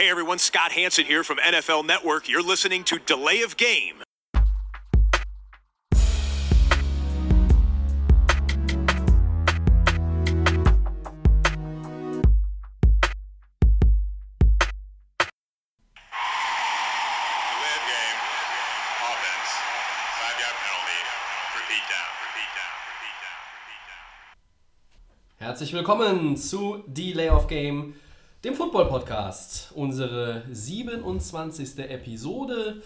Hey 0.00 0.08
everyone, 0.08 0.38
Scott 0.38 0.72
Hanson 0.72 1.04
here 1.04 1.22
from 1.22 1.36
NFL 1.36 1.84
Network. 1.84 2.26
You're 2.26 2.42
listening 2.42 2.84
to 2.84 2.98
Delay 2.98 3.42
of 3.42 3.58
Game. 3.58 3.96
Delay 3.96 4.40
of 17.76 17.84
game. 17.84 18.20
Offense. 19.04 19.50
Five 20.16 20.40
yard 20.40 20.56
penalty. 20.64 21.00
Repeat 21.60 21.84
down. 21.92 22.08
Repeat 22.24 22.50
down. 22.56 22.72
Repeat 22.88 23.16
down. 23.20 23.36
Repeat 23.52 23.84
down. 23.84 24.08
Herzlich 25.46 25.74
willkommen 25.74 26.38
zu 26.38 26.84
Delay 26.88 27.28
of 27.28 27.48
Game, 27.48 27.96
dem 28.44 28.54
Football-Podcast. 28.54 29.72
Unsere 29.74 30.42
27. 30.50 31.78
Episode. 31.78 32.80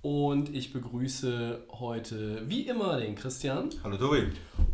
Und 0.00 0.54
ich 0.54 0.72
begrüße 0.72 1.64
heute 1.72 2.48
wie 2.48 2.62
immer 2.62 2.98
den 2.98 3.14
Christian. 3.14 3.70
Hallo 3.82 3.96
Tobi. 3.96 4.32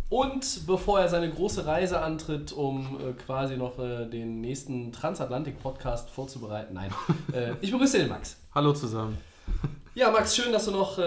Und 0.09 0.67
bevor 0.67 1.01
er 1.01 1.09
seine 1.09 1.31
große 1.31 1.67
Reise 1.67 2.01
antritt, 2.01 2.53
um 2.53 2.99
äh, 3.01 3.13
quasi 3.13 3.57
noch 3.57 3.79
äh, 3.79 4.07
den 4.07 4.41
nächsten 4.41 4.93
Transatlantik-Podcast 4.93 6.11
vorzubereiten, 6.11 6.75
nein, 6.75 6.93
äh, 7.33 7.53
ich 7.61 7.71
begrüße 7.71 7.99
den 7.99 8.09
Max. 8.09 8.37
Hallo 8.55 8.73
zusammen. 8.73 9.19
Ja, 9.95 10.11
Max, 10.11 10.37
schön, 10.37 10.53
dass 10.53 10.67
du 10.67 10.71
noch 10.71 10.99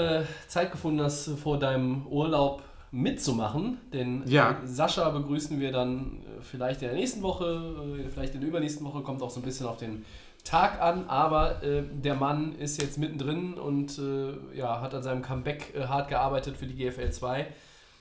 Zeit 0.47 0.71
gefunden 0.71 1.01
hast, 1.01 1.29
vor 1.41 1.57
deinem 1.57 2.05
Urlaub 2.07 2.61
mitzumachen. 2.93 3.79
Den 3.91 4.23
Ja. 4.27 4.51
äh, 4.63 4.67
Sascha 4.67 5.09
begrüßen 5.09 5.59
wir 5.59 5.71
dann 5.71 6.21
äh, 6.21 6.41
vielleicht 6.41 6.81
in 6.81 6.89
der 6.89 6.97
nächsten 6.97 7.21
Woche, 7.23 7.97
äh, 8.05 8.07
vielleicht 8.07 8.35
in 8.35 8.39
der 8.41 8.49
übernächsten 8.49 8.85
Woche, 8.85 9.01
kommt 9.01 9.21
auch 9.21 9.31
so 9.31 9.39
ein 9.39 9.43
bisschen 9.43 9.65
auf 9.65 9.77
den 9.77 10.05
Tag 10.43 10.79
an. 10.81 11.07
Aber 11.07 11.63
äh, 11.63 11.83
der 11.91 12.15
Mann 12.15 12.55
ist 12.55 12.81
jetzt 12.81 12.97
mittendrin 12.97 13.55
und 13.55 13.97
äh, 13.99 14.33
ja, 14.57 14.79
hat 14.79 14.93
an 14.93 15.01
seinem 15.03 15.21
Comeback 15.23 15.73
äh, 15.75 15.87
hart 15.87 16.07
gearbeitet 16.09 16.55
für 16.55 16.67
die 16.67 16.75
GFL 16.75 17.11
2. 17.11 17.47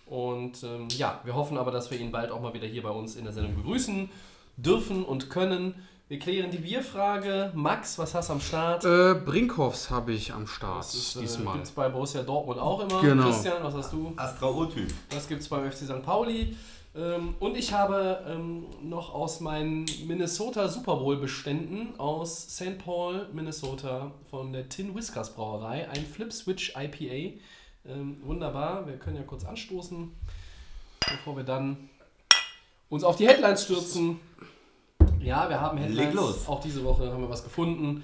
Und 0.06 0.62
ähm, 0.62 0.88
ja, 0.90 1.20
wir 1.24 1.34
hoffen 1.34 1.56
aber, 1.56 1.70
dass 1.70 1.90
wir 1.90 1.98
ihn 1.98 2.12
bald 2.12 2.30
auch 2.30 2.42
mal 2.42 2.52
wieder 2.52 2.66
hier 2.66 2.82
bei 2.82 2.90
uns 2.90 3.16
in 3.16 3.24
der 3.24 3.32
Sendung 3.32 3.54
begrüßen 3.56 4.10
dürfen 4.58 5.04
und 5.04 5.30
können. 5.30 5.74
Wir 6.12 6.18
klären 6.18 6.50
die 6.50 6.58
Bierfrage. 6.58 7.50
Max, 7.54 7.98
was 7.98 8.14
hast 8.14 8.28
du 8.28 8.34
am 8.34 8.40
Start? 8.42 8.84
Äh, 8.84 9.14
Brinkhoffs 9.14 9.88
habe 9.88 10.12
ich 10.12 10.30
am 10.30 10.46
Start 10.46 10.80
Das 10.80 10.94
ist, 10.94 11.16
äh, 11.16 11.20
diesmal. 11.20 11.54
gibt's 11.54 11.70
bei 11.70 11.88
Borussia 11.88 12.22
Dortmund 12.22 12.60
auch 12.60 12.80
immer. 12.80 13.00
Genau. 13.00 13.30
Christian, 13.30 13.62
was 13.62 13.72
hast 13.72 13.94
du? 13.94 14.12
Astra 14.16 14.50
O-Typ. 14.50 14.92
Das 15.08 15.26
gibt 15.26 15.40
es 15.40 15.48
beim 15.48 15.72
FC 15.72 15.86
St. 15.86 16.02
Pauli. 16.02 16.54
Ähm, 16.94 17.34
und 17.40 17.56
ich 17.56 17.72
habe 17.72 18.26
ähm, 18.28 18.66
noch 18.82 19.14
aus 19.14 19.40
meinen 19.40 19.86
Minnesota 20.06 20.68
Super 20.68 20.96
Bowl 20.96 21.16
Beständen 21.16 21.98
aus 21.98 22.42
St. 22.42 22.76
Paul, 22.76 23.28
Minnesota 23.32 24.10
von 24.30 24.52
der 24.52 24.68
Tin 24.68 24.94
Whiskers 24.94 25.32
Brauerei 25.32 25.88
ein 25.88 26.04
Flip 26.04 26.30
Switch 26.30 26.74
IPA. 26.76 27.38
Ähm, 27.86 28.18
wunderbar, 28.22 28.86
wir 28.86 28.98
können 28.98 29.16
ja 29.16 29.22
kurz 29.22 29.46
anstoßen, 29.46 30.12
bevor 31.08 31.38
wir 31.38 31.44
dann 31.44 31.88
uns 32.90 33.02
auf 33.02 33.16
die 33.16 33.26
Headlines 33.26 33.64
stürzen. 33.64 34.20
Ja, 35.22 35.48
wir 35.48 35.60
haben 35.60 35.78
Headlines. 35.78 36.04
Leg 36.06 36.14
los. 36.14 36.48
Auch 36.48 36.60
diese 36.60 36.82
Woche 36.84 37.10
haben 37.10 37.22
wir 37.22 37.30
was 37.30 37.44
gefunden. 37.44 38.02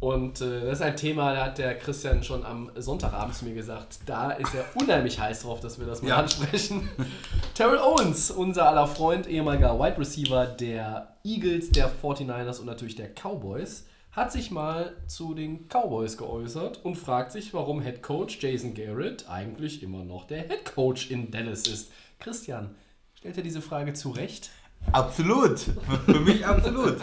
Und 0.00 0.40
äh, 0.40 0.62
das 0.64 0.78
ist 0.78 0.82
ein 0.82 0.96
Thema, 0.96 1.34
da 1.34 1.44
hat 1.46 1.58
der 1.58 1.76
Christian 1.78 2.22
schon 2.24 2.44
am 2.44 2.70
Sonntagabend 2.74 3.34
zu 3.34 3.44
mir 3.44 3.54
gesagt, 3.54 3.98
da 4.06 4.30
ist 4.32 4.54
er 4.54 4.64
unheimlich 4.80 5.20
heiß 5.20 5.42
drauf, 5.42 5.60
dass 5.60 5.78
wir 5.78 5.86
das 5.86 6.00
mal 6.02 6.08
Ja. 6.08 6.16
ansprechen. 6.16 6.88
Terrell 7.54 7.78
Owens, 7.78 8.30
unser 8.30 8.66
aller 8.68 8.86
Freund, 8.86 9.26
ehemaliger 9.26 9.78
Wide 9.78 9.98
Receiver 9.98 10.46
der 10.46 11.16
Eagles, 11.22 11.70
der 11.70 11.90
49ers 11.90 12.60
und 12.60 12.66
natürlich 12.66 12.96
der 12.96 13.08
Cowboys, 13.14 13.84
hat 14.12 14.32
sich 14.32 14.50
mal 14.50 14.94
zu 15.06 15.34
den 15.34 15.68
Cowboys 15.68 16.16
geäußert 16.16 16.82
und 16.84 16.96
fragt 16.96 17.32
sich, 17.32 17.52
warum 17.52 17.82
Head 17.82 18.02
Coach 18.02 18.38
Jason 18.40 18.72
Garrett 18.74 19.28
eigentlich 19.28 19.82
immer 19.82 20.04
noch 20.04 20.26
der 20.26 20.42
Head 20.48 20.64
Coach 20.74 21.10
in 21.10 21.30
Dallas 21.30 21.66
ist. 21.66 21.90
Christian, 22.20 22.74
stellt 23.14 23.36
er 23.36 23.42
diese 23.42 23.60
Frage 23.60 23.92
zurecht? 23.92 24.50
Absolut. 24.92 25.58
Für 26.06 26.20
mich 26.20 26.46
absolut. 26.46 26.96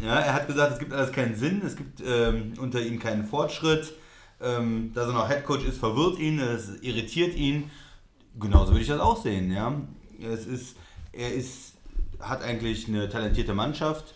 Ja, 0.00 0.20
er 0.20 0.34
hat 0.34 0.46
gesagt, 0.46 0.74
es 0.74 0.78
gibt 0.78 0.92
alles 0.92 1.12
keinen 1.12 1.34
Sinn, 1.34 1.62
es 1.64 1.76
gibt 1.76 2.02
ähm, 2.06 2.54
unter 2.58 2.80
ihm 2.80 2.98
keinen 2.98 3.24
Fortschritt. 3.24 3.94
Ähm, 4.40 4.92
dass 4.92 5.06
er 5.06 5.14
noch 5.14 5.28
Headcoach 5.28 5.64
ist, 5.64 5.78
verwirrt 5.78 6.18
ihn, 6.18 6.38
es 6.38 6.82
irritiert 6.82 7.34
ihn. 7.34 7.70
Genauso 8.38 8.72
würde 8.72 8.82
ich 8.82 8.88
das 8.88 9.00
auch 9.00 9.22
sehen. 9.22 9.52
Ja. 9.52 9.80
Es 10.20 10.46
ist, 10.46 10.76
er 11.12 11.32
ist, 11.32 11.74
hat 12.20 12.42
eigentlich 12.42 12.88
eine 12.88 13.08
talentierte 13.08 13.54
Mannschaft, 13.54 14.14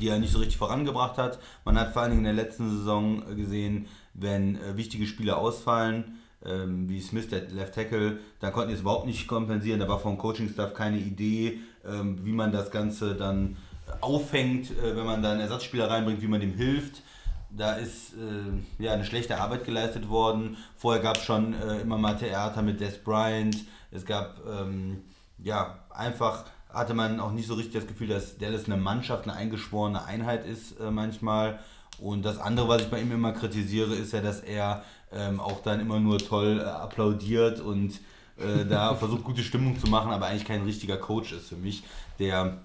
die 0.00 0.08
er 0.08 0.18
nicht 0.18 0.32
so 0.32 0.38
richtig 0.38 0.56
vorangebracht 0.56 1.18
hat. 1.18 1.38
Man 1.64 1.78
hat 1.78 1.92
vor 1.92 2.02
allen 2.02 2.12
Dingen 2.12 2.24
in 2.24 2.36
der 2.36 2.44
letzten 2.44 2.70
Saison 2.70 3.36
gesehen, 3.36 3.86
wenn 4.14 4.56
äh, 4.56 4.76
wichtige 4.76 5.06
Spieler 5.06 5.38
ausfallen, 5.38 6.18
ähm, 6.44 6.88
wie 6.88 7.00
Smith, 7.00 7.28
der 7.28 7.48
Left 7.50 7.74
Tackle, 7.74 8.20
dann 8.40 8.52
konnten 8.52 8.68
die 8.68 8.74
es 8.74 8.80
überhaupt 8.80 9.06
nicht 9.06 9.26
kompensieren. 9.26 9.80
Da 9.80 9.88
war 9.88 9.98
vom 9.98 10.18
Coaching-Staff 10.18 10.72
keine 10.72 10.98
Idee, 10.98 11.60
ähm, 11.88 12.24
wie 12.24 12.32
man 12.32 12.52
das 12.52 12.70
Ganze 12.70 13.14
dann 13.14 13.56
auffängt, 14.00 14.70
äh, 14.70 14.96
wenn 14.96 15.06
man 15.06 15.22
da 15.22 15.32
einen 15.32 15.40
Ersatzspieler 15.40 15.90
reinbringt, 15.90 16.22
wie 16.22 16.28
man 16.28 16.40
dem 16.40 16.54
hilft. 16.54 17.02
Da 17.50 17.74
ist 17.74 18.12
äh, 18.14 18.82
ja 18.82 18.92
eine 18.92 19.04
schlechte 19.04 19.38
Arbeit 19.38 19.64
geleistet 19.64 20.08
worden. 20.08 20.56
Vorher 20.76 21.02
gab 21.02 21.16
es 21.16 21.24
schon 21.24 21.54
äh, 21.54 21.80
immer 21.80 21.96
mal 21.96 22.16
Theater 22.16 22.62
mit 22.62 22.80
Des 22.80 22.98
Bryant. 22.98 23.56
Es 23.90 24.04
gab 24.04 24.40
ähm, 24.46 25.04
ja 25.38 25.78
einfach 25.90 26.44
hatte 26.76 26.94
man 26.94 27.20
auch 27.20 27.32
nicht 27.32 27.48
so 27.48 27.54
richtig 27.54 27.74
das 27.74 27.86
Gefühl, 27.86 28.08
dass 28.08 28.36
Dallas 28.36 28.66
eine 28.66 28.76
Mannschaft, 28.76 29.24
eine 29.24 29.32
eingeschworene 29.32 30.04
Einheit 30.04 30.46
ist 30.46 30.78
äh, 30.78 30.90
manchmal. 30.90 31.58
Und 31.98 32.24
das 32.24 32.38
andere, 32.38 32.68
was 32.68 32.82
ich 32.82 32.90
bei 32.90 33.00
ihm 33.00 33.10
immer 33.10 33.32
kritisiere, 33.32 33.94
ist 33.94 34.12
ja, 34.12 34.20
dass 34.20 34.40
er 34.40 34.84
ähm, 35.10 35.40
auch 35.40 35.62
dann 35.62 35.80
immer 35.80 35.98
nur 35.98 36.18
toll 36.18 36.60
äh, 36.60 36.64
applaudiert 36.64 37.60
und 37.60 37.98
äh, 38.38 38.64
da 38.64 38.94
versucht, 38.94 39.24
gute 39.24 39.42
Stimmung 39.42 39.78
zu 39.78 39.88
machen, 39.88 40.12
aber 40.12 40.26
eigentlich 40.26 40.44
kein 40.44 40.62
richtiger 40.64 40.96
Coach 40.96 41.32
ist 41.32 41.48
für 41.48 41.56
mich, 41.56 41.84
der 42.18 42.58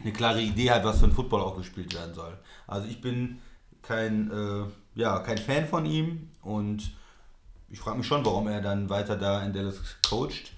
eine 0.00 0.12
klare 0.12 0.40
Idee 0.40 0.70
hat, 0.70 0.84
was 0.84 1.00
für 1.00 1.06
ein 1.06 1.12
Football 1.12 1.40
auch 1.40 1.56
gespielt 1.56 1.94
werden 1.94 2.14
soll. 2.14 2.36
Also 2.66 2.88
ich 2.88 3.00
bin 3.00 3.38
kein, 3.82 4.30
äh, 4.30 4.64
ja, 4.94 5.18
kein 5.20 5.38
Fan 5.38 5.66
von 5.66 5.86
ihm 5.86 6.28
und 6.42 6.92
ich 7.68 7.80
frage 7.80 7.98
mich 7.98 8.06
schon, 8.06 8.24
warum 8.24 8.48
er 8.48 8.60
dann 8.60 8.90
weiter 8.90 9.16
da 9.16 9.42
in 9.42 9.52
Dallas 9.52 9.80
coacht. 10.08 10.52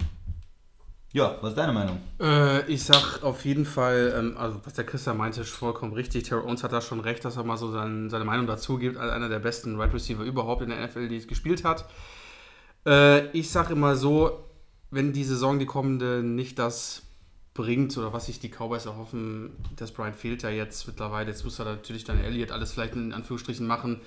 Ja, 1.12 1.36
was 1.40 1.50
ist 1.50 1.58
deine 1.58 1.72
Meinung? 1.72 2.00
Äh, 2.20 2.66
ich 2.66 2.82
sag 2.82 3.22
auf 3.22 3.44
jeden 3.44 3.64
Fall, 3.64 4.12
ähm, 4.18 4.36
also 4.36 4.60
was 4.64 4.74
der 4.74 4.84
Christian 4.84 5.16
meinte, 5.16 5.42
ist 5.42 5.50
vollkommen 5.50 5.92
richtig. 5.92 6.24
Terrell 6.24 6.44
Owens 6.44 6.64
hat 6.64 6.72
da 6.72 6.80
schon 6.80 6.98
recht, 6.98 7.24
dass 7.24 7.36
er 7.36 7.44
mal 7.44 7.56
so 7.56 7.70
sein, 7.70 8.10
seine 8.10 8.24
Meinung 8.24 8.48
dazu 8.48 8.78
gibt, 8.78 8.96
als 8.96 9.12
einer 9.12 9.28
der 9.28 9.38
besten 9.38 9.78
Wide 9.78 9.94
Receiver 9.94 10.24
überhaupt 10.24 10.62
in 10.62 10.70
der 10.70 10.84
NFL, 10.84 11.06
die 11.06 11.16
es 11.16 11.28
gespielt 11.28 11.62
hat. 11.62 11.84
Äh, 12.84 13.28
ich 13.28 13.48
sag 13.48 13.70
immer 13.70 13.94
so, 13.94 14.43
wenn 14.94 15.12
die 15.12 15.24
Saison, 15.24 15.58
die 15.58 15.66
kommende, 15.66 16.22
nicht 16.22 16.58
das 16.58 17.02
bringt 17.52 17.96
oder 17.96 18.12
was 18.12 18.26
sich 18.26 18.40
die 18.40 18.48
Cowboys 18.48 18.86
erhoffen, 18.86 19.52
dass 19.76 19.92
Brian 19.92 20.14
fehlt 20.14 20.42
ja 20.42 20.50
jetzt 20.50 20.86
mittlerweile, 20.86 21.30
jetzt 21.30 21.44
muss 21.44 21.58
er 21.58 21.66
natürlich 21.66 22.04
dann 22.04 22.18
Elliott 22.18 22.50
alles 22.50 22.72
vielleicht 22.72 22.94
in 22.94 23.12
Anführungsstrichen 23.12 23.66
machen, 23.66 24.00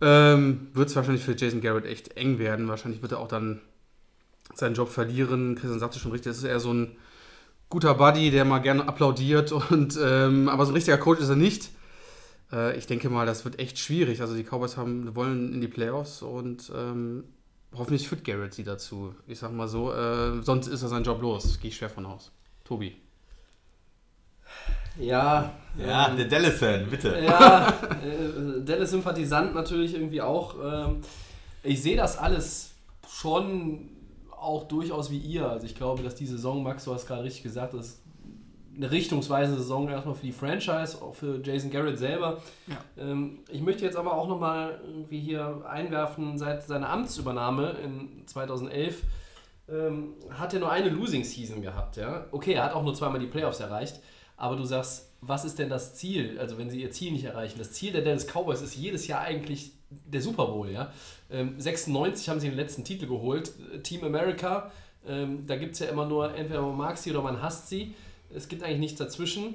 ähm, 0.00 0.68
wird 0.72 0.88
es 0.88 0.96
wahrscheinlich 0.96 1.24
für 1.24 1.36
Jason 1.36 1.60
Garrett 1.60 1.86
echt 1.86 2.16
eng 2.16 2.38
werden. 2.38 2.68
Wahrscheinlich 2.68 3.02
wird 3.02 3.12
er 3.12 3.18
auch 3.18 3.28
dann 3.28 3.60
seinen 4.54 4.74
Job 4.74 4.88
verlieren. 4.88 5.54
Christian 5.54 5.80
sagte 5.80 5.98
schon 5.98 6.12
richtig, 6.12 6.30
das 6.30 6.38
ist 6.38 6.44
eher 6.44 6.60
so 6.60 6.72
ein 6.72 6.96
guter 7.68 7.94
Buddy, 7.94 8.30
der 8.30 8.44
mal 8.44 8.60
gerne 8.60 8.88
applaudiert 8.88 9.52
und 9.52 9.98
ähm, 10.02 10.48
aber 10.48 10.64
so 10.64 10.72
ein 10.72 10.74
richtiger 10.74 10.98
Coach 10.98 11.20
ist 11.20 11.28
er 11.28 11.36
nicht. 11.36 11.70
Äh, 12.52 12.76
ich 12.78 12.86
denke 12.86 13.10
mal, 13.10 13.26
das 13.26 13.44
wird 13.44 13.58
echt 13.58 13.78
schwierig. 13.78 14.20
Also 14.20 14.34
die 14.34 14.44
Cowboys 14.44 14.76
haben, 14.76 15.14
wollen 15.14 15.52
in 15.52 15.60
die 15.60 15.68
Playoffs 15.68 16.22
und 16.22 16.72
ähm, 16.74 17.24
hoffentlich 17.74 18.08
führt 18.08 18.24
Garrett 18.24 18.54
sie 18.54 18.64
dazu. 18.64 19.14
Ich 19.26 19.38
sag 19.38 19.52
mal 19.52 19.68
so, 19.68 19.92
äh, 19.92 20.42
sonst 20.42 20.66
ist 20.66 20.82
er 20.82 20.88
sein 20.88 21.04
Job 21.04 21.20
los. 21.20 21.58
Gehe 21.60 21.70
ich 21.70 21.76
schwer 21.76 21.90
von 21.90 22.06
aus. 22.06 22.30
Tobi. 22.64 22.96
Ja, 24.98 25.52
Ja, 25.78 26.08
ähm, 26.08 26.16
der 26.16 26.26
Dallas-Fan, 26.26 26.90
bitte. 26.90 27.18
Ja, 27.24 27.68
äh, 27.68 28.64
Dallas-Sympathisant 28.64 29.54
natürlich 29.54 29.94
irgendwie 29.94 30.20
auch. 30.20 30.56
Ähm, 30.62 31.00
ich 31.62 31.82
sehe 31.82 31.96
das 31.96 32.18
alles 32.18 32.72
schon 33.08 33.90
auch 34.30 34.66
durchaus 34.66 35.10
wie 35.10 35.18
ihr. 35.18 35.48
Also 35.48 35.66
ich 35.66 35.74
glaube, 35.74 36.02
dass 36.02 36.14
die 36.14 36.26
Saison, 36.26 36.62
Max, 36.62 36.84
du 36.84 36.94
hast 36.94 37.06
gerade 37.06 37.22
richtig 37.24 37.42
gesagt, 37.42 37.74
das 37.74 37.86
ist 37.86 38.00
eine 38.78 38.90
richtungsweisende 38.90 39.60
Saison 39.60 39.88
erstmal 39.88 40.14
für 40.14 40.24
die 40.24 40.32
Franchise, 40.32 41.02
auch 41.02 41.14
für 41.14 41.40
Jason 41.42 41.70
Garrett 41.70 41.98
selber. 41.98 42.40
Ähm, 42.96 43.40
ich 43.50 43.60
möchte 43.60 43.84
jetzt 43.84 43.96
aber 43.96 44.14
auch 44.14 44.28
nochmal 44.28 44.80
irgendwie 44.86 45.20
hier 45.20 45.64
einwerfen, 45.68 46.38
seit 46.38 46.62
seiner 46.62 46.88
Amtsübernahme 46.88 47.76
in 47.84 48.26
2011 48.26 49.02
ähm, 49.68 50.14
hat 50.30 50.54
er 50.54 50.60
nur 50.60 50.70
eine 50.70 50.88
Losing 50.88 51.24
Season 51.24 51.60
gehabt. 51.60 51.96
Ja? 51.96 52.26
Okay, 52.30 52.54
er 52.54 52.64
hat 52.64 52.72
auch 52.72 52.82
nur 52.82 52.94
zweimal 52.94 53.20
die 53.20 53.26
Playoffs 53.26 53.60
erreicht, 53.60 54.00
aber 54.36 54.56
du 54.56 54.64
sagst, 54.64 55.12
was 55.20 55.44
ist 55.44 55.58
denn 55.58 55.68
das 55.68 55.96
Ziel? 55.96 56.38
Also 56.38 56.56
wenn 56.56 56.70
sie 56.70 56.80
ihr 56.80 56.92
Ziel 56.92 57.10
nicht 57.10 57.24
erreichen. 57.24 57.58
Das 57.58 57.72
Ziel 57.72 57.92
der 57.92 58.02
Dallas 58.02 58.26
Cowboys 58.26 58.62
ist 58.62 58.76
jedes 58.76 59.08
Jahr 59.08 59.20
eigentlich 59.20 59.72
der 59.90 60.22
Super 60.22 60.46
Bowl. 60.46 60.70
Ja? 60.70 60.92
Ähm, 61.30 61.54
96 61.58 62.28
haben 62.28 62.38
sie 62.38 62.48
den 62.48 62.56
letzten 62.56 62.84
Titel 62.84 63.06
geholt. 63.06 63.52
Äh, 63.74 63.80
Team 63.80 64.04
America, 64.04 64.70
ähm, 65.06 65.46
da 65.46 65.56
gibt 65.56 65.72
es 65.72 65.80
ja 65.80 65.88
immer 65.88 66.06
nur, 66.06 66.34
entweder 66.34 66.62
man 66.62 66.76
mag 66.76 66.96
sie 66.96 67.10
oder 67.10 67.22
man 67.22 67.42
hasst 67.42 67.68
sie. 67.68 67.94
Es 68.34 68.48
gibt 68.48 68.62
eigentlich 68.62 68.78
nichts 68.80 68.98
dazwischen. 68.98 69.54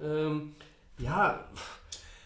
Ähm, 0.00 0.54
ja, 0.98 1.40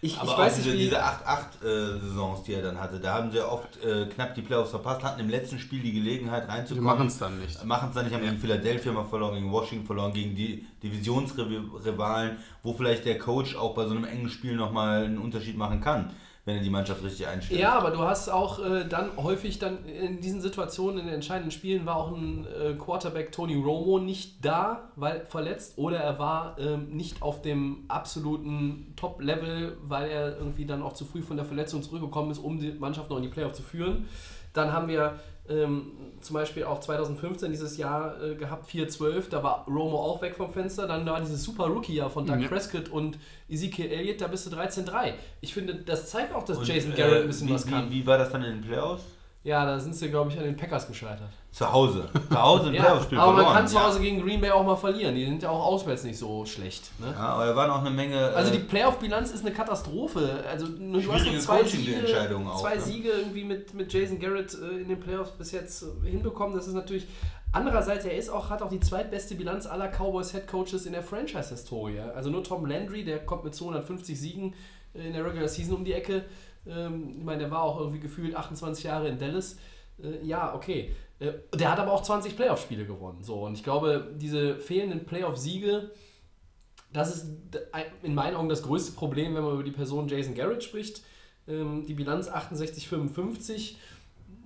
Ich, 0.03 0.19
Aber 0.19 0.29
ich 0.29 0.35
auch 0.35 0.39
weiß 0.39 0.57
diese, 0.57 0.69
nicht, 0.69 0.79
wie. 0.79 0.85
diese 0.85 1.03
8-8-Saisons, 1.03 2.43
die 2.45 2.53
er 2.53 2.63
dann 2.63 2.79
hatte, 2.79 3.01
da 3.01 3.15
haben 3.15 3.31
sie 3.31 3.41
oft 3.41 3.83
äh, 3.83 4.07
knapp 4.07 4.35
die 4.35 4.43
Playoffs 4.43 4.71
verpasst, 4.71 5.03
hatten 5.03 5.21
im 5.21 5.31
letzten 5.31 5.59
Spiel 5.59 5.81
die 5.83 5.93
Gelegenheit 5.93 6.49
reinzukommen. 6.49 6.85
machen 6.85 7.07
es 7.07 7.19
dann 7.19 7.39
nicht. 7.41 7.65
Machen 7.65 7.89
es 7.89 7.95
dann 7.95 8.05
nicht, 8.05 8.15
haben 8.15 8.23
gegen 8.23 8.39
Philadelphia 8.39 8.93
mal 8.93 9.05
verloren, 9.07 9.35
gegen 9.35 9.51
Washington 9.51 9.87
verloren, 9.87 10.13
gegen 10.13 10.35
die 10.35 10.67
Divisionsrivalen, 10.83 12.37
wo 12.63 12.75
vielleicht 12.75 13.07
der 13.07 13.19
Coach 13.19 13.57
auch 13.57 13.75
bei 13.75 13.87
so 13.87 13.93
einem 13.95 14.05
engen 14.05 14.29
Spiel 14.29 14.55
nochmal 14.55 15.05
einen 15.05 15.19
Unterschied 15.19 15.57
machen 15.57 15.81
kann, 15.81 16.13
wenn 16.47 16.59
er 16.59 16.63
die 16.63 16.71
Mannschaft 16.71 17.03
richtig 17.03 17.27
einstellt. 17.27 17.61
Ja, 17.61 17.77
aber 17.77 17.91
du 17.91 18.03
hast 18.03 18.29
auch 18.29 18.65
äh, 18.65 18.85
dann 18.89 19.11
häufig 19.17 19.59
dann 19.59 19.85
in 19.85 20.21
diesen 20.21 20.41
Situationen, 20.41 21.01
in 21.01 21.07
den 21.07 21.17
entscheidenden 21.17 21.51
Spielen, 21.51 21.85
war 21.87 21.97
auch 21.97 22.17
ein 22.17 22.47
äh, 22.47 22.75
Quarterback 22.75 23.33
Tony 23.33 23.57
Romo 23.57 23.99
nicht 23.99 24.45
da, 24.45 24.93
weil 24.95 25.27
verletzt, 25.27 25.77
oder 25.77 25.99
er 25.99 26.21
war 26.21 26.57
ähm, 26.61 26.91
nicht 26.91 27.21
auf 27.21 27.43
dem 27.43 27.85
absoluten 27.89 28.93
Top-Level, 28.95 29.77
weil 29.83 30.09
er 30.09 30.39
irgendwie 30.39 30.67
dann 30.67 30.83
auch 30.83 30.93
zu 30.93 31.05
früh 31.05 31.21
von 31.21 31.37
der 31.37 31.45
Verletzung 31.45 31.83
zurückgekommen 31.83 32.31
ist, 32.31 32.39
um 32.39 32.61
die 32.61 32.71
Mannschaft 32.73 33.11
noch 33.11 33.17
in 33.17 33.25
die 33.25 33.29
Playoffs 33.29 33.57
zu 33.57 33.65
führen. 33.65 34.07
Dann 34.53 34.73
haben 34.73 34.87
wir 34.87 35.19
ähm, 35.49 35.93
zum 36.21 36.35
Beispiel 36.35 36.65
auch 36.65 36.81
2015 36.81 37.51
dieses 37.51 37.77
Jahr 37.77 38.21
äh, 38.23 38.35
gehabt, 38.35 38.69
4-12, 38.71 39.29
da 39.31 39.43
war 39.43 39.65
Romo 39.67 39.99
auch 39.99 40.23
weg 40.23 40.35
vom 40.37 40.53
Fenster. 40.53 40.87
Dann 40.87 41.07
war 41.07 41.21
dieses 41.21 41.43
super 41.43 41.67
Rookie-Jahr 41.67 42.11
von 42.11 42.27
Doug 42.27 42.39
Ja. 42.41 42.49
Prescott 42.49 42.89
und 42.89 43.19
Ezekiel 43.49 43.91
Elliott, 43.91 44.21
da 44.21 44.27
bist 44.27 44.47
du 44.47 44.57
13-3. 44.57 45.13
Ich 45.41 45.55
finde, 45.55 45.75
das 45.75 46.11
zeigt 46.11 46.35
auch, 46.35 46.43
dass 46.43 46.59
Und, 46.59 46.69
Jason 46.69 46.93
äh, 46.93 46.97
Garrett 46.97 47.23
ein 47.23 47.27
bisschen 47.29 47.49
wie, 47.49 47.55
was 47.55 47.67
kann. 47.67 47.91
Wie, 47.91 48.03
wie 48.03 48.07
war 48.07 48.19
das 48.19 48.31
dann 48.31 48.43
in 48.43 48.61
den 48.61 48.63
Playoffs? 48.63 49.05
Ja, 49.47 49.65
da 49.65 49.79
sind 49.79 49.95
sie, 49.95 50.11
glaube 50.11 50.33
ich, 50.33 50.39
an 50.39 50.43
den 50.43 50.57
Packers 50.57 50.89
gescheitert. 50.89 51.31
Zu 51.53 51.73
Hause. 51.73 52.09
Zu 52.29 52.43
Hause 52.43 52.69
im 52.71 52.75
Ja, 52.75 52.83
Playoff-Spiel 52.83 53.17
aber 53.17 53.29
man 53.29 53.37
verloren. 53.37 53.57
kann 53.59 53.69
zu 53.69 53.81
Hause 53.81 54.01
gegen 54.01 54.21
Green 54.21 54.41
Bay 54.41 54.51
auch 54.51 54.65
mal 54.65 54.75
verlieren. 54.75 55.15
Die 55.15 55.25
sind 55.25 55.41
ja 55.41 55.51
auch 55.51 55.65
auswärts 55.67 56.03
nicht 56.03 56.19
so 56.19 56.45
schlecht. 56.45 56.91
Ne? 56.99 57.15
Ja, 57.17 57.29
aber 57.29 57.47
da 57.47 57.55
waren 57.55 57.71
auch 57.71 57.81
eine 57.81 57.91
Menge. 57.91 58.19
Also 58.35 58.51
die 58.51 58.59
äh, 58.59 58.63
Playoff-Bilanz 58.63 59.31
ist 59.31 59.47
eine 59.47 59.55
Katastrophe. 59.55 60.43
Also 60.51 60.67
nur, 60.67 61.01
du 61.01 61.13
hast 61.13 61.21
nur 61.21 61.27
Schwierige 61.27 61.39
zwei, 61.41 61.63
Siege, 61.63 62.41
auch, 62.45 62.61
zwei 62.61 62.75
ne? 62.75 62.81
Siege 62.81 63.09
irgendwie 63.11 63.45
mit, 63.45 63.73
mit 63.73 63.93
Jason 63.93 64.19
Garrett 64.19 64.53
äh, 64.55 64.81
in 64.81 64.89
den 64.89 64.99
Playoffs 64.99 65.31
bis 65.31 65.53
jetzt 65.53 65.85
äh, 65.85 66.11
hinbekommen. 66.11 66.57
Das 66.57 66.67
ist 66.67 66.75
natürlich. 66.75 67.07
Andererseits, 67.53 68.05
er 68.05 68.17
ist 68.17 68.29
auch, 68.29 68.51
hat 68.51 68.63
auch 68.63 68.69
die 68.69 68.81
zweitbeste 68.81 69.37
Bilanz 69.37 69.67
aller 69.69 69.87
Cowboys 69.93 70.33
Head 70.33 70.49
Coaches 70.49 70.87
in 70.87 70.93
der 70.93 71.05
Franchise-Historie. 71.05 72.01
Also 72.17 72.31
nur 72.31 72.43
Tom 72.43 72.67
Landry, 72.67 73.05
der 73.05 73.25
kommt 73.25 73.45
mit 73.45 73.55
250 73.55 74.19
Siegen 74.19 74.55
äh, 74.93 75.07
in 75.07 75.13
der 75.13 75.25
Regular 75.25 75.47
Season 75.47 75.77
um 75.77 75.85
die 75.85 75.93
Ecke. 75.93 76.25
Ähm, 76.69 77.15
ich 77.19 77.25
meine, 77.25 77.41
der 77.41 77.51
war 77.51 77.63
auch 77.63 77.79
irgendwie 77.79 78.01
gefühlt 78.01 78.35
28 78.35 78.85
Jahre 78.85 79.09
in 79.09 79.19
Dallas. 79.19 79.57
Äh, 80.03 80.25
ja, 80.25 80.55
okay. 80.55 80.95
Äh, 81.19 81.33
der 81.55 81.73
hat 81.73 81.79
aber 81.79 81.93
auch 81.93 82.03
20 82.03 82.37
Playoff-Spiele 82.37 82.87
gewonnen. 82.87 83.23
So, 83.23 83.45
und 83.47 83.55
ich 83.55 83.65
glaube, 83.65 84.15
diese 84.17 84.57
fehlenden 84.57 85.07
Playoff-Siege, 85.07 85.91
das 86.93 87.15
ist 87.15 87.31
in 88.03 88.15
meinen 88.15 88.37
Augen 88.37 88.49
das 88.49 88.63
größte 88.63 88.93
Problem, 88.93 89.35
wenn 89.35 89.45
man 89.45 89.55
über 89.55 89.65
die 89.65 89.71
Person 89.71 90.09
Jason 90.09 90.35
Garrett 90.35 90.63
spricht. 90.63 91.03
Ähm, 91.49 91.85
die 91.87 91.95
Bilanz 91.95 92.29
68-55. 92.29 93.77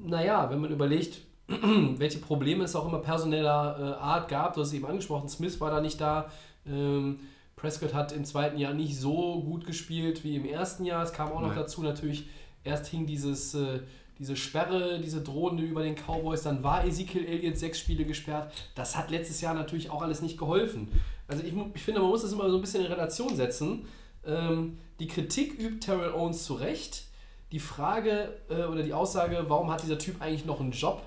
Naja, 0.02 0.50
wenn 0.50 0.60
man 0.60 0.70
überlegt, 0.70 1.22
welche 1.48 2.18
Probleme 2.18 2.64
es 2.64 2.76
auch 2.76 2.86
immer 2.86 3.00
personeller 3.00 3.78
äh, 3.78 4.02
Art 4.02 4.28
gab, 4.28 4.54
du 4.54 4.60
hast 4.60 4.68
es 4.68 4.74
eben 4.74 4.86
angesprochen, 4.86 5.28
Smith 5.28 5.60
war 5.60 5.70
da 5.70 5.80
nicht 5.80 6.00
da. 6.00 6.30
Ähm, 6.66 7.20
Prescott 7.60 7.92
hat 7.92 8.12
im 8.12 8.24
zweiten 8.24 8.58
Jahr 8.58 8.72
nicht 8.72 8.98
so 8.98 9.42
gut 9.42 9.66
gespielt 9.66 10.24
wie 10.24 10.36
im 10.36 10.46
ersten 10.46 10.86
Jahr. 10.86 11.02
Es 11.02 11.12
kam 11.12 11.30
auch 11.30 11.42
noch 11.42 11.48
Nein. 11.48 11.58
dazu 11.58 11.82
natürlich, 11.82 12.26
erst 12.64 12.86
hing 12.86 13.06
dieses, 13.06 13.54
äh, 13.54 13.80
diese 14.18 14.34
Sperre, 14.34 14.98
diese 14.98 15.20
drohende 15.20 15.62
über 15.62 15.82
den 15.82 15.94
Cowboys, 15.94 16.42
dann 16.42 16.62
war 16.62 16.86
Ezekiel 16.86 17.26
Elliott 17.26 17.58
sechs 17.58 17.78
Spiele 17.78 18.04
gesperrt. 18.06 18.52
Das 18.74 18.96
hat 18.96 19.10
letztes 19.10 19.42
Jahr 19.42 19.54
natürlich 19.54 19.90
auch 19.90 20.00
alles 20.00 20.22
nicht 20.22 20.38
geholfen. 20.38 20.88
Also 21.28 21.42
ich, 21.44 21.52
ich 21.74 21.82
finde, 21.82 22.00
man 22.00 22.08
muss 22.08 22.22
das 22.22 22.32
immer 22.32 22.48
so 22.48 22.56
ein 22.56 22.60
bisschen 22.62 22.84
in 22.84 22.90
Relation 22.90 23.36
setzen. 23.36 23.86
Ähm, 24.26 24.78
die 24.98 25.06
Kritik 25.06 25.58
übt 25.58 25.80
Terrell 25.80 26.12
Owens 26.12 26.44
zu 26.44 26.54
Recht. 26.54 27.04
Die 27.52 27.60
Frage 27.60 28.38
äh, 28.48 28.64
oder 28.64 28.82
die 28.82 28.94
Aussage, 28.94 29.44
warum 29.48 29.70
hat 29.70 29.82
dieser 29.82 29.98
Typ 29.98 30.22
eigentlich 30.22 30.46
noch 30.46 30.60
einen 30.60 30.72
Job? 30.72 31.02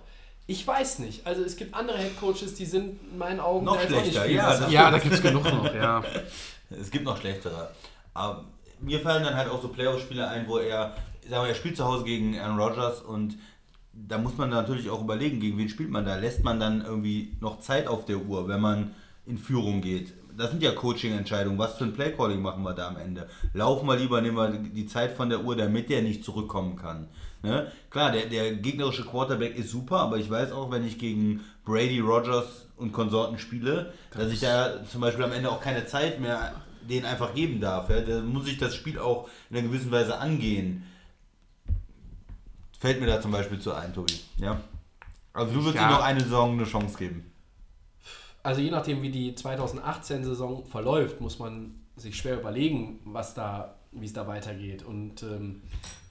Ich 0.46 0.66
weiß 0.66 1.00
nicht. 1.00 1.26
Also 1.26 1.44
es 1.44 1.56
gibt 1.56 1.74
andere 1.74 1.98
Headcoaches, 1.98 2.56
die 2.56 2.66
sind 2.66 3.00
in 3.12 3.18
meinen 3.18 3.40
Augen 3.40 3.66
Noch 3.66 3.80
schlechter, 3.80 4.24
viel 4.24 4.36
ja, 4.36 4.68
Ja, 4.68 4.92
da 4.92 5.00
gibt 5.00 5.16
es 5.16 5.22
genug 5.22 5.46
noch, 5.46 5.74
ja. 5.74 6.04
Es 6.70 6.90
gibt 6.92 7.06
noch 7.06 7.18
schlechtere. 7.18 7.70
Aber 8.14 8.46
mir 8.82 9.00
fallen 9.00 9.24
dann 9.24 9.36
halt 9.36 9.50
auch 9.50 9.62
so 9.62 9.70
Playoff-Spiele 9.70 10.28
ein, 10.28 10.48
wo 10.48 10.58
er, 10.58 10.96
sagen 11.30 11.44
wir, 11.44 11.50
er 11.50 11.56
spielt 11.56 11.78
zu 11.78 11.86
Hause 11.86 12.04
gegen 12.04 12.38
Aaron 12.38 12.60
Rodgers 12.60 13.02
und 13.02 13.38
da 13.94 14.18
muss 14.18 14.38
man 14.38 14.50
natürlich 14.50 14.90
auch 14.90 15.02
überlegen, 15.02 15.40
gegen 15.40 15.58
wen 15.58 15.70
spielt 15.70 15.92
man 15.92 16.04
da. 16.06 16.16
Lässt 16.16 16.44
man 16.44 16.60
dann 16.60 16.84
irgendwie 16.84 17.38
noch 17.40 17.60
Zeit 17.60 17.88
auf 17.88 18.06
der 18.06 18.18
Uhr, 18.18 18.48
wenn 18.48 18.60
man 18.60 18.96
in 19.26 19.38
Führung 19.38 19.82
geht? 19.82 20.14
Das 20.36 20.50
sind 20.50 20.64
ja 20.64 20.72
Coaching-Entscheidungen. 20.72 21.60
Was 21.60 21.76
für 21.76 21.84
ein 21.84 21.94
Playcalling 21.94 22.42
machen 22.42 22.64
wir 22.64 22.74
da 22.74 22.88
am 22.88 22.98
Ende? 22.98 23.30
Laufen 23.54 23.88
wir 23.88 23.96
lieber, 23.96 24.20
nehmen 24.20 24.38
wir 24.38 24.50
die 24.50 24.88
Zeit 24.88 25.12
von 25.12 25.30
der 25.30 25.44
Uhr, 25.44 25.56
damit 25.56 25.90
der 25.92 26.02
nicht 26.02 26.26
zurückkommen 26.26 26.76
kann. 26.76 27.08
Ne? 27.44 27.72
Klar, 27.90 28.12
der, 28.14 28.28
der 28.28 28.54
gegnerische 28.56 29.04
Quarterback 29.06 29.56
ist 29.58 29.70
super, 29.70 29.98
aber 30.00 30.18
ich 30.18 30.30
weiß 30.30 30.54
auch, 30.54 30.72
wenn 30.72 30.86
ich 30.88 30.98
gegen 30.98 31.42
Brady, 31.66 32.00
Rogers 32.00 32.68
und 32.78 32.94
Konsorten 32.94 33.38
spiele, 33.38 33.94
dass 34.12 34.32
ich 34.32 34.40
da 34.40 34.84
zum 34.86 35.02
Beispiel 35.02 35.26
am 35.26 35.34
Ende 35.34 35.52
auch 35.52 35.60
keine 35.62 35.86
Zeit 35.86 36.20
mehr 36.22 36.54
denen 36.90 37.06
einfach 37.06 37.34
geben 37.34 37.60
darf. 37.62 37.90
Ja? 37.90 38.00
Da 38.02 38.22
muss 38.22 38.48
ich 38.48 38.58
das 38.58 38.76
Spiel 38.76 38.98
auch 38.98 39.30
in 39.50 39.58
einer 39.58 39.68
gewissen 39.68 39.92
Weise 39.92 40.18
angehen. 40.18 40.84
Fällt 42.80 43.00
mir 43.00 43.08
da 43.08 43.22
zum 43.22 43.32
Beispiel 43.32 43.60
zu 43.60 43.74
ein, 43.74 43.94
Tobi. 43.94 44.14
Ja? 44.38 44.60
Also 45.34 45.54
du 45.54 45.60
würdest 45.64 45.76
Ja. 45.76 45.90
ihm 45.90 45.92
noch 45.94 46.04
eine 46.04 46.20
Saison 46.22 46.52
eine 46.54 46.66
Chance 46.66 46.98
geben. 46.98 47.30
Also 48.42 48.60
je 48.62 48.72
nachdem, 48.72 49.02
wie 49.02 49.10
die 49.10 49.34
2018-Saison 49.34 50.66
verläuft, 50.66 51.22
muss 51.22 51.40
man 51.40 51.76
sich 51.96 52.18
schwer 52.18 52.40
überlegen, 52.40 53.00
was 53.06 53.34
da, 53.34 53.76
wie 53.94 54.06
es 54.06 54.14
da 54.14 54.28
weitergeht. 54.28 54.84
Und 54.84 55.24
ähm, 55.24 55.62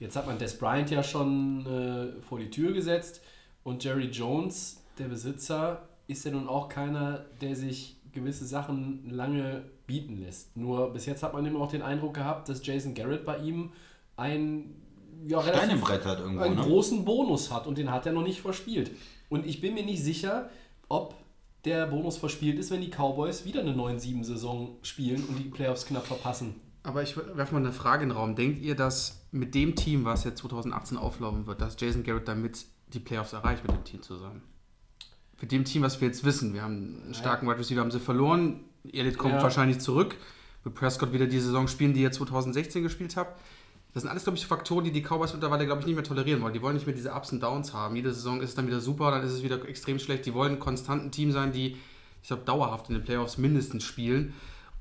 jetzt 0.03 0.17
hat 0.17 0.27
man 0.27 0.37
Des 0.37 0.57
Bryant 0.57 0.91
ja 0.91 1.01
schon 1.01 1.65
äh, 1.65 2.21
vor 2.21 2.37
die 2.37 2.49
Tür 2.49 2.73
gesetzt 2.73 3.21
und 3.63 3.83
Jerry 3.83 4.07
Jones, 4.07 4.83
der 4.99 5.05
Besitzer, 5.05 5.87
ist 6.07 6.25
ja 6.25 6.31
nun 6.31 6.49
auch 6.49 6.67
keiner, 6.67 7.25
der 7.41 7.55
sich 7.55 7.95
gewisse 8.11 8.45
Sachen 8.45 9.09
lange 9.09 9.63
bieten 9.87 10.17
lässt. 10.21 10.55
Nur 10.57 10.91
bis 10.91 11.05
jetzt 11.05 11.23
hat 11.23 11.33
man 11.33 11.45
immer 11.45 11.61
auch 11.61 11.71
den 11.71 11.81
Eindruck 11.81 12.13
gehabt, 12.13 12.49
dass 12.49 12.65
Jason 12.65 12.93
Garrett 12.93 13.25
bei 13.25 13.37
ihm 13.37 13.71
ein 14.17 14.75
ja, 15.25 15.41
Stein 15.41 15.53
im 15.53 15.59
relativ 15.59 15.81
Brett 15.81 16.05
hat 16.05 16.19
irgendwo. 16.19 16.43
einen 16.43 16.55
Ne? 16.55 16.61
großen 16.61 17.05
Bonus 17.05 17.51
hat 17.51 17.65
und 17.65 17.77
den 17.77 17.89
hat 17.89 18.05
er 18.05 18.11
noch 18.11 18.23
nicht 18.23 18.41
verspielt. 18.41 18.91
Und 19.29 19.45
ich 19.45 19.61
bin 19.61 19.73
mir 19.73 19.85
nicht 19.85 20.03
sicher, 20.03 20.49
ob 20.89 21.15
der 21.63 21.87
Bonus 21.87 22.17
verspielt 22.17 22.59
ist, 22.59 22.71
wenn 22.71 22.81
die 22.81 22.89
Cowboys 22.89 23.45
wieder 23.45 23.61
eine 23.61 23.71
9-7-Saison 23.71 24.75
spielen 24.81 25.23
und 25.23 25.39
die 25.39 25.45
Playoffs 25.45 25.85
knapp 25.85 26.05
verpassen. 26.05 26.55
Aber 26.83 27.01
ich 27.01 27.15
werfe 27.15 27.53
mal 27.53 27.61
eine 27.61 27.71
Frage 27.71 28.03
in 28.03 28.09
den 28.09 28.17
Raum. 28.17 28.35
Denkt 28.35 28.61
ihr, 28.61 28.75
dass 28.75 29.25
mit 29.31 29.55
dem 29.55 29.75
Team, 29.75 30.03
was 30.05 30.25
jetzt 30.25 30.39
2018 30.39 30.97
auflaufen 30.97 31.47
wird, 31.47 31.61
dass 31.61 31.79
Jason 31.79 32.03
Garrett 32.03 32.27
damit 32.27 32.65
die 32.93 32.99
Playoffs 32.99 33.33
erreicht, 33.33 33.63
mit 33.63 33.73
dem 33.75 33.83
Team 33.85 34.01
zusammen? 34.01 34.41
Mit 35.39 35.51
dem 35.51 35.63
Team, 35.65 35.81
was 35.81 35.99
wir 36.01 36.07
jetzt 36.09 36.23
wissen. 36.23 36.53
Wir 36.53 36.61
haben 36.61 37.01
einen 37.05 37.13
starken 37.13 37.47
Wide 37.47 37.57
Receiver, 37.57 37.81
haben 37.81 37.91
sie 37.91 37.99
verloren. 37.99 38.61
Elliott 38.91 39.17
kommt 39.17 39.33
Ja. 39.35 39.41
wahrscheinlich 39.41 39.79
zurück. 39.79 40.15
Wird 40.63 40.75
Prescott 40.75 41.13
wieder 41.13 41.25
die 41.25 41.39
Saison 41.39 41.67
spielen, 41.67 41.93
die 41.93 42.03
er 42.03 42.11
2016 42.11 42.83
gespielt 42.83 43.15
hat. 43.15 43.27
Das 43.93 44.01
sind 44.03 44.09
alles, 44.09 44.23
glaube 44.23 44.37
ich, 44.37 44.45
Faktoren, 44.45 44.83
die 44.83 44.91
die 44.91 45.01
Cowboys 45.01 45.33
mittlerweile, 45.33 45.65
glaube 45.65 45.81
ich, 45.81 45.85
nicht 45.87 45.95
mehr 45.95 46.03
tolerieren 46.03 46.41
wollen. 46.41 46.53
Die 46.53 46.61
wollen 46.61 46.75
nicht 46.75 46.87
mehr 46.87 46.95
diese 46.95 47.13
Ups 47.13 47.31
und 47.31 47.41
Downs 47.43 47.73
haben. 47.73 47.95
Jede 47.95 48.13
Saison 48.13 48.41
ist 48.41 48.49
es 48.49 48.55
dann 48.55 48.67
wieder 48.67 48.79
super, 48.79 49.11
dann 49.11 49.23
ist 49.23 49.31
es 49.31 49.43
wieder 49.43 49.63
extrem 49.67 49.99
schlecht. 49.99 50.25
Die 50.25 50.33
wollen 50.33 50.59
konstant 50.59 51.03
ein 51.03 51.11
Team 51.11 51.31
sein, 51.31 51.51
die, 51.51 51.77
ich 52.21 52.27
glaube, 52.27 52.43
dauerhaft 52.43 52.89
in 52.89 52.95
den 52.95 53.03
Playoffs 53.03 53.37
mindestens 53.37 53.83
spielen. 53.83 54.33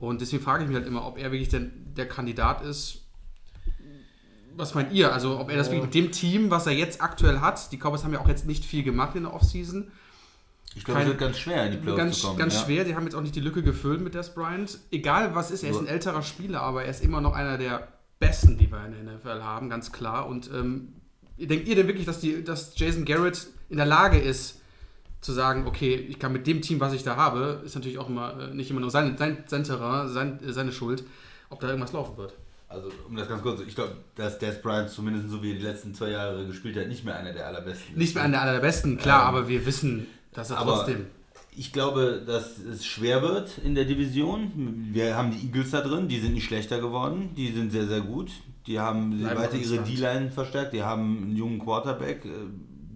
Und 0.02 0.20
deswegen 0.20 0.42
frage 0.42 0.64
ich 0.64 0.68
mich 0.68 0.76
halt 0.76 0.86
immer, 0.88 1.06
ob 1.06 1.16
er 1.16 1.30
wirklich 1.30 1.48
der, 1.48 1.60
der 1.60 2.08
Kandidat 2.08 2.62
ist. 2.62 3.02
Was 4.56 4.74
meint 4.74 4.92
ihr? 4.92 5.12
Also, 5.12 5.38
ob 5.38 5.48
er 5.48 5.56
das 5.56 5.68
wirklich 5.68 5.84
mit 5.84 5.94
dem 5.94 6.10
Team, 6.10 6.50
was 6.50 6.66
er 6.66 6.72
jetzt 6.72 7.00
aktuell 7.00 7.38
hat, 7.38 7.70
die 7.70 7.76
Cowboys 7.76 8.02
haben 8.02 8.12
ja 8.12 8.18
auch 8.20 8.26
jetzt 8.26 8.44
nicht 8.44 8.64
viel 8.64 8.82
gemacht 8.82 9.14
in 9.14 9.22
der 9.22 9.32
Offseason. 9.32 9.92
Ich 10.74 10.84
glaube, 10.84 11.02
es 11.02 11.06
wird 11.06 11.18
ganz 11.18 11.38
schwer 11.38 11.66
in 11.66 11.72
die 11.72 11.78
Playoffs 11.78 11.98
Ganz, 11.98 12.20
zu 12.20 12.26
kommen. 12.26 12.38
ganz 12.38 12.54
ja. 12.54 12.64
schwer, 12.64 12.84
die 12.84 12.96
haben 12.96 13.04
jetzt 13.04 13.14
auch 13.14 13.20
nicht 13.20 13.36
die 13.36 13.40
Lücke 13.40 13.62
gefüllt 13.62 14.00
mit 14.00 14.14
Des 14.14 14.34
Bryant. 14.34 14.78
Egal 14.90 15.36
was 15.36 15.52
ist, 15.52 15.62
er 15.62 15.70
ist 15.70 15.78
ein 15.78 15.86
älterer 15.86 16.22
Spieler, 16.22 16.62
aber 16.62 16.82
er 16.82 16.90
ist 16.90 17.04
immer 17.04 17.20
noch 17.20 17.34
einer 17.34 17.56
der 17.56 17.86
besten, 18.18 18.58
die 18.58 18.72
wir 18.72 18.84
in 18.84 19.06
der 19.06 19.14
NFL 19.14 19.42
haben, 19.42 19.70
ganz 19.70 19.92
klar. 19.92 20.26
Und 20.26 20.50
ähm, 20.52 20.94
denkt 21.38 21.68
ihr 21.68 21.76
denn 21.76 21.86
wirklich, 21.86 22.06
dass, 22.06 22.18
die, 22.18 22.42
dass 22.42 22.76
Jason 22.76 23.04
Garrett 23.04 23.46
in 23.68 23.76
der 23.76 23.86
Lage 23.86 24.18
ist, 24.18 24.61
zu 25.22 25.32
sagen, 25.32 25.66
okay, 25.66 25.94
ich 25.94 26.18
kann 26.18 26.32
mit 26.32 26.46
dem 26.46 26.60
Team, 26.60 26.80
was 26.80 26.92
ich 26.92 27.04
da 27.04 27.16
habe, 27.16 27.62
ist 27.64 27.74
natürlich 27.74 27.98
auch 27.98 28.08
immer 28.08 28.38
äh, 28.38 28.54
nicht 28.54 28.70
immer 28.70 28.80
nur 28.80 28.90
sein, 28.90 29.16
sein, 29.16 29.38
sein 29.46 29.64
Terrain, 29.64 30.08
sein, 30.08 30.38
äh, 30.44 30.52
seine 30.52 30.72
Schuld, 30.72 31.04
ob 31.48 31.60
da 31.60 31.68
irgendwas 31.68 31.92
laufen 31.92 32.18
wird. 32.18 32.34
Also, 32.68 32.90
um 33.08 33.16
das 33.16 33.28
ganz 33.28 33.42
kurz, 33.42 33.60
ich 33.66 33.74
glaube, 33.74 33.96
dass 34.16 34.38
Des 34.38 34.60
Bryant 34.60 34.90
zumindest 34.90 35.28
so 35.30 35.42
wie 35.42 35.52
er 35.52 35.56
die 35.56 35.62
letzten 35.62 35.94
zwei 35.94 36.10
Jahre 36.10 36.46
gespielt 36.46 36.76
hat, 36.76 36.88
nicht 36.88 37.04
mehr 37.04 37.16
einer 37.16 37.32
der 37.32 37.46
allerbesten 37.46 37.92
ist. 37.92 37.98
Nicht 37.98 38.14
mehr 38.14 38.24
einer 38.24 38.38
der 38.38 38.42
allerbesten, 38.42 38.98
klar, 38.98 39.22
Ähm, 39.22 39.28
aber 39.28 39.48
wir 39.48 39.64
wissen, 39.64 40.06
dass 40.32 40.50
er 40.50 40.58
aber 40.58 40.76
trotzdem. 40.76 41.06
Ich 41.54 41.72
glaube, 41.72 42.22
dass 42.26 42.58
es 42.58 42.86
schwer 42.86 43.20
wird 43.22 43.58
in 43.58 43.74
der 43.74 43.84
Division. 43.84 44.88
Wir 44.90 45.16
haben 45.16 45.30
die 45.30 45.46
Eagles 45.46 45.70
da 45.70 45.82
drin, 45.82 46.08
die 46.08 46.18
sind 46.18 46.32
nicht 46.32 46.46
schlechter 46.46 46.80
geworden, 46.80 47.30
die 47.36 47.52
sind 47.52 47.70
sehr, 47.70 47.86
sehr 47.86 48.00
gut. 48.00 48.30
Die 48.66 48.80
haben 48.80 49.18
Bleiben 49.18 49.38
weiter 49.38 49.56
ihre. 49.56 49.78
D-Line 49.78 50.30
verstärkt, 50.30 50.72
die 50.72 50.82
haben 50.82 51.24
einen 51.24 51.36
jungen 51.36 51.58
Quarterback, 51.58 52.24
äh, 52.24 52.28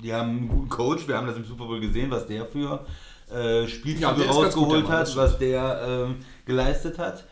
die 0.03 0.13
haben 0.13 0.31
einen 0.31 0.49
guten 0.49 0.69
Coach, 0.69 1.09
wir 1.09 1.17
haben 1.17 1.27
das 1.27 1.37
im 1.37 1.45
Super 1.45 1.65
Bowl 1.67 1.81
gesehen, 1.81 2.11
was 2.11 2.27
der 2.27 2.47
für 2.47 2.85
äh, 3.31 3.67
Spielzüge 3.67 4.03
Ja, 4.03 4.13
gut, 4.13 4.29
rausgeholt 4.29 4.89
hat, 4.89 5.17
was 5.17 5.39
der 5.39 5.81
ähm, 5.87 6.17
geleistet 6.45 6.99
hat. 6.99 7.25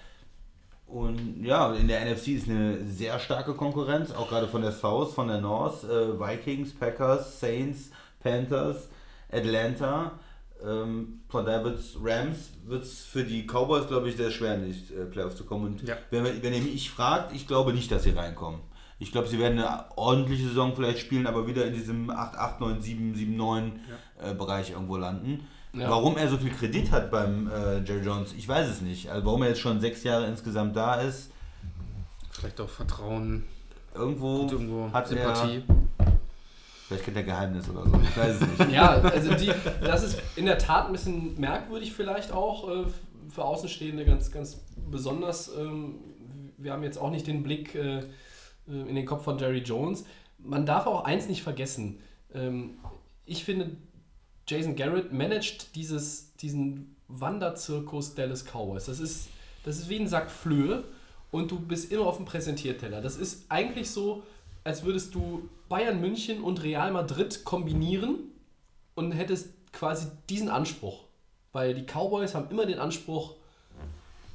Und 0.86 1.44
ja, 1.44 1.72
in 1.74 1.88
der 1.88 2.04
NFC 2.04 2.28
ist 2.28 2.48
eine 2.48 2.84
sehr 2.86 3.18
starke 3.18 3.54
Konkurrenz, 3.54 4.12
auch 4.12 4.28
gerade 4.28 4.46
von 4.46 4.62
der 4.62 4.72
South, 4.72 5.14
von 5.14 5.28
der 5.28 5.40
North, 5.40 5.82
äh, 5.84 6.18
Vikings, 6.20 6.72
Packers, 6.74 7.40
Saints, 7.40 7.90
Panthers, 8.22 8.88
Atlanta. 9.32 10.12
Ähm, 10.64 11.20
von 11.28 11.44
daher 11.44 11.64
wird's 11.64 11.96
Rams 12.02 12.50
wird 12.64 12.84
es 12.84 13.04
für 13.04 13.24
die 13.24 13.46
Cowboys, 13.46 13.88
glaube 13.88 14.08
ich, 14.08 14.16
sehr 14.16 14.30
schwer, 14.30 14.54
in 14.54 14.72
die 14.72 14.94
äh, 14.94 15.04
Playoffs 15.06 15.36
zu 15.36 15.44
kommen. 15.44 15.66
Und 15.66 15.82
Ja. 15.82 15.96
wenn, 16.10 16.24
wenn 16.24 16.54
ihr 16.54 16.60
mich 16.60 16.90
fragt, 16.90 17.34
ich 17.34 17.46
glaube 17.46 17.72
nicht, 17.72 17.90
dass 17.90 18.04
sie 18.04 18.10
reinkommen. 18.10 18.60
Ich 18.98 19.12
glaube, 19.12 19.28
sie 19.28 19.38
werden 19.38 19.58
eine 19.58 19.84
ordentliche 19.96 20.48
Saison 20.48 20.74
vielleicht 20.74 21.00
spielen, 21.00 21.26
aber 21.26 21.46
wieder 21.46 21.66
in 21.66 21.74
diesem 21.74 22.10
8, 22.10 22.36
8 22.36 22.60
9, 22.60 22.80
7, 22.80 23.14
7, 23.14 23.36
9 23.36 23.80
äh, 24.22 24.34
Bereich 24.34 24.70
irgendwo 24.70 24.96
landen. 24.96 25.46
Ja. 25.72 25.90
Warum 25.90 26.16
er 26.16 26.28
so 26.28 26.38
viel 26.38 26.50
Kredit 26.50 26.92
hat 26.92 27.10
beim 27.10 27.48
äh, 27.48 27.80
Jerry 27.80 28.04
Jones, 28.04 28.32
ich 28.32 28.46
weiß 28.46 28.68
es 28.68 28.80
nicht. 28.80 29.10
Also 29.10 29.26
warum 29.26 29.42
er 29.42 29.48
jetzt 29.48 29.60
schon 29.60 29.80
sechs 29.80 30.04
Jahre 30.04 30.26
insgesamt 30.26 30.76
da 30.76 31.00
ist, 31.00 31.30
Vielleicht 32.30 32.60
auch 32.60 32.68
Vertrauen, 32.68 33.44
irgendwo, 33.94 34.48
irgendwo 34.50 34.92
hat 34.92 35.06
Sympathie. 35.08 35.62
er, 35.66 36.12
vielleicht 36.88 37.04
kennt 37.04 37.16
er 37.16 37.22
Geheimnis 37.22 37.68
oder 37.70 37.88
so, 37.88 38.00
ich 38.02 38.16
weiß 38.16 38.36
es 38.40 38.58
nicht. 38.58 38.70
Ja, 38.72 38.90
also 39.00 39.34
die, 39.34 39.52
das 39.80 40.02
ist 40.02 40.20
in 40.36 40.46
der 40.46 40.58
Tat 40.58 40.86
ein 40.86 40.92
bisschen 40.92 41.40
merkwürdig 41.40 41.92
vielleicht 41.92 42.32
auch 42.32 42.68
äh, 42.68 42.84
für 43.30 43.44
Außenstehende 43.44 44.04
ganz, 44.04 44.32
ganz 44.32 44.60
besonders. 44.90 45.50
Ähm, 45.56 45.94
wir 46.58 46.72
haben 46.72 46.82
jetzt 46.82 46.98
auch 46.98 47.10
nicht 47.10 47.26
den 47.26 47.42
Blick 47.44 47.74
äh, 47.76 48.02
in 48.66 48.94
den 48.94 49.06
Kopf 49.06 49.24
von 49.24 49.38
Jerry 49.38 49.58
Jones. 49.58 50.04
Man 50.38 50.66
darf 50.66 50.86
auch 50.86 51.04
eins 51.04 51.28
nicht 51.28 51.42
vergessen. 51.42 52.00
Ähm, 52.32 52.78
ich 53.26 53.44
finde, 53.44 53.76
Jason 54.46 54.76
Garrett 54.76 55.12
managt 55.12 55.74
dieses, 55.76 56.34
diesen 56.36 56.96
Wanderzirkus 57.08 58.14
Dallas 58.14 58.44
Cowboys. 58.44 58.86
Das 58.86 59.00
ist, 59.00 59.28
das 59.64 59.78
ist 59.78 59.88
wie 59.88 59.98
ein 59.98 60.08
Sack 60.08 60.30
Flöhe 60.30 60.84
und 61.30 61.50
du 61.50 61.58
bist 61.58 61.90
immer 61.90 62.06
auf 62.06 62.16
dem 62.16 62.26
Präsentierteller. 62.26 63.00
Das 63.00 63.16
ist 63.16 63.46
eigentlich 63.48 63.90
so, 63.90 64.22
als 64.64 64.84
würdest 64.84 65.14
du 65.14 65.48
Bayern 65.68 66.00
München 66.00 66.42
und 66.42 66.62
Real 66.62 66.92
Madrid 66.92 67.44
kombinieren 67.44 68.30
und 68.94 69.12
hättest 69.12 69.50
quasi 69.72 70.08
diesen 70.28 70.48
Anspruch. 70.48 71.04
Weil 71.52 71.74
die 71.74 71.84
Cowboys 71.84 72.34
haben 72.34 72.50
immer 72.50 72.66
den 72.66 72.78
Anspruch, 72.78 73.36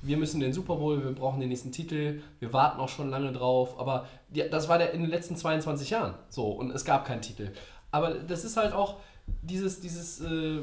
wir 0.02 0.18
müssen 0.18 0.40
den 0.40 0.54
Super 0.54 0.76
Bowl, 0.76 1.04
wir 1.04 1.12
brauchen 1.12 1.40
den 1.40 1.50
nächsten 1.50 1.72
Titel, 1.72 2.22
wir 2.40 2.54
warten 2.54 2.80
auch 2.80 2.90
schon 2.90 3.10
lange 3.10 3.32
drauf. 3.32 3.80
Aber 3.80 4.08
ja, 4.34 4.48
das 4.48 4.70
war 4.70 4.78
der 4.78 4.94
in 4.94 5.02
den 5.02 5.10
letzten 5.10 5.36
22 5.36 5.90
Jahren 5.90 6.16
so 6.30 6.48
und 6.48 6.72
es 6.72 6.86
gab 6.86 7.06
keinen 7.06 7.22
Titel. 7.22 7.52
Aber 7.92 8.14
das 8.14 8.46
ist 8.46 8.58
halt 8.58 8.74
auch 8.74 8.98
dieses, 9.42 9.82
dieses 9.82 10.22
äh, 10.22 10.60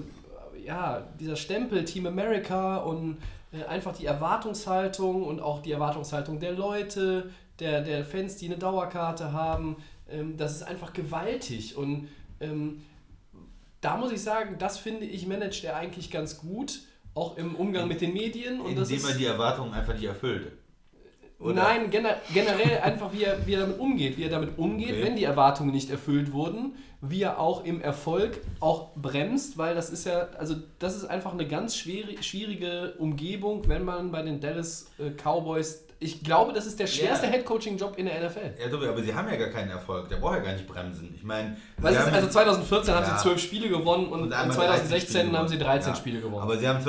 ja, 0.65 1.07
dieser 1.21 1.37
Stempel 1.37 1.85
Team 1.85 2.07
America 2.07 2.79
und 2.79 3.19
äh, 3.53 3.65
einfach 3.65 3.97
die 3.97 4.07
Erwartungshaltung 4.07 5.25
und 5.25 5.41
auch 5.41 5.61
die 5.61 5.73
Erwartungshaltung 5.73 6.41
der 6.41 6.53
Leute, 6.53 7.31
der, 7.59 7.83
der 7.83 8.05
Fans, 8.05 8.37
die 8.37 8.47
eine 8.47 8.59
Dauerkarte 8.59 9.33
haben. 9.33 9.77
Ähm, 10.11 10.37
das 10.37 10.53
ist 10.53 10.63
einfach 10.63 10.93
gewaltig 10.93 11.77
und 11.77 12.09
ähm, 12.41 12.83
da 13.81 13.97
muss 13.97 14.11
ich 14.11 14.23
sagen, 14.23 14.57
das 14.59 14.79
finde 14.79 15.05
ich, 15.05 15.27
managt 15.27 15.63
er 15.63 15.77
eigentlich 15.77 16.11
ganz 16.11 16.39
gut, 16.39 16.81
auch 17.17 17.37
im 17.37 17.55
Umgang 17.57 17.89
mit 17.89 18.01
den 18.01 18.13
Medien. 18.13 18.61
Und 18.61 18.77
das 18.77 18.91
Indem 18.91 19.05
ist, 19.05 19.13
er 19.13 19.19
die 19.19 19.25
Erwartungen 19.25 19.73
einfach 19.73 19.95
nicht 19.95 20.05
erfüllt. 20.05 20.53
Oder? 21.39 21.55
Nein, 21.55 21.91
gener 21.91 22.17
generell 22.33 22.79
einfach, 22.81 23.13
wie 23.13 23.25
er, 23.25 23.47
wie 23.47 23.55
er 23.55 23.61
damit 23.61 23.79
umgeht. 23.79 24.17
Wie 24.17 24.23
er 24.23 24.31
damit 24.31 24.59
umgeht, 24.59 24.93
Okay. 24.93 25.03
wenn 25.03 25.17
die 25.17 25.25
Erwartungen 25.25 25.71
nicht 25.71 25.91
erfüllt 25.91 26.33
wurden. 26.33 26.77
Wie 27.03 27.23
er 27.23 27.39
auch 27.39 27.65
im 27.65 27.83
Erfolg 27.83 28.41
auch 28.61 28.95
bremst, 28.97 29.59
weil 29.59 29.75
das 29.75 29.91
ist 29.91 30.07
ja, 30.07 30.29
also 30.39 30.55
das 30.79 30.97
ist 30.97 31.05
einfach 31.05 31.33
eine 31.33 31.47
ganz 31.47 31.77
schwierige 31.77 32.95
Umgebung, 32.99 33.69
wenn 33.69 33.85
man 33.85 34.11
bei 34.13 34.23
den 34.23 34.41
Dallas 34.41 34.91
äh, 34.99 35.11
Cowboys, 35.11 35.86
ich 35.99 36.23
glaube, 36.23 36.53
das 36.53 36.67
ist 36.67 36.79
der 36.79 36.87
schwerste 36.87 37.27
Ja. 37.27 37.33
Headcoaching-Job 37.33 37.97
in 37.99 38.07
der 38.07 38.21
NFL. 38.29 38.55
Ja, 38.61 38.69
Tobi, 38.69 38.87
aber 38.87 39.03
sie 39.03 39.15
haben 39.15 39.29
ja 39.29 39.37
gar 39.37 39.49
keinen 39.49 39.71
Erfolg. 39.71 40.09
Der 40.09 40.17
braucht 40.17 40.37
ja 40.37 40.43
gar 40.43 40.53
nicht 40.53 40.67
bremsen. 40.67 41.15
Ich 41.17 41.23
meine, 41.23 41.57
haben- 41.83 42.15
also 42.15 42.29
2014 42.29 42.95
haben 42.95 43.05
Ja. 43.07 43.17
sie 43.17 43.23
12 43.23 43.41
Spiele 43.41 43.69
gewonnen 43.69 44.07
und, 44.09 44.13
Und 44.13 44.23
und 44.25 44.33
einmal 44.33 44.57
2016 44.57 45.15
13 45.15 45.21
Spiele 45.27 45.39
haben 45.39 45.49
sie 45.49 45.59
13 45.59 45.93
Ja. 45.93 45.97
Spiele 45.97 46.21
gewonnen. 46.21 46.43
Aber 46.43 46.59
sie 46.59 46.69
haben 46.69 46.81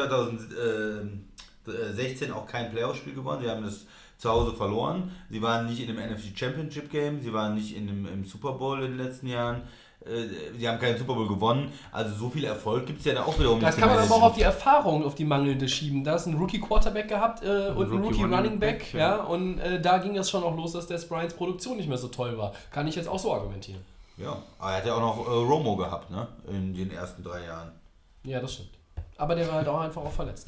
2016 1.65 2.31
auch 2.33 2.47
kein 2.47 2.71
Playoff-Spiel 2.71 3.13
gewonnen. 3.13 3.41
Sie 3.43 3.49
haben 3.49 3.63
das 3.63 3.85
zu 4.17 4.29
Hause 4.29 4.55
verloren. 4.55 5.11
Sie 5.29 5.41
waren 5.41 5.67
nicht 5.67 5.79
in 5.79 5.87
dem 5.87 5.97
NFC 5.97 6.35
Championship 6.35 6.89
Game. 6.91 7.21
Sie 7.21 7.33
waren 7.33 7.55
nicht 7.55 7.75
in 7.75 7.87
dem, 7.87 8.05
im 8.07 8.25
Super 8.25 8.53
Bowl 8.53 8.81
in 8.83 8.97
den 8.97 9.05
letzten 9.05 9.27
Jahren. 9.27 9.63
Äh, 10.07 10.57
Sie 10.57 10.67
haben 10.67 10.79
keinen 10.79 10.97
Super 10.97 11.13
Bowl 11.13 11.27
gewonnen. 11.27 11.71
Also 11.91 12.15
so 12.15 12.29
viel 12.29 12.45
Erfolg 12.45 12.85
gibt 12.85 12.99
es 12.99 13.05
ja 13.05 13.13
da 13.13 13.23
auch 13.23 13.37
wiederum 13.37 13.59
Das 13.59 13.75
nicht 13.75 13.85
kann 13.85 13.93
man 13.95 14.03
aber 14.03 14.15
auch 14.15 14.23
auf 14.23 14.35
die 14.35 14.41
Erfahrung, 14.43 15.03
auf 15.05 15.15
die 15.15 15.25
mangelnde 15.25 15.67
schieben. 15.67 16.03
Da 16.03 16.15
ist 16.15 16.25
ein 16.25 16.35
Rookie 16.35 16.59
Quarterback 16.59 17.07
gehabt 17.07 17.43
äh, 17.43 17.69
und 17.75 17.91
ein 17.91 18.03
Rookie 18.03 18.23
Running 18.23 18.59
Back, 18.59 18.93
ja. 18.93 19.17
Und 19.17 19.59
äh, 19.59 19.81
da 19.81 19.97
ging 19.99 20.13
das 20.15 20.29
schon 20.29 20.43
auch 20.43 20.55
los, 20.55 20.73
dass 20.73 20.87
Des 20.87 21.07
Bryans 21.07 21.33
Produktion 21.33 21.77
nicht 21.77 21.89
mehr 21.89 21.97
so 21.97 22.07
toll 22.07 22.37
war. 22.37 22.53
Kann 22.71 22.87
ich 22.87 22.95
jetzt 22.95 23.07
auch 23.09 23.19
so 23.19 23.33
argumentieren. 23.33 23.81
Ja, 24.17 24.41
aber 24.57 24.71
er 24.71 24.77
hat 24.77 24.85
ja 24.87 24.93
auch 24.95 24.99
noch 24.99 25.27
äh, 25.27 25.29
Romo 25.29 25.75
gehabt, 25.75 26.09
ne? 26.09 26.27
In 26.47 26.73
den 26.73 26.89
ersten 26.91 27.23
drei 27.23 27.45
Jahren. 27.45 27.71
Ja, 28.23 28.39
das 28.39 28.53
stimmt. 28.53 28.71
Aber 29.17 29.35
der 29.35 29.47
war 29.47 29.55
halt 29.55 29.67
auch 29.67 29.79
einfach 29.79 30.01
auch 30.01 30.11
verletzt. 30.11 30.47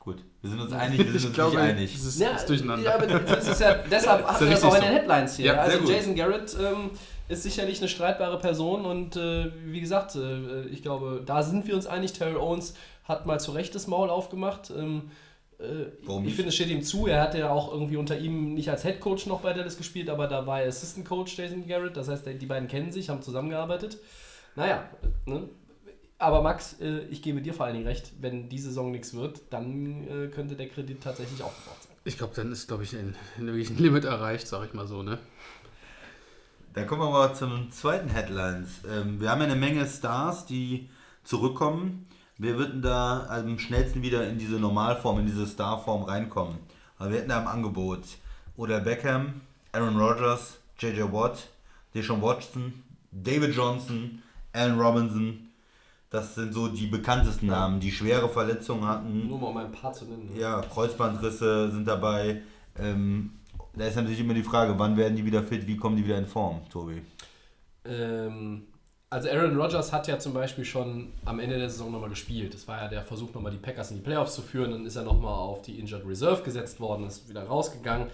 Gut, 0.00 0.24
wir 0.40 0.50
sind 0.50 0.60
uns 0.60 0.72
einig, 0.72 0.98
wir 0.98 1.04
sind 1.06 1.16
Ich 1.16 1.26
uns 1.26 1.34
glaube, 1.34 1.56
nicht 1.56 1.64
einig. 1.70 1.94
es 1.94 2.04
ist, 2.04 2.20
Ja, 2.20 2.30
ist 2.30 2.48
durcheinander. 2.48 2.84
Ja, 2.84 2.94
aber 2.94 3.06
das 3.06 3.48
ist 3.48 3.60
ja, 3.60 3.74
deshalb 3.90 4.26
haben 4.26 4.40
wir 4.46 4.50
das 4.54 4.62
auch 4.64 4.74
in 4.76 4.80
den 4.80 4.90
so. 4.90 4.96
Headlines 4.96 5.36
hier. 5.36 5.46
Ja, 5.46 5.54
also. 5.54 5.90
Jason 5.92 6.14
Garrett 6.14 6.56
ähm, 6.60 6.90
ist 7.28 7.42
sicherlich 7.42 7.78
eine 7.78 7.88
streitbare 7.88 8.38
Person 8.38 8.84
und 8.84 9.16
äh, 9.16 9.52
wie 9.66 9.80
gesagt, 9.80 10.14
äh, 10.16 10.64
ich 10.66 10.82
glaube, 10.82 11.22
da 11.24 11.42
sind 11.42 11.66
wir 11.66 11.74
uns 11.74 11.86
einig. 11.86 12.12
Terrell 12.12 12.36
Owens 12.36 12.74
hat 13.04 13.26
mal 13.26 13.38
zu 13.38 13.52
Recht 13.52 13.74
das 13.74 13.86
Maul 13.86 14.10
aufgemacht. 14.10 14.70
Ähm, 14.70 15.10
äh, 15.58 15.86
Warum 16.04 16.26
ich 16.26 16.34
finde, 16.34 16.48
es 16.48 16.54
steht 16.54 16.68
ihm 16.68 16.82
zu. 16.82 17.06
Er 17.06 17.22
hat 17.22 17.34
ja 17.34 17.50
auch 17.50 17.72
irgendwie 17.72 17.96
unter 17.96 18.18
ihm 18.18 18.54
nicht 18.54 18.70
als 18.70 18.82
Head 18.82 19.00
Coach 19.00 19.26
noch 19.26 19.40
bei 19.40 19.52
Dallas 19.52 19.76
gespielt, 19.76 20.08
aber 20.08 20.26
da 20.26 20.46
war 20.46 20.62
er 20.62 20.68
Assistant 20.68 21.06
Coach 21.06 21.36
Jason 21.36 21.66
Garrett. 21.66 21.96
Das 21.96 22.08
heißt, 22.08 22.24
die 22.26 22.46
beiden 22.46 22.68
kennen 22.68 22.92
sich, 22.92 23.08
haben 23.08 23.22
zusammengearbeitet. 23.22 23.98
Naja, 24.56 24.88
ne? 25.26 25.48
aber 26.18 26.42
Max, 26.42 26.80
äh, 26.80 27.00
ich 27.10 27.22
gebe 27.22 27.40
dir 27.40 27.54
vor 27.54 27.66
allen 27.66 27.74
Dingen 27.74 27.86
recht, 27.86 28.12
wenn 28.20 28.48
die 28.48 28.58
Saison 28.58 28.90
nichts 28.90 29.14
wird, 29.14 29.40
dann 29.50 30.06
äh, 30.08 30.28
könnte 30.28 30.56
der 30.56 30.68
Kredit 30.68 31.02
tatsächlich 31.02 31.42
aufgebraucht 31.42 31.84
sein. 31.84 31.92
Ich 32.04 32.18
glaube, 32.18 32.34
dann 32.34 32.50
ist, 32.50 32.66
glaube 32.66 32.82
ich, 32.82 32.94
ein, 32.96 33.14
ein 33.36 33.46
Limit 33.78 34.04
erreicht, 34.04 34.48
sag 34.48 34.66
ich 34.66 34.74
mal 34.74 34.86
so, 34.86 35.02
ne? 35.02 35.18
Dann 36.78 36.86
kommen 36.86 37.02
wir 37.02 37.10
mal 37.10 37.34
zum 37.34 37.72
zweiten 37.72 38.08
Headlines. 38.08 38.82
Ähm, 38.88 39.20
wir 39.20 39.30
haben 39.30 39.40
ja 39.40 39.46
eine 39.46 39.56
Menge 39.56 39.84
Stars, 39.84 40.46
die 40.46 40.88
zurückkommen. 41.24 42.06
Wer 42.36 42.56
wird 42.56 42.72
denn 42.72 42.82
da 42.82 43.26
am 43.28 43.58
schnellsten 43.58 44.00
wieder 44.00 44.28
in 44.28 44.38
diese 44.38 44.60
Normalform, 44.60 45.18
in 45.18 45.26
diese 45.26 45.44
Starform 45.48 46.04
reinkommen? 46.04 46.58
Also 46.96 47.10
wir 47.10 47.18
hätten 47.18 47.30
da 47.30 47.40
im 47.40 47.48
Angebot 47.48 48.02
Oder 48.56 48.78
Beckham, 48.78 49.40
Aaron 49.72 49.98
Rodgers, 49.98 50.58
JJ 50.78 51.02
Watt, 51.10 51.48
Deshaun 51.96 52.22
Watson, 52.22 52.72
David 53.10 53.56
Johnson, 53.56 54.22
Allen 54.52 54.78
Robinson. 54.78 55.48
Das 56.10 56.36
sind 56.36 56.54
so 56.54 56.68
die 56.68 56.86
bekanntesten 56.86 57.48
Namen, 57.48 57.80
die 57.80 57.90
schwere 57.90 58.28
Verletzungen 58.28 58.86
hatten. 58.86 59.26
Nur 59.26 59.40
mal 59.40 59.48
um 59.48 59.56
ein 59.56 59.72
paar 59.72 59.92
zu 59.92 60.04
nennen. 60.04 60.30
ne? 60.32 60.40
Ja, 60.40 60.60
Kreuzbandrisse 60.60 61.72
sind 61.72 61.88
dabei. 61.88 62.42
Ähm, 62.78 63.32
da 63.78 63.86
ist 63.86 63.96
natürlich 63.96 64.20
immer 64.20 64.34
die 64.34 64.42
Frage, 64.42 64.78
wann 64.78 64.96
werden 64.96 65.16
die 65.16 65.24
wieder 65.24 65.42
fit, 65.42 65.66
wie 65.66 65.76
kommen 65.76 65.96
die 65.96 66.04
wieder 66.04 66.18
in 66.18 66.26
Form, 66.26 66.60
Tobi? 66.70 67.02
Ähm, 67.84 68.66
also 69.10 69.28
Aaron 69.30 69.58
Rodgers 69.58 69.92
hat 69.92 70.06
ja 70.06 70.18
zum 70.18 70.34
Beispiel 70.34 70.64
schon 70.64 71.12
am 71.24 71.40
Ende 71.40 71.58
der 71.58 71.70
Saison 71.70 71.90
nochmal 71.90 72.10
gespielt. 72.10 72.52
Das 72.52 72.68
war 72.68 72.82
ja 72.82 72.88
der 72.88 73.02
Versuch, 73.02 73.32
nochmal 73.32 73.52
die 73.52 73.58
Packers 73.58 73.90
in 73.90 73.96
die 73.98 74.02
Playoffs 74.02 74.34
zu 74.34 74.42
führen. 74.42 74.70
Dann 74.70 74.84
ist 74.84 74.96
er 74.96 75.04
nochmal 75.04 75.32
auf 75.32 75.62
die 75.62 75.78
Injured 75.78 76.06
Reserve 76.06 76.42
gesetzt 76.42 76.78
worden, 76.78 77.06
ist 77.06 77.28
wieder 77.28 77.44
rausgegangen. 77.44 78.08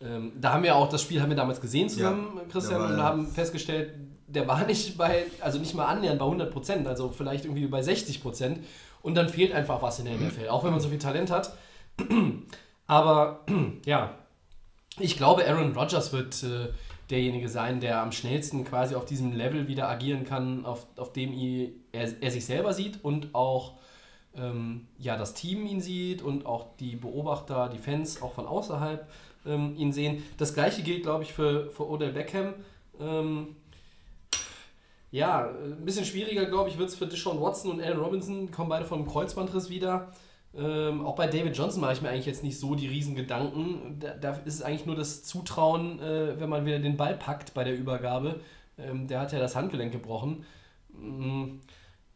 Ähm, 0.00 0.32
da 0.40 0.54
haben 0.54 0.62
wir 0.62 0.74
auch, 0.76 0.88
das 0.88 1.02
Spiel 1.02 1.20
haben 1.20 1.28
wir 1.28 1.36
damals 1.36 1.60
gesehen 1.60 1.88
zusammen, 1.88 2.32
Ja, 2.36 2.42
Christian, 2.50 2.80
und 2.80 3.02
haben 3.02 3.26
festgestellt, 3.26 3.94
der 4.26 4.46
war 4.46 4.64
nicht 4.66 4.96
bei, 4.96 5.24
also 5.40 5.58
nicht 5.58 5.74
mal 5.74 5.86
annähernd 5.86 6.18
bei 6.18 6.24
100 6.24 6.50
Prozent, 6.52 6.86
also 6.86 7.10
vielleicht 7.10 7.44
irgendwie 7.44 7.66
bei 7.66 7.82
60 7.82 8.22
Prozent. 8.22 8.64
Und 9.02 9.16
dann 9.16 9.28
fehlt 9.28 9.52
einfach 9.52 9.82
was 9.82 9.98
in 9.98 10.06
der 10.06 10.14
NFL, 10.14 10.48
auch 10.48 10.64
wenn 10.64 10.70
man 10.70 10.80
so 10.80 10.88
viel 10.88 10.98
Talent 10.98 11.30
hat. 11.30 11.52
Aber 12.86 13.40
ja, 13.84 14.14
ich 15.00 15.16
glaube, 15.16 15.46
Aaron 15.46 15.72
Rodgers 15.72 16.12
wird 16.12 16.42
äh, 16.42 16.68
derjenige 17.10 17.48
sein, 17.48 17.80
der 17.80 18.02
am 18.02 18.12
schnellsten 18.12 18.64
quasi 18.64 18.94
auf 18.94 19.04
diesem 19.04 19.32
Level 19.32 19.68
wieder 19.68 19.88
agieren 19.88 20.24
kann, 20.24 20.64
auf, 20.66 20.86
auf 20.96 21.12
dem 21.12 21.32
er, 21.92 22.22
er 22.22 22.30
sich 22.30 22.44
selber 22.44 22.74
sieht 22.74 23.02
und 23.02 23.34
auch 23.34 23.74
ähm, 24.36 24.86
ja, 24.98 25.16
das 25.16 25.34
Team 25.34 25.66
ihn 25.66 25.80
sieht 25.80 26.22
und 26.22 26.46
auch 26.46 26.76
die 26.78 26.96
Beobachter, 26.96 27.68
die 27.68 27.78
Fans 27.78 28.22
auch 28.22 28.32
von 28.32 28.46
außerhalb 28.46 29.08
ähm, 29.46 29.74
ihn 29.76 29.92
sehen. 29.92 30.22
Das 30.36 30.54
gleiche 30.54 30.82
gilt, 30.82 31.02
glaube 31.02 31.24
ich, 31.24 31.32
für, 31.32 31.70
für 31.70 31.88
Odell 31.88 32.12
Beckham. 32.12 32.54
Ähm, 33.00 33.56
ja, 35.10 35.48
ein 35.48 35.84
bisschen 35.84 36.04
schwieriger, 36.04 36.44
glaube 36.44 36.68
ich, 36.68 36.78
wird 36.78 36.90
es 36.90 36.94
für 36.94 37.06
Deshaun 37.06 37.40
Watson 37.40 37.70
und 37.70 37.80
Allen 37.80 37.98
Robinson, 37.98 38.50
kommen 38.50 38.68
beide 38.68 38.84
von 38.84 38.98
einem 38.98 39.08
Kreuzbandriss 39.08 39.70
wieder. 39.70 40.12
Ähm, 40.56 41.04
auch 41.04 41.14
bei 41.14 41.26
David 41.26 41.56
Johnson 41.56 41.80
mache 41.80 41.92
ich 41.92 42.02
mir 42.02 42.08
eigentlich 42.08 42.26
jetzt 42.26 42.42
nicht 42.42 42.58
so 42.58 42.74
die 42.74 42.88
riesen 42.88 43.14
Gedanken. 43.14 43.98
Da, 44.00 44.14
da 44.14 44.32
ist 44.44 44.54
es 44.54 44.62
eigentlich 44.62 44.86
nur 44.86 44.96
das 44.96 45.22
Zutrauen, 45.22 46.00
äh, 46.00 46.40
wenn 46.40 46.48
man 46.48 46.64
wieder 46.64 46.78
den 46.78 46.96
Ball 46.96 47.14
packt 47.14 47.54
bei 47.54 47.64
der 47.64 47.76
Übergabe. 47.76 48.40
Ähm, 48.78 49.06
der 49.06 49.20
hat 49.20 49.32
ja 49.32 49.38
das 49.38 49.54
Handgelenk 49.56 49.92
gebrochen. 49.92 50.44
Mm, 50.90 51.60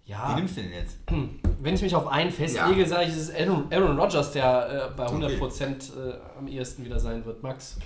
Ja, 0.06 0.30
Wen 0.30 0.36
nimmst 0.36 0.56
du 0.56 0.62
denn 0.62 0.72
jetzt? 0.72 0.98
wenn 1.60 1.74
ich 1.74 1.82
mich 1.82 1.94
auf 1.94 2.06
einen 2.08 2.30
festlege, 2.30 2.86
sage 2.86 3.04
ich, 3.04 3.10
es 3.10 3.28
ist 3.28 3.34
Aaron, 3.36 3.66
Aaron 3.70 3.98
Rodgers, 3.98 4.32
der 4.32 4.90
äh, 4.92 4.96
bei 4.96 5.06
100% 5.06 5.92
äh, 5.96 6.14
am 6.38 6.48
ehesten 6.48 6.84
wieder 6.84 6.98
sein 6.98 7.24
wird. 7.24 7.42
Max? 7.42 7.78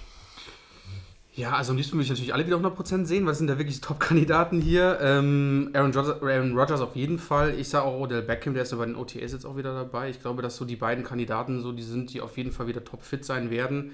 Ja, 1.37 1.52
also 1.52 1.73
am 1.73 1.76
liebsten 1.76 1.93
würde 1.97 2.05
ich 2.05 2.09
natürlich 2.09 2.33
alle 2.33 2.47
wieder 2.47 2.57
100% 2.57 3.05
sehen, 3.05 3.26
weil 3.26 3.33
das 3.33 3.38
sind 3.38 3.50
ja 3.50 3.59
wirklich 3.59 3.83
Top-Kandidaten 3.83 4.62
hier. 4.62 4.99
Ähm, 5.02 5.69
Aaron, 5.75 5.93
Rodgers, 5.93 6.23
Aaron 6.23 6.59
Rodgers 6.59 6.81
auf 6.81 6.97
jeden 6.97 7.19
Fall. 7.19 7.59
Ich 7.59 7.69
sage 7.69 7.85
auch 7.85 8.00
Odell 8.00 8.23
Beckham, 8.23 8.55
der 8.55 8.62
ist 8.62 8.73
ja 8.73 8.78
bei 8.78 8.87
den 8.87 8.97
OTS 8.97 9.33
jetzt 9.33 9.45
auch 9.45 9.55
wieder 9.59 9.75
dabei. 9.75 10.09
Ich 10.09 10.23
glaube, 10.23 10.40
dass 10.40 10.57
so 10.57 10.64
die 10.64 10.76
beiden 10.76 11.05
Kandidaten 11.05 11.61
so 11.61 11.73
die 11.73 11.83
sind, 11.83 12.14
die 12.14 12.23
auf 12.23 12.38
jeden 12.38 12.52
Fall 12.52 12.69
wieder 12.69 12.83
topfit 12.83 13.23
sein 13.26 13.50
werden. 13.50 13.93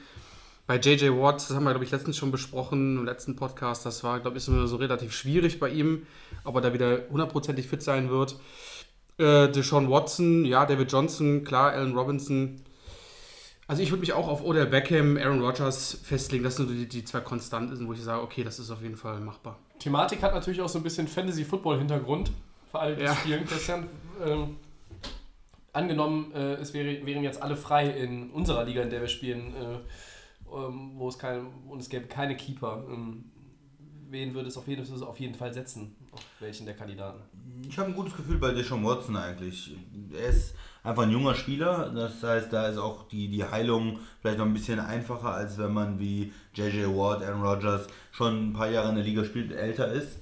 Bei 0.68 0.78
JJ 0.78 1.10
Watt, 1.20 1.36
das 1.36 1.50
haben 1.50 1.64
wir, 1.64 1.70
glaube 1.70 1.84
ich, 1.84 1.90
letztens 1.90 2.16
schon 2.16 2.30
besprochen, 2.30 2.98
im 2.98 3.04
letzten 3.04 3.34
Podcast, 3.34 3.84
das 3.84 4.04
war, 4.04 4.20
glaube 4.20 4.38
ich, 4.38 4.44
so, 4.44 4.64
so 4.68 4.76
relativ 4.76 5.12
schwierig 5.12 5.58
bei 5.58 5.68
ihm, 5.68 6.06
ob 6.44 6.54
er 6.54 6.60
da 6.60 6.72
wieder 6.72 7.00
hundertprozentig 7.10 7.66
fit 7.66 7.82
sein 7.82 8.08
wird. 8.08 8.36
Äh, 9.18 9.48
Deshaun 9.48 9.90
Watson, 9.90 10.44
ja, 10.44 10.64
David 10.64 10.92
Johnson, 10.92 11.42
klar, 11.42 11.72
Allen 11.72 11.96
Robinson. 11.98 12.60
Also 13.72 13.82
ich 13.82 13.90
würde 13.90 14.00
mich 14.02 14.12
auch 14.12 14.28
auf 14.28 14.44
Odell 14.44 14.66
Beckham, 14.66 15.16
Aaron 15.16 15.40
Rodgers 15.40 15.94
festlegen. 16.04 16.44
Das 16.44 16.56
sind 16.56 16.68
so 16.68 16.74
die, 16.74 16.86
die 16.86 17.06
zwei 17.06 17.20
Konstanten, 17.20 17.88
wo 17.88 17.94
ich 17.94 18.02
sage, 18.02 18.20
okay, 18.20 18.44
das 18.44 18.58
ist 18.58 18.70
auf 18.70 18.82
jeden 18.82 18.96
Fall 18.96 19.18
machbar. 19.18 19.58
Thematik 19.78 20.22
hat 20.22 20.34
natürlich 20.34 20.60
auch 20.60 20.68
so 20.68 20.78
ein 20.78 20.82
bisschen 20.82 21.08
Fantasy-Football-Hintergrund. 21.08 22.32
Für 22.70 22.78
alle, 22.80 22.96
die 22.96 23.04
Ja. 23.04 23.14
spielen. 23.14 23.46
Christian, 23.46 23.86
ähm, 24.22 24.56
angenommen, 25.72 26.32
äh, 26.34 26.56
es 26.56 26.74
wäre, 26.74 27.06
wären 27.06 27.24
jetzt 27.24 27.40
alle 27.40 27.56
frei 27.56 27.88
in 27.88 28.28
unserer 28.32 28.64
Liga, 28.64 28.82
in 28.82 28.90
der 28.90 29.00
wir 29.00 29.08
spielen, 29.08 29.54
äh, 29.54 30.54
ähm, 30.54 30.92
wo 30.96 31.08
es 31.08 31.18
kein, 31.18 31.46
und 31.66 31.80
es 31.80 31.88
gäbe 31.88 32.08
keine 32.08 32.36
Keeper. 32.36 32.84
Ähm, 32.92 33.24
wen 34.10 34.34
würde 34.34 34.48
es 34.48 34.58
auf 34.58 34.68
jeden, 34.68 35.02
auf 35.02 35.18
jeden 35.18 35.34
Fall 35.34 35.54
setzen? 35.54 35.96
Auf 36.10 36.20
welchen 36.40 36.66
der 36.66 36.74
Kandidaten? 36.76 37.20
Ich 37.66 37.78
habe 37.78 37.88
ein 37.88 37.94
gutes 37.94 38.14
Gefühl 38.14 38.36
bei 38.36 38.52
Deshaun 38.52 38.84
Watson 38.84 39.16
eigentlich. 39.16 39.74
Er 40.12 40.28
ist 40.28 40.54
einfach 40.82 41.04
ein 41.04 41.10
junger 41.10 41.34
Spieler. 41.34 41.90
Das 41.94 42.22
heißt, 42.22 42.52
da 42.52 42.68
ist 42.68 42.78
auch 42.78 43.08
die, 43.08 43.28
die 43.28 43.44
Heilung 43.44 43.98
vielleicht 44.20 44.38
noch 44.38 44.46
ein 44.46 44.54
bisschen 44.54 44.80
einfacher, 44.80 45.32
als 45.32 45.58
wenn 45.58 45.72
man 45.72 45.98
wie 45.98 46.32
JJ 46.54 46.86
Watt, 46.86 47.22
Aaron 47.22 47.42
Rodgers 47.42 47.86
schon 48.10 48.50
ein 48.50 48.52
paar 48.52 48.70
Jahre 48.70 48.90
in 48.90 48.96
der 48.96 49.04
Liga 49.04 49.24
spielt 49.24 49.52
älter 49.52 49.90
ist. 49.90 50.18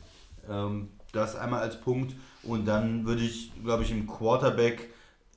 Ähm, 0.48 0.88
das 1.12 1.36
einmal 1.36 1.60
als 1.60 1.80
Punkt. 1.80 2.14
Und 2.42 2.66
dann 2.66 3.04
würde 3.04 3.22
ich, 3.22 3.52
glaube 3.62 3.82
ich, 3.82 3.90
im 3.90 4.06
Quarterback 4.06 4.90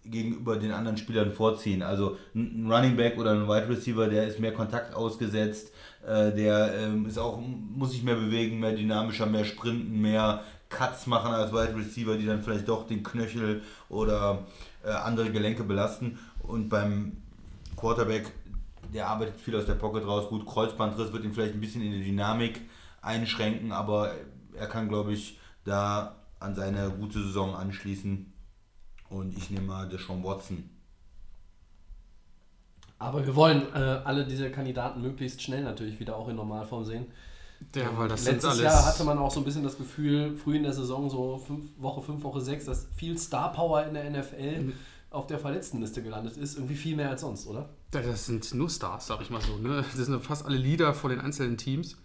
gegenüber 0.06 0.58
den 0.58 0.72
anderen 0.72 0.98
Spielern 0.98 1.32
vorziehen. 1.32 1.82
Also 1.82 2.18
ein 2.36 2.66
ein 2.66 2.72
Running 2.72 2.96
Back 2.96 3.18
oder 3.18 3.32
ein 3.32 3.48
Wide 3.48 3.70
Receiver, 3.70 4.08
der 4.08 4.28
ist 4.28 4.40
mehr 4.40 4.54
Kontakt 4.54 4.94
ausgesetzt, 4.94 5.72
äh, 6.06 6.32
der 6.34 6.74
ähm, 6.78 7.06
ist 7.06 7.18
auch, 7.18 7.40
muss 7.42 7.92
sich 7.92 8.04
mehr 8.04 8.16
bewegen, 8.16 8.60
mehr 8.60 8.74
dynamischer, 8.74 9.26
mehr 9.26 9.46
sprinten, 9.46 10.02
mehr 10.02 10.44
Cuts 10.70 11.08
machen 11.08 11.32
als 11.32 11.54
Wide 11.54 11.76
Receiver, 11.78 12.16
die 12.16 12.26
dann 12.26 12.42
vielleicht 12.42 12.68
doch 12.68 12.86
den 12.86 13.04
Knöchel 13.04 13.62
oder 13.90 14.46
äh, 14.84 14.90
andere 14.90 15.32
Gelenke 15.32 15.64
belasten. 15.64 16.20
Und 16.40 16.70
beim 16.70 17.18
Quarterback, 17.76 18.32
der 18.94 19.08
arbeitet 19.08 19.40
viel 19.40 19.56
aus 19.56 19.66
der 19.66 19.76
Pocket 19.76 20.06
raus. 20.06 20.30
Gut, 20.30 20.46
Kreuzbandriss 20.46 21.12
wird 21.12 21.24
ihn 21.24 21.34
vielleicht 21.34 21.54
ein 21.54 21.62
bisschen 21.62 21.82
in 21.82 21.92
die 21.92 22.04
Dynamik 22.04 22.62
einschränken, 23.02 23.72
aber 23.72 24.12
er 24.54 24.68
kann, 24.68 24.88
glaube 24.88 25.14
ich, 25.14 25.40
da 25.66 26.16
an 26.40 26.56
seine 26.56 26.90
gute 26.92 27.22
Saison 27.22 27.56
anschließen. 27.56 28.32
Und 29.10 29.38
ich 29.38 29.50
nehme 29.50 29.68
mal 29.68 29.90
Deshaun 29.90 30.24
Watson. 30.24 30.70
Aber 33.00 33.26
wir 33.26 33.36
wollen 33.36 33.64
äh, 33.74 34.02
alle 34.06 34.26
diese 34.26 34.50
Kandidaten 34.50 35.02
möglichst 35.02 35.42
schnell 35.42 35.64
natürlich 35.64 36.00
wieder 36.00 36.16
auch 36.16 36.30
in 36.30 36.36
Normalform 36.36 36.86
sehen. 36.86 37.08
Ja, 37.76 37.90
weil 37.98 38.08
das 38.08 38.26
Letztes 38.26 38.42
sind 38.42 38.50
alles. 38.52 38.62
Jahr 38.64 38.86
hatte 38.86 39.04
man 39.04 39.18
auch 39.18 39.32
so 39.32 39.40
ein 39.40 39.44
bisschen 39.46 39.64
das 39.64 39.78
Gefühl, 39.78 40.36
früh 40.36 40.56
in 40.58 40.64
der 40.64 40.74
Saison, 40.74 41.10
so 41.10 41.38
fünf, 41.46 41.66
Woche 41.78 42.02
5, 42.02 42.24
Woche 42.24 42.42
6, 42.42 42.66
dass 42.66 42.88
viel 42.96 43.18
Star 43.18 43.52
Power 43.52 43.86
in 43.86 43.94
der 43.94 44.10
NFL 44.10 44.62
Mhm. 44.64 44.74
auf 45.12 45.28
der 45.28 45.40
Verletztenliste 45.40 46.02
gelandet 46.04 46.38
ist. 46.38 46.56
Irgendwie 46.58 46.76
viel 46.76 46.96
mehr 46.96 47.10
als 47.10 47.22
sonst, 47.22 47.48
oder? 47.48 47.70
Ja, 47.94 48.02
Das 48.02 48.26
sind 48.26 48.54
nur 48.54 48.70
Stars, 48.70 49.08
sag 49.08 49.22
ich 49.22 49.30
mal 49.30 49.42
so. 49.42 49.58
Ne? 49.58 49.84
Das 49.96 50.06
sind 50.06 50.24
fast 50.24 50.46
alle 50.46 50.58
Leader 50.58 50.94
von 50.94 51.10
den 51.12 51.20
einzelnen 51.22 51.58
Teams. 51.58 51.98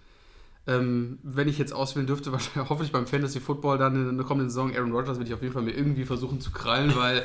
Ähm, 0.67 1.19
wenn 1.23 1.49
ich 1.49 1.57
jetzt 1.57 1.73
auswählen 1.73 2.07
dürfte, 2.07 2.31
wahrscheinlich 2.33 2.69
hoffentlich 2.69 2.93
beim 2.93 3.07
Fantasy 3.07 3.41
Football 3.41 3.79
dann 3.79 4.11
in 4.11 4.17
der 4.19 4.27
kommenden 4.27 4.51
Saison 4.51 4.75
Aaron 4.77 4.93
Rodgers 4.93 5.17
würde 5.17 5.29
ich 5.29 5.35
auf 5.35 5.41
jeden 5.41 5.55
Fall 5.55 5.63
mir 5.63 5.73
irgendwie 5.73 6.05
versuchen 6.05 6.41
zu 6.43 6.51
krallen, 6.51 6.95
weil 6.95 7.23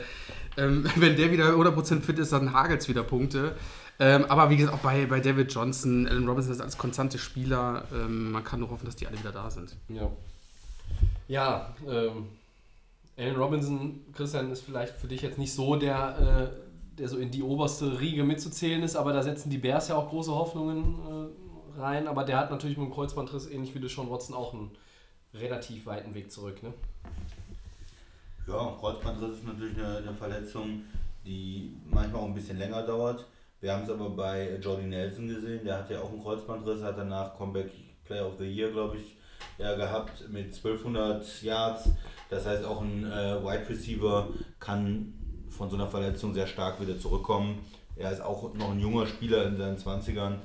ähm, 0.55 0.85
wenn 0.95 1.17
der 1.17 1.31
wieder 1.31 1.49
100% 1.53 2.01
fit 2.01 2.19
ist, 2.19 2.31
dann 2.31 2.53
hagelt 2.53 2.79
es 2.81 2.87
wieder 2.87 3.03
Punkte. 3.03 3.55
Ähm, 4.03 4.25
aber 4.25 4.49
wie 4.49 4.57
gesagt, 4.57 4.75
auch 4.75 4.81
bei, 4.81 5.05
bei 5.05 5.21
David 5.21 5.53
Johnson, 5.53 6.05
Allen 6.09 6.27
Robinson 6.27 6.51
ist 6.51 6.59
als 6.59 6.77
konstante 6.77 7.17
Spieler. 7.17 7.85
Ähm, 7.93 8.33
man 8.33 8.43
kann 8.43 8.59
nur 8.59 8.69
hoffen, 8.69 8.85
dass 8.85 8.97
die 8.97 9.07
alle 9.07 9.17
wieder 9.17 9.31
da 9.31 9.49
sind. 9.49 9.77
Ja. 9.87 10.11
Ja, 11.29 11.73
ähm, 11.87 12.27
Allen 13.17 13.37
Robinson, 13.37 14.01
Christian, 14.11 14.51
ist 14.51 14.59
vielleicht 14.59 14.95
für 14.95 15.07
dich 15.07 15.21
jetzt 15.21 15.37
nicht 15.37 15.53
so 15.53 15.77
der, 15.77 16.51
äh, 16.51 16.97
der 16.99 17.07
so 17.07 17.17
in 17.17 17.31
die 17.31 17.43
oberste 17.43 18.01
Riege 18.01 18.25
mitzuzählen 18.25 18.83
ist, 18.83 18.97
aber 18.97 19.13
da 19.13 19.23
setzen 19.23 19.49
die 19.49 19.57
Bears 19.57 19.87
ja 19.87 19.95
auch 19.95 20.09
große 20.09 20.35
Hoffnungen 20.35 21.31
äh, 21.77 21.79
rein. 21.79 22.09
Aber 22.09 22.25
der 22.25 22.39
hat 22.39 22.51
natürlich 22.51 22.75
mit 22.75 22.87
dem 22.87 22.93
Kreuzbandriss, 22.93 23.47
ähnlich 23.49 23.73
wie 23.73 23.79
Deshaun 23.79 24.09
Watson, 24.09 24.35
auch 24.35 24.53
einen 24.53 24.71
relativ 25.33 25.85
weiten 25.85 26.13
Weg 26.13 26.29
zurück. 26.29 26.61
Ne? 26.61 26.73
Ja, 28.47 28.75
Kreuzbandriss 28.81 29.37
ist 29.37 29.45
natürlich 29.45 29.77
eine, 29.77 29.99
eine 29.99 30.13
Verletzung, 30.13 30.81
die 31.25 31.77
manchmal 31.89 32.21
auch 32.21 32.27
ein 32.27 32.33
bisschen 32.33 32.57
länger 32.57 32.81
dauert. 32.85 33.25
Wir 33.63 33.71
haben 33.71 33.83
es 33.83 33.89
aber 33.89 34.09
bei 34.09 34.59
Jordy 34.61 34.87
Nelson 34.87 35.25
gesehen, 35.25 35.63
der 35.63 35.77
hat 35.77 35.89
ja 35.89 36.01
auch 36.01 36.09
einen 36.09 36.21
Kreuzbandriss, 36.21 36.83
hat 36.83 36.97
danach 36.97 37.33
Comeback 37.33 37.71
Player 38.03 38.27
of 38.27 38.33
the 38.37 38.43
Year, 38.43 38.69
glaube 38.69 38.97
ich, 38.97 39.15
ja, 39.57 39.73
gehabt 39.77 40.29
mit 40.29 40.47
1200 40.47 41.41
Yards. 41.41 41.87
Das 42.29 42.45
heißt, 42.45 42.65
auch 42.65 42.81
ein 42.81 43.05
äh, 43.05 43.41
Wide 43.41 43.69
Receiver 43.69 44.27
kann 44.59 45.13
von 45.47 45.69
so 45.69 45.77
einer 45.77 45.87
Verletzung 45.87 46.33
sehr 46.33 46.45
stark 46.45 46.81
wieder 46.81 46.99
zurückkommen. 46.99 47.59
Er 47.95 48.11
ist 48.11 48.19
auch 48.19 48.53
noch 48.53 48.71
ein 48.71 48.81
junger 48.81 49.07
Spieler 49.07 49.45
in 49.45 49.55
seinen 49.55 49.77
20ern. 49.77 50.39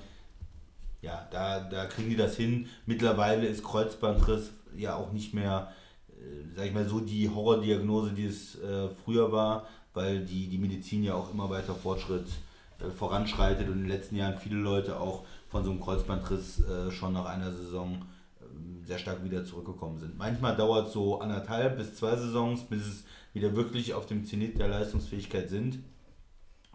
Ja, 1.03 1.27
da, 1.33 1.59
da 1.59 1.87
kriegen 1.87 2.11
die 2.11 2.17
das 2.17 2.37
hin. 2.37 2.69
Mittlerweile 2.87 3.49
ist 3.49 3.65
Kreuzbandriss 3.65 4.53
ja 4.77 4.95
auch 4.95 5.11
nicht 5.11 5.35
mehr 5.35 5.73
äh, 6.11 6.55
sag 6.55 6.67
ich 6.67 6.73
mal 6.73 6.89
so, 6.89 7.01
die 7.01 7.29
Horrordiagnose, 7.29 8.13
die 8.13 8.27
es 8.27 8.63
äh, 8.63 8.89
früher 9.05 9.33
war, 9.33 9.67
weil 9.93 10.25
die, 10.25 10.47
die 10.47 10.59
Medizin 10.59 11.03
ja 11.03 11.15
auch 11.15 11.33
immer 11.33 11.51
weiter 11.51 11.75
Fortschritt 11.75 12.29
äh, 12.29 12.48
voranschreitet 12.97 13.67
und 13.69 13.75
in 13.75 13.81
den 13.81 13.89
letzten 13.89 14.17
Jahren 14.17 14.39
viele 14.39 14.57
Leute 14.57 15.01
auch 15.01 15.25
von 15.49 15.65
so 15.65 15.71
einem 15.71 15.81
Kreuzbandriss 15.81 16.61
äh, 16.65 16.91
schon 16.91 17.13
nach 17.13 17.25
einer 17.25 17.51
Saison 17.51 18.05
ähm, 18.41 18.85
sehr 18.85 18.99
stark 18.99 19.25
wieder 19.25 19.45
zurückgekommen 19.45 19.99
sind. 19.99 20.17
Manchmal 20.17 20.57
dauert 20.57 20.89
es 20.89 20.93
so 20.93 21.21
anderthalb 21.21 21.77
bis 21.77 21.97
zwei 21.97 22.17
Saisons, 22.17 22.65
bis 22.65 22.87
es 22.87 23.05
wieder 23.33 23.57
wirklich 23.57 23.95
auf 23.95 24.07
dem 24.07 24.25
Zenit 24.25 24.59
der 24.59 24.69
Leistungsfähigkeit 24.69 25.49
sind. 25.49 25.81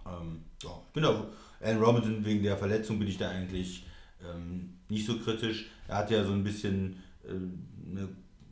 Ähm, 0.05 0.43
ja, 0.61 0.71
ich 0.87 0.93
bin 0.93 1.03
da, 1.03 1.27
Alan 1.61 1.81
Robinson 1.81 2.25
wegen 2.25 2.43
der 2.43 2.57
Verletzung 2.57 2.99
bin 2.99 3.07
ich 3.07 3.17
da 3.17 3.29
eigentlich 3.29 3.85
ähm, 4.21 4.73
nicht 4.89 5.05
so 5.05 5.17
kritisch. 5.17 5.69
Er 5.87 5.97
hat 5.97 6.11
ja 6.11 6.23
so 6.25 6.33
ein 6.33 6.43
bisschen 6.43 7.01
äh, 7.23 7.31
eine 7.89 8.09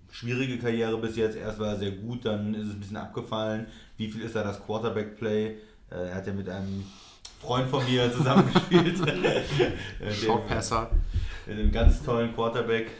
schwierige 0.09 0.57
Karriere 0.57 0.97
bis 0.97 1.17
jetzt. 1.17 1.35
Erst 1.35 1.59
war 1.59 1.69
er 1.69 1.79
sehr 1.79 1.91
gut, 1.91 2.25
dann 2.25 2.53
ist 2.53 2.67
es 2.67 2.73
ein 2.73 2.79
bisschen 2.79 2.97
abgefallen. 2.97 3.67
Wie 3.97 4.09
viel 4.09 4.21
ist 4.21 4.35
da 4.35 4.43
das 4.43 4.63
Quarterback-Play? 4.65 5.57
Äh, 5.89 5.95
er 5.95 6.15
hat 6.15 6.27
ja 6.27 6.33
mit 6.33 6.47
einem 6.47 6.85
Freund 7.41 7.67
von 7.69 7.83
mir 7.85 8.11
zusammengespielt. 8.11 9.01
Äh, 9.99 10.11
Shortpasser. 10.11 10.89
mit 11.45 11.57
einem 11.57 11.71
ganz 11.71 12.03
tollen 12.03 12.33
Quarterback. 12.33 12.91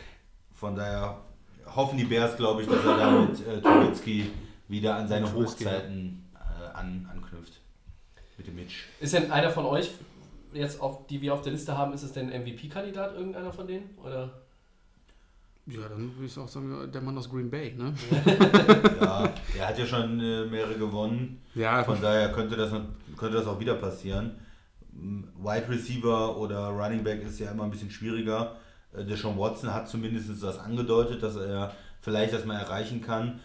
Von 0.51 0.75
daher 0.75 1.17
hoffen 1.75 1.97
die 1.97 2.03
Bears, 2.03 2.37
glaube 2.37 2.61
ich, 2.61 2.67
dass 2.67 2.83
er 2.85 2.97
da 2.97 3.11
mit 3.11 3.47
äh, 3.47 3.61
Trubisky 3.61 4.31
wieder 4.67 4.95
an 4.95 5.07
seine 5.07 5.25
Trubisky, 5.25 5.65
Hochzeiten 5.65 6.29
äh, 6.35 6.77
an, 6.77 7.09
anknüpft. 7.11 7.59
Mit 8.37 8.47
dem 8.47 8.55
Mitch. 8.55 8.85
Ist 8.99 9.13
denn 9.13 9.31
einer 9.31 9.49
von 9.49 9.65
euch, 9.65 9.91
jetzt 10.53 10.81
auf, 10.81 11.07
die 11.07 11.21
wir 11.21 11.33
auf 11.33 11.41
der 11.41 11.53
Liste 11.53 11.77
haben, 11.77 11.93
ist 11.93 12.03
es 12.03 12.13
denn 12.13 12.27
MVP-Kandidat, 12.27 13.15
irgendeiner 13.15 13.51
von 13.51 13.67
denen? 13.67 13.97
Oder? 14.03 14.41
Ja, 15.73 15.87
dann 15.87 16.13
würde 16.15 16.25
ich 16.25 16.37
auch 16.37 16.47
sagen, 16.47 16.91
der 16.91 17.01
Mann 17.01 17.17
aus 17.17 17.29
Green 17.29 17.49
Bay. 17.49 17.73
Ne? 17.73 17.93
Ja, 19.01 19.33
er 19.57 19.67
hat 19.67 19.77
ja 19.77 19.85
schon 19.85 20.19
äh, 20.19 20.45
mehrere 20.45 20.75
gewonnen. 20.75 21.41
Ja, 21.55 21.83
Von 21.83 22.01
daher 22.01 22.31
könnte 22.31 22.55
das, 22.55 22.71
könnte 23.17 23.37
das 23.37 23.47
auch 23.47 23.59
wieder 23.59 23.75
passieren. 23.75 24.37
Wide 24.93 25.69
Receiver 25.69 26.37
oder 26.37 26.67
Running 26.69 27.03
Back 27.03 27.23
ist 27.23 27.39
ja 27.39 27.51
immer 27.51 27.63
ein 27.63 27.71
bisschen 27.71 27.89
schwieriger. 27.89 28.55
Äh, 28.93 29.05
Deshaun 29.05 29.37
Watson 29.37 29.73
hat 29.73 29.87
zumindest 29.87 30.43
das 30.43 30.59
angedeutet, 30.59 31.23
dass 31.23 31.35
er 31.35 31.73
vielleicht 32.01 32.33
das 32.33 32.45
mal 32.45 32.57
erreichen 32.59 33.01
kann. 33.01 33.39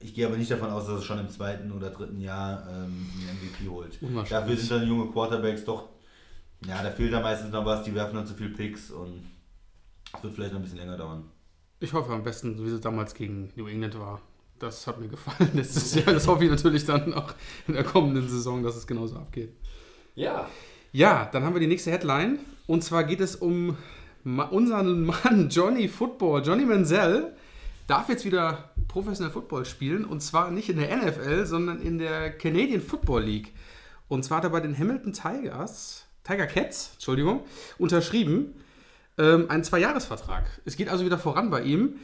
Ich 0.00 0.14
gehe 0.14 0.26
aber 0.26 0.36
nicht 0.36 0.50
davon 0.50 0.70
aus, 0.70 0.86
dass 0.86 1.00
er 1.00 1.02
schon 1.02 1.18
im 1.18 1.28
zweiten 1.28 1.72
oder 1.72 1.90
dritten 1.90 2.20
Jahr 2.20 2.62
ähm, 2.68 3.06
einen 3.18 3.38
MVP 3.40 3.68
holt. 3.68 3.98
Dafür 4.30 4.56
sind 4.56 4.70
dann 4.70 4.86
junge 4.86 5.10
Quarterbacks 5.10 5.64
doch, 5.64 5.88
ja, 6.66 6.82
da 6.82 6.90
fehlt 6.90 7.12
da 7.12 7.20
meistens 7.20 7.52
noch 7.52 7.64
was, 7.64 7.82
die 7.82 7.94
werfen 7.94 8.14
dann 8.14 8.26
zu 8.26 8.34
viel 8.34 8.50
Picks 8.50 8.90
und 8.90 9.22
es 10.16 10.22
wird 10.22 10.34
vielleicht 10.34 10.52
noch 10.52 10.60
ein 10.60 10.62
bisschen 10.62 10.78
länger 10.78 10.96
dauern. 10.96 11.24
Ich 11.80 11.92
hoffe 11.92 12.12
am 12.12 12.24
besten, 12.24 12.64
wie 12.64 12.70
es 12.70 12.80
damals 12.80 13.14
gegen 13.14 13.52
New 13.54 13.68
England 13.68 13.98
war. 13.98 14.20
Das 14.58 14.86
hat 14.88 15.00
mir 15.00 15.08
gefallen 15.08 15.50
letztes 15.54 15.94
Jahr. 15.94 16.12
Das 16.12 16.26
hoffe 16.26 16.44
ich 16.44 16.50
natürlich 16.50 16.84
dann 16.84 17.14
auch 17.14 17.34
in 17.68 17.74
der 17.74 17.84
kommenden 17.84 18.28
Saison, 18.28 18.62
dass 18.62 18.74
es 18.74 18.86
genauso 18.86 19.16
abgeht. 19.16 19.52
Ja. 20.16 20.48
Ja, 20.90 21.28
dann 21.30 21.44
haben 21.44 21.54
wir 21.54 21.60
die 21.60 21.68
nächste 21.68 21.92
Headline. 21.92 22.40
Und 22.66 22.82
zwar 22.82 23.04
geht 23.04 23.20
es 23.20 23.36
um 23.36 23.76
unseren 24.24 25.06
Mann 25.06 25.48
Johnny 25.50 25.86
Football. 25.86 26.42
Johnny 26.44 26.64
Manziel 26.64 27.32
darf 27.86 28.08
jetzt 28.08 28.24
wieder 28.24 28.72
professionell 28.88 29.32
Football 29.32 29.64
spielen. 29.64 30.04
Und 30.04 30.20
zwar 30.20 30.50
nicht 30.50 30.68
in 30.68 30.78
der 30.78 30.96
NFL, 30.96 31.46
sondern 31.46 31.80
in 31.80 31.98
der 31.98 32.30
Canadian 32.36 32.80
Football 32.80 33.22
League. 33.22 33.52
Und 34.08 34.24
zwar 34.24 34.38
hat 34.38 34.44
er 34.44 34.50
bei 34.50 34.60
den 34.60 34.76
Hamilton 34.76 35.12
Tigers, 35.12 36.06
Tiger 36.24 36.46
Cats, 36.46 36.90
Entschuldigung, 36.94 37.44
unterschrieben. 37.78 38.54
Ähm, 39.18 39.50
einen 39.50 39.64
Zweijahresvertrag. 39.64 40.44
Es 40.64 40.76
geht 40.76 40.88
also 40.88 41.04
wieder 41.04 41.18
voran 41.18 41.50
bei 41.50 41.62
ihm. 41.62 41.96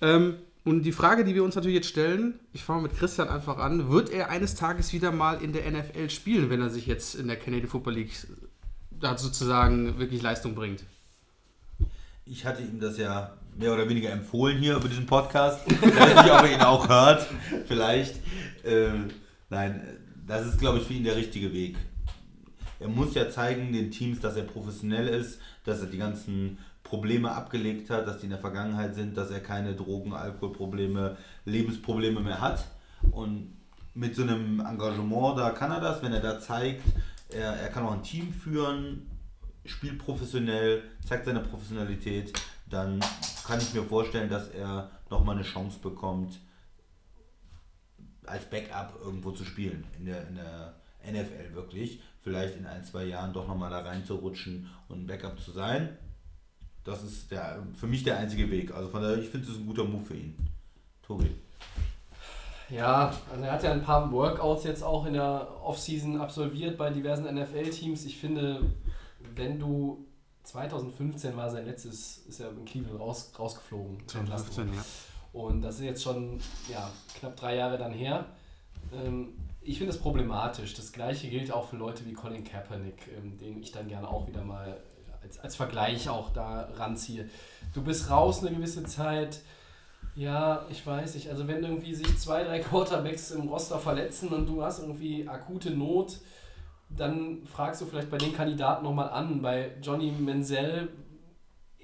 Ähm, 0.00 0.34
und 0.64 0.82
die 0.82 0.92
Frage, 0.92 1.24
die 1.24 1.34
wir 1.34 1.44
uns 1.44 1.54
natürlich 1.54 1.76
jetzt 1.76 1.88
stellen, 1.88 2.40
ich 2.52 2.64
fange 2.64 2.82
mit 2.82 2.96
Christian 2.96 3.28
einfach 3.28 3.58
an, 3.58 3.88
wird 3.88 4.10
er 4.10 4.30
eines 4.30 4.56
Tages 4.56 4.92
wieder 4.92 5.12
mal 5.12 5.40
in 5.40 5.52
der 5.52 5.70
NFL 5.70 6.10
spielen, 6.10 6.50
wenn 6.50 6.60
er 6.60 6.70
sich 6.70 6.86
jetzt 6.86 7.14
in 7.14 7.28
der 7.28 7.36
Canadian 7.36 7.68
Football 7.68 7.94
League 7.94 8.10
da 8.90 9.16
sozusagen 9.16 9.98
wirklich 9.98 10.22
Leistung 10.22 10.56
bringt? 10.56 10.82
Ich 12.24 12.44
hatte 12.44 12.62
ihm 12.62 12.80
das 12.80 12.98
ja 12.98 13.32
mehr 13.56 13.72
oder 13.72 13.88
weniger 13.88 14.10
empfohlen 14.10 14.58
hier 14.58 14.76
über 14.76 14.88
diesen 14.88 15.06
Podcast. 15.06 15.60
Ich 15.70 15.80
weiß 15.80 16.24
nicht, 16.24 16.32
ob 16.32 16.42
er 16.42 16.52
ihn 16.52 16.60
auch 16.60 16.88
hört. 16.88 17.26
Vielleicht. 17.68 18.16
Ähm, 18.64 19.10
nein, 19.48 19.80
das 20.26 20.46
ist, 20.46 20.58
glaube 20.58 20.78
ich, 20.78 20.84
für 20.84 20.94
ihn 20.94 21.04
der 21.04 21.14
richtige 21.14 21.52
Weg. 21.52 21.76
Er 22.78 22.88
muss 22.88 23.14
ja 23.14 23.30
zeigen 23.30 23.72
den 23.72 23.90
Teams, 23.90 24.20
dass 24.20 24.36
er 24.36 24.44
professionell 24.44 25.08
ist, 25.08 25.40
dass 25.64 25.80
er 25.80 25.86
die 25.86 25.98
ganzen 25.98 26.58
Probleme 26.82 27.32
abgelegt 27.32 27.90
hat, 27.90 28.06
dass 28.06 28.18
die 28.18 28.24
in 28.24 28.30
der 28.30 28.38
Vergangenheit 28.38 28.94
sind, 28.94 29.16
dass 29.16 29.30
er 29.30 29.40
keine 29.40 29.74
Drogen, 29.74 30.12
Alkoholprobleme, 30.12 31.16
Lebensprobleme 31.44 32.20
mehr 32.20 32.40
hat. 32.40 32.64
Und 33.10 33.56
mit 33.94 34.14
so 34.14 34.22
einem 34.22 34.60
Engagement, 34.60 35.38
da 35.38 35.50
kann 35.50 35.70
er 35.70 35.80
das, 35.80 36.02
wenn 36.02 36.12
er 36.12 36.20
da 36.20 36.38
zeigt, 36.38 36.84
er, 37.30 37.54
er 37.54 37.68
kann 37.68 37.84
auch 37.84 37.92
ein 37.92 38.02
Team 38.02 38.32
führen, 38.32 39.10
spielt 39.64 39.98
professionell, 39.98 40.82
zeigt 41.04 41.24
seine 41.24 41.40
Professionalität, 41.40 42.32
dann 42.70 43.00
kann 43.44 43.58
ich 43.58 43.74
mir 43.74 43.82
vorstellen, 43.82 44.28
dass 44.28 44.48
er 44.48 44.90
nochmal 45.10 45.36
eine 45.36 45.44
Chance 45.44 45.78
bekommt, 45.80 46.38
als 48.26 48.44
Backup 48.44 48.98
irgendwo 49.04 49.30
zu 49.30 49.44
spielen, 49.44 49.84
in 49.98 50.06
der, 50.06 50.28
in 50.28 50.36
der 50.36 50.74
NFL 51.04 51.54
wirklich. 51.54 52.00
Vielleicht 52.22 52.56
in 52.56 52.66
ein, 52.66 52.84
zwei 52.84 53.04
Jahren 53.04 53.32
doch 53.32 53.46
nochmal 53.46 53.70
da 53.70 53.80
reinzurutschen 53.80 54.68
und 54.88 55.02
ein 55.02 55.06
Backup 55.06 55.40
zu 55.40 55.52
sein. 55.52 55.96
Das 56.84 57.02
ist 57.02 57.30
der, 57.30 57.62
für 57.74 57.86
mich 57.86 58.04
der 58.04 58.18
einzige 58.18 58.50
Weg. 58.50 58.72
Also 58.72 58.88
von 58.88 59.02
daher, 59.02 59.18
ich 59.18 59.28
finde 59.28 59.50
es 59.50 59.56
ein 59.56 59.66
guter 59.66 59.84
Move 59.84 60.04
für 60.04 60.14
ihn. 60.14 60.36
Tobi. 61.02 61.30
Ja, 62.68 63.12
also 63.30 63.44
er 63.44 63.52
hat 63.52 63.62
ja 63.62 63.72
ein 63.72 63.82
paar 63.82 64.10
Workouts 64.10 64.64
jetzt 64.64 64.82
auch 64.82 65.06
in 65.06 65.14
der 65.14 65.48
Offseason 65.62 66.20
absolviert 66.20 66.76
bei 66.76 66.90
diversen 66.90 67.32
NFL-Teams. 67.32 68.04
Ich 68.04 68.18
finde, 68.18 68.60
wenn 69.36 69.58
du 69.58 70.04
2015 70.42 71.36
war 71.36 71.50
sein 71.50 71.64
letztes, 71.64 72.18
ist 72.18 72.40
er 72.40 72.50
in 72.50 72.64
Cleveland 72.64 73.00
raus, 73.00 73.32
rausgeflogen. 73.38 74.06
2015, 74.06 74.74
ja. 74.74 74.84
Und 75.32 75.62
das 75.62 75.76
ist 75.76 75.82
jetzt 75.82 76.02
schon 76.02 76.40
ja, 76.70 76.90
knapp 77.18 77.36
drei 77.36 77.56
Jahre 77.56 77.78
dann 77.78 77.92
her. 77.92 78.26
Ähm, 78.92 79.34
ich 79.66 79.78
finde 79.78 79.92
es 79.92 79.98
problematisch. 79.98 80.74
Das 80.74 80.92
gleiche 80.92 81.28
gilt 81.28 81.52
auch 81.52 81.68
für 81.68 81.76
Leute 81.76 82.06
wie 82.06 82.12
Colin 82.12 82.44
Kaepernick, 82.44 83.08
ähm, 83.16 83.36
den 83.38 83.60
ich 83.60 83.72
dann 83.72 83.88
gerne 83.88 84.08
auch 84.08 84.26
wieder 84.26 84.42
mal 84.42 84.80
als, 85.22 85.38
als 85.38 85.56
Vergleich 85.56 86.08
auch 86.08 86.30
da 86.32 86.68
ranziehe. 86.76 87.28
Du 87.74 87.82
bist 87.82 88.10
raus 88.10 88.44
eine 88.44 88.54
gewisse 88.54 88.84
Zeit. 88.84 89.40
Ja, 90.14 90.64
ich 90.70 90.86
weiß 90.86 91.14
nicht. 91.16 91.28
Also 91.28 91.48
wenn 91.48 91.62
irgendwie 91.62 91.94
sich 91.94 92.16
zwei, 92.18 92.44
drei 92.44 92.60
Quarterbacks 92.60 93.32
im 93.32 93.48
Roster 93.48 93.78
verletzen 93.78 94.28
und 94.28 94.48
du 94.48 94.62
hast 94.62 94.78
irgendwie 94.78 95.28
akute 95.28 95.70
Not, 95.70 96.18
dann 96.88 97.44
fragst 97.44 97.80
du 97.80 97.86
vielleicht 97.86 98.10
bei 98.10 98.18
den 98.18 98.32
Kandidaten 98.32 98.84
nochmal 98.84 99.10
an. 99.10 99.42
Bei 99.42 99.72
Johnny 99.82 100.12
Menzel, 100.12 100.88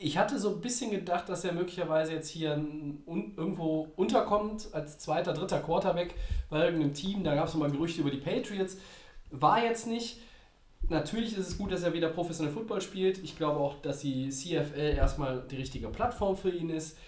ich 0.02 0.18
hatte 0.18 0.38
so 0.38 0.50
ein 0.50 0.60
bisschen 0.60 0.90
gedacht, 0.90 1.28
dass 1.28 1.44
er 1.44 1.52
möglicherweise 1.52 2.12
jetzt 2.12 2.28
hier 2.28 2.54
un 2.56 3.34
irgendwo 3.36 3.88
unterkommt 3.96 4.68
als 4.72 4.98
zweiter, 4.98 5.32
dritter 5.32 5.60
Quarterback 5.60 6.14
bei 6.50 6.64
irgendeinem 6.64 6.92
Team. 6.92 7.22
Da 7.22 7.34
gab 7.34 7.46
es 7.46 7.54
nochmal 7.54 7.70
Gerüchte 7.70 8.00
über 8.00 8.10
die 8.10 8.18
Patriots. 8.18 8.78
War 9.30 9.62
jetzt 9.62 9.86
nicht. 9.86 10.20
Natürlich 10.88 11.38
ist 11.38 11.48
es 11.48 11.58
gut, 11.58 11.70
dass 11.70 11.84
er 11.84 11.94
wieder 11.94 12.08
professionell 12.08 12.52
Football 12.52 12.80
spielt. 12.80 13.18
Ich 13.18 13.36
glaube 13.36 13.60
auch, 13.60 13.80
dass 13.80 14.00
die 14.00 14.28
CFL 14.30 14.94
erstmal 14.96 15.42
die 15.48 15.56
richtige 15.56 15.88
Plattform 15.88 16.36
für 16.36 16.50
ihn 16.50 16.70
ist. 16.70 16.98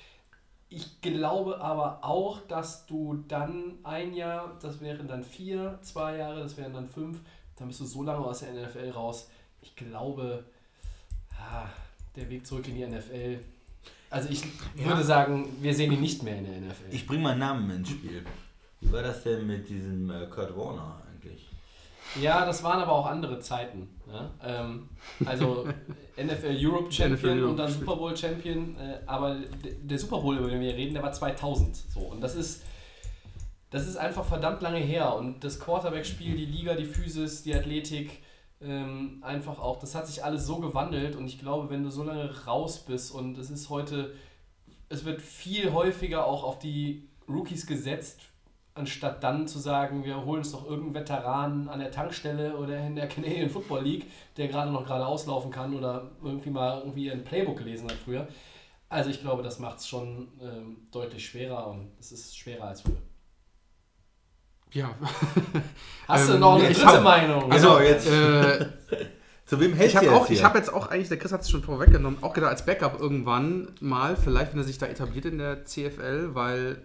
Ich 0.68 1.00
glaube 1.00 1.61
aber 1.61 2.04
auch, 2.04 2.40
dass 2.46 2.87
du 2.87 3.24
dann 3.28 3.78
ein 3.83 4.14
Jahr, 4.14 4.57
das 4.62 4.80
wären 4.80 5.09
dann 5.09 5.24
vier, 5.24 5.78
zwei 5.83 6.16
Jahre, 6.16 6.40
das 6.40 6.57
wären 6.57 6.72
dann 6.72 6.87
fünf, 6.87 7.20
dann 7.57 7.68
bist 7.68 7.80
du 7.80 7.85
so 7.85 8.02
lange 8.02 8.24
aus 8.24 8.40
der 8.40 8.52
NFL 8.52 8.90
raus. 8.90 9.28
Ich 9.61 9.74
glaube, 9.74 10.44
ah, 11.38 11.66
der 12.16 12.29
Weg 12.31 12.46
zurück 12.46 12.66
in 12.68 12.77
die 12.77 12.87
NFL. 12.87 13.38
Also 14.11 14.29
ich 14.31 14.42
Ja. 14.77 14.87
würde 14.87 15.03
sagen, 15.03 15.48
wir 15.61 15.74
sehen 15.74 15.92
ihn 15.92 16.00
nicht 16.00 16.22
mehr 16.22 16.37
in 16.38 16.44
der 16.44 16.57
NFL. 16.61 16.92
Ich 16.94 17.07
bringe 17.07 17.22
mal 17.22 17.31
einen 17.31 17.40
Namen 17.40 17.70
ins 17.70 17.90
Spiel. 17.90 18.24
Wie 18.81 18.92
war 18.92 19.03
das 19.03 19.22
denn 19.24 19.46
mit 19.46 19.68
diesem 19.68 20.11
äh, 20.11 20.27
Kurt 20.27 20.57
Warner 20.57 21.03
eigentlich? 21.11 21.48
Ja, 22.20 22.44
das 22.46 22.62
waren 22.62 22.81
aber 22.81 22.92
auch 22.92 23.07
andere 23.07 23.40
Zeiten. 23.40 23.88
Ne? 24.07 24.31
Ähm, 24.44 24.88
also 25.24 25.66
NFL 26.16 26.57
Europe 26.61 26.92
Champion 26.92 27.38
NFL 27.38 27.44
und 27.44 27.57
dann 27.57 27.72
Super 27.72 27.96
Bowl 27.96 28.16
Champion. 28.16 28.77
Äh, 28.77 29.00
aber 29.07 29.37
der 29.83 29.98
Super 29.98 30.20
Bowl, 30.20 30.37
über 30.37 30.48
den 30.50 30.61
wir 30.61 30.74
reden, 30.74 30.94
der 30.94 31.03
war 31.03 31.12
2000. 31.12 31.74
So. 31.77 32.00
Und 32.00 32.20
das 32.20 32.37
ist, 32.37 32.62
das 33.70 33.88
ist 33.88 33.96
einfach 33.96 34.24
verdammt 34.24 34.62
lange 34.62 34.79
her. 34.79 35.16
Und 35.16 35.42
das 35.42 35.59
Quarterback-Spiel, 35.59 36.37
die 36.37 36.46
Liga, 36.46 36.74
die 36.74 36.85
Physis, 36.85 37.42
die 37.42 37.55
Athletik, 37.55 38.22
ähm, 38.60 39.22
einfach 39.22 39.58
auch, 39.58 39.78
das 39.78 39.94
hat 39.94 40.06
sich 40.06 40.24
alles 40.24 40.46
so 40.46 40.56
gewandelt. 40.56 41.16
Und 41.16 41.26
ich 41.26 41.38
glaube, 41.38 41.70
wenn 41.70 41.82
du 41.82 41.90
so 41.90 42.04
lange 42.04 42.30
raus 42.46 42.80
bist 42.80 43.12
und 43.12 43.38
es 43.38 43.50
ist 43.50 43.70
heute, 43.70 44.14
es 44.88 45.04
wird 45.04 45.20
viel 45.20 45.72
häufiger 45.72 46.26
auch 46.26 46.44
auf 46.44 46.58
die 46.58 47.08
Rookies 47.28 47.66
gesetzt, 47.66 48.20
anstatt 48.74 49.22
dann 49.22 49.46
zu 49.46 49.58
sagen, 49.58 50.04
wir 50.04 50.24
holen 50.24 50.38
uns 50.38 50.52
doch 50.52 50.64
irgendeinen 50.64 50.94
Veteranen 50.94 51.68
an 51.68 51.78
der 51.78 51.92
Tankstelle 51.92 52.56
oder 52.56 52.84
in 52.84 52.96
der 52.96 53.08
Canadian 53.08 53.48
Football 53.48 53.84
League, 53.84 54.06
der 54.36 54.48
gerade 54.48 54.72
noch 54.72 54.84
gerade 54.84 55.06
auslaufen 55.06 55.50
kann 55.50 55.76
oder 55.76 56.10
irgendwie 56.22 56.50
mal 56.50 56.80
irgendwie 56.80 57.10
ein 57.10 57.24
Playbook 57.24 57.58
gelesen 57.58 57.88
hat 57.88 57.96
früher. 57.96 58.26
Also 58.88 59.10
ich 59.10 59.20
glaube, 59.20 59.42
das 59.42 59.58
macht 59.60 59.78
es 59.78 59.88
schon 59.88 60.28
ähm, 60.40 60.88
deutlich 60.90 61.26
schwerer 61.26 61.68
und 61.68 61.92
es 62.00 62.12
ist 62.12 62.36
schwerer 62.36 62.64
als 62.64 62.80
früher. 62.80 63.00
Ja. 64.74 64.90
Hast 66.08 66.28
du 66.28 66.34
Ähm, 66.34 66.40
noch 66.40 66.56
eine 66.56 66.68
ich 66.70 66.76
dritte 66.78 66.92
hab- 66.96 67.02
Meinung? 67.04 67.50
Also 67.50 67.78
jetzt, 67.80 68.06
Äh, 68.06 68.66
zu 69.46 69.60
wem 69.60 69.72
ich 69.72 69.78
hältst 69.78 69.94
du 69.94 69.98
habe 69.98 70.06
jetzt 70.06 70.14
auch, 70.16 70.26
hier? 70.26 70.37
ich 70.37 70.44
habe 70.44 70.58
jetzt 70.58 70.72
auch 70.72 70.88
eigentlich, 70.88 71.08
der 71.08 71.18
Chris 71.18 71.32
hat 71.32 71.40
es 71.42 71.50
schon 71.50 71.62
vorweggenommen, 71.62 72.22
auch 72.22 72.34
gedacht 72.34 72.50
als 72.50 72.66
Backup 72.66 73.00
irgendwann 73.00 73.68
mal, 73.80 74.16
vielleicht 74.16 74.52
wenn 74.52 74.60
er 74.60 74.64
sich 74.64 74.78
da 74.78 74.87
etabliert 74.87 75.24
in 75.26 75.38
der 75.38 75.64
CFL, 75.64 76.34
weil, 76.34 76.82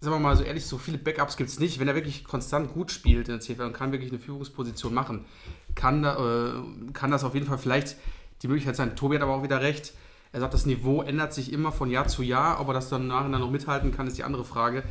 sagen 0.00 0.16
wir 0.16 0.18
mal 0.20 0.36
so 0.36 0.44
ehrlich, 0.44 0.66
so 0.66 0.78
viele 0.78 0.98
Backups 0.98 1.36
gibt 1.36 1.50
es 1.50 1.60
nicht. 1.60 1.78
Wenn 1.78 1.88
er 1.88 1.94
wirklich 1.94 2.24
konstant 2.24 2.72
gut 2.72 2.90
spielt 2.90 3.28
in 3.28 3.34
der 3.34 3.40
CFL 3.40 3.62
und 3.62 3.72
kann 3.74 3.92
wirklich 3.92 4.10
eine 4.10 4.18
Führungsposition 4.20 4.94
machen, 4.94 5.26
kann, 5.74 6.02
da, 6.02 6.16
äh, 6.16 6.92
kann 6.92 7.10
das 7.10 7.22
auf 7.24 7.34
jeden 7.34 7.46
Fall 7.46 7.58
vielleicht 7.58 7.96
die 8.42 8.48
Möglichkeit 8.48 8.76
sein. 8.76 8.96
Tobi 8.96 9.16
hat 9.16 9.22
aber 9.22 9.34
auch 9.34 9.42
wieder 9.42 9.60
recht. 9.60 9.92
Er 10.32 10.40
sagt, 10.40 10.54
das 10.54 10.66
Niveau 10.66 11.02
ändert 11.02 11.32
sich 11.32 11.52
immer 11.52 11.70
von 11.70 11.90
Jahr 11.90 12.08
zu 12.08 12.22
Jahr. 12.24 12.60
Ob 12.60 12.68
er 12.68 12.74
das 12.74 12.88
dann 12.88 13.06
nachher 13.06 13.28
noch 13.28 13.50
mithalten 13.50 13.92
kann, 13.92 14.06
ist 14.08 14.18
die 14.18 14.24
andere 14.24 14.44
Frage. 14.44 14.82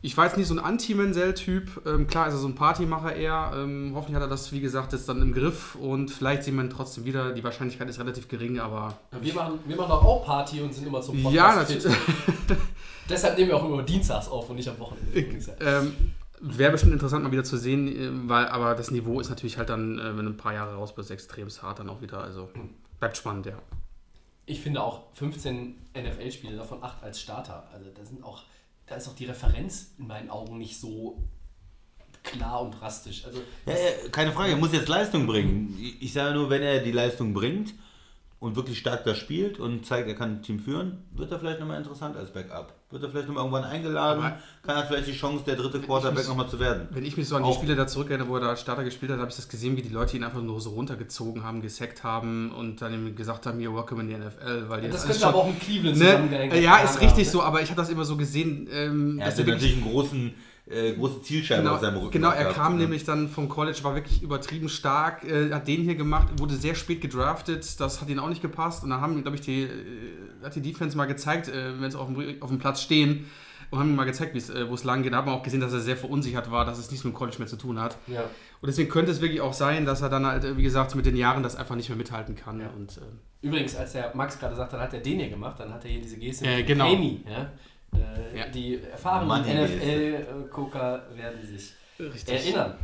Ich 0.00 0.16
jetzt 0.16 0.36
nicht 0.36 0.46
so 0.46 0.54
ein 0.54 0.60
Anti-Menzel-Typ. 0.60 1.86
Ähm, 1.86 2.06
klar 2.06 2.28
ist 2.28 2.34
er 2.34 2.38
so 2.38 2.46
ein 2.46 2.54
Partymacher 2.54 3.16
eher. 3.16 3.52
Ähm, 3.56 3.92
hoffentlich 3.94 4.14
hat 4.14 4.22
er 4.22 4.28
das, 4.28 4.52
wie 4.52 4.60
gesagt, 4.60 4.92
jetzt 4.92 5.08
dann 5.08 5.20
im 5.20 5.32
Griff 5.32 5.74
und 5.74 6.10
vielleicht 6.10 6.44
sehen 6.44 6.54
wir 6.56 6.62
ihn 6.64 6.70
trotzdem 6.70 7.04
wieder. 7.04 7.32
Die 7.32 7.42
Wahrscheinlichkeit 7.42 7.88
ist 7.88 7.98
relativ 7.98 8.28
gering, 8.28 8.60
aber. 8.60 8.98
wir, 9.20 9.34
machen, 9.34 9.58
wir 9.66 9.76
machen 9.76 9.88
doch 9.88 10.04
auch 10.04 10.24
Party 10.24 10.60
und 10.60 10.72
sind 10.72 10.86
immer 10.86 11.00
zum 11.00 11.18
Ja, 11.30 11.50
fit. 11.64 11.84
natürlich. 11.84 11.98
Deshalb 13.08 13.36
nehmen 13.38 13.50
wir 13.50 13.56
auch 13.56 13.64
immer 13.64 13.82
dienstags 13.82 14.28
auf 14.28 14.48
und 14.50 14.56
nicht 14.56 14.68
am 14.68 14.78
Wochenende. 14.78 15.46
Ähm, 15.60 15.92
Wäre 16.40 16.70
bestimmt 16.70 16.92
interessant 16.92 17.24
mal 17.24 17.32
wieder 17.32 17.42
zu 17.42 17.56
sehen, 17.56 17.88
äh, 17.88 18.28
weil, 18.28 18.46
aber 18.46 18.74
das 18.74 18.90
Niveau 18.92 19.20
ist 19.20 19.28
natürlich 19.28 19.58
halt 19.58 19.70
dann, 19.70 19.98
äh, 19.98 20.16
wenn 20.16 20.26
du 20.26 20.30
ein 20.32 20.36
paar 20.36 20.54
Jahre 20.54 20.76
raus 20.76 20.94
bist, 20.94 21.10
extrem 21.10 21.48
hart 21.48 21.80
dann 21.80 21.88
auch 21.88 22.00
wieder. 22.00 22.20
Also 22.20 22.48
bleibt 23.00 23.16
spannend, 23.16 23.46
ja. 23.46 23.54
Ich 24.46 24.60
finde 24.60 24.82
auch 24.82 25.02
15 25.14 25.74
NFL-Spiele, 25.94 26.56
davon 26.56 26.82
8 26.82 27.02
als 27.02 27.20
Starter. 27.20 27.68
Also 27.72 27.90
da 27.94 28.04
sind 28.04 28.22
auch, 28.22 28.42
da 28.88 28.96
ist 28.96 29.08
auch 29.08 29.14
die 29.14 29.26
Referenz 29.26 29.92
in 29.98 30.06
meinen 30.06 30.30
Augen 30.30 30.58
nicht 30.58 30.78
so 30.80 31.22
klar 32.22 32.62
und 32.62 32.72
drastisch. 32.72 33.24
Also 33.24 33.38
Ja, 33.66 33.72
ja, 33.74 34.08
keine 34.10 34.32
Frage, 34.32 34.52
er 34.52 34.56
muss 34.58 34.72
jetzt 34.72 34.88
Leistung 34.88 35.26
bringen. 35.26 35.76
Ich- 35.80 36.02
Ich 36.02 36.12
sage 36.12 36.34
nur, 36.34 36.50
wenn 36.50 36.62
er 36.62 36.80
die 36.80 36.92
Leistung 36.92 37.32
bringt 37.34 37.74
und 38.40 38.56
wirklich 38.56 38.78
stark 38.78 39.04
da 39.04 39.14
spielt 39.14 39.58
und 39.58 39.84
zeigt, 39.86 40.08
er 40.08 40.14
kann 40.14 40.36
ein 40.36 40.42
Team 40.42 40.58
führen, 40.60 41.04
wird 41.12 41.32
er 41.32 41.38
vielleicht 41.38 41.60
nochmal 41.60 41.78
interessant 41.78 42.16
als 42.16 42.32
Backup. 42.32 42.74
Wird 42.90 43.02
er 43.02 43.10
vielleicht 43.10 43.28
nochmal 43.28 43.44
irgendwann 43.44 43.64
eingeladen, 43.64 44.24
Aber- 44.24 44.38
kann 44.62 44.76
er 44.76 44.84
vielleicht 44.86 45.08
die 45.08 45.12
Chance, 45.12 45.44
der 45.46 45.56
dritte 45.56 45.78
Quarterback 45.78 46.26
nochmal 46.26 46.48
zu 46.48 46.58
werden. 46.58 46.88
Wenn 46.90 47.04
ich 47.04 47.18
mich 47.18 47.28
so 47.28 47.36
an 47.36 47.44
die 47.44 47.52
Spiele 47.52 47.76
da 47.76 47.86
zurückerinnere, 47.86 48.26
wo 48.28 48.36
er 48.36 48.40
da 48.40 48.48
als 48.48 48.62
Starter 48.62 48.82
gespielt 48.82 49.12
hat, 49.12 49.18
habe 49.18 49.28
ich 49.28 49.36
das 49.36 49.46
gesehen, 49.50 49.76
wie 49.76 49.82
die 49.82 49.90
Leute 49.92 50.16
ihn 50.16 50.24
einfach 50.24 50.40
nur 50.40 50.58
so 50.58 50.70
runtergezogen 50.70 51.44
haben, 51.44 51.60
gesackt 51.60 52.02
haben 52.02 52.50
und 52.50 52.80
dann 52.80 52.94
ihm 52.94 53.14
gesagt 53.14 53.44
haben, 53.44 53.58
hier, 53.58 53.74
welcome 53.74 54.00
in 54.02 54.08
die 54.08 54.14
NFL. 54.14 54.70
Weil 54.70 54.80
die 54.80 54.88
das 54.88 55.06
könnte 55.06 55.26
aber 55.26 55.36
auch 55.38 55.46
mit 55.48 55.60
Cleveland 55.60 55.98
Ne? 55.98 56.60
Ja, 56.62 56.78
ist 56.78 56.94
haben, 56.94 57.04
richtig 57.04 57.26
ne? 57.26 57.30
so, 57.30 57.42
aber 57.42 57.60
ich 57.60 57.68
habe 57.68 57.78
das 57.80 57.90
immer 57.90 58.06
so 58.06 58.16
gesehen, 58.16 58.66
ähm, 58.72 59.18
Er 59.18 59.26
dass 59.26 59.34
hatte 59.34 59.42
er 59.42 59.46
wirklich 59.48 59.72
natürlich 59.74 59.84
einen 59.84 59.92
großen, 59.92 60.34
äh, 60.70 60.92
große 60.92 61.22
Zielscheibe 61.22 61.62
Genau, 61.62 61.74
auf 61.74 61.80
seinem 61.80 61.96
Rücken. 61.98 62.10
genau, 62.12 62.30
er 62.30 62.38
gehabt, 62.44 62.56
kam 62.56 62.74
ne? 62.76 62.82
nämlich 62.82 63.04
dann 63.04 63.28
vom 63.28 63.48
College, 63.48 63.78
war 63.82 63.94
wirklich 63.94 64.22
übertrieben 64.22 64.68
stark, 64.68 65.24
äh, 65.24 65.50
hat 65.52 65.66
den 65.68 65.82
hier 65.82 65.94
gemacht, 65.94 66.28
wurde 66.38 66.54
sehr 66.56 66.74
spät 66.74 67.00
gedraftet, 67.00 67.80
das 67.80 68.00
hat 68.00 68.08
ihn 68.08 68.18
auch 68.18 68.28
nicht 68.28 68.42
gepasst 68.42 68.84
und 68.84 68.90
dann 68.90 69.00
haben, 69.00 69.22
glaube 69.22 69.36
ich, 69.36 69.40
die, 69.42 69.62
äh, 69.62 69.68
hat 70.44 70.54
die 70.54 70.60
Defense 70.62 70.96
mal 70.96 71.06
gezeigt, 71.06 71.48
äh, 71.48 71.80
wenn 71.80 71.90
sie 71.90 71.98
auf 71.98 72.08
dem, 72.08 72.42
auf 72.42 72.50
dem 72.50 72.58
Platz 72.58 72.82
stehen, 72.82 73.26
und 73.70 73.78
haben 73.78 73.90
ihm 73.90 73.96
mal 73.96 74.04
gezeigt, 74.04 74.34
äh, 74.34 74.70
wo 74.70 74.72
es 74.74 74.84
lang 74.84 75.02
geht. 75.02 75.12
Da 75.12 75.18
hat 75.18 75.26
man 75.26 75.34
auch 75.34 75.42
gesehen, 75.42 75.60
dass 75.60 75.74
er 75.74 75.80
sehr 75.80 75.96
verunsichert 75.98 76.50
war, 76.50 76.64
dass 76.64 76.78
es 76.78 76.90
nichts 76.90 77.04
mit 77.04 77.12
dem 77.12 77.16
College 77.18 77.36
mehr 77.38 77.48
zu 77.48 77.56
tun 77.56 77.78
hat. 77.78 77.98
Ja. 78.06 78.22
Und 78.22 78.66
deswegen 78.66 78.88
könnte 78.88 79.12
es 79.12 79.20
wirklich 79.20 79.42
auch 79.42 79.52
sein, 79.52 79.84
dass 79.84 80.00
er 80.00 80.08
dann 80.08 80.24
halt, 80.24 80.42
äh, 80.44 80.56
wie 80.56 80.62
gesagt, 80.62 80.94
mit 80.94 81.04
den 81.04 81.16
Jahren 81.16 81.42
das 81.42 81.54
einfach 81.54 81.74
nicht 81.76 81.90
mehr 81.90 81.98
mithalten 81.98 82.34
kann. 82.34 82.60
Ja. 82.60 82.70
Und, 82.74 82.96
äh, 82.96 83.46
Übrigens, 83.46 83.76
als 83.76 83.92
der 83.92 84.12
Max 84.16 84.38
gerade 84.38 84.56
sagt, 84.56 84.72
dann 84.72 84.80
hat 84.80 84.94
er 84.94 85.00
den 85.00 85.18
hier 85.18 85.28
gemacht, 85.28 85.60
dann 85.60 85.70
hat 85.74 85.84
er 85.84 85.90
hier 85.90 86.00
diese 86.00 86.16
Geste 86.16 86.46
Äh, 86.46 86.56
mit 86.58 86.66
genau. 86.66 86.94
Amy. 86.94 87.22
Ja? 87.28 87.52
Äh, 87.94 88.38
Ja. 88.38 88.46
Die 88.48 88.82
erfahrenen. 88.82 89.42
NFL-Gucker 89.44 91.06
werden 91.14 91.44
sich 91.46 91.72
richtig. 91.98 92.34
erinnern. 92.34 92.74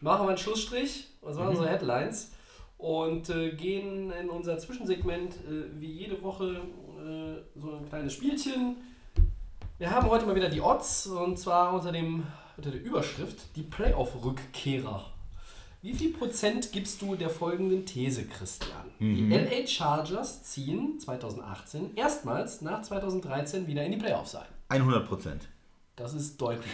Machen 0.00 0.24
wir 0.26 0.30
einen 0.30 0.38
Schlussstrich, 0.38 1.08
das 1.22 1.34
Mhm. 1.34 1.40
waren 1.40 1.48
unsere 1.48 1.68
Headlines 1.68 2.32
und 2.78 3.30
äh, 3.30 3.52
gehen 3.52 4.12
in 4.12 4.28
unser 4.28 4.58
Zwischensegment 4.58 5.34
äh, 5.36 5.80
wie 5.80 5.90
jede 5.90 6.22
Woche 6.22 6.60
äh, 6.98 7.60
so 7.60 7.72
ein 7.76 7.88
kleines 7.88 8.12
Spielchen. 8.12 8.76
Wir 9.78 9.90
haben 9.90 10.08
heute 10.08 10.26
mal 10.26 10.34
wieder 10.36 10.48
die 10.50 10.60
Odds 10.60 11.06
und 11.06 11.38
zwar 11.38 11.72
unter, 11.72 11.90
dem, 11.90 12.24
unter 12.56 12.70
der 12.70 12.82
Überschrift 12.82 13.38
die 13.56 13.62
Playoff-Rückkehrer. 13.62 15.04
Wie 15.84 15.92
viel 15.92 16.14
Prozent 16.14 16.72
gibst 16.72 17.02
du 17.02 17.14
der 17.14 17.28
folgenden 17.28 17.84
These, 17.84 18.24
Christian? 18.24 18.86
Die 19.00 19.28
LA 19.28 19.66
Chargers 19.66 20.42
ziehen 20.42 20.98
2018 20.98 21.94
erstmals 21.94 22.62
nach 22.62 22.80
2013 22.80 23.66
wieder 23.66 23.84
in 23.84 23.92
die 23.92 23.98
Playoffs 23.98 24.34
ein. 24.34 24.46
100 24.70 25.06
Prozent. 25.06 25.46
Das 25.94 26.14
ist 26.14 26.40
deutlich. 26.40 26.72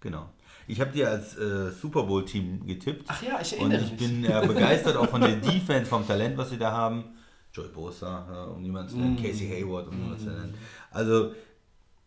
Genau. 0.00 0.30
Ich 0.66 0.80
habe 0.80 0.92
dir 0.92 1.10
als 1.10 1.36
äh, 1.36 1.72
Super 1.72 2.04
Bowl-Team 2.04 2.66
getippt. 2.66 3.04
Ach 3.08 3.22
ja, 3.22 3.38
ich 3.42 3.52
Und 3.60 3.70
erinnere 3.70 3.82
ich 3.84 3.90
mich. 3.90 4.00
bin 4.00 4.24
äh, 4.24 4.46
begeistert 4.46 4.96
auch 4.96 5.10
von 5.10 5.20
der 5.20 5.36
Defense, 5.50 5.84
vom 5.84 6.06
Talent, 6.06 6.38
was 6.38 6.48
sie 6.48 6.56
da 6.58 6.72
haben. 6.72 7.04
Joy 7.52 7.68
Bosa, 7.68 8.46
um 8.46 8.62
niemanden 8.62 8.88
zu 8.88 8.96
Mm. 8.96 9.00
nennen, 9.00 9.16
Casey 9.22 9.46
Hayward, 9.46 9.88
um 9.88 9.96
niemanden 9.98 10.18
zu 10.24 10.30
nennen. 10.30 10.54
Also 10.90 11.32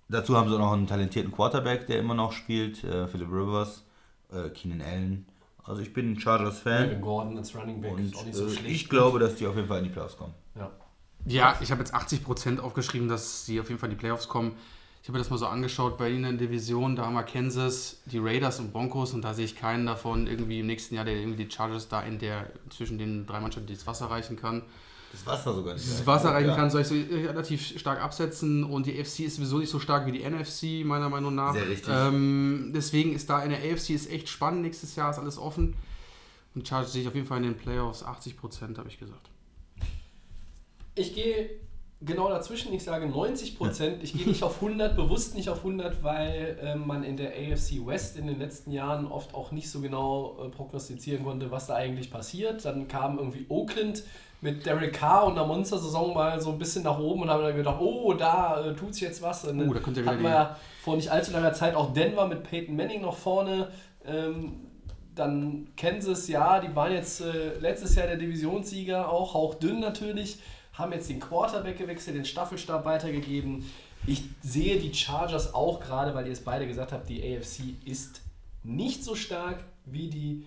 dazu 0.09 0.35
haben 0.35 0.49
sie 0.49 0.57
noch 0.57 0.73
einen 0.73 0.87
talentierten 0.87 1.31
Quarterback, 1.31 1.85
der 1.85 1.99
immer 1.99 2.15
noch 2.15 2.31
spielt, 2.31 2.83
äh, 2.83 3.07
Philip 3.07 3.29
Rivers, 3.31 3.83
äh, 4.33 4.49
Keenan 4.49 4.81
Allen. 4.81 5.25
Also 5.67 5.81
ich 5.81 5.93
bin 5.93 6.05
ein 6.05 6.07
Melvin 6.13 6.21
Chargers-Fan 6.21 7.01
Gordon 7.01 7.37
als 7.37 7.55
Running 7.55 7.81
Back 7.81 7.93
und 7.93 8.05
ist 8.05 8.15
auch 8.15 8.25
nicht 8.25 8.35
so 8.35 8.47
äh, 8.47 8.49
schlecht. 8.49 8.75
ich 8.75 8.89
glaube, 8.89 9.19
dass 9.19 9.35
die 9.35 9.45
auf 9.45 9.55
jeden 9.55 9.67
Fall 9.67 9.79
in 9.79 9.83
die 9.83 9.89
Playoffs 9.89 10.17
kommen. 10.17 10.33
Ja. 10.55 10.71
Ja, 11.25 11.57
ich 11.59 11.71
habe 11.71 11.81
jetzt 11.81 11.93
80% 11.93 12.59
aufgeschrieben, 12.59 13.09
dass 13.09 13.45
sie 13.45 13.59
auf 13.59 13.67
jeden 13.67 13.79
Fall 13.79 13.89
in 13.89 13.97
die 13.97 13.99
Playoffs 13.99 14.29
kommen. 14.29 14.55
Ich 15.01 15.09
habe 15.09 15.17
mir 15.17 15.23
das 15.23 15.29
mal 15.29 15.37
so 15.37 15.47
angeschaut 15.47 15.97
bei 15.97 16.09
ihnen 16.09 16.23
in 16.23 16.37
der 16.37 16.47
Division. 16.47 16.95
Da 16.95 17.05
haben 17.05 17.15
wir 17.15 17.23
Kansas, 17.23 18.01
die 18.05 18.17
Raiders 18.17 18.59
und 18.59 18.71
Broncos 18.71 19.13
und 19.13 19.23
da 19.23 19.33
sehe 19.33 19.45
ich 19.45 19.55
keinen 19.55 19.85
davon 19.85 20.27
irgendwie 20.27 20.61
im 20.61 20.67
nächsten 20.67 20.95
Jahr, 20.95 21.05
der 21.05 21.15
irgendwie 21.15 21.43
die 21.43 21.51
Chargers 21.51 21.89
da 21.89 22.01
in 22.01 22.17
der 22.19 22.49
zwischen 22.69 22.97
den 22.97 23.25
drei 23.25 23.41
Mannschaften 23.41 23.71
das 23.71 23.85
Wasser 23.87 24.09
reichen 24.09 24.37
kann. 24.37 24.63
Das 25.11 25.25
Wasser 25.25 25.53
sogar 25.53 25.73
nicht. 25.73 25.85
Das 25.89 26.05
Wasser 26.05 26.29
reichen 26.31 26.49
Ja. 26.49 26.55
kann, 26.55 26.69
soll 26.69 26.81
ich 26.81 26.87
so 26.87 26.95
relativ 26.95 27.79
stark 27.79 28.01
absetzen 28.03 28.63
und 28.63 28.85
die 28.85 28.93
FC 29.03 29.21
ist 29.21 29.35
sowieso 29.37 29.59
nicht 29.59 29.69
so 29.69 29.79
stark 29.79 30.05
wie 30.05 30.11
die 30.11 30.23
NFC, 30.29 30.85
meiner 30.85 31.09
Meinung 31.09 31.33
nach. 31.35 31.53
Sehr 31.53 31.67
richtig. 31.67 31.93
Ähm, 31.93 32.71
deswegen 32.75 33.13
ist 33.13 33.29
da 33.29 33.41
in 33.43 33.49
der 33.49 33.59
AFC 33.59 33.91
ist 33.91 34.11
echt 34.11 34.29
spannend. 34.29 34.61
Nächstes 34.63 34.95
Jahr 34.95 35.11
ist 35.11 35.17
alles 35.19 35.37
offen. 35.37 35.75
Und 36.55 36.67
Chargers 36.67 36.93
sehe 36.93 37.01
ich 37.03 37.07
auf 37.07 37.15
jeden 37.15 37.27
Fall 37.27 37.37
in 37.37 37.43
den 37.43 37.57
Playoffs 37.57 38.03
80%, 38.03 38.77
habe 38.77 38.89
ich 38.89 38.99
gesagt. 38.99 39.29
Ich 40.95 41.13
gehe 41.13 41.49
genau 42.01 42.29
dazwischen, 42.29 42.73
ich 42.73 42.83
sage 42.83 43.07
90 43.07 43.57
Prozent. 43.57 44.03
Ich 44.03 44.13
gehe 44.13 44.27
nicht 44.27 44.43
auf 44.43 44.55
100, 44.61 44.95
bewusst 44.95 45.35
nicht 45.35 45.49
auf 45.49 45.59
100, 45.59 46.03
weil 46.03 46.57
äh, 46.61 46.75
man 46.75 47.03
in 47.03 47.17
der 47.17 47.31
AFC 47.31 47.85
West 47.85 48.17
in 48.17 48.27
den 48.27 48.39
letzten 48.39 48.71
Jahren 48.71 49.07
oft 49.07 49.33
auch 49.33 49.51
nicht 49.51 49.69
so 49.69 49.79
genau 49.81 50.37
äh, 50.45 50.49
prognostizieren 50.49 51.23
konnte, 51.23 51.49
was 51.51 51.67
da 51.67 51.75
eigentlich 51.75 52.11
passiert. 52.11 52.65
Dann 52.65 52.87
kam 52.87 53.17
irgendwie 53.19 53.45
Oakland 53.49 54.03
mit 54.47 54.65
Derek 54.65 54.93
Carr 54.93 55.25
und 55.25 55.33
einer 55.33 55.45
Monster-Saison 55.45 56.13
mal 56.13 56.39
so 56.39 56.51
ein 56.51 56.57
bisschen 56.57 56.83
nach 56.83 56.97
oben 56.97 57.23
und 57.23 57.29
haben 57.29 57.43
dann 57.43 57.55
gedacht, 57.55 57.81
oh, 57.81 58.13
da 58.13 58.65
äh, 58.65 58.75
tut 58.75 58.93
sich 58.93 59.03
jetzt 59.03 59.21
was. 59.21 59.43
Und 59.43 59.69
Oh, 59.69 59.73
da 59.73 59.79
könnte 59.81 60.01
wieder 60.01 60.11
hatten 60.11 60.23
wir 60.23 60.29
ja 60.29 60.57
vor 60.81 60.95
nicht 60.95 61.11
allzu 61.11 61.33
langer 61.33 61.51
Zeit 61.51 61.75
auch 61.75 61.93
Denver 61.93 62.25
mit 62.27 62.43
Peyton 62.43 62.75
Manning 62.75 63.01
noch 63.01 63.17
vorne. 63.17 63.69
Ähm, 64.05 64.61
dann 65.15 65.67
Kansas, 65.75 66.29
ja, 66.29 66.61
die 66.61 66.73
waren 66.75 66.93
jetzt 66.93 67.21
äh, 67.21 67.57
letztes 67.59 67.95
Jahr 67.95 68.07
der 68.07 68.15
Divisionssieger, 68.15 69.11
auch 69.11 69.33
hauchdünn 69.33 69.81
natürlich, 69.81 70.39
haben 70.73 70.93
jetzt 70.93 71.09
den 71.09 71.19
Quarterback 71.19 71.77
gewechselt, 71.77 72.15
den 72.15 72.25
Staffelstab 72.25 72.85
weitergegeben. 72.85 73.69
Ich 74.05 74.23
sehe 74.41 74.79
die 74.79 74.93
Chargers 74.93 75.53
auch 75.53 75.81
gerade, 75.81 76.15
weil 76.15 76.27
ihr 76.27 76.31
es 76.31 76.43
beide 76.43 76.67
gesagt 76.67 76.93
habt, 76.93 77.09
die 77.09 77.21
AFC 77.21 77.73
ist 77.83 78.21
nicht 78.63 79.03
so 79.03 79.15
stark 79.15 79.63
wie 79.85 80.09
die 80.09 80.45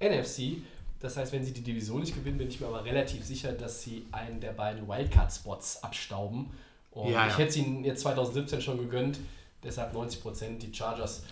NFC. 0.00 0.62
Das 1.04 1.18
heißt, 1.18 1.34
wenn 1.34 1.44
sie 1.44 1.52
die 1.52 1.60
Division 1.60 2.00
nicht 2.00 2.14
gewinnen, 2.14 2.38
bin 2.38 2.48
ich 2.48 2.62
mir 2.62 2.66
aber 2.66 2.82
relativ 2.82 3.22
sicher, 3.26 3.52
dass 3.52 3.82
sie 3.82 4.06
einen 4.10 4.40
der 4.40 4.52
beiden 4.52 4.88
Wildcard-Spots 4.88 5.82
abstauben. 5.82 6.48
Und 6.92 7.10
Ja, 7.10 7.26
ich 7.26 7.32
ja. 7.32 7.38
hätte 7.40 7.50
es 7.50 7.56
ihnen 7.58 7.84
jetzt 7.84 8.00
2017 8.00 8.62
schon 8.62 8.78
gegönnt, 8.78 9.18
deshalb 9.62 9.92
90 9.92 10.22
Prozent. 10.22 10.62
Die 10.62 10.72
Chargers 10.74 11.24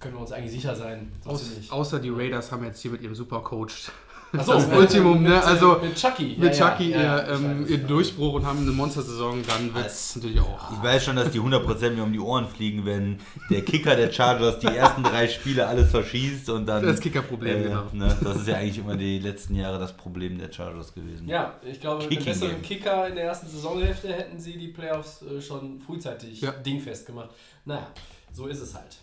können 0.00 0.14
wir 0.14 0.20
uns 0.20 0.32
eigentlich 0.32 0.50
sicher 0.50 0.74
sein. 0.74 1.12
Aus, 1.26 1.48
außer 1.68 2.00
die 2.00 2.10
Raiders 2.10 2.50
haben 2.50 2.64
jetzt 2.64 2.82
hier 2.82 2.90
mit 2.90 3.02
ihrem 3.02 3.14
Supercoach 3.14 3.92
Ach 4.40 4.44
so, 4.44 4.52
das 4.54 4.66
mit- 4.68 4.78
Ultimum, 4.78 5.22
ne? 5.22 5.30
mit, 5.30 5.42
Also 5.44 5.78
mit 5.82 5.94
Chucky. 5.96 6.36
mit 6.38 6.56
Ja, 6.56 6.70
Chucky 6.70 6.90
ja, 6.90 7.02
ja, 7.02 7.16
ihr, 7.28 7.34
ich 7.34 7.40
ähm, 7.40 7.66
ihr. 7.68 7.78
Durchbruch 7.78 8.34
und 8.34 8.46
haben 8.46 8.58
eine 8.60 8.70
Monstersaison, 8.72 9.42
dann 9.46 9.74
wird 9.74 9.86
es 9.86 10.16
natürlich 10.16 10.40
auch. 10.40 10.72
Ich 10.72 10.82
weiß 10.82 11.04
schon, 11.04 11.16
dass 11.16 11.30
die 11.30 11.40
100% 11.40 11.90
mir 11.90 12.02
um 12.02 12.12
die 12.12 12.18
Ohren 12.20 12.48
fliegen, 12.48 12.84
wenn 12.84 13.18
der 13.50 13.62
Kicker 13.62 13.96
der 13.96 14.10
Chargers 14.12 14.58
die 14.58 14.66
ersten 14.66 15.02
drei 15.02 15.28
Spiele 15.28 15.66
alles 15.66 15.90
verschießt 15.90 16.50
und 16.50 16.66
dann. 16.66 16.84
Das 16.84 17.00
Kickerproblem, 17.00 17.60
äh, 17.60 17.62
genau. 17.64 17.84
ne, 17.92 18.16
das 18.22 18.36
ist 18.38 18.48
ja 18.48 18.56
eigentlich 18.56 18.78
immer 18.78 18.96
die 18.96 19.18
letzten 19.18 19.54
Jahre 19.54 19.78
das 19.78 19.96
Problem 19.96 20.38
der 20.38 20.52
Chargers 20.52 20.92
gewesen. 20.94 21.28
Ja, 21.28 21.54
ich 21.64 21.80
glaube, 21.80 22.02
mit 22.02 22.10
einem 22.10 22.18
Kicking 22.18 22.32
besseren 22.32 22.50
Game. 22.52 22.62
Kicker 22.62 23.08
in 23.08 23.14
der 23.14 23.24
ersten 23.24 23.48
Saisonhälfte 23.48 24.12
hätten 24.12 24.38
sie 24.40 24.56
die 24.58 24.68
Playoffs 24.68 25.22
äh, 25.22 25.40
schon 25.40 25.80
frühzeitig 25.80 26.40
Ja. 26.40 26.50
dingfest 26.52 27.06
gemacht. 27.06 27.30
Naja, 27.64 27.86
so 28.32 28.46
ist 28.46 28.60
es 28.60 28.74
halt. 28.74 28.96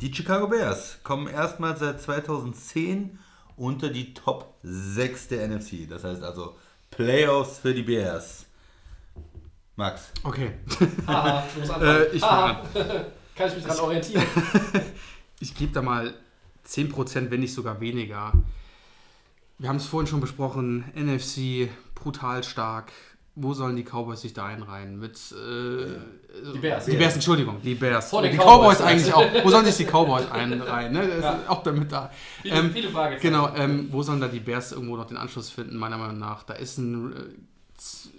Die 0.00 0.12
Chicago 0.12 0.46
Bears 0.46 0.98
kommen 1.02 1.26
erstmals 1.26 1.80
seit 1.80 2.00
2010 2.02 3.18
unter 3.56 3.88
die 3.88 4.14
Top 4.14 4.54
6 4.62 5.28
der 5.28 5.48
NFC. 5.48 5.88
Das 5.88 6.04
heißt 6.04 6.22
also 6.22 6.56
Playoffs 6.90 7.58
für 7.58 7.74
die 7.74 7.82
Bears. 7.82 8.46
Max. 9.76 10.10
Okay. 10.22 10.52
Anfangen. 11.06 11.82
Äh, 11.82 12.06
ich 12.06 12.22
Haha. 12.22 12.62
Kann 13.34 13.48
ich 13.48 13.56
mich 13.56 13.64
dran 13.64 13.78
orientieren? 13.80 14.24
Ich 15.38 15.54
gebe 15.54 15.70
da 15.70 15.82
mal 15.82 16.14
10%, 16.66 17.30
wenn 17.30 17.40
nicht 17.40 17.52
sogar 17.52 17.78
weniger. 17.80 18.32
Wir 19.58 19.68
haben 19.68 19.76
es 19.76 19.86
vorhin 19.86 20.06
schon 20.06 20.20
besprochen, 20.20 20.84
NFC 20.94 21.68
brutal 21.94 22.42
stark. 22.42 22.90
Wo 23.38 23.52
sollen 23.52 23.76
die 23.76 23.84
Cowboys 23.84 24.22
sich 24.22 24.32
da 24.32 24.46
einreihen? 24.46 24.98
Mit 24.98 25.12
äh, 25.32 26.52
Die 26.54 26.58
Bears. 26.58 26.86
Die 26.86 26.96
Bears, 26.96 27.14
Entschuldigung, 27.14 27.60
die 27.62 27.74
Bears. 27.74 28.08
Vor 28.08 28.22
den 28.22 28.32
die 28.32 28.38
Cowboys, 28.38 28.78
Cowboys, 28.78 28.80
eigentlich 28.80 29.12
auch. 29.12 29.26
Wo 29.44 29.50
sollen 29.50 29.66
sich 29.66 29.76
die 29.76 29.84
Cowboys 29.84 30.30
einreihen? 30.30 30.92
Ne? 30.94 31.20
Ja. 31.20 31.32
ist 31.32 31.48
auch 31.48 31.62
damit 31.62 31.92
da. 31.92 32.10
Viele, 32.40 32.54
Ähm, 32.54 32.70
viele 32.72 32.88
Fragezeichen. 32.88 33.22
Genau, 33.22 33.54
ähm, 33.54 33.88
wo 33.90 34.02
sollen 34.02 34.20
da 34.22 34.28
die 34.28 34.40
Bears 34.40 34.72
irgendwo 34.72 34.96
noch 34.96 35.06
den 35.06 35.18
Anschluss 35.18 35.50
finden, 35.50 35.76
meiner 35.76 35.98
Meinung 35.98 36.18
nach? 36.18 36.44
Da 36.44 36.54
ist 36.54 36.78
ein 36.78 37.12
äh, 37.12 37.16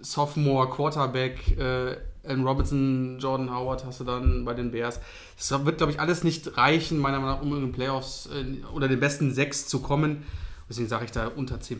Sophomore 0.01 0.69
Quarterback, 0.69 1.57
äh, 1.57 1.97
Allen 2.23 2.45
Robinson, 2.45 3.17
Jordan 3.19 3.53
Howard 3.53 3.85
hast 3.85 3.99
du 3.99 4.03
dann 4.03 4.45
bei 4.45 4.53
den 4.53 4.71
Bears. 4.71 4.99
Das 5.37 5.65
wird, 5.65 5.77
glaube 5.77 5.91
ich, 5.93 5.99
alles 5.99 6.23
nicht 6.23 6.57
reichen, 6.57 6.99
meiner 6.99 7.19
Meinung 7.19 7.35
nach, 7.37 7.41
um 7.41 7.55
in 7.55 7.61
den 7.61 7.71
Playoffs 7.71 8.27
äh, 8.27 8.63
unter 8.71 8.87
den 8.87 8.99
besten 8.99 9.33
sechs 9.33 9.67
zu 9.67 9.81
kommen. 9.81 10.25
Deswegen 10.69 10.89
sage 10.89 11.05
ich 11.05 11.11
da 11.11 11.27
unter 11.27 11.55
10%. 11.55 11.79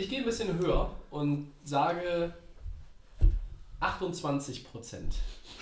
Ich 0.00 0.08
gehe 0.08 0.20
ein 0.20 0.24
bisschen 0.24 0.58
höher 0.58 0.90
und 1.10 1.52
sage 1.62 2.32
28 3.80 4.64
Prozent. 4.64 5.16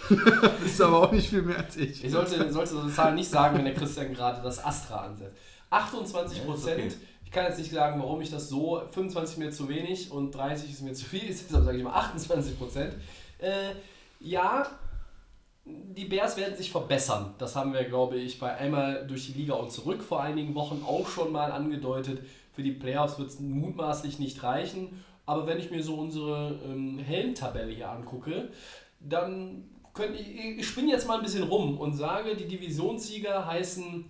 Das 0.09 0.63
ist 0.65 0.81
aber 0.81 1.03
auch 1.03 1.11
nicht 1.11 1.29
viel 1.29 1.43
mehr 1.43 1.59
als 1.59 1.77
ich. 1.77 2.05
Ich 2.05 2.13
sollte, 2.13 2.53
sollte 2.53 2.71
so 2.71 2.79
eine 2.79 2.93
Zahl 2.93 3.17
nicht 3.17 3.29
sagen, 3.29 3.59
wenn 3.59 3.65
der 3.65 3.75
Christian 3.75 4.15
gerade 4.15 4.41
das 4.41 4.65
Astra 4.65 5.07
ansetzt. 5.07 5.37
28 5.71 6.47
Prozent. 6.47 6.79
Ja, 6.79 6.87
okay. 6.87 6.97
Ich 7.25 7.33
kann 7.33 7.47
jetzt 7.47 7.59
nicht 7.59 7.73
sagen, 7.73 8.01
warum 8.01 8.21
ich 8.21 8.31
das 8.31 8.49
so. 8.49 8.81
25 8.93 9.33
ist 9.33 9.39
mir 9.39 9.51
zu 9.51 9.69
wenig 9.69 10.13
und 10.13 10.31
30 10.31 10.71
ist 10.71 10.83
mir 10.83 10.93
zu 10.93 11.05
viel. 11.05 11.27
Deshalb 11.29 11.65
sage 11.65 11.77
ich 11.77 11.83
mal 11.83 11.95
28 11.95 12.57
Prozent. 12.57 12.95
Äh, 13.39 13.73
ja, 14.21 14.69
die 15.65 16.05
Bears 16.05 16.37
werden 16.37 16.57
sich 16.57 16.71
verbessern. 16.71 17.35
Das 17.39 17.57
haben 17.57 17.73
wir, 17.73 17.83
glaube 17.83 18.17
ich, 18.17 18.39
bei 18.39 18.55
einmal 18.55 19.05
durch 19.05 19.27
die 19.27 19.33
Liga 19.33 19.55
und 19.55 19.73
zurück 19.73 20.01
vor 20.01 20.23
einigen 20.23 20.55
Wochen 20.55 20.85
auch 20.87 21.09
schon 21.09 21.33
mal 21.33 21.51
angedeutet. 21.51 22.21
Für 22.59 22.65
die 22.65 22.73
Playoffs 22.73 23.21
wird 23.21 23.29
es 23.29 23.39
mutmaßlich 23.39 24.19
nicht 24.19 24.43
reichen. 24.43 25.05
Aber 25.27 25.47
wenn 25.47 25.61
ich 25.61 25.71
mir 25.71 25.81
so 25.81 25.95
unsere 25.95 26.59
ähm, 26.65 26.99
Helmtabelle 26.99 27.71
hier 27.71 27.89
angucke, 27.89 28.51
dann 28.99 29.71
könnte 29.95 30.19
ich, 30.19 30.59
ich 30.59 30.67
spinne 30.67 30.91
jetzt 30.91 31.07
mal 31.07 31.19
ein 31.19 31.23
bisschen 31.23 31.45
rum 31.45 31.79
und 31.79 31.93
sage, 31.93 32.35
die 32.35 32.49
Divisionssieger 32.49 33.47
heißen 33.47 34.07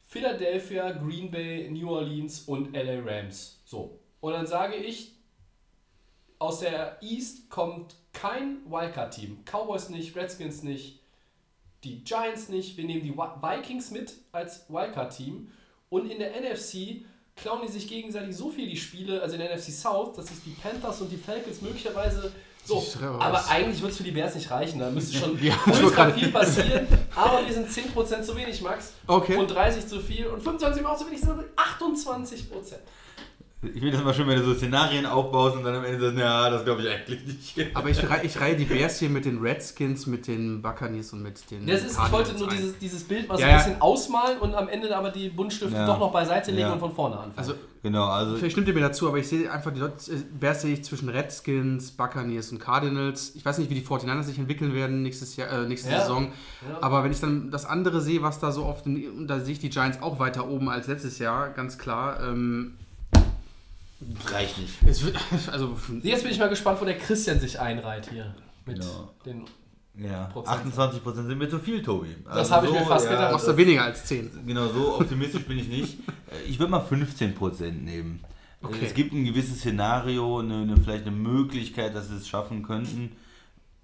Philadelphia, 0.00 0.92
Green 0.92 1.32
Bay, 1.32 1.68
New 1.68 1.90
Orleans 1.90 2.42
und 2.42 2.72
LA 2.72 3.00
Rams. 3.04 3.60
So. 3.64 3.98
Und 4.20 4.34
dann 4.34 4.46
sage 4.46 4.76
ich, 4.76 5.16
aus 6.38 6.60
der 6.60 7.02
East 7.02 7.50
kommt 7.50 7.96
kein 8.12 8.58
Wildcard-Team. 8.70 9.38
Cowboys 9.44 9.88
nicht, 9.88 10.14
Redskins 10.14 10.62
nicht, 10.62 11.00
die 11.82 12.04
Giants 12.04 12.48
nicht. 12.48 12.76
Wir 12.76 12.84
nehmen 12.84 13.02
die 13.02 13.16
Vikings 13.16 13.90
mit 13.90 14.14
als 14.30 14.70
Wildcard-Team. 14.70 15.50
Und 15.88 16.08
in 16.08 16.20
der 16.20 16.30
NFC 16.40 17.04
klauen 17.36 17.60
die 17.64 17.72
sich 17.72 17.86
gegenseitig 17.86 18.36
so 18.36 18.50
viel 18.50 18.68
die 18.68 18.76
Spiele, 18.76 19.20
also 19.22 19.34
in 19.34 19.40
der 19.40 19.54
NFC 19.54 19.70
South, 19.70 20.16
dass 20.16 20.26
sich 20.28 20.38
die 20.44 20.50
Panthers 20.50 21.00
und 21.00 21.10
die 21.10 21.18
Falcons 21.18 21.60
möglicherweise 21.60 22.32
So, 22.64 22.84
aber 23.20 23.48
eigentlich 23.48 23.80
wird 23.80 23.92
es 23.92 23.98
für 23.98 24.02
die 24.02 24.10
Bears 24.10 24.34
nicht 24.34 24.50
reichen. 24.50 24.80
Da 24.80 24.90
müsste 24.90 25.16
schon 25.18 25.38
Ja, 25.42 25.54
ultra 25.66 26.10
viel 26.10 26.32
passieren. 26.32 26.88
Aber 27.14 27.46
wir 27.46 27.54
sind 27.54 27.68
10% 27.68 28.22
zu 28.22 28.36
wenig, 28.36 28.60
Max. 28.60 28.94
Okay. 29.06 29.36
Und 29.36 29.48
30 29.48 29.86
zu 29.86 30.00
viel. 30.00 30.26
Und 30.26 30.42
25 30.42 30.84
auch 30.84 30.96
zu 30.96 31.06
wenig, 31.06 31.20
bei 31.20 31.44
28%. 31.62 32.74
Ich 33.62 33.72
finde 33.72 33.92
das 33.92 34.04
mal 34.04 34.12
schön, 34.12 34.28
wenn 34.28 34.36
du 34.38 34.44
so 34.44 34.54
Szenarien 34.54 35.06
aufbaust 35.06 35.56
und 35.56 35.64
dann 35.64 35.74
am 35.76 35.84
Ende 35.84 35.98
sagst, 35.98 36.18
ja, 36.18 36.50
das 36.50 36.62
glaube 36.64 36.82
ich 36.82 36.88
eigentlich 36.90 37.26
nicht. 37.56 37.74
Aber 37.76 37.88
ich, 37.88 38.08
rei- 38.08 38.20
ich 38.24 38.38
reihe 38.38 38.54
die 38.54 38.66
Bears 38.66 38.98
hier 38.98 39.08
mit 39.08 39.24
den 39.24 39.38
Redskins, 39.38 40.06
mit 40.06 40.26
den 40.28 40.60
Buccaneers 40.60 41.14
und 41.14 41.22
mit 41.22 41.50
den. 41.50 41.66
Das 41.66 41.80
ist, 41.80 41.92
ich 41.92 41.96
Cardinals 41.96 42.12
wollte 42.28 42.38
nur 42.38 42.50
ein. 42.50 42.56
dieses, 42.56 42.78
dieses 42.78 43.04
Bild 43.04 43.26
mal 43.28 43.36
so 43.36 43.40
Ja, 43.40 43.46
ein 43.48 43.52
ja. 43.52 43.58
bisschen 43.64 43.80
ausmalen 43.80 44.38
und 44.40 44.54
am 44.54 44.68
Ende 44.68 44.94
aber 44.94 45.10
die 45.10 45.30
Buntstifte 45.30 45.74
Ja. 45.74 45.86
doch 45.86 45.98
noch 45.98 46.12
beiseite 46.12 46.50
legen 46.50 46.60
Ja. 46.62 46.72
und 46.74 46.80
von 46.80 46.92
vorne 46.94 47.16
anfangen. 47.16 47.32
Also, 47.38 47.54
Genau, 47.82 48.04
also 48.06 48.34
vielleicht 48.36 48.52
stimmt 48.52 48.66
ihr 48.68 48.74
mir 48.74 48.80
dazu, 48.80 49.06
aber 49.08 49.18
ich 49.18 49.28
sehe 49.28 49.50
einfach, 49.50 49.72
die 49.72 49.78
Dot- 49.80 50.08
äh, 50.08 50.16
Bears 50.38 50.62
sehe 50.62 50.72
ich 50.74 50.84
zwischen 50.84 51.08
Redskins, 51.08 51.92
Buccaneers 51.92 52.50
und 52.52 52.58
Cardinals. 52.58 53.32
Ich 53.36 53.44
weiß 53.44 53.58
nicht, 53.58 53.70
wie 53.70 53.74
die 53.74 53.82
49ers 53.86 54.24
sich 54.24 54.38
entwickeln 54.38 54.74
werden 54.74 55.02
nächstes 55.02 55.36
Jahr, 55.36 55.50
äh, 55.50 55.66
nächste 55.68 55.90
Ja. 55.92 56.00
Saison. 56.00 56.32
Ja. 56.68 56.78
Aber 56.82 57.04
wenn 57.04 57.12
ich 57.12 57.20
dann 57.20 57.50
das 57.52 57.64
andere 57.64 58.00
sehe, 58.00 58.22
was 58.22 58.38
da 58.40 58.50
so 58.52 58.64
oft, 58.64 58.86
und 58.86 59.28
da 59.28 59.38
sehe 59.40 59.52
ich 59.52 59.60
die 59.60 59.70
Giants 59.70 60.02
auch 60.02 60.18
weiter 60.18 60.48
oben 60.48 60.68
als 60.68 60.88
letztes 60.88 61.18
Jahr, 61.18 61.50
ganz 61.50 61.78
klar. 61.78 62.20
Ähm, 62.28 62.74
reicht 64.26 64.58
nicht. 64.58 64.74
es 64.86 65.04
wird, 65.04 65.16
also, 65.52 65.76
Jetzt 66.02 66.22
bin 66.22 66.32
ich 66.32 66.38
mal 66.38 66.48
gespannt, 66.48 66.80
wo 66.80 66.84
der 66.84 66.98
Christian 66.98 67.40
sich 67.40 67.58
einreiht 67.58 68.10
hier. 68.10 68.34
Mit 68.66 68.80
Genau. 68.80 69.12
den. 69.24 69.44
Ja, 69.98 70.24
Prozent. 70.26 70.74
28% 70.74 71.14
sind 71.26 71.38
mir 71.38 71.48
zu 71.48 71.58
viel, 71.58 71.82
Tobi. 71.82 72.14
Also 72.26 72.38
Das 72.40 72.50
habe 72.50 72.66
ich 72.66 72.72
mir 72.72 72.84
fast 72.84 73.08
gedacht. 73.08 73.32
machst 73.32 73.48
du 73.48 73.56
weniger 73.56 73.84
als 73.84 74.04
10. 74.04 74.30
Genau, 74.46 74.68
so 74.68 75.00
optimistisch 75.00 75.44
bin 75.44 75.58
ich 75.58 75.68
nicht. 75.68 75.98
Äh, 76.30 76.48
Ich 76.48 76.58
würde 76.58 76.70
mal 76.70 76.82
15% 76.84 77.70
nehmen. 77.70 78.20
Okay. 78.62 78.84
Es 78.84 78.92
gibt 78.92 79.12
ein 79.14 79.24
gewisses 79.24 79.60
Szenario, 79.60 80.40
eine, 80.40 80.62
eine, 80.62 80.76
vielleicht 80.76 81.06
eine 81.06 81.16
Möglichkeit, 81.16 81.94
dass 81.94 82.08
sie 82.08 82.16
es 82.16 82.28
schaffen 82.28 82.62
könnten, 82.62 83.12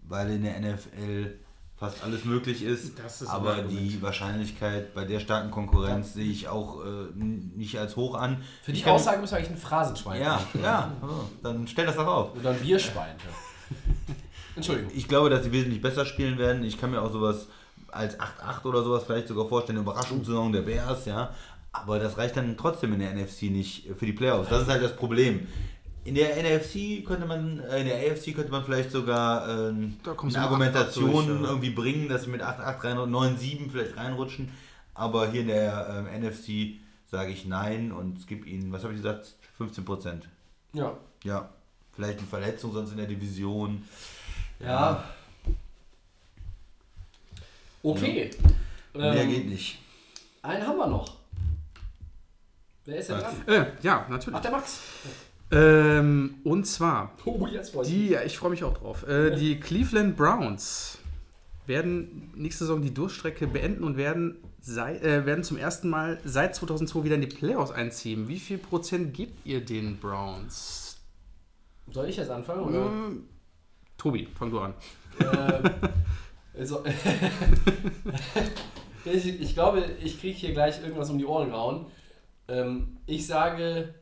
weil 0.07 0.31
in 0.33 0.43
der 0.43 0.61
NFL 0.61 1.39
fast 1.83 2.05
alles 2.05 2.25
möglich 2.25 2.63
ist. 2.63 2.97
Ist 2.97 3.27
aber 3.29 3.63
die 3.63 4.01
Wahrscheinlichkeit 4.01 4.95
bei 4.95 5.05
der 5.05 5.19
starken 5.19 5.51
Konkurrenz 5.51 6.15
sehe 6.15 6.31
ich 6.31 6.47
auch 6.47 6.81
äh, 6.85 6.87
nicht 7.17 7.77
als 7.77 7.97
hoch 7.97 8.15
an. 8.15 8.41
Für 8.63 8.73
die 8.73 8.79
Ich 8.79 8.87
Aussage 8.87 9.19
müssen 9.21 9.33
wir 9.33 9.39
eigentlich 9.39 9.51
ein 9.51 9.57
Phrasenschwein 9.57 10.23
Ja, 10.23 10.35
machen. 10.35 10.61
ja, 10.63 10.93
oh, 11.03 11.25
dann 11.43 11.67
stell 11.67 11.87
das 11.87 11.97
doch 11.97 12.07
auf. 12.07 12.37
Oder 12.37 12.51
ein 12.51 12.61
Bierschwein. 12.61 13.17
Entschuldigung. 14.57 14.93
Ich 14.95 15.09
glaube, 15.09 15.29
dass 15.29 15.43
sie 15.43 15.51
wesentlich 15.51 15.83
besser 15.83 16.07
spielen 16.07 16.39
werden. 16.39 16.63
Ich 16.63 16.81
kann 16.81 16.93
mir 16.93 17.03
auch 17.03 17.11
sowas 17.11 17.49
als 17.91 18.17
8-8 18.21 18.65
oder 18.65 18.85
sowas 18.85 19.03
vielleicht 19.05 19.27
sogar 19.27 19.49
vorstellen, 19.49 19.79
eine 19.79 19.85
Überraschungssaison 19.91 20.53
der 20.53 20.63
Bears, 20.63 21.07
ja. 21.07 21.35
Aber 21.73 21.99
das 21.99 22.17
reicht 22.17 22.37
dann 22.37 22.57
trotzdem 22.57 22.93
in 22.93 23.01
der 23.01 23.13
NFC 23.13 23.45
nicht 23.45 23.89
für 23.99 24.07
die 24.07 24.13
Playoffs. 24.13 24.51
Das 24.51 24.63
ist 24.63 24.69
halt 24.69 24.83
das 24.85 24.95
Problem. 24.95 25.49
In 26.05 26.17
der 26.17 26.37
NFC 26.37 27.05
könnte 27.07 27.27
man, 27.27 27.61
äh, 27.61 27.81
in 27.81 27.87
der 27.87 27.97
AFC 27.97 28.35
könnte 28.35 28.51
man 28.51 28.65
vielleicht 28.65 28.91
sogar 28.91 29.49
ähm, 29.49 29.97
eine 30.05 30.15
mit 30.23 30.37
8-8 30.37 30.39
Argumentation 30.39 31.27
durch, 31.27 31.41
ja. 31.43 31.49
irgendwie 31.49 31.71
bringen, 31.71 32.09
dass 32.09 32.25
sie 32.25 32.31
mit 32.31 32.43
8-8 32.43 32.85
rein, 32.85 32.97
9-7 32.97 33.71
vielleicht 33.71 33.97
reinrutschen. 33.97 34.51
Aber 34.95 35.31
hier 35.31 35.43
in 35.43 35.47
der 35.49 36.07
ähm, 36.11 36.23
NFC 36.23 36.81
sage 37.11 37.31
ich 37.31 37.47
nein 37.47 37.93
und 37.93 38.19
es 38.19 38.27
gibt 38.27 38.47
ihnen, 38.47 38.73
was 38.73 38.83
habe 38.83 38.95
ich 38.95 39.01
gesagt, 39.01 39.35
15 39.59 39.85
Prozent. 39.85 40.29
Ja. 40.73 40.97
Ja, 41.23 41.51
vielleicht 41.93 42.21
die 42.21 42.25
Verletzung 42.25 42.73
sonst 42.73 42.91
in 42.91 42.97
der 42.97 43.07
Division. 43.07 43.85
Ja. 44.59 45.05
Okay. 47.83 48.31
Mehr 48.95 49.15
Ähm, 49.15 49.29
geht 49.29 49.49
nicht. 49.49 49.79
Einen 50.43 50.67
haben 50.67 50.79
wir 50.79 50.87
noch. 50.87 51.17
Wer 52.85 52.97
ist 52.97 53.09
denn 53.11 53.19
dran? 53.19 53.35
Äh, 53.47 53.67
ja, 53.83 54.03
Ach, 54.05 54.09
natürlich. 54.09 54.41
der 54.41 54.51
Max. 54.51 54.81
Ähm, 55.53 56.37
und 56.45 56.67
zwar, 56.67 57.13
Oh, 57.27 57.47
ich 57.47 57.87
die, 57.87 58.09
ja, 58.09 58.23
ich 58.23 58.39
freue 58.39 58.51
mich 58.51 58.65
auch 58.65 58.77
drauf, 58.77 59.07
äh, 59.07 59.37
die 59.37 59.61
Cleveland 59.61 60.17
Browns 60.17 60.99
werden 61.67 62.33
nächste 62.35 62.65
Saison 62.65 62.83
die 62.83 62.93
Durchstrecke 62.93 63.47
beenden 63.47 63.85
und 63.85 63.97
werden, 63.97 64.39
sei, 64.61 64.97
äh, 64.97 65.27
werden 65.27 65.45
zum 65.45 65.59
ersten 65.59 65.91
Mal 65.91 66.19
seit 66.25 66.57
2002 66.57 67.05
wieder 67.05 67.15
in 67.17 67.21
die 67.21 67.27
Playoffs 67.27 67.71
einziehen. 67.71 68.29
Wie 68.29 68.39
viel 68.39 68.59
Prozent 68.59 69.15
gebt 69.15 69.47
ihr 69.47 69.65
den 69.65 69.99
Browns? 69.99 70.99
Soll 71.93 72.09
ich 72.09 72.17
jetzt 72.17 72.31
anfangen? 72.31 72.63
Oder? 72.63 72.87
Ähm, 72.87 73.29
Tobi, 73.99 74.27
fang 74.35 74.51
du 74.51 74.59
an. 74.59 74.75
Ähm, 75.21 75.71
also, 76.59 76.83
ich, 79.05 79.41
ich 79.41 79.55
glaube, 79.55 79.85
ich 80.03 80.19
kriege 80.19 80.37
hier 80.37 80.53
gleich 80.53 80.83
irgendwas 80.83 81.11
um 81.11 81.19
die 81.19 81.27
Ohren 81.27 81.51
gehauen. 81.51 81.87
Ähm, 82.49 82.97
ich 83.07 83.27
sage 83.27 83.95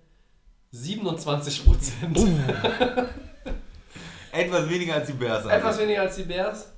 27 0.72 1.64
Prozent. 1.64 2.18
Etwas 4.32 4.70
weniger 4.70 4.94
als 4.94 5.06
die 5.08 5.14
Bears. 5.14 5.38
also. 5.38 5.48
Etwas 5.48 5.78
weniger 5.80 6.02
als 6.02 6.16
die 6.16 6.22
Bears. 6.22 6.72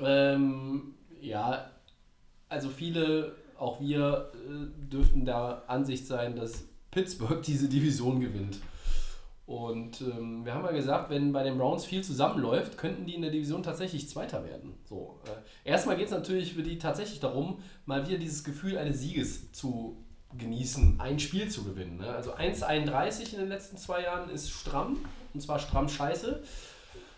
Ähm, 0.00 0.94
ja, 1.20 1.70
also 2.48 2.68
viele, 2.68 3.34
auch 3.58 3.80
wir, 3.80 4.30
äh, 4.34 4.86
dürften 4.90 5.24
der 5.24 5.64
Ansicht 5.66 6.06
sein, 6.06 6.36
dass 6.36 6.64
Pittsburgh 6.90 7.42
diese 7.42 7.68
Division 7.68 8.20
gewinnt. 8.20 8.58
Und 9.46 10.02
ähm, 10.02 10.44
wir 10.44 10.54
haben 10.54 10.64
ja 10.66 10.72
gesagt, 10.72 11.08
wenn 11.08 11.32
bei 11.32 11.42
den 11.42 11.56
Browns 11.56 11.86
viel 11.86 12.04
zusammenläuft, 12.04 12.76
könnten 12.76 13.06
die 13.06 13.14
in 13.14 13.22
der 13.22 13.30
Division 13.30 13.62
tatsächlich 13.62 14.08
Zweiter 14.08 14.44
werden. 14.44 14.74
So, 14.84 15.20
äh, 15.24 15.70
erstmal 15.70 15.96
geht 15.96 16.06
es 16.06 16.12
natürlich 16.12 16.52
für 16.52 16.62
die 16.62 16.78
tatsächlich 16.78 17.18
darum, 17.18 17.60
mal 17.86 18.06
wieder 18.06 18.18
dieses 18.18 18.44
Gefühl 18.44 18.76
eines 18.76 19.00
Sieges 19.00 19.50
zu 19.52 20.04
genießen, 20.38 20.98
ein 20.98 21.18
Spiel 21.18 21.48
zu 21.48 21.64
gewinnen. 21.64 21.98
Ne? 21.98 22.08
Also 22.08 22.32
1,31 22.34 23.32
in 23.34 23.40
den 23.40 23.48
letzten 23.48 23.76
zwei 23.76 24.02
Jahren 24.02 24.30
ist 24.30 24.50
stramm, 24.50 25.04
und 25.34 25.40
zwar 25.40 25.58
stramm 25.58 25.88
scheiße. 25.88 26.42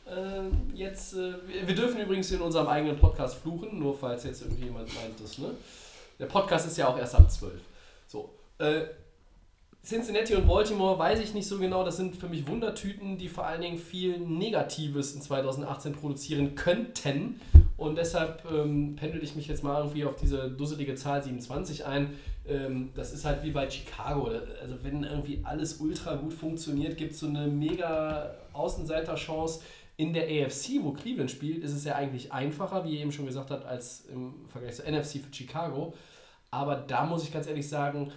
Äh, 0.07 0.75
jetzt, 0.77 1.15
äh, 1.15 1.35
wir- 1.67 1.75
dürfen 1.75 2.01
übrigens 2.01 2.31
in 2.33 2.41
unserem 2.41 2.67
eigenen 2.67 2.97
Podcast 2.99 3.37
fluchen, 3.37 3.79
nur 3.79 3.97
falls 3.97 4.25
jetzt 4.25 4.43
irgendwie 4.43 4.65
jemand 4.65 4.89
meint, 4.95 5.21
das, 5.23 5.39
ne? 5.39 5.51
Der 6.19 6.27
Podcast 6.27 6.67
ist 6.67 6.77
ja 6.77 6.89
auch 6.89 6.99
erst 6.99 7.15
ab 7.15 7.31
12. 7.31 7.53
So. 8.09 8.31
Äh, 8.59 8.83
Cincinnati 9.83 10.35
und 10.35 10.47
Baltimore 10.47 10.99
weiß 10.99 11.21
ich 11.21 11.33
nicht 11.33 11.47
so 11.47 11.59
genau. 11.59 11.85
Das 11.85 11.97
sind 11.97 12.15
für 12.15 12.29
mich 12.29 12.47
Wundertüten, 12.47 13.17
die 13.17 13.29
vor 13.31 13.47
allen 13.47 13.63
Dingen 13.63 13.79
viel 13.79 14.19
Negatives 14.19 15.15
in 15.15 15.23
2018 15.23 15.93
produzieren 15.95 16.55
könnten. 16.55 17.41
Und 17.79 17.97
deshalb 17.97 18.45
ähm, 18.53 18.97
pendel 18.97 19.25
ich 19.25 19.37
mich 19.37 19.47
jetzt 19.49 19.65
mal 19.65 19.79
irgendwie 19.79 20.05
auf 20.05 20.17
diese 20.17 20.51
dusselige 20.51 20.97
Zahl 20.97 21.23
27 21.23 21.87
ein. 21.87 22.13
Ähm, 22.51 22.91
das 22.95 23.13
ist 23.13 23.25
halt 23.25 23.43
wie 23.45 23.53
bei 23.53 23.71
Chicago. 23.71 24.31
Also 24.61 24.75
wenn 24.83 25.05
irgendwie 25.05 25.41
alles 25.45 25.75
ultra 25.75 26.17
gut 26.17 26.35
funktioniert, 26.35 26.97
gibt 26.97 27.13
es 27.13 27.21
so 27.21 27.27
eine 27.29 27.47
mega 27.47 28.35
Außenseiterchance. 28.53 29.61
In 29.97 30.13
der 30.13 30.25
AFC, 30.25 30.83
wo 30.83 30.93
Cleveland 30.93 31.31
spielt, 31.31 31.63
ist 31.63 31.73
es 31.73 31.85
ja 31.85 31.95
eigentlich 31.95 32.33
einfacher, 32.33 32.85
wie 32.85 32.95
ihr 32.95 33.01
eben 33.01 33.13
schon 33.13 33.27
gesagt 33.27 33.51
habt, 33.51 33.67
als 33.67 34.07
im 34.07 34.47
Vergleich 34.49 34.77
zur 34.77 34.87
NFC 34.91 35.19
für 35.19 35.33
Chicago. 35.33 35.95
Aber 36.51 36.77
da 36.77 37.05
muss 37.05 37.23
ich 37.23 37.33
ganz 37.33 37.47
ehrlich 37.47 37.69
sagen, 37.69 38.11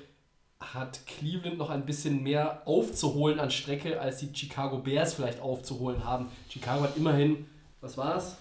hat 0.60 1.06
Cleveland 1.06 1.58
noch 1.58 1.70
ein 1.70 1.86
bisschen 1.86 2.24
mehr 2.24 2.62
aufzuholen 2.66 3.40
an 3.40 3.52
Strecke, 3.52 4.00
als 4.00 4.18
die 4.20 4.30
Chicago 4.34 4.78
Bears 4.80 5.14
vielleicht 5.14 5.42
aufzuholen 5.42 6.06
haben. 6.06 6.28
Chicago 6.50 6.84
hat 6.84 6.96
immerhin, 6.96 7.46
was 7.82 7.98
war's? 7.98 8.38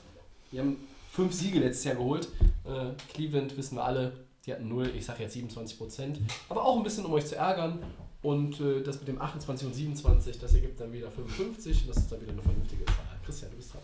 Die 0.52 0.60
haben 0.60 0.76
fünf 1.10 1.32
Siege 1.32 1.58
letztes 1.58 1.84
Jahr 1.84 1.96
geholt. 1.96 2.28
Äh, 2.64 2.92
Cleveland 3.12 3.56
wissen 3.56 3.76
wir 3.76 3.84
alle, 3.84 4.12
die 4.46 4.52
hatten 4.52 4.68
null, 4.68 4.90
ich 4.96 5.04
sage 5.04 5.22
jetzt 5.22 5.34
27 5.34 5.78
Prozent. 5.78 6.18
Aber 6.48 6.64
auch 6.64 6.76
ein 6.76 6.82
bisschen, 6.82 7.04
um 7.04 7.12
euch 7.12 7.26
zu 7.26 7.36
ärgern. 7.36 7.78
Und 8.22 8.60
äh, 8.60 8.82
das 8.82 8.98
mit 9.00 9.08
dem 9.08 9.20
28 9.20 9.66
und 9.66 9.74
27, 9.74 10.38
das 10.38 10.54
ergibt 10.54 10.80
dann 10.80 10.92
wieder 10.92 11.10
55 11.10 11.82
und 11.82 11.88
das 11.88 11.96
ist 11.96 12.12
dann 12.12 12.20
wieder 12.20 12.32
eine 12.32 12.42
vernünftige 12.42 12.84
Zahl. 12.86 12.94
Christian, 13.24 13.50
du 13.50 13.56
bist 13.56 13.74
dran. 13.74 13.82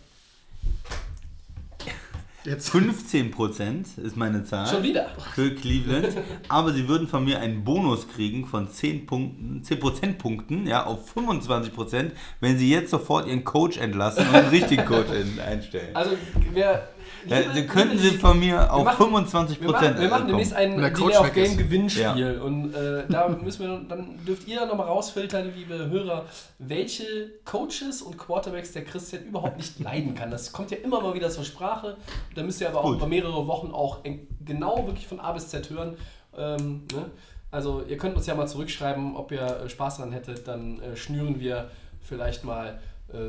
Jetzt 2.44 2.71
15% 2.75 4.01
ist 4.01 4.16
meine 4.16 4.44
Zahl. 4.44 4.66
Schon 4.68 4.83
wieder. 4.85 5.09
Für 5.35 5.53
Cleveland. 5.55 6.16
Aber 6.49 6.73
sie 6.73 6.87
würden 6.88 7.09
von 7.09 7.25
mir 7.25 7.40
einen 7.40 7.64
Bonus 7.64 8.09
kriegen 8.09 8.47
von 8.47 8.71
10 8.71 9.07
Punkten, 9.07 9.64
10 9.64 9.81
Prozentpunkten, 9.81 10.66
ja, 10.68 10.87
auf 10.87 11.14
25%, 11.16 12.12
wenn 12.40 12.59
sie 12.59 12.71
jetzt 12.71 12.90
sofort 12.90 13.27
ihren 13.27 13.42
Coach 13.44 13.77
entlassen 13.79 14.27
und 14.29 14.35
einen 14.35 14.49
richtigen 14.51 14.85
Coach 14.85 15.11
in- 15.11 15.40
einstellen. 15.40 15.94
Also, 15.97 16.12
wer. 16.53 16.88
Ja, 17.27 17.41
dann 17.43 17.67
könnten 17.67 17.99
sie 17.99 18.11
von 18.13 18.39
mir 18.39 18.73
auf 18.73 18.85
machen- 18.85 19.14
25% 19.14 19.61
Wir 19.61 19.71
machen, 19.71 19.99
wir 20.01 20.09
machen 20.09 20.29
demnächst 20.29 20.53
ein 20.55 20.77
Delay 20.79 21.16
of 21.16 21.33
Game 21.33 21.45
ist. 21.45 21.59
Gewinnspiel 21.59 22.03
Ja. 22.37 22.43
und 22.43 22.75
äh, 22.75 23.05
da 23.09 23.29
müssen 23.29 23.66
wir 23.66 23.81
dann 23.89 24.25
dürft 24.27 24.47
ihr 24.47 24.64
nochmal 24.66 24.87
rausfiltern, 24.87 25.53
liebe 25.57 25.89
Hörer, 25.91 26.25
welche 26.59 27.05
Coaches 27.45 28.03
und 28.03 28.19
Quarterbacks 28.19 28.73
der 28.73 28.85
Christian 28.85 29.25
überhaupt 29.25 29.57
nicht 29.57 29.79
leiden 29.81 30.14
kann. 30.14 30.31
Das 30.31 30.53
kommt 30.53 30.71
ja 30.71 30.77
immer 30.79 31.01
mal 31.01 31.14
wieder 31.14 31.31
zur 31.31 31.45
Sprache. 31.45 31.97
Da 32.35 32.43
müsst 32.43 32.61
ihr 32.61 32.69
aber 32.69 32.81
auch 32.81 32.85
Gut. 32.85 32.97
über 32.99 33.07
mehrere 33.07 33.47
Wochen 33.47 33.71
auch 33.73 33.99
genau 34.45 34.87
wirklich 34.87 35.07
von 35.07 35.21
A 35.21 35.33
bis 35.33 35.49
Z 35.49 35.71
hören. 35.71 35.97
Ähm, 36.37 36.83
ne? 36.93 37.07
Also 37.51 37.83
ihr 37.89 37.97
könnt 37.97 38.14
uns 38.14 38.27
ja 38.27 38.35
mal 38.35 38.47
zurückschreiben, 38.47 39.16
ob 39.16 39.33
ihr 39.33 39.41
äh, 39.43 39.69
Spaß 39.69 39.97
daran 39.97 40.12
hättet, 40.12 40.47
dann 40.47 40.81
äh, 40.83 40.97
schnüren 40.97 41.41
wir 41.41 41.71
vielleicht 42.03 42.45
mal 42.45 42.69
äh, 42.69 42.79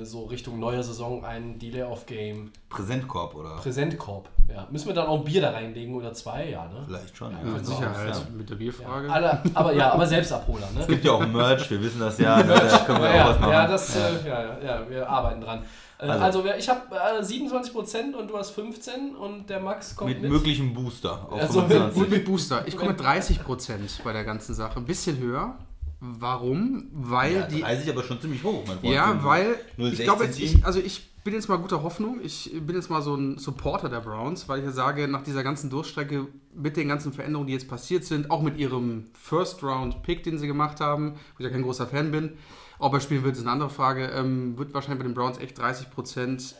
so 0.03 0.25
Richtung 0.25 0.59
neue 0.59 0.83
Saison 0.83 1.23
ein 1.23 1.57
Delay 1.57 1.83
of 1.83 2.05
Game 2.05 2.51
Präsentkorb 2.69 3.33
oder? 3.35 3.55
Präsentkorb. 3.57 4.27
Ja. 4.53 4.67
Müssen 4.71 4.87
wir 4.87 4.93
dann 4.93 5.07
auch 5.07 5.19
ein 5.19 5.23
Bier 5.23 5.41
da 5.41 5.51
reinlegen 5.51 5.95
oder 5.95 6.13
zwei? 6.13 6.49
Ja, 6.49 6.65
ne? 6.65 6.83
Vielleicht 6.85 7.15
schon. 7.15 7.31
Ja, 7.31 7.37
Mit 7.43 7.53
Könnte 7.53 7.65
Sicherheit, 7.69 8.15
Ja. 8.15 8.21
mit 8.35 8.49
der 8.49 8.55
Bierfrage. 8.55 9.09
Alle, 9.11 9.41
aber 9.53 9.73
ja, 9.73 9.93
aber 9.93 10.05
Selbstabholer, 10.05 10.67
ne? 10.73 10.81
Es 10.81 10.87
gibt 10.87 11.05
ja 11.05 11.11
auch 11.13 11.25
Merch, 11.25 11.69
wir 11.71 11.81
wissen 11.81 11.99
das 11.99 12.17
ja. 12.17 12.37
ne, 12.43 12.47
Da 12.55 12.77
können 12.79 13.01
wir 13.01 13.09
auch 13.09 13.13
ja, 13.15 13.29
was 13.29 13.39
machen. 13.39 13.51
ja, 13.51 13.67
das, 13.67 13.95
Äh, 13.95 13.99
ja, 14.27 14.43
ja, 14.43 14.59
ja, 14.61 14.89
wir 14.89 15.09
arbeiten 15.09 15.41
dran. 15.41 15.59
Äh, 15.99 16.03
Also- 16.07 16.39
also, 16.41 16.43
ich 16.57 16.67
habe 16.69 16.81
äh, 16.95 17.21
27% 17.23 18.15
und 18.15 18.29
du 18.29 18.37
hast 18.37 18.49
15 18.51 19.15
und 19.15 19.49
der 19.49 19.59
Max 19.59 19.95
kommt 19.95 20.09
mit 20.11 20.21
mit. 20.21 20.31
möglichem 20.31 20.73
Booster 20.73 21.25
auf 21.31 21.39
Also 21.39 21.61
mit- 21.61 21.71
25. 21.71 22.01
Und 22.03 22.09
mit 22.09 22.25
Booster. 22.25 22.67
Ich 22.67 22.75
komme 22.75 22.91
mit 22.91 22.99
30% 23.01 24.01
bei 24.03 24.11
der 24.13 24.23
ganzen 24.25 24.53
Sache. 24.55 24.77
Ein 24.77 24.85
bisschen 24.85 25.17
höher. 25.19 25.55
Warum? 26.01 26.87
Weil 26.93 27.33
ja, 27.33 27.47
die. 27.47 27.61
30 27.61 27.89
aber 27.89 28.03
schon 28.03 28.21
ziemlich 28.21 28.43
hoch, 28.43 28.63
mein 28.65 28.79
Freund. 28.79 28.93
Ja, 28.93 29.23
weil 29.23 29.55
ich 29.77 29.85
16 29.85 30.05
glaube 30.05 30.23
jetzt, 30.25 30.37
Team. 30.37 30.45
ich, 30.45 30.65
also 30.65 30.79
ich 30.79 31.09
bin 31.23 31.33
jetzt 31.33 31.49
mal 31.49 31.57
guter 31.57 31.83
Hoffnung. 31.83 32.19
Ich 32.23 32.51
bin 32.65 32.75
jetzt 32.75 32.89
mal 32.89 33.01
so 33.01 33.15
ein 33.15 33.37
Supporter 33.37 33.89
der 33.89 33.99
Browns, 33.99 34.47
weil 34.47 34.59
ich 34.59 34.65
ja 34.65 34.71
sage, 34.71 35.07
nach 35.07 35.23
dieser 35.23 35.43
ganzen 35.43 35.69
Durchstrecke 35.69 36.27
mit 36.55 36.77
den 36.77 36.87
ganzen 36.87 37.11
Veränderungen, 37.11 37.47
die 37.47 37.53
jetzt 37.53 37.67
passiert 37.67 38.05
sind, 38.05 38.31
auch 38.31 38.41
mit 38.41 38.57
ihrem 38.57 39.07
First-Round-Pick, 39.13 40.23
den 40.23 40.37
sie 40.37 40.47
gemacht 40.47 40.79
haben, 40.79 41.13
wo 41.13 41.39
ich 41.39 41.45
ja 41.45 41.49
kein 41.49 41.63
großer 41.63 41.87
Fan 41.87 42.11
bin, 42.11 42.31
ob 42.79 42.93
er 42.93 43.01
spielen 43.01 43.23
wird, 43.23 43.35
ist 43.35 43.41
eine 43.41 43.51
andere 43.51 43.69
Frage, 43.69 44.05
ähm, 44.07 44.57
wird 44.57 44.73
wahrscheinlich 44.73 44.99
bei 44.99 45.05
den 45.05 45.13
Browns 45.13 45.37
echt 45.37 45.57
30 45.57 45.91
Prozent. 45.91 46.55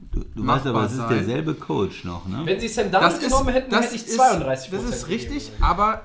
Du, 0.00 0.24
du 0.34 0.46
weißt 0.46 0.66
aber, 0.66 0.84
es 0.84 0.92
ist 0.92 1.08
derselbe 1.08 1.54
Coach 1.54 2.04
noch, 2.04 2.26
ne? 2.26 2.42
Wenn 2.44 2.60
sie 2.60 2.68
Sam 2.68 2.90
Darnold 2.90 3.20
genommen 3.20 3.48
hätten, 3.48 3.74
hätte 3.74 3.94
ich 3.94 4.02
32% 4.02 4.70
Das 4.70 4.84
ist 4.84 5.08
richtig, 5.08 5.50
aber 5.60 6.02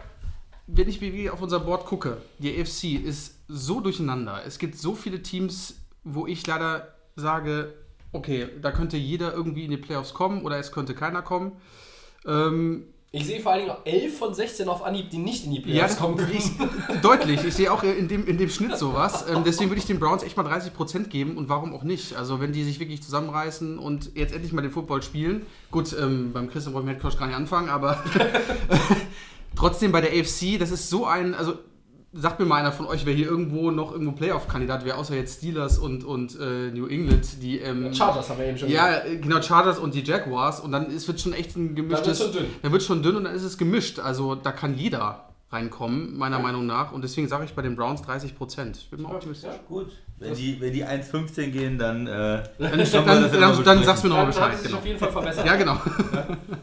wenn 0.68 0.88
ich 0.88 1.02
wie 1.02 1.30
auf 1.30 1.42
unser 1.42 1.60
Board 1.60 1.86
gucke, 1.86 2.18
die 2.40 2.60
AFC 2.60 3.04
ist 3.04 3.36
so 3.48 3.82
durcheinander. 3.82 4.42
Es 4.46 4.60
gibt 4.60 4.78
so 4.78 4.96
viele 4.96 5.22
Teams, 5.22 5.76
wo 6.04 6.26
ich 6.26 6.46
leider 6.48 6.94
sage, 7.16 7.74
okay, 8.12 8.48
da 8.62 8.72
könnte 8.72 8.98
jeder 8.98 9.34
irgendwie 9.34 9.66
in 9.66 9.72
die 9.72 9.78
Playoffs 9.78 10.14
kommen 10.14 10.44
oder 10.44 10.58
es 10.58 10.72
könnte 10.72 10.94
keiner 10.94 11.22
kommen. 11.22 11.54
Ähm, 12.26 12.88
Ich 13.12 13.26
sehe 13.26 13.42
vor 13.42 13.52
allen 13.52 13.66
Dingen 13.66 13.76
auch 13.76 13.86
11 13.86 14.18
von 14.18 14.34
16 14.34 14.68
auf 14.70 14.84
Anhieb, 14.84 15.10
die 15.10 15.18
nicht 15.18 15.46
in 15.46 15.52
die 15.52 15.58
ja, 15.58 15.64
Playoffs 15.64 15.92
das 15.94 16.00
kommen 16.00 16.18
können. 16.18 17.02
deutlich. 17.02 17.44
Ich 17.44 17.54
sehe 17.54 17.72
auch 17.72 17.84
in 17.84 18.08
dem, 18.08 18.26
in 18.26 18.38
dem 18.38 18.50
Schnitt 18.50 18.78
sowas. 18.78 19.26
Ähm, 19.30 19.44
deswegen 19.46 19.70
würde 19.70 19.80
ich 19.80 19.86
den 19.86 20.00
Browns 20.00 20.24
echt 20.24 20.38
mal 20.38 20.48
30% 20.48 21.10
geben 21.10 21.38
und 21.38 21.50
warum 21.50 21.74
auch 21.76 21.84
nicht? 21.84 22.16
Also, 22.16 22.40
wenn 22.40 22.54
die 22.54 22.64
sich 22.64 22.80
wirklich 22.80 23.04
zusammenreißen 23.04 23.78
und 23.78 24.12
jetzt 24.16 24.34
endlich 24.34 24.54
mal 24.54 24.62
den 24.62 24.72
Football 24.72 25.04
spielen. 25.04 25.46
Gut, 25.72 25.94
ähm, 26.00 26.32
beim 26.34 26.50
Christian 26.50 26.74
wollen 26.74 26.86
wir 26.86 26.94
Headcoach 26.94 27.20
gar 27.20 27.28
nicht 27.28 27.36
anfangen, 27.36 27.70
aber 27.70 28.02
trotzdem 29.56 29.92
bei 29.92 30.02
der 30.02 30.12
AFC, 30.12 30.60
das 30.60 30.72
ist 30.72 30.90
so 30.90 31.06
ein. 31.06 31.34
Also, 31.34 31.58
sagt 32.14 32.40
mir 32.40 32.46
mal 32.46 32.58
einer 32.58 32.72
von 32.72 32.86
euch, 32.86 33.06
wer 33.06 33.14
hier 33.14 33.26
irgendwo 33.26 33.72
noch 33.72 33.92
irgendwo 33.92 34.12
Playoff-Kandidat 34.12 34.86
wäre, 34.86 34.98
außer 34.98 35.16
jetzt 35.16 35.40
Steelers 35.40 35.80
und, 35.80 36.04
und 36.04 36.38
äh, 36.40 36.70
New 36.70 36.86
England, 36.86 37.42
die. 37.42 37.60
Ähm, 37.60 37.94
Chargers 37.94 38.30
haben 38.30 38.40
wir 38.40 38.46
eben 38.46 38.58
schon 38.58 38.70
ja, 38.70 39.04
äh, 39.04 39.18
genau, 39.18 39.42
Chargers 39.42 39.80
und 39.80 39.96
die 39.96 40.04
Jaguars 40.04 40.60
und 40.60 40.72
dann 40.72 40.92
ist, 40.92 41.08
wird 41.08 41.20
schon 41.20 41.34
echt 41.34 41.56
ein 41.56 41.76
gemischtes. 41.76 42.20
schon 42.20 42.32
dünn. 42.32 42.46
Dann 42.62 42.72
wird 42.72 42.84
schon 42.84 43.02
dünn 43.02 43.16
und 43.16 43.24
dann 43.24 43.36
ist 43.36 43.44
es 43.44 43.58
gemischt. 43.58 44.00
Also 44.00 44.36
da 44.36 44.52
kann 44.52 44.78
jeder 44.78 45.30
reinkommen, 45.54 46.18
meiner 46.18 46.40
Meinung 46.40 46.66
nach. 46.66 46.92
Und 46.92 47.04
deswegen 47.04 47.28
sage 47.28 47.46
ich 47.46 47.54
bei 47.54 47.62
den 47.62 47.76
Browns 47.76 48.02
30 48.02 48.36
Prozent. 48.36 48.78
Ich 48.78 48.90
bin 48.90 49.02
mal 49.02 49.14
optimistisch. 49.14 49.50
Ja. 49.50 49.60
Gut. 49.68 49.92
Wenn 50.24 50.36
die, 50.36 50.62
wenn 50.62 50.74
die 50.74 50.86
1,15 50.86 51.48
gehen, 51.52 51.78
dann. 51.78 52.08
Äh, 52.08 52.12
Dann, 52.12 52.44
dann, 52.58 52.80
ja 52.80 53.02
dann, 53.02 53.64
dann, 53.64 53.84
sagst 53.84 54.04
du 54.04 54.08
mir 54.08 54.14
nochmal 54.16 54.32
Dann 54.32 54.42
haben 54.44 54.52
Bescheid. 54.52 54.52
sie 54.54 54.58
sich 54.58 54.68
Genau. 54.68 54.78
auf 54.80 54.86
jeden 54.86 55.00
Fall 55.00 55.12
verbessert. 55.12 55.46
Ja, 55.46 55.56
genau. 55.56 55.78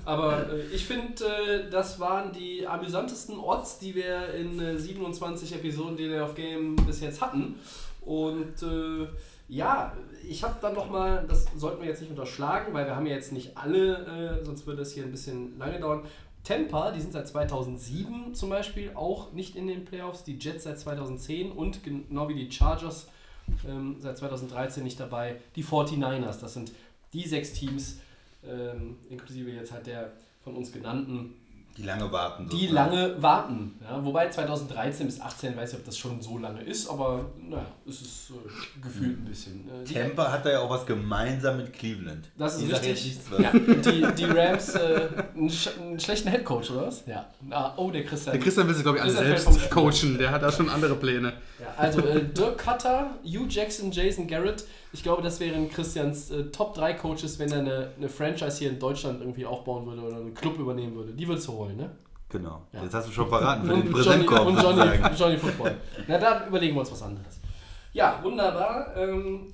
Aber 0.04 0.52
äh, 0.52 0.60
ich 0.74 0.84
finde, 0.86 1.24
äh, 1.24 1.70
das 1.70 1.98
waren 2.00 2.32
die 2.32 2.66
amüsantesten 2.66 3.38
Odds, 3.38 3.78
die 3.78 3.94
wir 3.94 4.34
in 4.34 4.60
äh, 4.60 4.76
27 4.78 5.54
Episoden 5.54 5.96
Delay 5.96 6.20
of 6.20 6.34
Game 6.34 6.76
bis 6.76 7.00
jetzt 7.00 7.20
hatten. 7.20 7.56
Und 8.02 8.62
äh, 8.62 9.06
ja, 9.48 9.92
ich 10.28 10.42
habe 10.44 10.54
dann 10.60 10.74
nochmal, 10.74 11.24
das 11.28 11.46
sollten 11.56 11.82
wir 11.82 11.88
jetzt 11.88 12.00
nicht 12.00 12.10
unterschlagen, 12.10 12.72
weil 12.72 12.86
wir 12.86 12.96
haben 12.96 13.06
ja 13.06 13.14
jetzt 13.14 13.32
nicht 13.32 13.56
alle, 13.56 14.38
äh, 14.40 14.44
sonst 14.44 14.66
würde 14.66 14.82
es 14.82 14.92
hier 14.92 15.04
ein 15.04 15.10
bisschen 15.10 15.58
lange 15.58 15.78
dauern. 15.80 16.02
Tampa, 16.42 16.90
die 16.92 17.00
sind 17.00 17.12
seit 17.12 17.28
2007 17.28 18.34
zum 18.34 18.48
Beispiel 18.48 18.92
auch 18.94 19.32
nicht 19.32 19.56
in 19.56 19.66
den 19.66 19.84
Playoffs, 19.84 20.24
die 20.24 20.38
Jets 20.38 20.64
seit 20.64 20.78
2010 20.78 21.52
und 21.52 21.80
genau 21.84 22.28
wie 22.28 22.34
die 22.34 22.50
Chargers 22.50 23.08
ähm, 23.68 23.96
seit 23.98 24.18
2013 24.18 24.82
nicht 24.84 24.98
dabei. 24.98 25.36
Die 25.56 25.64
49ers, 25.64 26.40
das 26.40 26.54
sind 26.54 26.72
die 27.12 27.26
sechs 27.26 27.52
Teams, 27.52 27.98
ähm, 28.44 28.96
inklusive 29.08 29.50
jetzt 29.50 29.72
halt 29.72 29.86
der 29.86 30.12
von 30.42 30.54
uns 30.56 30.72
genannten, 30.72 31.34
die 31.76 31.82
lange 31.82 32.10
warten. 32.10 32.48
die 32.48 32.66
sozusagen. 32.66 32.74
lange 32.74 33.22
warten. 33.22 33.74
Ja, 33.82 34.04
wobei 34.04 34.28
2013 34.28 35.06
bis 35.06 35.20
18, 35.20 35.56
weiß 35.56 35.72
ich, 35.72 35.78
ob 35.78 35.84
das 35.84 35.96
schon 35.96 36.20
so 36.20 36.36
lange 36.36 36.60
ist, 36.62 36.88
aber 36.88 37.30
naja, 37.38 37.66
es 37.88 38.02
ist 38.02 38.30
äh, 38.30 38.80
gefühlt 38.82 39.18
ein 39.18 39.24
bisschen. 39.24 39.68
Äh, 39.68 39.84
Tampa 39.84 40.32
hat 40.32 40.44
da 40.44 40.50
ja 40.50 40.60
auch 40.60 40.70
was 40.70 40.84
gemeinsam 40.84 41.58
mit 41.58 41.72
Cleveland. 41.72 42.28
das 42.36 42.56
ist 42.56 42.62
Ich 42.64 42.72
richtig. 42.72 43.18
Ja, 43.38 43.52
die, 43.52 44.06
die 44.16 44.24
Rams, 44.24 44.74
äh, 44.74 45.08
einen, 45.34 45.48
sch 45.48 45.68
einen 45.80 46.00
schlechten 46.00 46.28
Headcoach, 46.28 46.70
oder 46.72 46.88
was? 46.88 47.04
Ja. 47.06 47.26
Ah, 47.50 47.72
oh, 47.76 47.90
der 47.90 48.04
Christian. 48.04 48.34
Der 48.34 48.42
Christian 48.42 48.66
will 48.66 48.74
sich, 48.74 48.82
glaube 48.82 48.98
ich, 48.98 49.04
alle 49.04 49.12
selbst 49.12 49.70
coachen. 49.70 50.18
Der 50.18 50.32
hat 50.32 50.42
da 50.42 50.50
schon 50.50 50.68
andere 50.68 50.96
Pläne. 50.96 51.34
Ja, 51.60 51.74
also 51.76 52.00
äh, 52.00 52.24
Dirk 52.24 52.58
Cutter, 52.58 53.10
Hugh 53.24 53.46
Jackson, 53.48 53.90
Jason 53.92 54.26
Garrett. 54.26 54.64
Ich 54.92 55.02
glaube, 55.02 55.22
das 55.22 55.38
wären 55.40 55.70
Christians 55.70 56.30
äh, 56.30 56.44
Top 56.50 56.74
3 56.74 56.94
Coaches, 56.94 57.38
wenn 57.38 57.52
er 57.52 57.58
eine, 57.58 57.90
eine 57.96 58.08
Franchise 58.08 58.58
hier 58.58 58.70
in 58.70 58.78
Deutschland 58.78 59.20
irgendwie 59.20 59.44
aufbauen 59.44 59.86
würde 59.86 60.02
oder 60.02 60.16
einen 60.16 60.34
Club 60.34 60.58
übernehmen 60.58 60.94
würde. 60.94 61.12
Die 61.12 61.28
würdest 61.28 61.46
du 61.48 61.52
holen, 61.52 61.76
ne? 61.76 61.90
Genau. 62.30 62.62
Ja. 62.72 62.82
Jetzt 62.82 62.94
hast 62.94 63.08
du 63.08 63.12
schon 63.12 63.28
verraten 63.28 63.66
für 63.66 63.74
den 63.74 63.82
Und 63.82 63.86
Johnny, 63.88 63.92
Präsentkorb. 64.24 64.46
und 64.46 64.56
Johnny, 64.62 64.76
sozusagen. 64.88 65.16
Johnny 65.16 65.36
Football. 65.36 65.76
Na, 66.06 66.18
dann 66.18 66.48
überlegen 66.48 66.74
wir 66.76 66.80
uns 66.80 66.92
was 66.92 67.02
anderes. 67.02 67.40
Ja, 67.92 68.20
wunderbar. 68.22 68.96
Ähm, 68.96 69.52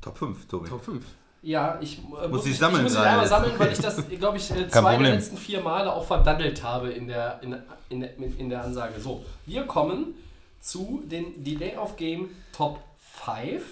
Top 0.00 0.16
5, 0.16 0.46
Tobi. 0.48 0.68
Top 0.68 0.82
5. 0.84 1.04
ja, 1.42 1.78
ich 1.80 1.98
äh, 1.98 2.28
muss, 2.28 2.46
ich, 2.46 2.58
sammeln 2.58 2.80
ich 2.80 2.82
muss 2.84 2.92
mich 2.92 3.00
gerade 3.00 3.10
einmal 3.10 3.28
sammeln, 3.28 3.52
weil 3.58 3.72
ich 3.72 3.78
das, 3.80 4.08
glaube 4.08 4.38
ich, 4.38 4.50
äh, 4.50 4.68
zwei 4.68 4.96
der 4.96 5.14
letzten 5.14 5.36
vier 5.36 5.60
Male 5.60 5.92
auch 5.92 6.04
verdaddelt 6.04 6.62
habe 6.62 6.90
in 6.90 7.08
der, 7.08 7.40
in, 7.42 7.56
in, 7.88 8.02
in, 8.02 8.38
in 8.38 8.48
der 8.48 8.64
Ansage. 8.64 9.00
So, 9.00 9.24
wir 9.46 9.64
kommen 9.64 10.14
zu 10.60 11.02
den 11.06 11.44
Delay 11.44 11.76
of 11.76 11.96
Game 11.96 12.30
Top 12.52 12.80
5. 13.24 13.62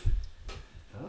Ja, 0.93 1.01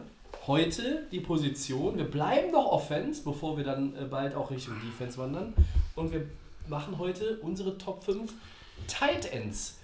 heute 0.46 1.06
die 1.12 1.20
Position. 1.20 1.96
Wir 1.96 2.10
bleiben 2.10 2.50
noch 2.52 2.66
Offense, 2.66 3.22
bevor 3.22 3.56
wir 3.56 3.64
dann 3.64 3.94
äh, 3.94 4.04
bald 4.04 4.34
auch 4.34 4.50
Richtung 4.50 4.74
Defense 4.84 5.16
wandern. 5.18 5.54
Und 5.94 6.12
wir 6.12 6.26
machen 6.66 6.98
heute 6.98 7.38
unsere 7.42 7.78
Top 7.78 8.02
5 8.02 8.32
Tight 8.86 9.32
Ends. 9.32 9.77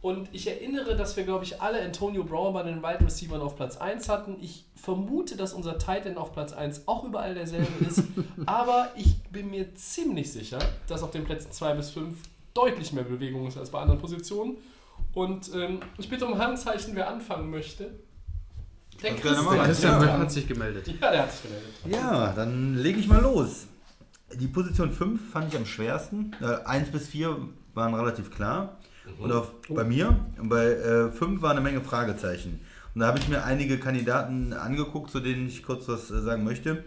Und 0.00 0.28
ich 0.32 0.46
erinnere, 0.46 0.96
dass 0.96 1.16
wir, 1.16 1.24
glaube 1.24 1.44
ich, 1.44 1.60
alle 1.60 1.82
Antonio 1.82 2.22
Brown 2.22 2.54
bei 2.54 2.62
den 2.62 2.82
Wide 2.82 3.04
Receivers 3.04 3.40
auf 3.40 3.56
Platz 3.56 3.76
1 3.76 4.08
hatten. 4.08 4.36
Ich 4.40 4.64
vermute, 4.76 5.36
dass 5.36 5.52
unser 5.52 5.76
Tight 5.78 6.06
End 6.06 6.16
auf 6.16 6.32
Platz 6.32 6.52
1 6.52 6.86
auch 6.86 7.04
überall 7.04 7.34
derselbe 7.34 7.84
ist. 7.84 8.04
aber 8.46 8.92
ich 8.96 9.20
bin 9.24 9.50
mir 9.50 9.74
ziemlich 9.74 10.32
sicher, 10.32 10.60
dass 10.86 11.02
auf 11.02 11.10
den 11.10 11.24
Plätzen 11.24 11.50
2 11.50 11.74
bis 11.74 11.90
5 11.90 12.16
deutlich 12.54 12.92
mehr 12.92 13.04
Bewegung 13.04 13.48
ist 13.48 13.58
als 13.58 13.70
bei 13.70 13.80
anderen 13.80 14.00
Positionen. 14.00 14.56
Und 15.14 15.52
ähm, 15.54 15.80
ich 15.98 16.08
bitte 16.08 16.26
um 16.26 16.38
Handzeichen, 16.38 16.94
wer 16.94 17.08
anfangen 17.08 17.50
möchte. 17.50 17.90
Der 19.02 19.14
gerne 19.14 19.20
Christian. 19.20 19.54
Der 19.56 19.64
Christian 19.64 20.02
Ja. 20.02 20.18
hat 20.18 20.30
sich 20.30 20.46
gemeldet. 20.48 20.86
Ja, 21.00 21.10
der 21.10 21.22
hat 21.22 21.32
sich 21.32 21.42
gemeldet. 21.42 21.74
Ja, 21.86 22.32
dann 22.32 22.76
lege 22.76 23.00
ich 23.00 23.08
mal 23.08 23.20
los. 23.20 23.66
Die 24.34 24.46
Position 24.48 24.92
5 24.92 25.30
fand 25.32 25.52
ich 25.52 25.58
am 25.58 25.66
schwersten. 25.66 26.36
Äh, 26.40 26.64
1 26.66 26.90
bis 26.92 27.08
4 27.08 27.36
waren 27.74 27.94
relativ 27.94 28.30
klar. 28.30 28.76
Und 29.18 29.32
auf, 29.32 29.52
bei 29.68 29.84
mir, 29.84 30.16
und 30.40 30.48
bei 30.48 31.10
5 31.10 31.42
war 31.42 31.50
eine 31.50 31.60
Menge 31.60 31.80
Fragezeichen. 31.80 32.60
Und 32.98 33.02
da 33.02 33.08
habe 33.08 33.18
ich 33.20 33.28
mir 33.28 33.44
einige 33.44 33.78
Kandidaten 33.78 34.52
angeguckt, 34.52 35.10
zu 35.10 35.20
denen 35.20 35.46
ich 35.46 35.62
kurz 35.62 35.88
was 35.88 36.10
äh, 36.10 36.20
sagen 36.20 36.42
möchte. 36.42 36.82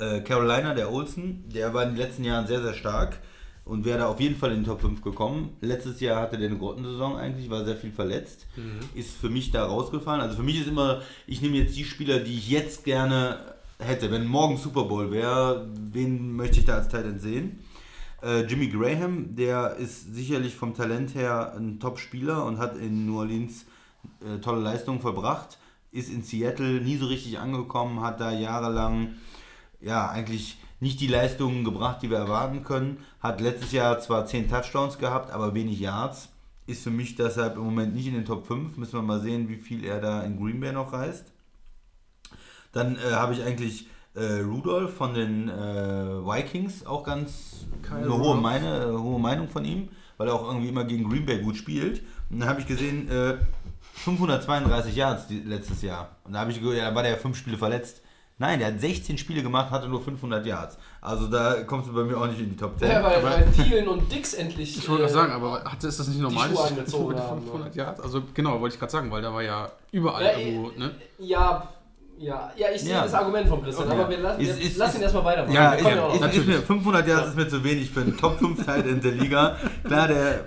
Äh, 0.00 0.20
Carolina, 0.22 0.74
der 0.74 0.92
Olsen, 0.92 1.48
der 1.48 1.74
war 1.74 1.84
in 1.84 1.90
den 1.90 1.98
letzten 1.98 2.24
Jahren 2.24 2.46
sehr, 2.48 2.62
sehr 2.62 2.74
stark 2.74 3.18
und 3.64 3.84
wäre 3.84 3.98
da 3.98 4.06
auf 4.06 4.20
jeden 4.20 4.34
Fall 4.34 4.50
in 4.50 4.60
den 4.60 4.64
Top 4.64 4.80
5 4.80 5.02
gekommen. 5.02 5.56
Letztes 5.60 6.00
Jahr 6.00 6.22
hatte 6.22 6.38
der 6.38 6.48
eine 6.48 6.58
Grottensaison 6.58 7.16
eigentlich, 7.16 7.50
war 7.50 7.64
sehr 7.64 7.76
viel 7.76 7.92
verletzt. 7.92 8.46
Ist 8.94 9.16
für 9.16 9.28
mich 9.28 9.50
da 9.50 9.64
rausgefallen. 9.64 10.20
Also 10.20 10.36
für 10.36 10.42
mich 10.42 10.60
ist 10.60 10.66
immer, 10.66 11.02
ich 11.26 11.40
nehme 11.42 11.58
jetzt 11.58 11.76
die 11.76 11.84
Spieler, 11.84 12.18
die 12.18 12.36
ich 12.36 12.48
jetzt 12.48 12.84
gerne 12.84 13.38
hätte. 13.78 14.10
Wenn 14.10 14.26
morgen 14.26 14.56
Super 14.56 14.84
Bowl 14.84 15.12
wäre, 15.12 15.68
wen 15.92 16.32
möchte 16.34 16.58
ich 16.58 16.64
da 16.64 16.76
als 16.76 16.88
Titan 16.88 17.20
sehen? 17.20 17.60
Äh, 18.22 18.42
Jimmy 18.46 18.68
Graham, 18.68 19.36
der 19.36 19.76
ist 19.76 20.14
sicherlich 20.14 20.56
vom 20.56 20.74
Talent 20.74 21.14
her 21.14 21.54
ein 21.56 21.78
Top-Spieler 21.78 22.44
und 22.44 22.58
hat 22.58 22.76
in 22.76 23.06
New 23.06 23.18
Orleans 23.18 23.64
äh, 24.20 24.38
tolle 24.40 24.60
Leistungen 24.60 25.00
vollbracht. 25.00 25.58
Ist 25.92 26.10
in 26.10 26.22
Seattle 26.22 26.80
nie 26.80 26.96
so 26.96 27.06
richtig 27.06 27.38
angekommen, 27.38 28.00
hat 28.00 28.20
da 28.20 28.32
jahrelang 28.32 29.14
ja 29.80 30.08
eigentlich 30.08 30.58
nicht 30.80 31.00
die 31.00 31.06
Leistungen 31.06 31.64
gebracht, 31.64 32.02
die 32.02 32.10
wir 32.10 32.18
erwarten 32.18 32.64
können. 32.64 32.98
Hat 33.20 33.40
letztes 33.40 33.72
Jahr 33.72 34.00
zwar 34.00 34.26
10 34.26 34.48
Touchdowns 34.48 34.98
gehabt, 34.98 35.30
aber 35.30 35.54
wenig 35.54 35.80
Yards. 35.80 36.30
Ist 36.66 36.82
für 36.82 36.90
mich 36.90 37.14
deshalb 37.14 37.56
im 37.56 37.62
Moment 37.62 37.94
nicht 37.94 38.06
in 38.06 38.14
den 38.14 38.24
Top 38.24 38.46
5. 38.46 38.76
Müssen 38.76 38.94
wir 38.94 39.02
mal 39.02 39.20
sehen, 39.20 39.48
wie 39.48 39.56
viel 39.56 39.84
er 39.84 40.00
da 40.00 40.22
in 40.22 40.38
Green 40.38 40.60
Bay 40.60 40.72
noch 40.72 40.92
reißt. 40.92 41.32
Dann 42.72 42.96
äh, 42.96 43.12
habe 43.12 43.32
ich 43.32 43.42
eigentlich 43.42 43.88
äh, 44.14 44.40
Rudolph 44.40 44.94
von 44.94 45.14
den 45.14 45.48
äh, 45.48 45.54
Vikings, 45.54 46.84
auch 46.84 47.04
ganz 47.04 47.67
Kyle 47.88 48.04
eine 48.04 48.18
hohe, 48.18 48.36
meine, 48.36 48.84
äh, 48.84 48.92
hohe 48.92 49.18
Meinung 49.18 49.48
von 49.48 49.64
ihm. 49.64 49.88
weil 50.18 50.26
er 50.28 50.34
auch 50.34 50.48
irgendwie 50.48 50.68
immer 50.68 50.84
gegen 50.84 51.08
Green 51.08 51.24
Bay 51.24 51.38
gut 51.38 51.56
spielt. 51.56 52.02
Und 52.28 52.40
dann 52.40 52.48
habe 52.48 52.60
ich 52.60 52.66
gesehen, 52.66 53.08
äh, 53.08 53.36
532 53.94 54.96
Yards 54.96 55.26
die, 55.28 55.40
letztes 55.40 55.82
Jahr. 55.82 56.16
Und 56.24 56.32
da 56.32 56.40
habe 56.40 56.50
ich 56.50 56.60
gehört, 56.60 56.76
ja, 56.78 56.88
da 56.90 56.94
war 56.94 57.02
der 57.02 57.12
ja 57.12 57.18
fünf 57.18 57.36
Spiele 57.36 57.56
verletzt. 57.56 58.02
Nein, 58.40 58.60
der 58.60 58.68
hat 58.68 58.80
16 58.80 59.18
Spiele 59.18 59.42
gemacht, 59.42 59.72
hatte 59.72 59.88
nur 59.88 60.00
500 60.00 60.46
Yards. 60.46 60.78
Also 61.00 61.26
da 61.26 61.62
kommst 61.64 61.88
du 61.88 61.92
bei 61.92 62.04
mir 62.04 62.16
auch 62.16 62.26
nicht 62.28 62.38
in 62.38 62.50
die 62.50 62.56
Top 62.56 62.78
10. 62.78 62.88
Ja, 62.88 63.02
weil, 63.02 63.22
weil 63.22 63.50
Thielen 63.50 63.88
und 63.88 64.12
Dix 64.12 64.34
endlich. 64.34 64.78
Ich 64.78 64.88
wollte 64.88 65.02
gerade 65.02 65.12
äh, 65.12 65.16
sagen, 65.16 65.32
aber 65.32 65.64
hat, 65.64 65.82
ist 65.82 65.98
das 65.98 66.06
nicht 66.06 66.20
normal? 66.20 66.48
Schuhe 66.48 66.56
dass 66.56 66.68
angezogen 66.68 67.14
mit 67.14 67.18
haben, 67.18 67.42
500 67.42 67.74
Yards? 67.74 68.00
Also 68.00 68.22
genau, 68.34 68.60
wollte 68.60 68.74
ich 68.74 68.78
gerade 68.78 68.92
sagen, 68.92 69.10
weil 69.10 69.22
da 69.22 69.34
war 69.34 69.42
ja 69.42 69.68
überall 69.90 70.24
Ja, 70.24 70.38
irgendwo, 70.38 70.70
ne? 70.78 70.92
Ja, 71.18 71.68
ja, 72.18 72.50
ja, 72.56 72.66
ich 72.74 72.80
sehe 72.82 72.92
Ja. 72.92 73.02
das 73.02 73.14
Argument 73.14 73.48
von 73.48 73.62
Christian, 73.62 73.88
Okay. 73.88 73.98
aber 74.00 74.10
wir, 74.10 74.18
lassen- 74.18 74.40
wir 74.40 74.50
Ist- 74.50 74.60
ist- 74.62 74.76
lassen 74.76 74.96
ihn 74.96 75.02
erstmal 75.02 75.24
weitermachen. 75.24 75.54
Ja, 75.54 75.72
ist, 75.72 75.86
ja 75.86 76.02
auch 76.04 76.14
ist, 76.14 76.34
ist 76.36 76.46
mir, 76.46 76.62
500 76.62 77.06
Yards 77.08 77.28
ist 77.28 77.36
mir 77.36 77.48
zu 77.48 77.62
wenig 77.64 77.90
für 77.90 78.00
einen 78.00 78.16
Top 78.16 78.38
5 78.38 78.64
Teil 78.64 78.86
in 78.86 79.00
der 79.00 79.12
Liga. 79.12 79.56
Klar, 79.84 80.08
der 80.08 80.44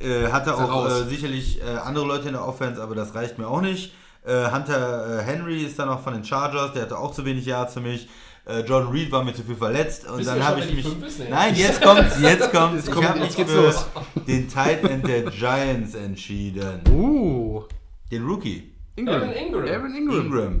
äh, 0.00 0.28
hatte 0.32 0.54
auch 0.56 0.86
äh, 0.88 1.04
sicherlich 1.08 1.60
äh, 1.62 1.64
andere 1.84 2.06
Leute 2.06 2.26
in 2.28 2.34
der 2.34 2.46
Offense, 2.46 2.82
aber 2.82 2.94
das 2.94 3.14
reicht 3.14 3.38
mir 3.38 3.46
auch 3.48 3.60
nicht. 3.60 3.92
Äh, 4.24 4.50
Hunter 4.50 5.20
äh, 5.20 5.22
Henry 5.22 5.62
ist 5.62 5.78
dann 5.78 5.88
noch 5.88 6.02
von 6.02 6.14
den 6.14 6.24
Chargers, 6.24 6.72
der 6.72 6.82
hatte 6.82 6.98
auch 6.98 7.12
zu 7.12 7.24
wenig 7.24 7.44
Yards 7.46 7.74
für 7.74 7.80
mich. 7.80 8.08
Äh, 8.44 8.60
John 8.62 8.88
Reed 8.88 9.12
war 9.12 9.22
mir 9.22 9.32
zu 9.34 9.42
viel 9.42 9.54
verletzt 9.54 10.08
und 10.08 10.18
Wissen 10.18 10.34
dann 10.34 10.44
habe 10.44 10.58
ich 10.60 10.74
mich. 10.74 10.86
Nein, 11.30 11.54
jetzt 11.54 11.80
kommt's, 11.80 12.18
jetzt 12.20 12.50
kommt's. 12.52 12.90
kommt- 12.90 12.98
ich 13.04 13.08
habe 13.08 13.20
mich 13.20 13.34
für 13.34 13.62
los. 13.62 13.86
den 14.26 14.48
Tight 14.48 14.82
End 14.88 15.06
der 15.06 15.22
Giants 15.30 15.94
entschieden. 15.94 16.80
Uh, 16.90 17.62
Den 18.10 18.24
Rookie. 18.26 18.71
Ingram. 18.96 19.22
Evan 19.22 19.32
Ingram. 19.32 19.64
Evan 19.66 19.94
Ingram. 19.94 20.20
Ingram. 20.26 20.60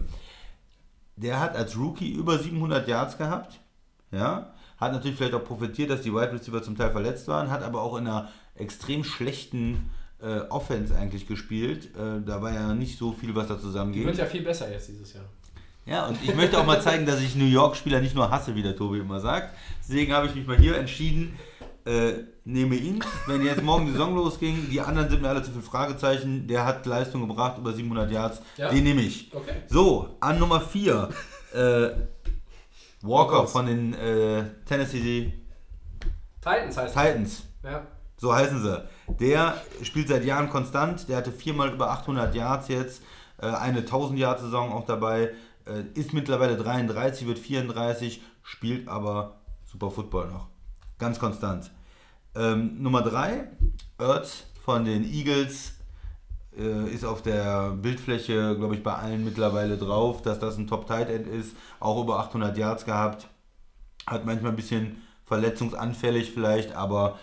Der 1.16 1.40
hat 1.40 1.56
als 1.56 1.76
Rookie 1.76 2.12
über 2.12 2.38
700 2.38 2.88
Yards 2.88 3.18
gehabt. 3.18 3.60
Ja. 4.10 4.52
Hat 4.78 4.92
natürlich 4.92 5.16
vielleicht 5.16 5.34
auch 5.34 5.44
profitiert, 5.44 5.90
dass 5.90 6.02
die 6.02 6.12
Wide 6.12 6.32
Receiver 6.32 6.62
zum 6.62 6.76
Teil 6.76 6.90
verletzt 6.90 7.28
waren, 7.28 7.50
hat 7.50 7.62
aber 7.62 7.82
auch 7.82 7.96
in 7.98 8.06
einer 8.06 8.28
extrem 8.56 9.04
schlechten 9.04 9.90
äh, 10.20 10.40
Offense 10.48 10.96
eigentlich 10.96 11.26
gespielt. 11.26 11.90
Äh, 11.96 12.20
da 12.24 12.42
war 12.42 12.52
ja 12.52 12.74
nicht 12.74 12.98
so 12.98 13.12
viel, 13.12 13.34
was 13.34 13.46
da 13.48 13.54
Die 13.54 13.60
zusammenging. 13.60 14.06
wird 14.06 14.18
ja 14.18 14.26
viel 14.26 14.42
besser 14.42 14.70
jetzt 14.70 14.88
dieses 14.88 15.12
Jahr. 15.14 15.24
Ja, 15.84 16.06
und 16.06 16.16
ich 16.22 16.34
möchte 16.34 16.58
auch 16.58 16.66
mal 16.66 16.80
zeigen, 16.80 17.06
dass 17.06 17.20
ich 17.20 17.34
New 17.34 17.46
York-Spieler 17.46 18.00
nicht 18.00 18.14
nur 18.14 18.30
hasse, 18.30 18.54
wie 18.54 18.62
der 18.62 18.76
Tobi 18.76 18.98
immer 18.98 19.18
sagt. 19.20 19.54
Deswegen 19.80 20.12
habe 20.12 20.26
ich 20.28 20.34
mich 20.34 20.46
mal 20.46 20.56
hier 20.56 20.76
entschieden, 20.76 21.36
äh, 21.84 22.12
nehme 22.44 22.74
ihn. 22.74 23.02
Wenn 23.26 23.44
jetzt 23.44 23.62
morgen 23.62 23.86
die 23.86 23.92
Saison 23.92 24.14
losging, 24.14 24.68
die 24.70 24.80
anderen 24.80 25.08
sind 25.08 25.22
mir 25.22 25.28
alle 25.28 25.42
zu 25.42 25.52
viel 25.52 25.62
Fragezeichen. 25.62 26.46
Der 26.48 26.64
hat 26.64 26.86
Leistung 26.86 27.26
gebracht, 27.26 27.58
über 27.58 27.72
700 27.72 28.10
Yards. 28.10 28.42
Ja. 28.56 28.70
Den 28.70 28.84
nehme 28.84 29.02
ich. 29.02 29.34
Okay. 29.34 29.54
So, 29.68 30.16
an 30.20 30.38
Nummer 30.38 30.60
4. 30.60 31.08
Äh, 31.54 31.90
Walker 33.02 33.46
von 33.46 33.66
den 33.66 33.94
äh, 33.94 34.44
Tennessee 34.64 35.32
Titans 36.40 36.76
heißt 36.76 36.94
Titans. 36.94 37.42
Ja. 37.62 37.86
So 38.16 38.34
heißen 38.34 38.62
sie. 38.62 38.84
Der 39.20 39.60
spielt 39.82 40.08
seit 40.08 40.24
Jahren 40.24 40.48
konstant. 40.48 41.08
Der 41.08 41.16
hatte 41.16 41.32
viermal 41.32 41.72
über 41.72 41.90
800 41.90 42.34
Yards 42.34 42.68
jetzt. 42.68 43.02
Äh, 43.38 43.46
eine 43.46 43.78
1000 43.78 44.18
Yard 44.18 44.40
Saison 44.40 44.72
auch 44.72 44.86
dabei. 44.86 45.30
Äh, 45.64 45.84
ist 45.94 46.12
mittlerweile 46.12 46.56
33, 46.56 47.26
wird 47.26 47.38
34, 47.38 48.20
spielt 48.42 48.88
aber 48.88 49.40
super 49.64 49.90
Football 49.90 50.28
noch. 50.28 50.48
Ganz 50.98 51.18
konstant. 51.18 51.70
Ähm, 52.34 52.82
Nummer 52.82 53.02
3, 53.02 53.48
Ertz 53.98 54.44
von 54.64 54.84
den 54.84 55.04
Eagles. 55.04 55.74
Äh, 56.56 56.90
ist 56.90 57.04
auf 57.04 57.22
der 57.22 57.70
Bildfläche, 57.70 58.56
glaube 58.56 58.74
ich, 58.74 58.82
bei 58.82 58.94
allen 58.94 59.24
mittlerweile 59.24 59.78
drauf, 59.78 60.22
dass 60.22 60.38
das 60.38 60.58
ein 60.58 60.66
Top 60.66 60.86
Tight 60.86 61.08
End 61.08 61.26
ist. 61.26 61.56
Auch 61.80 62.02
über 62.02 62.18
800 62.20 62.56
Yards 62.56 62.84
gehabt. 62.84 63.28
Hat 64.06 64.26
manchmal 64.26 64.52
ein 64.52 64.56
bisschen 64.56 65.02
verletzungsanfällig 65.24 66.32
vielleicht, 66.32 66.72
aber 66.72 67.18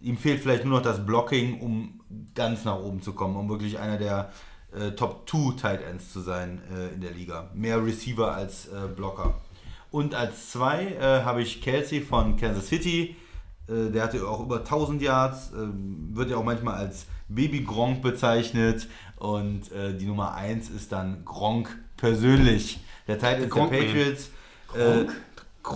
ihm 0.00 0.16
fehlt 0.16 0.40
vielleicht 0.40 0.64
nur 0.64 0.78
noch 0.78 0.84
das 0.84 1.04
Blocking, 1.04 1.60
um 1.60 2.00
ganz 2.34 2.64
nach 2.64 2.78
oben 2.78 3.02
zu 3.02 3.12
kommen, 3.12 3.36
um 3.36 3.48
wirklich 3.48 3.78
einer 3.78 3.98
der 3.98 4.32
äh, 4.72 4.92
Top 4.92 5.28
2 5.28 5.56
Tight 5.56 5.82
Ends 5.82 6.12
zu 6.12 6.20
sein 6.20 6.62
äh, 6.72 6.94
in 6.94 7.00
der 7.00 7.10
Liga. 7.10 7.50
Mehr 7.54 7.84
Receiver 7.84 8.32
als 8.32 8.66
äh, 8.66 8.86
Blocker. 8.94 9.34
Und 9.90 10.14
als 10.14 10.50
zwei 10.50 10.86
äh, 10.86 11.22
habe 11.24 11.42
ich 11.42 11.60
Kelsey 11.60 12.00
von 12.00 12.36
Kansas 12.36 12.68
City. 12.68 13.16
Äh, 13.70 13.90
der 13.90 14.02
hatte 14.02 14.26
auch 14.26 14.40
über 14.40 14.58
1000 14.58 15.00
Yards, 15.02 15.52
ähm, 15.54 16.10
wird 16.12 16.30
ja 16.30 16.36
auch 16.36 16.44
manchmal 16.44 16.74
als 16.74 17.06
Baby 17.28 17.62
Gronk 17.62 18.02
bezeichnet. 18.02 18.88
Und 19.16 19.70
äh, 19.72 19.96
die 19.96 20.06
Nummer 20.06 20.34
1 20.34 20.70
ist 20.70 20.92
dann 20.92 21.24
Gronk 21.24 21.78
persönlich. 21.96 22.80
Der 23.06 23.18
Tight 23.18 23.34
End 23.34 23.42
der 23.42 23.48
Gronk. 23.48 23.70
Patriots. 23.70 24.30
Äh, 24.74 25.06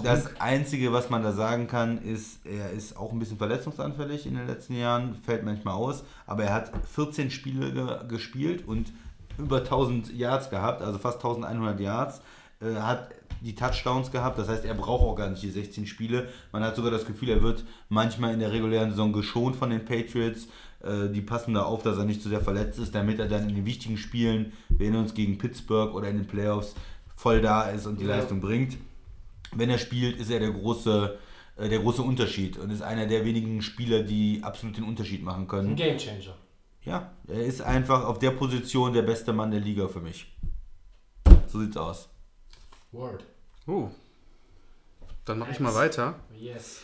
das 0.03 0.41
Einzige, 0.41 0.93
was 0.93 1.11
man 1.11 1.23
da 1.23 1.33
sagen 1.33 1.67
kann, 1.67 2.03
ist, 2.03 2.45
er 2.47 2.71
ist 2.71 2.97
auch 2.97 3.13
ein 3.13 3.19
bisschen 3.19 3.37
verletzungsanfällig 3.37 4.27
in 4.27 4.35
den 4.35 4.47
letzten 4.47 4.75
Jahren, 4.77 5.15
fällt 5.15 5.45
manchmal 5.45 5.75
aus, 5.75 6.05
aber 6.27 6.45
er 6.45 6.55
hat 6.55 6.73
14 6.95 7.31
Spiele 7.31 7.73
ge 7.73 8.09
gespielt 8.09 8.67
und 8.67 8.93
über 9.37 9.59
1000 9.59 10.13
Yards 10.15 10.49
gehabt, 10.49 10.81
also 10.81 10.99
fast 10.99 11.19
1100 11.19 11.79
Yards, 11.81 12.23
äh, 12.61 12.77
hat 12.77 13.11
die 13.41 13.55
Touchdowns 13.55 14.11
gehabt, 14.11 14.39
das 14.39 14.49
heißt, 14.49 14.64
er 14.64 14.74
braucht 14.74 15.03
auch 15.03 15.16
gar 15.16 15.30
nicht 15.30 15.43
die 15.43 15.51
16 15.51 15.87
Spiele. 15.87 16.28
Man 16.53 16.62
hat 16.62 16.76
sogar 16.76 16.91
das 16.91 17.07
Gefühl, 17.07 17.28
er 17.30 17.43
wird 17.43 17.64
manchmal 17.89 18.32
in 18.35 18.41
der 18.41 18.53
regulären 18.53 18.91
Saison 18.91 19.12
geschont 19.12 19.57
von 19.57 19.70
den 19.70 19.85
Patriots. 19.85 20.49
Äh, 20.82 21.09
die 21.11 21.20
passen 21.20 21.55
da 21.55 21.62
auf, 21.62 21.82
dass 21.82 21.97
er 21.99 22.05
nicht 22.05 22.22
zu 22.22 22.28
sehr 22.28 22.41
verletzt 22.41 22.78
ist, 22.78 22.95
damit 22.95 23.18
er 23.18 23.28
dann 23.28 23.49
in 23.49 23.55
den 23.55 23.66
wichtigen 23.66 23.97
Spielen, 23.97 24.53
erinnern 24.78 25.03
uns 25.03 25.14
gegen 25.14 25.39
Pittsburgh 25.39 25.95
oder 25.95 26.09
in 26.09 26.16
den 26.16 26.26
Playoffs, 26.26 26.74
voll 27.16 27.41
da 27.41 27.70
ist 27.70 27.87
und 27.87 28.01
die 28.01 28.05
Ja. 28.05 28.16
Leistung 28.16 28.41
bringt 28.41 28.76
wenn 29.57 29.70
er 29.70 29.78
spielt, 29.78 30.18
ist 30.18 30.30
er 30.30 30.41
der 30.41 30.51
große, 30.51 31.16
äh, 31.57 31.68
der 31.68 31.78
große 31.78 32.03
Unterschied 32.03 32.59
und 32.59 32.70
ist 32.70 32.82
einer 32.82 33.07
der 33.07 33.24
wenigen 33.24 33.62
Spieler, 33.62 34.03
die 34.03 34.41
absolut 34.43 34.76
den 34.76 34.85
Unterschied 34.85 35.22
machen 35.22 35.43
Ein 35.43 35.49
können. 35.49 35.76
Game 35.76 35.97
Changer. 35.97 36.35
Ja, 36.82 37.12
er 37.28 37.45
ist 37.45 37.62
einfach 37.62 38.05
auf 38.05 38.18
der 38.18 38.32
Position 38.32 38.93
der 38.93 39.03
beste 39.03 39.32
Mann 39.32 39.51
der 39.51 39.61
Liga 39.61 39.89
für 39.89 40.01
mich. 40.01 40.26
So 41.47 41.61
sieht's 41.61 41.76
aus. 41.76 42.09
Word. 42.95 43.25
Oh. 43.67 43.91
Dann 45.25 45.39
mache 45.39 45.51
ich 45.51 45.61
mal 45.61 45.75
weiter. 45.75 46.15
Yes. 46.39 46.81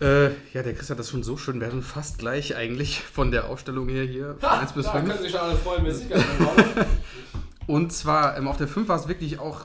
Äh, 0.00 0.28
ja, 0.52 0.62
der 0.62 0.74
Chris 0.74 0.90
hat 0.90 0.98
das 0.98 1.10
schon 1.10 1.22
so 1.22 1.36
schön. 1.36 1.60
Wir 1.60 1.70
sind 1.70 1.82
fast 1.82 2.18
gleich 2.18 2.54
eigentlich 2.54 3.00
von 3.00 3.30
der 3.30 3.48
Aufstellung 3.48 3.88
her 3.88 4.04
hier. 4.04 4.36
Von 4.38 4.50
Ha, 4.50 4.60
1 4.60 4.72
bis 4.72 4.84
da 4.84 4.92
5. 4.92 5.08
können 5.08 5.22
sich 5.22 5.32
schon 5.32 5.40
alle 5.40 5.56
freuen, 5.56 5.90
Sicherheit. 5.92 6.24
oder? 6.40 6.86
Und 7.66 7.92
zwar 7.92 8.36
ähm, 8.36 8.46
auf 8.46 8.56
der 8.56 8.68
5 8.68 8.88
war 8.88 8.96
es 8.96 9.08
wirklich 9.08 9.38
auch, 9.38 9.62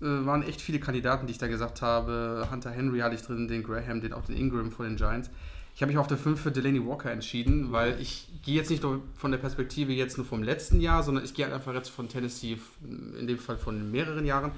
äh, 0.00 0.06
waren 0.26 0.42
echt 0.42 0.60
viele 0.60 0.80
Kandidaten, 0.80 1.26
die 1.26 1.32
ich 1.32 1.38
da 1.38 1.48
gesagt 1.48 1.82
habe. 1.82 2.48
Hunter 2.50 2.70
Henry 2.70 3.00
hatte 3.00 3.14
ich 3.14 3.22
drin, 3.22 3.46
den 3.46 3.62
Graham, 3.62 4.00
den 4.00 4.12
auch 4.12 4.24
den 4.24 4.36
Ingram 4.36 4.72
von 4.72 4.86
den 4.86 4.96
Giants. 4.96 5.30
Ich 5.74 5.82
habe 5.82 5.92
mich 5.92 5.98
auf 5.98 6.08
der 6.08 6.18
5 6.18 6.40
für 6.40 6.50
Delaney 6.50 6.84
Walker 6.84 7.12
entschieden, 7.12 7.70
weil 7.70 8.00
ich 8.00 8.26
gehe 8.42 8.56
jetzt 8.56 8.70
nicht 8.70 8.82
nur 8.82 9.02
von 9.14 9.30
der 9.30 9.38
Perspektive 9.38 9.92
jetzt 9.92 10.16
nur 10.16 10.26
vom 10.26 10.42
letzten 10.42 10.80
Jahr, 10.80 11.04
sondern 11.04 11.24
ich 11.24 11.34
gehe 11.34 11.44
halt 11.44 11.54
einfach 11.54 11.74
jetzt 11.74 11.90
von 11.90 12.08
Tennessee, 12.08 12.58
in 12.82 13.28
dem 13.28 13.38
Fall 13.38 13.58
von 13.58 13.90
mehreren 13.92 14.24
Jahren. 14.24 14.52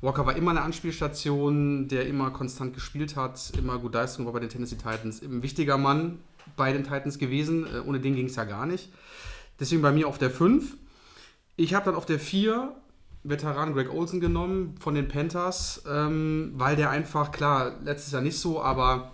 Walker 0.00 0.26
war 0.26 0.36
immer 0.36 0.52
eine 0.52 0.62
Anspielstation, 0.62 1.88
der 1.88 2.06
immer 2.06 2.30
konstant 2.30 2.74
gespielt 2.74 3.16
hat, 3.16 3.52
immer 3.58 3.78
gut 3.78 3.94
Leistung 3.94 4.26
war 4.26 4.32
bei 4.32 4.40
den 4.40 4.48
Tennessee 4.48 4.76
Titans. 4.76 5.22
Ein 5.22 5.42
wichtiger 5.42 5.76
Mann 5.76 6.20
bei 6.56 6.72
den 6.72 6.84
Titans 6.84 7.18
gewesen. 7.18 7.66
Äh, 7.66 7.80
Ohne 7.80 8.00
den 8.00 8.14
ging 8.14 8.26
es 8.26 8.36
ja 8.36 8.44
gar 8.44 8.66
nicht. 8.66 8.90
Deswegen 9.58 9.82
bei 9.82 9.92
mir 9.92 10.06
auf 10.06 10.18
der 10.18 10.30
5. 10.30 10.76
Ich 11.56 11.74
habe 11.74 11.86
dann 11.86 11.94
auf 11.96 12.06
der 12.06 12.20
4 12.20 12.74
Veteran 13.24 13.74
Greg 13.74 13.92
Olsen 13.92 14.20
genommen 14.20 14.76
von 14.78 14.94
den 14.94 15.08
Panthers, 15.08 15.82
ähm, 15.88 16.52
weil 16.54 16.76
der 16.76 16.90
einfach, 16.90 17.32
klar, 17.32 17.72
letztes 17.82 18.12
Jahr 18.12 18.22
nicht 18.22 18.38
so, 18.38 18.62
aber 18.62 19.12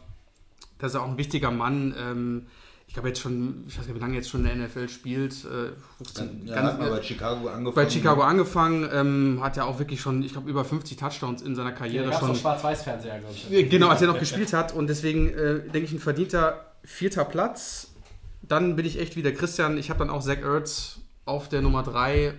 das 0.78 0.93
ist 0.93 1.01
auch 1.01 1.09
ein 1.09 1.16
wichtiger 1.16 1.51
Mann. 1.51 1.95
Ähm, 1.99 2.47
ich 2.95 2.97
glaube 2.97 3.09
jetzt 3.09 3.20
schon, 3.22 3.64
ich 3.66 3.76
weiß 3.76 3.86
nicht, 3.88 3.97
wie 3.97 3.99
lange 3.99 4.12
er 4.12 4.18
jetzt 4.18 4.30
schon 4.30 4.47
in 4.47 4.57
der 4.57 4.68
NFL 4.68 4.88
spielt. 4.88 5.32
Äh, 5.45 5.72
15, 5.99 6.47
Ja, 6.47 6.55
ganz- 6.55 6.68
hat 6.74 6.78
mal 6.78 6.90
bei 6.90 7.03
Chicago 7.03 7.49
angefangen. 7.49 7.74
bei 7.74 7.90
Chicago 7.90 8.22
angefangen, 8.22 8.88
ähm, 8.92 9.40
hat 9.42 9.57
ja 9.57 9.64
auch 9.64 9.80
wirklich 9.80 10.01
schon, 10.01 10.22
ich 10.22 10.30
glaube, 10.30 10.49
über 10.49 10.64
50 10.64 10.97
Touchdowns 10.97 11.42
in 11.42 11.57
seiner 11.57 11.70
Da 11.72 11.76
Karriere 11.76 12.05
gab 12.05 12.12
es 12.22 12.26
schon. 12.28 12.36
Schwarz-Weiß-Fernseher, 12.36 13.18
glaube 13.18 13.34
ich. 13.34 13.68
Genau, 13.68 13.88
als 13.88 14.01
er 14.01 14.07
noch 14.07 14.20
gespielt 14.20 14.53
hat 14.53 14.72
und 14.72 14.86
deswegen 14.86 15.28
äh, 15.30 15.55
denke 15.61 15.80
ich 15.80 15.92
ein 15.92 15.99
verdienter 15.99 16.66
vierter 16.84 17.24
Platz. 17.24 17.88
Dann 18.42 18.76
bin 18.76 18.86
ich 18.86 19.01
echt 19.01 19.16
wieder 19.16 19.32
Christian. 19.32 19.76
Ich 19.76 19.90
habe 19.90 19.99
dann 19.99 20.09
auch 20.11 20.22
Zach 20.22 20.38
Ertz 20.40 21.01
auf 21.24 21.49
der 21.49 21.62
Nummer 21.62 21.82
3. 21.82 22.34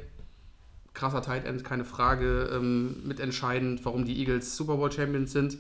Krasser 0.94 1.22
Tight 1.22 1.44
End, 1.44 1.66
keine 1.66 1.84
Frage. 1.84 2.50
Ähm, 2.54 3.06
mitentscheidend, 3.06 3.84
warum 3.84 4.06
die 4.06 4.18
Eagles 4.20 4.56
Super 4.56 4.78
Bowl 4.78 4.90
Champions 4.90 5.34
sind. 5.34 5.58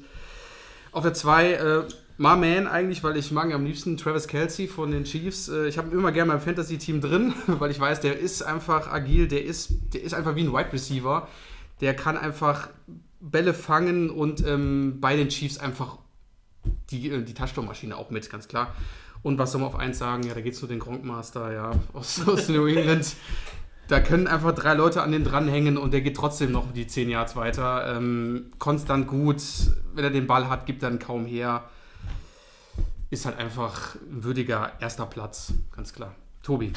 Auf 0.93 1.03
der 1.03 1.13
2, 1.13 1.51
äh, 1.51 1.83
My 2.17 2.37
Man 2.37 2.67
eigentlich, 2.67 3.03
weil 3.03 3.17
ich 3.17 3.31
mag 3.31 3.53
am 3.53 3.65
liebsten 3.65 3.97
Travis 3.97 4.27
Kelsey 4.27 4.67
von 4.67 4.91
den 4.91 5.03
Chiefs. 5.03 5.49
Äh, 5.49 5.67
ich 5.67 5.77
habe 5.77 5.89
ihn 5.89 5.99
immer 5.99 6.13
gerne 6.13 6.31
beim 6.31 6.41
Fantasy-Team 6.41 7.01
drin, 7.01 7.33
weil 7.47 7.71
ich 7.71 7.79
weiß, 7.79 7.99
der 7.99 8.17
ist 8.17 8.41
einfach 8.41 8.91
agil, 8.91 9.27
der 9.27 9.43
ist, 9.43 9.73
der 9.93 10.01
ist 10.01 10.13
einfach 10.13 10.35
wie 10.35 10.43
ein 10.43 10.53
Wide 10.53 10.71
Receiver. 10.71 11.27
Der 11.81 11.93
kann 11.93 12.17
einfach 12.17 12.69
Bälle 13.19 13.53
fangen 13.53 14.09
und 14.09 14.45
ähm, 14.45 14.99
bei 15.01 15.17
den 15.17 15.27
Chiefs 15.27 15.57
einfach 15.57 15.97
die, 16.89 17.09
äh, 17.09 17.21
die 17.21 17.33
Touchdown-Maschine 17.33 17.97
auch 17.97 18.11
mit, 18.11 18.29
ganz 18.29 18.47
klar. 18.47 18.73
Und 19.21 19.37
was 19.37 19.51
soll 19.51 19.61
man 19.61 19.69
auf 19.69 19.75
eins 19.75 19.97
sagen? 19.97 20.23
Ja, 20.23 20.33
da 20.33 20.41
geht 20.41 20.53
es 20.53 20.59
zu 20.59 20.67
den 20.67 20.79
Gronkmaster, 20.79 21.51
ja, 21.51 21.71
aus, 21.93 22.25
aus 22.25 22.47
New 22.47 22.65
England. 22.65 23.15
Da 23.87 23.99
können 23.99 24.27
einfach 24.27 24.53
drei 24.53 24.73
Leute 24.73 25.03
an 25.03 25.11
den 25.11 25.25
dranhängen 25.25 25.77
und 25.77 25.91
der 25.93 26.01
geht 26.01 26.15
trotzdem 26.15 26.51
noch 26.51 26.71
die 26.71 26.87
10 26.87 27.09
Yards 27.09 27.35
weiter. 27.35 27.95
Ähm, 27.95 28.51
konstant 28.57 29.07
gut. 29.07 29.41
Wenn 29.93 30.03
er 30.03 30.09
den 30.09 30.27
Ball 30.27 30.49
hat, 30.49 30.65
gibt 30.65 30.81
er 30.81 30.91
ihn 30.91 30.99
kaum 30.99 31.25
her. 31.25 31.65
Ist 33.09 33.25
halt 33.25 33.37
einfach 33.37 33.95
ein 33.95 34.23
würdiger 34.23 34.73
erster 34.79 35.05
Platz, 35.05 35.53
ganz 35.75 35.93
klar. 35.93 36.15
Tobi. 36.43 36.73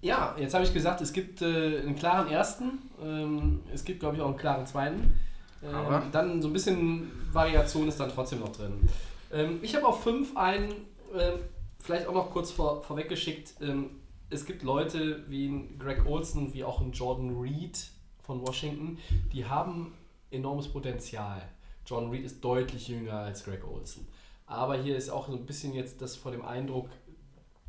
Ja, 0.00 0.34
jetzt 0.36 0.52
habe 0.52 0.64
ich 0.64 0.74
gesagt, 0.74 1.00
es 1.00 1.12
gibt 1.12 1.42
äh, 1.42 1.80
einen 1.80 1.94
klaren 1.94 2.28
ersten, 2.28 2.78
ähm, 3.02 3.60
es 3.72 3.84
gibt, 3.84 4.00
glaube 4.00 4.16
ich, 4.16 4.22
auch 4.22 4.28
einen 4.28 4.36
klaren 4.36 4.66
zweiten. 4.66 5.14
Ähm, 5.62 5.74
Aber? 5.74 6.02
Dann 6.10 6.42
so 6.42 6.48
ein 6.48 6.52
bisschen 6.52 7.10
Variation 7.32 7.86
ist 7.88 8.00
dann 8.00 8.10
trotzdem 8.10 8.40
noch 8.40 8.50
drin. 8.50 8.88
Ähm, 9.32 9.60
ich 9.62 9.76
habe 9.76 9.86
auf 9.86 10.02
fünf 10.02 10.36
einen, 10.36 10.72
ähm, 11.16 11.38
vielleicht 11.78 12.08
auch 12.08 12.14
noch 12.14 12.30
kurz 12.30 12.50
vor, 12.50 12.82
vorweggeschickt, 12.82 13.54
ähm, 13.60 13.90
es 14.28 14.44
gibt 14.44 14.62
Leute 14.62 15.22
wie 15.28 15.46
ein 15.46 15.78
Greg 15.78 16.06
Olson, 16.06 16.52
wie 16.54 16.64
auch 16.64 16.80
ein 16.80 16.92
Jordan 16.92 17.38
Reed 17.38 17.78
von 18.22 18.40
Washington, 18.40 18.98
die 19.32 19.44
haben 19.44 19.92
enormes 20.30 20.68
Potenzial. 20.68 21.42
Jordan 21.86 22.10
Reed 22.10 22.24
ist 22.24 22.42
deutlich 22.44 22.88
jünger 22.88 23.14
als 23.14 23.44
Greg 23.44 23.66
Olson. 23.66 24.06
Aber 24.46 24.76
hier 24.76 24.96
ist 24.96 25.10
auch 25.10 25.28
so 25.28 25.34
ein 25.34 25.46
bisschen 25.46 25.74
jetzt 25.74 26.02
das 26.02 26.16
vor 26.16 26.32
dem 26.32 26.44
Eindruck, 26.44 26.88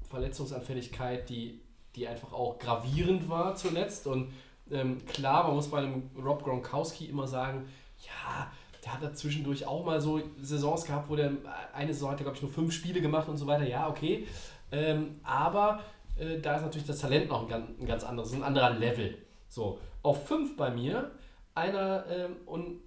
Verletzungsanfälligkeit, 0.10 1.30
die, 1.30 1.62
die 1.96 2.08
einfach 2.08 2.34
auch 2.34 2.60
gravierend 2.60 3.30
war 3.30 3.56
zuletzt. 3.56 4.06
Und 4.08 4.34
ähm, 4.70 5.06
klar, 5.06 5.46
man 5.46 5.56
muss 5.56 5.70
bei 5.70 5.80
einem 5.80 6.10
Rob 6.24 6.44
Gronkowski 6.44 7.06
immer 7.06 7.28
sagen, 7.28 7.68
ja, 8.00 8.52
der 8.84 8.94
hat 8.94 9.04
da 9.04 9.14
zwischendurch 9.14 9.66
auch 9.66 9.86
mal 9.86 10.02
so 10.02 10.22
Saisons 10.42 10.84
gehabt, 10.84 11.10
wo 11.10 11.16
der 11.16 11.32
eine 11.74 11.94
Saison 11.94 12.12
hat 12.12 12.18
glaube 12.18 12.36
ich, 12.36 12.42
nur 12.42 12.52
fünf 12.52 12.74
Spiele 12.74 13.02
gemacht 13.02 13.30
und 13.30 13.38
so 13.38 13.48
weiter. 13.48 13.66
Ja, 13.66 13.90
okay. 13.90 14.28
Ähm, 14.72 15.20
aber 15.24 15.82
äh, 16.18 16.40
da 16.40 16.58
ist 16.58 16.64
natürlich 16.64 16.88
das 16.88 17.00
Talent 17.00 17.30
noch 17.30 17.44
ein 17.44 17.48
ganz, 17.48 17.70
ein 17.80 17.86
ganz 17.86 18.04
anderes, 18.04 18.34
ein 18.34 18.44
anderer 18.44 18.72
Level. 18.72 19.18
So, 19.48 19.80
auf 20.02 20.28
fünf 20.28 20.58
bei 20.58 20.70
mir, 20.70 21.12
einer 21.56 22.06
ähm, 22.10 22.36
und 22.46 22.82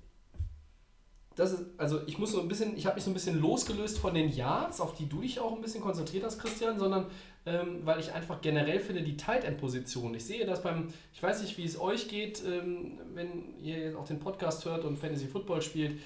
das 1.36 1.52
ist, 1.52 1.64
also 1.76 2.00
ich 2.06 2.18
muss 2.18 2.32
so 2.32 2.40
ein 2.40 2.48
bisschen, 2.48 2.76
ich 2.76 2.86
habe 2.86 2.94
mich 2.94 3.04
so 3.04 3.10
ein 3.10 3.14
bisschen 3.14 3.38
losgelöst 3.38 3.98
von 3.98 4.14
den 4.14 4.30
Yards, 4.30 4.80
auf 4.80 4.94
die 4.94 5.06
du 5.06 5.20
dich 5.20 5.38
auch 5.38 5.54
ein 5.54 5.60
bisschen 5.60 5.82
konzentriert 5.82 6.24
hast, 6.24 6.38
Christian, 6.38 6.78
sondern 6.78 7.06
ähm, 7.44 7.82
weil 7.84 8.00
ich 8.00 8.12
einfach 8.12 8.40
generell 8.40 8.80
finde, 8.80 9.02
die 9.02 9.18
Tight 9.18 9.44
End 9.44 9.58
Position. 9.58 10.14
Ich 10.14 10.24
sehe 10.24 10.46
das 10.46 10.62
beim, 10.62 10.88
ich 11.12 11.22
weiß 11.22 11.42
nicht, 11.42 11.58
wie 11.58 11.64
es 11.64 11.78
euch 11.78 12.08
geht, 12.08 12.42
ähm, 12.44 12.98
wenn 13.14 13.54
ihr 13.62 13.78
jetzt 13.78 13.96
auch 13.96 14.06
den 14.06 14.18
Podcast 14.18 14.64
hört 14.64 14.84
und 14.84 14.96
Fantasy 14.98 15.26
Football 15.26 15.60
spielt. 15.60 16.00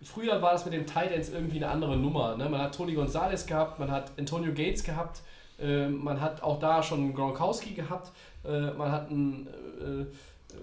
Früher 0.00 0.40
war 0.40 0.52
das 0.52 0.64
mit 0.64 0.74
den 0.74 0.86
Tight 0.86 1.10
Ends 1.10 1.28
irgendwie 1.28 1.56
eine 1.56 1.68
andere 1.68 1.96
Nummer. 1.96 2.36
Ne? 2.36 2.48
Man 2.48 2.60
hat 2.60 2.74
Tony 2.74 2.94
Gonzalez 2.94 3.46
gehabt, 3.46 3.80
man 3.80 3.90
hat 3.90 4.12
Antonio 4.16 4.52
Gates 4.54 4.84
gehabt, 4.84 5.22
äh, 5.60 5.88
man 5.88 6.20
hat 6.20 6.42
auch 6.42 6.60
da 6.60 6.84
schon 6.84 7.12
Gronkowski 7.14 7.74
gehabt, 7.74 8.12
äh, 8.44 8.70
man 8.70 8.92
hat 8.92 9.10
einen 9.10 9.48
äh, 9.80 10.06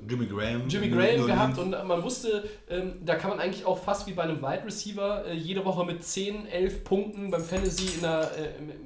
Jimmy 0.07 0.25
Graham. 0.25 0.67
Jimmy 0.67 0.89
Graham 0.89 1.25
gehabt 1.25 1.57
und 1.57 1.71
man 1.71 2.03
wusste, 2.03 2.43
ähm, 2.69 2.95
da 3.05 3.15
kann 3.15 3.29
man 3.29 3.39
eigentlich 3.39 3.63
auch 3.65 3.77
fast 3.77 4.05
wie 4.07 4.13
bei 4.13 4.23
einem 4.23 4.41
Wide 4.41 4.65
Receiver 4.65 5.25
äh, 5.25 5.35
jede 5.35 5.63
Woche 5.65 5.85
mit 5.85 6.03
10, 6.03 6.47
11 6.47 6.83
Punkten 6.83 7.31
beim 7.31 7.43
Fantasy 7.43 7.95
in 7.95 8.01
der, 8.01 8.29
äh, 8.37 8.57
im, 8.57 8.69
im, 8.69 8.77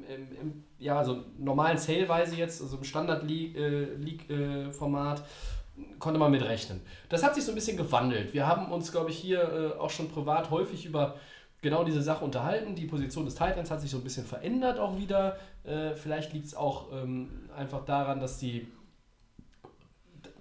im, 0.41 0.64
ja, 0.80 0.97
also 0.97 1.24
normalen 1.38 1.78
Sale-Weise 1.78 2.36
jetzt, 2.36 2.62
also 2.62 2.78
im 2.78 2.84
Standard-League-Format, 2.84 5.24
konnte 5.99 6.20
man 6.20 6.32
mit 6.32 6.43
rechnen. 6.43 6.82
Das 7.10 7.24
hat 7.24 7.34
sich 7.36 7.43
so 7.43 7.51
ein 7.51 7.56
bisschen 7.56 7.76
gewandelt. 7.78 8.34
Wir 8.34 8.45
haben 8.45 8.72
uns, 8.72 8.91
glaube 8.91 9.10
ich, 9.10 9.18
hier 9.18 9.41
äh, 9.41 9.72
auch 9.80 9.89
schon 9.89 10.10
privat 10.10 10.51
häufig 10.51 10.86
über 10.86 11.16
genau 11.62 11.84
diese 11.84 12.04
Sache 12.04 12.24
unterhalten. 12.24 12.76
Die 12.76 12.86
Position 12.86 13.26
des 13.26 13.34
Titans 13.36 13.72
hat 13.72 13.82
sich 13.82 13.89
so 13.89 13.97
ein 13.97 14.04
bisschen 14.04 14.26
verändert 14.26 14.78
auch 14.78 14.97
wieder. 14.97 15.38
Äh, 15.64 15.95
vielleicht 15.95 16.34
liegt 16.34 16.45
es 16.45 16.56
auch 16.56 16.91
ähm, 16.91 17.49
einfach 17.56 17.86
daran, 17.86 18.20
dass 18.20 18.38
die 18.38 18.68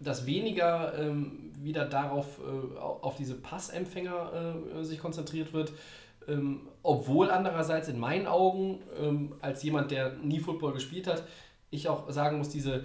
dass 0.02 0.26
weniger 0.26 0.98
ähm, 0.98 1.52
wieder 1.60 1.84
darauf 1.84 2.38
äh, 2.38 2.78
auf 2.78 3.16
diese 3.16 3.34
Passempfänger 3.34 4.54
äh, 4.80 4.84
sich 4.84 4.98
konzentriert 4.98 5.52
wird. 5.52 5.72
Ähm, 6.28 6.68
obwohl 6.82 7.30
andererseits 7.30 7.88
in 7.88 7.98
meinen 7.98 8.26
Augen, 8.26 8.80
ähm, 9.00 9.34
als 9.40 9.62
jemand, 9.62 9.90
der 9.90 10.14
nie 10.22 10.40
Football 10.40 10.72
gespielt 10.72 11.06
hat, 11.06 11.24
ich 11.70 11.88
auch 11.88 12.10
sagen 12.10 12.38
muss, 12.38 12.48
diese 12.48 12.84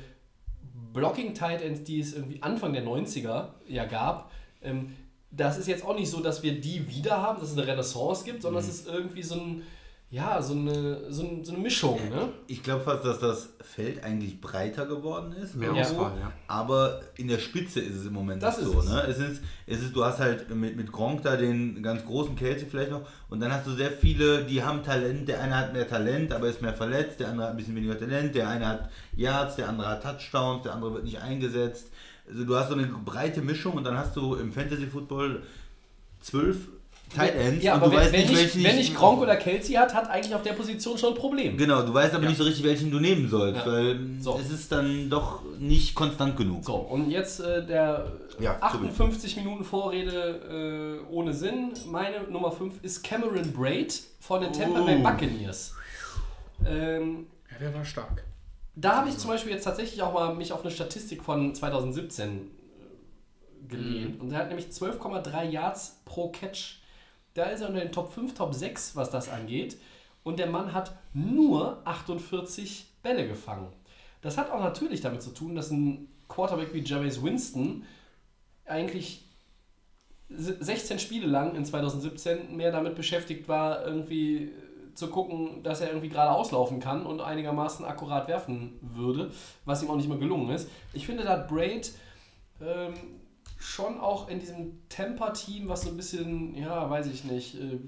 Blocking 0.93 1.33
Tight 1.33 1.61
Ends, 1.61 1.83
die 1.83 1.99
es 1.99 2.15
irgendwie 2.15 2.41
Anfang 2.41 2.73
der 2.73 2.83
90er 2.83 3.49
ja 3.67 3.85
gab, 3.85 4.31
ähm, 4.61 4.95
das 5.29 5.57
ist 5.57 5.67
jetzt 5.67 5.85
auch 5.85 5.95
nicht 5.95 6.09
so, 6.09 6.21
dass 6.21 6.41
wir 6.41 6.59
die 6.59 6.87
wieder 6.89 7.21
haben, 7.21 7.39
dass 7.39 7.51
es 7.51 7.57
eine 7.57 7.67
Renaissance 7.67 8.23
gibt, 8.23 8.41
sondern 8.41 8.63
es 8.63 8.69
ist 8.69 8.87
irgendwie 8.87 9.23
so 9.23 9.35
ein, 9.35 9.63
ja, 10.09 10.41
so 10.41 10.53
eine, 10.53 11.11
so, 11.11 11.23
ein, 11.23 11.43
so 11.43 11.51
eine 11.53 11.61
Mischung, 11.61 11.99
ne? 12.09 12.29
Ich 12.47 12.63
glaube 12.63 12.81
fast, 12.81 13.03
dass 13.03 13.19
das 13.19 13.49
Feld 13.61 14.01
eigentlich 14.05 14.39
breiter 14.39 14.85
geworden 14.85 15.33
ist. 15.33 15.55
Mehr 15.55 15.69
irgendwo. 15.69 16.01
Auswahl, 16.01 16.17
ja. 16.17 16.31
Aber 16.47 17.01
in 17.15 17.27
der 17.27 17.39
Spitze 17.39 17.81
ist 17.81 17.95
es 17.97 18.05
im 18.05 18.13
Moment 18.13 18.41
Das 18.41 18.57
nicht 18.57 18.67
ist 18.67 18.73
so. 18.73 18.79
es. 18.79 18.85
Ne? 18.87 19.01
Es, 19.01 19.17
ist, 19.19 19.41
es 19.65 19.81
ist, 19.81 19.93
du 19.93 20.05
hast 20.05 20.19
halt 20.19 20.49
mit, 20.55 20.77
mit 20.77 20.93
Gronk 20.93 21.23
da 21.23 21.35
den 21.35 21.83
ganz 21.83 22.05
großen 22.05 22.37
Kelsey 22.37 22.67
vielleicht 22.69 22.91
noch 22.91 23.01
und 23.29 23.41
dann 23.41 23.51
hast 23.51 23.67
du 23.67 23.71
sehr 23.71 23.91
viele, 23.91 24.45
die 24.45 24.63
haben 24.63 24.81
Talent. 24.81 25.27
Der 25.27 25.41
eine 25.41 25.57
hat 25.57 25.73
mehr 25.73 25.87
Talent, 25.87 26.31
aber 26.31 26.47
ist 26.47 26.61
mehr 26.61 26.73
verletzt. 26.73 27.19
Der 27.19 27.27
andere 27.27 27.47
hat 27.47 27.53
ein 27.53 27.57
bisschen 27.57 27.75
weniger 27.75 27.99
Talent. 27.99 28.33
Der 28.33 28.47
eine 28.47 28.65
hat 28.65 28.89
Yards, 29.13 29.57
der 29.57 29.67
andere 29.67 29.89
hat 29.89 30.03
Touchdowns, 30.03 30.63
der 30.63 30.73
andere 30.73 30.93
wird 30.93 31.03
nicht 31.03 31.19
eingesetzt. 31.21 31.91
Also 32.29 32.45
du 32.45 32.55
hast 32.55 32.69
so 32.69 32.75
eine 32.75 32.87
breite 32.87 33.41
Mischung 33.41 33.73
und 33.73 33.83
dann 33.83 33.97
hast 33.97 34.15
du 34.15 34.35
im 34.35 34.53
Fantasy 34.53 34.87
Football 34.87 35.43
zwölf 36.21 36.69
Tight 37.15 37.35
Ends 37.35 37.63
Ja, 37.63 37.75
und 37.75 37.81
aber 37.83 37.89
du 37.89 37.91
wenn, 37.93 37.99
weißt 38.03 38.13
wenn, 38.13 38.21
nicht, 38.27 38.35
welchen 38.35 38.63
wenn 38.63 38.75
nicht 38.75 38.95
Gronk 38.95 39.21
oder 39.21 39.35
Kelsey 39.37 39.75
hat, 39.75 39.93
hat 39.93 40.09
eigentlich 40.09 40.35
auf 40.35 40.43
der 40.43 40.53
Position 40.53 40.97
schon 40.97 41.13
ein 41.13 41.15
Problem. 41.19 41.57
Genau, 41.57 41.81
du 41.83 41.93
weißt 41.93 42.13
aber 42.13 42.23
Ja. 42.23 42.29
nicht 42.29 42.37
so 42.37 42.43
richtig, 42.43 42.63
welchen 42.65 42.91
du 42.91 42.99
nehmen 42.99 43.29
sollst, 43.29 43.65
Ja. 43.65 43.71
weil 43.71 43.99
So. 44.19 44.37
es 44.39 44.51
ist 44.51 44.71
dann 44.71 45.09
doch 45.09 45.41
nicht 45.57 45.95
konstant 45.95 46.35
genug. 46.37 46.63
So, 46.65 46.75
und 46.75 47.09
jetzt 47.09 47.39
äh, 47.39 47.65
der 47.65 48.11
Ja, 48.39 48.57
58 48.61 49.37
Minuten 49.37 49.63
Vorrede 49.63 51.01
äh, 51.09 51.13
ohne 51.13 51.33
Sinn. 51.33 51.71
Meine 51.89 52.21
Nummer 52.29 52.51
5 52.51 52.83
ist 52.83 53.03
Cameron 53.03 53.51
Braid 53.53 53.99
von 54.19 54.41
den 54.41 54.51
Tampa 54.53 54.81
Bay 54.81 54.97
Oh. 54.99 55.03
Buccaneers. 55.03 55.73
Ähm, 56.65 57.27
Ja, 57.51 57.57
der 57.59 57.73
war 57.73 57.85
stark. 57.85 58.23
da 58.75 58.97
habe 58.97 59.09
ich 59.09 59.17
zum 59.17 59.29
Beispiel 59.31 59.53
jetzt 59.53 59.63
tatsächlich 59.63 60.01
auch 60.01 60.13
mal 60.13 60.35
mich 60.35 60.51
auf 60.51 60.61
eine 60.61 60.71
Statistik 60.71 61.23
von 61.23 61.55
2017 61.55 62.29
äh, 62.29 63.67
gelehnt. 63.69 64.19
Und 64.21 64.31
er 64.31 64.39
hat 64.39 64.47
nämlich 64.49 64.67
12,3 64.67 65.49
Yards 65.49 66.01
pro 66.05 66.29
Catch. 66.29 66.81
Da 67.37 67.45
ist 67.45 67.61
er 67.61 67.69
unter 67.69 67.81
den 67.81 67.91
Top 67.91 68.11
5, 68.11 68.33
Top 68.33 68.53
6, 68.53 68.95
was 68.95 69.09
das 69.11 69.29
angeht. 69.29 69.77
Und 70.23 70.39
der 70.39 70.47
Mann 70.47 70.73
hat 70.73 70.93
nur 71.13 71.81
48 71.85 72.87
Bälle 73.03 73.27
gefangen. 73.27 73.71
Das 74.21 74.37
hat 74.37 74.51
auch 74.51 74.59
natürlich 74.59 75.01
damit 75.01 75.21
zu 75.21 75.29
tun, 75.29 75.55
dass 75.55 75.69
ein 75.71 76.07
Quarterback 76.27 76.73
wie 76.73 76.83
Jameis 76.83 77.21
Winston 77.23 77.83
eigentlich 78.65 79.23
se- 80.29 80.57
16 80.59 80.99
Spiele 80.99 81.27
lang 81.27 81.55
in 81.55 81.63
2017 81.63 82.57
mehr 82.57 82.71
damit 82.71 82.95
beschäftigt 82.95 83.47
war, 83.47 83.85
irgendwie 83.85 84.51
zu 84.95 85.07
gucken, 85.09 85.61
dass 85.61 85.79
er 85.81 85.89
irgendwie 85.89 86.09
gerade 86.09 86.31
auslaufen 86.31 86.79
kann 86.79 87.05
und 87.05 87.21
einigermaßen 87.21 87.85
akkurat 87.85 88.27
werfen 88.27 88.79
würde, 88.81 89.31
was 89.63 89.83
ihm 89.83 89.91
auch 89.91 89.95
nicht 89.95 90.09
mehr 90.09 90.17
gelungen 90.17 90.49
ist. 90.49 90.69
Ich 90.91 91.05
finde, 91.05 91.23
da 91.23 91.29
hat 91.33 91.47
Braid 91.47 91.91
ähm, 92.59 92.93
schon 93.57 93.99
auch 93.99 94.29
in 94.29 94.39
diesem 94.39 94.87
Temper-Team, 94.89 95.67
was 95.67 95.81
so 95.81 95.89
ein 95.89 95.97
bisschen, 95.97 96.55
ja, 96.55 96.89
weiß 96.89 97.07
ich 97.07 97.23
nicht, 97.23 97.55
äh, 97.55 97.79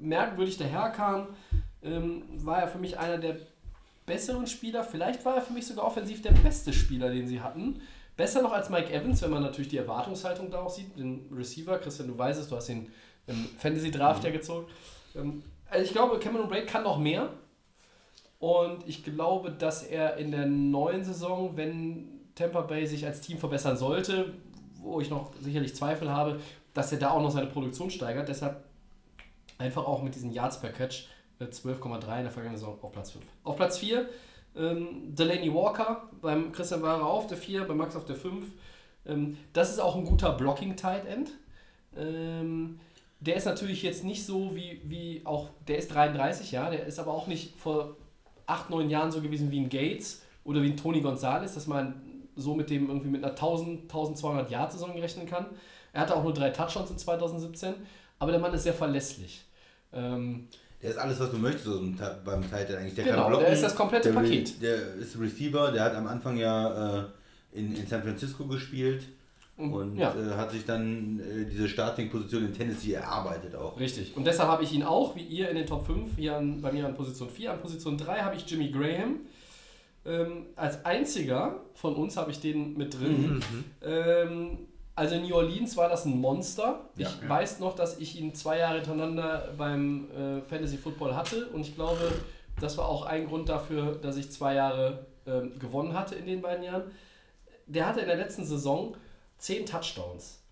merkwürdig 0.00 0.56
daherkam, 0.56 1.28
ähm, 1.82 2.22
war 2.44 2.60
er 2.60 2.68
für 2.68 2.78
mich 2.78 2.98
einer 2.98 3.18
der 3.18 3.36
besseren 4.06 4.46
Spieler. 4.46 4.82
Vielleicht 4.84 5.24
war 5.24 5.36
er 5.36 5.42
für 5.42 5.52
mich 5.52 5.66
sogar 5.66 5.84
offensiv 5.84 6.22
der 6.22 6.32
beste 6.32 6.72
Spieler, 6.72 7.10
den 7.10 7.28
sie 7.28 7.40
hatten. 7.40 7.80
Besser 8.16 8.42
noch 8.42 8.52
als 8.52 8.70
Mike 8.70 8.92
Evans, 8.92 9.22
wenn 9.22 9.30
man 9.30 9.42
natürlich 9.42 9.68
die 9.68 9.76
Erwartungshaltung 9.76 10.50
da 10.50 10.60
auch 10.60 10.70
sieht. 10.70 10.98
Den 10.98 11.28
Receiver, 11.30 11.78
Christian, 11.78 12.08
du 12.08 12.18
weißt 12.18 12.40
es, 12.40 12.48
du 12.48 12.56
hast 12.56 12.68
ihn 12.68 12.90
im 13.26 13.48
Fantasy-Draft 13.58 14.24
ja 14.24 14.30
gezogen. 14.30 14.66
Ähm, 15.14 15.42
also 15.70 15.84
ich 15.84 15.92
glaube, 15.92 16.18
Cameron 16.18 16.48
Braid 16.48 16.66
kann 16.66 16.82
noch 16.82 16.98
mehr. 16.98 17.28
Und 18.38 18.88
ich 18.88 19.04
glaube, 19.04 19.50
dass 19.50 19.82
er 19.82 20.16
in 20.16 20.30
der 20.30 20.46
neuen 20.46 21.04
Saison, 21.04 21.56
wenn 21.56 22.08
Tampa 22.34 22.62
Bay 22.62 22.86
sich 22.86 23.04
als 23.04 23.20
Team 23.20 23.38
verbessern 23.38 23.76
sollte, 23.76 24.32
wo 24.78 25.00
ich 25.00 25.10
noch 25.10 25.32
sicherlich 25.40 25.74
Zweifel 25.74 26.10
habe, 26.10 26.40
dass 26.74 26.92
er 26.92 26.98
da 26.98 27.10
auch 27.10 27.22
noch 27.22 27.30
seine 27.30 27.48
Produktion 27.48 27.90
steigert. 27.90 28.28
Deshalb 28.28 28.64
einfach 29.58 29.86
auch 29.86 30.02
mit 30.02 30.14
diesen 30.14 30.30
Yards 30.30 30.60
per 30.60 30.70
Catch 30.70 31.08
äh, 31.40 31.44
12,3 31.44 32.18
in 32.18 32.22
der 32.22 32.30
vergangenen 32.30 32.58
Saison 32.58 32.78
auf 32.80 32.92
Platz 32.92 33.10
5. 33.10 33.24
Auf 33.44 33.56
Platz 33.56 33.78
4 33.78 34.08
ähm, 34.56 35.14
Delaney 35.14 35.52
Walker, 35.52 36.08
beim 36.20 36.52
Christian 36.52 36.82
Wahrer 36.82 37.06
auf 37.06 37.26
der 37.26 37.36
4, 37.36 37.64
bei 37.64 37.74
Max 37.74 37.96
auf 37.96 38.04
der 38.04 38.16
5. 38.16 38.46
Ähm, 39.06 39.36
das 39.52 39.70
ist 39.70 39.78
auch 39.78 39.96
ein 39.96 40.04
guter 40.04 40.32
Blocking-Tight 40.32 41.06
End. 41.06 41.30
Ähm, 41.96 42.80
der 43.20 43.36
ist 43.36 43.46
natürlich 43.46 43.82
jetzt 43.82 44.04
nicht 44.04 44.24
so 44.24 44.54
wie, 44.54 44.80
wie 44.84 45.22
auch, 45.24 45.50
der 45.66 45.78
ist 45.78 45.92
33, 45.92 46.52
ja, 46.52 46.70
der 46.70 46.86
ist 46.86 46.98
aber 46.98 47.12
auch 47.12 47.26
nicht 47.26 47.56
vor 47.56 47.96
8, 48.46 48.70
9 48.70 48.90
Jahren 48.90 49.10
so 49.10 49.20
gewesen 49.20 49.50
wie 49.50 49.60
ein 49.60 49.68
Gates 49.68 50.22
oder 50.44 50.62
wie 50.62 50.70
ein 50.70 50.76
Tony 50.76 51.00
Gonzalez, 51.00 51.54
dass 51.54 51.66
man 51.66 52.00
so 52.38 52.54
mit 52.54 52.70
dem 52.70 52.88
irgendwie 52.88 53.08
mit 53.08 53.22
einer 53.22 53.32
1000, 53.32 53.82
1200 53.82 54.50
Yard 54.50 54.72
Saison 54.72 54.92
rechnen 54.98 55.26
kann. 55.26 55.46
Er 55.92 56.02
hatte 56.02 56.16
auch 56.16 56.22
nur 56.22 56.32
drei 56.32 56.50
Touchdowns 56.50 56.90
in 56.90 56.98
2017, 56.98 57.74
aber 58.18 58.30
der 58.32 58.40
Mann 58.40 58.52
ist 58.54 58.62
sehr 58.62 58.74
verlässlich. 58.74 59.42
Ähm, 59.92 60.48
Der 60.82 60.90
ist 60.90 60.98
alles, 60.98 61.18
was 61.18 61.30
du 61.30 61.38
möchtest 61.38 61.66
Ta- 61.98 62.18
beim 62.24 62.48
Tight 62.48 62.68
End 62.70 62.78
eigentlich. 62.78 62.94
Der 62.94 63.04
Genau, 63.04 63.22
kann 63.22 63.28
blocken, 63.28 63.44
der 63.46 63.54
ist 63.54 63.62
das 63.62 63.74
komplette 63.74 64.12
der, 64.12 64.20
Paket. 64.20 64.62
Der 64.62 64.94
ist 64.94 65.18
Receiver, 65.18 65.72
der 65.72 65.84
hat 65.84 65.94
am 65.94 66.06
Anfang 66.06 66.36
ja 66.36 66.98
äh, 67.00 67.04
in, 67.52 67.74
in 67.74 67.86
San 67.86 68.02
Francisco 68.02 68.44
gespielt. 68.46 69.04
Und 69.56 69.96
ja. 69.96 70.14
äh, 70.14 70.36
hat 70.36 70.52
sich 70.52 70.64
dann 70.64 71.18
äh, 71.18 71.44
diese 71.44 71.68
Starting-Position 71.68 72.44
in 72.44 72.52
Tennessee 72.54 72.92
erarbeitet 72.92 73.56
auch. 73.56 73.76
Richtig. 73.80 74.16
Und 74.16 74.24
deshalb 74.24 74.48
habe 74.48 74.62
ich 74.62 74.72
ihn 74.72 74.84
auch, 74.84 75.16
wie 75.16 75.22
ihr, 75.22 75.48
in 75.50 75.56
den 75.56 75.66
Top 75.66 75.84
5, 75.84 76.14
hier 76.16 76.36
an, 76.36 76.60
bei 76.60 76.70
mir 76.70 76.86
an 76.86 76.94
Position 76.94 77.28
4. 77.28 77.54
An 77.54 77.60
Position 77.60 77.98
3 77.98 78.20
habe 78.20 78.36
ich 78.36 78.48
Jimmy 78.48 78.70
Graham. 78.70 79.16
Ähm, 80.04 80.46
als 80.56 80.84
einziger 80.84 81.60
von 81.74 81.94
uns 81.94 82.16
habe 82.16 82.30
ich 82.30 82.40
den 82.40 82.76
mit 82.76 82.98
drin. 82.98 83.42
Ähm, 83.82 84.58
also 84.94 85.14
in 85.14 85.22
New 85.28 85.34
Orleans 85.34 85.76
war 85.76 85.88
das 85.88 86.04
ein 86.06 86.18
Monster. 86.18 86.88
Ich 86.96 87.04
Ja, 87.04 87.10
ja. 87.22 87.28
weiß 87.28 87.60
noch, 87.60 87.74
dass 87.76 87.98
ich 87.98 88.18
ihn 88.18 88.34
zwei 88.34 88.58
Jahre 88.58 88.76
hintereinander 88.76 89.52
beim 89.56 90.10
äh, 90.10 90.40
Fantasy 90.42 90.76
Football 90.76 91.14
hatte 91.14 91.46
und 91.48 91.60
ich 91.60 91.74
glaube, 91.74 92.10
das 92.60 92.76
war 92.78 92.88
auch 92.88 93.04
ein 93.06 93.26
Grund 93.26 93.48
dafür, 93.48 93.94
dass 93.96 94.16
ich 94.16 94.30
zwei 94.32 94.54
Jahre 94.54 95.06
ähm, 95.26 95.58
gewonnen 95.58 95.94
hatte 95.94 96.14
in 96.16 96.26
den 96.26 96.42
beiden 96.42 96.64
Jahren. 96.64 96.90
Der 97.66 97.86
hatte 97.86 98.00
in 98.00 98.06
der 98.06 98.16
letzten 98.16 98.44
Saison 98.44 98.96
zehn 99.36 99.66
Touchdowns 99.66 100.42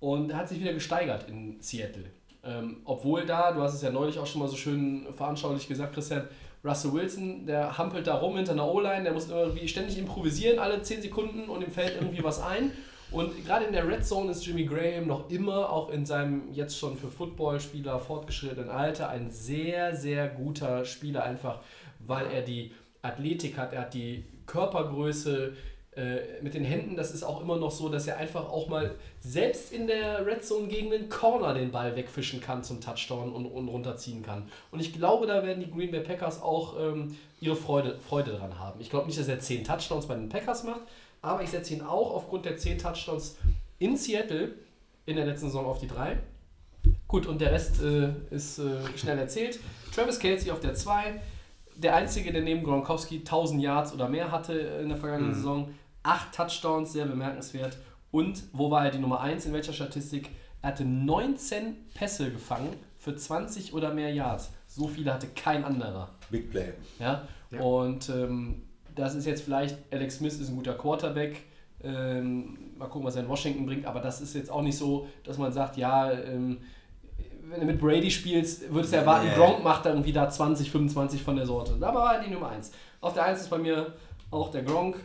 und 0.00 0.30
er 0.30 0.38
hat 0.38 0.48
sich 0.48 0.60
wieder 0.60 0.72
gesteigert 0.72 1.28
in 1.28 1.60
Seattle. 1.60 2.04
Ähm, 2.44 2.78
obwohl 2.84 3.26
da, 3.26 3.52
du 3.52 3.60
hast 3.60 3.74
es 3.74 3.82
ja 3.82 3.90
neulich 3.90 4.18
auch 4.18 4.26
schon 4.26 4.40
mal 4.40 4.48
so 4.48 4.56
schön 4.56 5.06
veranschaulich 5.12 5.66
gesagt, 5.68 5.92
Christian, 5.92 6.28
Russell 6.68 6.92
Wilson, 6.92 7.46
der 7.46 7.78
hampelt 7.78 8.06
da 8.06 8.14
rum 8.14 8.36
hinter 8.36 8.52
einer 8.52 8.66
O-Line, 8.66 9.04
der 9.04 9.12
muss 9.12 9.28
irgendwie 9.28 9.66
ständig 9.68 9.98
improvisieren, 9.98 10.58
alle 10.58 10.82
10 10.82 11.02
Sekunden 11.02 11.48
und 11.48 11.62
ihm 11.62 11.70
fällt 11.70 11.94
irgendwie 12.00 12.22
was 12.22 12.42
ein. 12.42 12.72
Und 13.10 13.46
gerade 13.46 13.64
in 13.64 13.72
der 13.72 13.88
Red 13.88 14.04
Zone 14.04 14.30
ist 14.30 14.46
Jimmy 14.46 14.64
Graham 14.64 15.06
noch 15.06 15.30
immer, 15.30 15.70
auch 15.70 15.90
in 15.90 16.04
seinem 16.04 16.52
jetzt 16.52 16.78
schon 16.78 16.96
für 16.96 17.08
Footballspieler 17.08 17.98
fortgeschrittenen 17.98 18.68
Alter, 18.68 19.08
ein 19.08 19.30
sehr, 19.30 19.96
sehr 19.96 20.28
guter 20.28 20.84
Spieler, 20.84 21.24
einfach 21.24 21.60
weil 22.06 22.26
er 22.30 22.42
die 22.42 22.72
Athletik 23.00 23.56
hat, 23.56 23.72
er 23.72 23.82
hat 23.82 23.94
die 23.94 24.24
Körpergröße, 24.46 25.54
äh, 25.98 26.40
mit 26.42 26.54
den 26.54 26.64
Händen, 26.64 26.94
das 26.94 27.12
ist 27.12 27.24
auch 27.24 27.40
immer 27.40 27.56
noch 27.56 27.72
so, 27.72 27.88
dass 27.88 28.06
er 28.06 28.18
einfach 28.18 28.48
auch 28.48 28.68
mal 28.68 28.94
selbst 29.20 29.72
in 29.72 29.88
der 29.88 30.24
Red 30.24 30.44
Zone 30.44 30.68
gegen 30.68 30.90
den 30.90 31.08
Corner 31.08 31.54
den 31.54 31.72
Ball 31.72 31.96
wegfischen 31.96 32.40
kann 32.40 32.62
zum 32.62 32.80
Touchdown 32.80 33.32
und, 33.32 33.46
und 33.46 33.66
runterziehen 33.66 34.22
kann. 34.22 34.48
Und 34.70 34.78
ich 34.78 34.92
glaube, 34.92 35.26
da 35.26 35.42
werden 35.42 35.60
die 35.60 35.70
Green 35.70 35.90
Bay 35.90 36.00
Packers 36.00 36.40
auch 36.40 36.78
ähm, 36.78 37.16
ihre 37.40 37.56
Freude, 37.56 37.98
Freude 37.98 38.30
dran 38.30 38.60
haben. 38.60 38.80
Ich 38.80 38.90
glaube 38.90 39.06
nicht, 39.06 39.18
dass 39.18 39.26
er 39.26 39.40
10 39.40 39.64
Touchdowns 39.64 40.06
bei 40.06 40.14
den 40.14 40.28
Packers 40.28 40.62
macht, 40.62 40.82
aber 41.20 41.42
ich 41.42 41.50
setze 41.50 41.74
ihn 41.74 41.82
auch 41.82 42.14
aufgrund 42.14 42.44
der 42.44 42.56
10 42.56 42.78
Touchdowns 42.78 43.36
in 43.80 43.96
Seattle 43.96 44.52
in 45.04 45.16
der 45.16 45.26
letzten 45.26 45.46
Saison 45.46 45.66
auf 45.66 45.80
die 45.80 45.88
3. 45.88 46.16
Gut, 47.08 47.26
und 47.26 47.40
der 47.40 47.50
Rest 47.50 47.82
äh, 47.82 48.10
ist 48.30 48.60
äh, 48.60 48.76
schnell 48.96 49.18
erzählt. 49.18 49.58
Travis 49.92 50.20
Kelsey 50.20 50.52
auf 50.52 50.60
der 50.60 50.74
2. 50.74 51.20
Der 51.74 51.96
einzige, 51.96 52.32
der 52.32 52.42
neben 52.42 52.62
Gronkowski 52.62 53.18
1000 53.18 53.62
Yards 53.62 53.92
oder 53.92 54.08
mehr 54.08 54.30
hatte 54.30 54.52
in 54.52 54.88
der 54.88 54.98
vergangenen 54.98 55.34
Saison. 55.34 55.68
8 56.08 56.34
Touchdowns, 56.34 56.92
sehr 56.92 57.04
bemerkenswert. 57.04 57.76
Und 58.10 58.44
wo 58.52 58.70
war 58.70 58.86
er 58.86 58.90
die 58.90 58.98
Nummer 58.98 59.20
1 59.20 59.44
in 59.44 59.52
welcher 59.52 59.74
Statistik? 59.74 60.30
Er 60.62 60.70
hatte 60.70 60.84
19 60.84 61.76
Pässe 61.94 62.30
gefangen 62.30 62.70
für 62.96 63.14
20 63.14 63.74
oder 63.74 63.92
mehr 63.92 64.12
Yards. 64.12 64.50
So 64.66 64.88
viele 64.88 65.12
hatte 65.12 65.28
kein 65.28 65.64
anderer. 65.64 66.08
Big 66.30 66.50
Play. 66.50 66.72
Ja? 66.98 67.28
Und 67.60 68.08
ähm, 68.08 68.62
das 68.94 69.14
ist 69.14 69.26
jetzt 69.26 69.42
vielleicht, 69.42 69.76
Alex 69.92 70.16
Smith 70.16 70.40
ist 70.40 70.48
ein 70.48 70.56
guter 70.56 70.74
Quarterback. 70.74 71.42
Ähm, 71.84 72.58
mal 72.78 72.86
gucken, 72.86 73.06
was 73.06 73.16
er 73.16 73.22
in 73.22 73.28
Washington 73.28 73.66
bringt. 73.66 73.84
Aber 73.84 74.00
das 74.00 74.22
ist 74.22 74.34
jetzt 74.34 74.50
auch 74.50 74.62
nicht 74.62 74.78
so, 74.78 75.06
dass 75.24 75.36
man 75.36 75.52
sagt, 75.52 75.76
ja, 75.76 76.10
ähm, 76.10 76.58
wenn 77.50 77.60
du 77.60 77.66
mit 77.66 77.78
Brady 77.80 78.10
spielst, 78.10 78.72
würdest 78.72 78.94
du 78.94 78.96
erwarten, 78.96 79.28
Nee. 79.28 79.34
Gronk 79.34 79.62
macht 79.62 79.84
dann 79.84 79.92
irgendwie 79.92 80.12
da 80.12 80.28
20, 80.28 80.70
25 80.70 81.22
von 81.22 81.36
der 81.36 81.46
Sorte. 81.46 81.74
Aber 81.74 82.00
war 82.00 82.20
die 82.20 82.30
Nummer 82.30 82.48
1. 82.48 82.72
Auf 83.00 83.12
der 83.12 83.24
1 83.24 83.42
ist 83.42 83.50
bei 83.50 83.58
mir 83.58 83.94
auch 84.30 84.50
der 84.50 84.62
Gronk. 84.62 84.96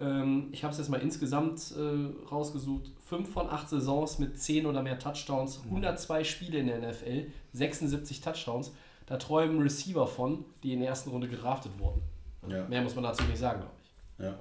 Ähm, 0.00 0.48
ich 0.52 0.64
habe 0.64 0.72
es 0.72 0.78
jetzt 0.78 0.88
mal 0.88 1.00
insgesamt 1.00 1.74
äh, 1.76 2.28
rausgesucht. 2.30 2.90
5 3.08 3.30
von 3.30 3.48
8 3.48 3.68
Saisons 3.68 4.18
mit 4.18 4.40
10 4.40 4.66
oder 4.66 4.82
mehr 4.82 4.98
Touchdowns, 4.98 5.62
102 5.64 6.24
Spiele 6.24 6.58
in 6.58 6.66
der 6.66 6.90
NFL, 6.90 7.26
76 7.52 8.20
Touchdowns. 8.20 8.72
Da 9.06 9.16
träumen 9.16 9.60
Receiver 9.62 10.06
von, 10.06 10.44
die 10.62 10.74
in 10.74 10.80
der 10.80 10.90
ersten 10.90 11.10
Runde 11.10 11.28
gedraftet 11.28 11.72
wurden. 11.78 12.02
Ja. 12.46 12.66
Mehr 12.68 12.82
muss 12.82 12.94
man 12.94 13.04
dazu 13.04 13.24
nicht 13.24 13.38
sagen, 13.38 13.60
glaube 13.60 13.74
ich. 13.82 14.24
Ja. 14.24 14.38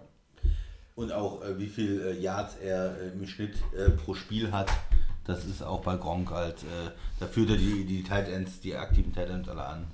Und 0.96 1.12
auch 1.12 1.44
äh, 1.44 1.58
wie 1.58 1.68
viel 1.68 2.02
äh, 2.02 2.20
Yards 2.20 2.58
er 2.58 3.00
äh, 3.00 3.10
im 3.10 3.26
Schnitt 3.28 3.56
äh, 3.76 3.92
pro 3.92 4.14
Spiel 4.14 4.52
hat, 4.52 4.70
das 5.26 5.46
ist 5.46 5.62
auch 5.62 5.82
bei 5.82 5.96
Gronk 5.96 6.32
halt, 6.32 6.64
äh, 6.64 6.92
da 7.20 7.28
führt 7.28 7.52
er 7.52 7.58
die, 7.58 7.86
die 7.86 8.04
Tight 8.04 8.28
Ends, 8.28 8.60
die 8.60 8.76
aktiven 8.76 9.14
Tight 9.14 9.30
Ends 9.30 9.48
alle 9.48 9.66
an. 9.66 9.88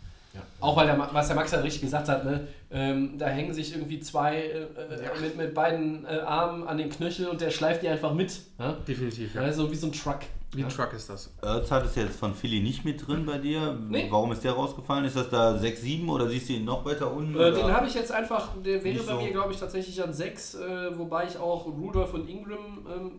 Auch 0.59 0.75
weil 0.77 0.87
der, 0.87 1.09
was 1.11 1.27
der 1.27 1.35
Max 1.35 1.51
ja 1.51 1.59
richtig 1.59 1.81
gesagt 1.81 2.07
hat, 2.07 2.25
ne? 2.25 2.47
ähm, 2.71 3.17
da 3.17 3.27
hängen 3.27 3.53
sich 3.53 3.73
irgendwie 3.73 3.99
zwei 3.99 4.37
äh, 4.37 4.61
äh, 4.61 5.21
mit, 5.21 5.37
mit 5.37 5.53
beiden 5.53 6.05
äh, 6.05 6.19
Armen 6.25 6.67
an 6.67 6.77
den 6.77 6.89
Knöchel 6.89 7.27
und 7.27 7.39
der 7.41 7.51
schleift 7.51 7.83
die 7.83 7.87
einfach 7.87 8.13
mit. 8.13 8.39
Ja? 8.57 8.73
Definitiv, 8.87 9.35
ja. 9.35 9.41
Also 9.41 9.69
wie 9.71 9.75
so 9.75 9.87
ein 9.87 9.91
Truck. 9.91 10.21
Wie 10.53 10.63
ein 10.63 10.69
ja? 10.69 10.75
Truck 10.75 10.93
ist 10.93 11.09
das. 11.09 11.31
Ertz 11.41 11.69
hat 11.69 11.85
es 11.85 11.95
jetzt 11.95 12.15
von 12.15 12.33
Philly 12.33 12.61
nicht 12.61 12.85
mit 12.85 13.05
drin 13.05 13.25
bei 13.25 13.37
dir. 13.37 13.77
Nee. 13.89 14.07
Warum 14.09 14.31
ist 14.31 14.43
der 14.43 14.53
rausgefallen? 14.53 15.05
Ist 15.05 15.15
das 15.15 15.29
da 15.29 15.57
6, 15.57 15.81
7 15.81 16.09
oder 16.09 16.27
siehst 16.27 16.49
du 16.49 16.53
ihn 16.53 16.65
noch 16.65 16.85
weiter 16.85 17.11
unten? 17.11 17.37
Äh, 17.37 17.51
den 17.51 17.71
habe 17.71 17.85
ich 17.85 17.93
jetzt 17.93 18.11
einfach, 18.11 18.49
der 18.63 18.83
wäre 18.83 19.03
bei 19.03 19.13
so. 19.13 19.21
mir, 19.21 19.31
glaube 19.31 19.53
ich, 19.53 19.59
tatsächlich 19.59 20.01
an 20.01 20.13
6, 20.13 20.55
äh, 20.55 20.97
wobei 20.97 21.27
ich 21.27 21.37
auch 21.37 21.67
Rudolph 21.67 22.13
und 22.13 22.27
Ingram 22.27 22.87
ähm, 22.91 23.11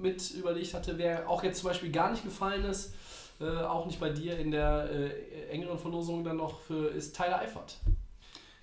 mit 0.00 0.30
überlegt 0.32 0.72
hatte, 0.74 0.96
wer 0.96 1.28
auch 1.28 1.42
jetzt 1.42 1.60
zum 1.60 1.68
Beispiel 1.68 1.90
gar 1.90 2.10
nicht 2.10 2.24
gefallen 2.24 2.64
ist, 2.64 2.94
äh, 3.42 3.62
auch 3.64 3.86
nicht 3.86 3.98
bei 4.00 4.10
dir 4.10 4.38
in 4.38 4.50
der 4.50 4.88
äh, 4.90 5.48
engeren 5.50 5.78
Verlosung 5.78 6.22
dann 6.24 6.36
noch 6.36 6.60
für, 6.60 6.88
ist 6.88 7.16
Tyler 7.16 7.40
Eifert. 7.40 7.76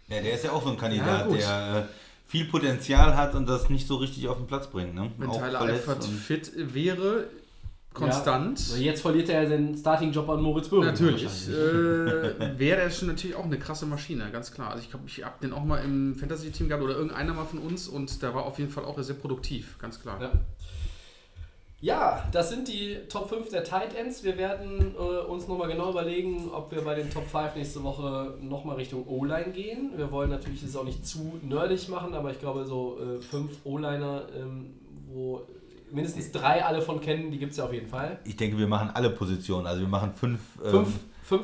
ja, 0.08 0.22
der 0.22 0.34
ist 0.34 0.44
ja 0.46 0.52
auch 0.52 0.64
so 0.64 0.70
ein 0.70 0.76
Ja, 0.76 0.80
Kandidat, 0.82 1.28
gut. 1.28 1.40
der 1.40 1.78
äh, 1.90 1.94
viel 2.28 2.46
Potenzial 2.46 3.16
hat 3.18 3.36
und 3.36 3.48
das 3.48 3.70
nicht 3.70 3.88
so 3.88 3.96
richtig 3.98 4.28
auf 4.28 4.38
den 4.38 4.48
Platz 4.48 4.68
bringt. 4.68 4.94
Ne? 4.96 5.12
Wenn 5.18 5.30
Auch 5.30 5.38
Tyler 5.42 5.62
Eifert 5.62 6.04
fit 6.06 6.52
wäre, 6.56 7.26
konstant, 7.94 8.60
Also 8.60 8.76
jetzt 8.78 9.02
verliert 9.02 9.30
er 9.30 9.48
seinen 9.50 9.76
Starting-Job 9.76 10.30
an 10.30 10.42
Moritz 10.42 10.70
Böhm. 10.70 10.86
natürlich, 10.86 11.24
äh, 11.50 12.58
wäre 12.60 12.82
er 12.82 12.92
schon 12.92 13.08
natürlich 13.08 13.36
auch 13.36 13.46
eine 13.46 13.58
krasse 13.58 13.86
Maschine, 13.88 14.30
ganz 14.32 14.52
klar. 14.52 14.70
Also 14.70 14.84
ich 14.84 14.92
glaube, 14.92 15.06
ich 15.08 15.24
habe 15.26 15.36
den 15.42 15.54
auch 15.54 15.64
mal 15.64 15.84
im 15.84 16.16
Fantasy-Team 16.16 16.68
gehabt 16.70 16.84
oder 16.84 16.94
irgendeiner 16.94 17.34
mal 17.34 17.46
von 17.46 17.60
uns 17.60 17.88
und 17.88 18.22
der 18.22 18.34
war 18.36 18.46
auf 18.46 18.60
jeden 18.60 18.70
Fall 18.72 18.86
auch 18.86 18.98
sehr 19.02 19.16
produktiv, 19.16 19.78
ganz 19.80 20.00
klar. 20.00 20.22
Ja. 20.22 20.32
Ja, 21.82 22.28
das 22.34 22.50
sind 22.50 22.68
die 22.68 22.98
Top 23.08 23.30
5 23.30 23.50
der 23.50 23.64
Tight 23.64 23.96
Ends. 23.96 24.24
Wir 24.24 24.38
werden 24.38 24.96
äh, 24.98 25.26
uns 25.26 25.48
nochmal 25.48 25.70
genau 25.70 25.92
überlegen, 25.92 26.50
ob 26.52 26.72
wir 26.72 26.82
bei 26.82 26.96
den 26.96 27.10
Top 27.10 27.26
5 27.26 27.56
nächste 27.56 27.84
Woche 27.84 28.34
nochmal 28.42 28.76
Richtung 28.76 29.08
O-Line 29.08 29.52
gehen. 29.54 29.92
Wir 29.96 30.12
wollen 30.12 30.30
natürlich 30.30 30.62
das 30.62 30.76
auch 30.76 30.84
nicht 30.84 31.06
zu 31.06 31.40
nerdig 31.42 31.88
machen, 31.88 32.14
aber 32.14 32.32
ich 32.32 32.40
glaube, 32.40 32.66
so 32.66 32.98
äh, 33.00 33.22
fünf 33.22 33.60
O-Liner, 33.64 34.24
ähm, 34.38 34.74
wo 35.08 35.42
mindestens 35.92 36.34
drei 36.34 36.66
alle 36.66 36.82
von 36.82 37.00
kennen, 37.00 37.32
die 37.32 37.40
gibt 37.40 37.52
es 37.52 37.58
ja 37.58 37.64
auf 37.64 37.74
jeden 37.74 37.88
Fall. 37.88 38.20
Ich 38.26 38.36
denke, 38.36 38.58
wir 38.58 38.68
machen 38.68 38.92
alle 38.94 39.10
Positionen. 39.10 39.66
Also 39.66 39.82
wir 39.82 39.88
machen 39.88 40.12
fünf. 40.14 40.42
Fünf, 40.58 40.66
ähm, 40.66 40.72
fünf 40.72 41.00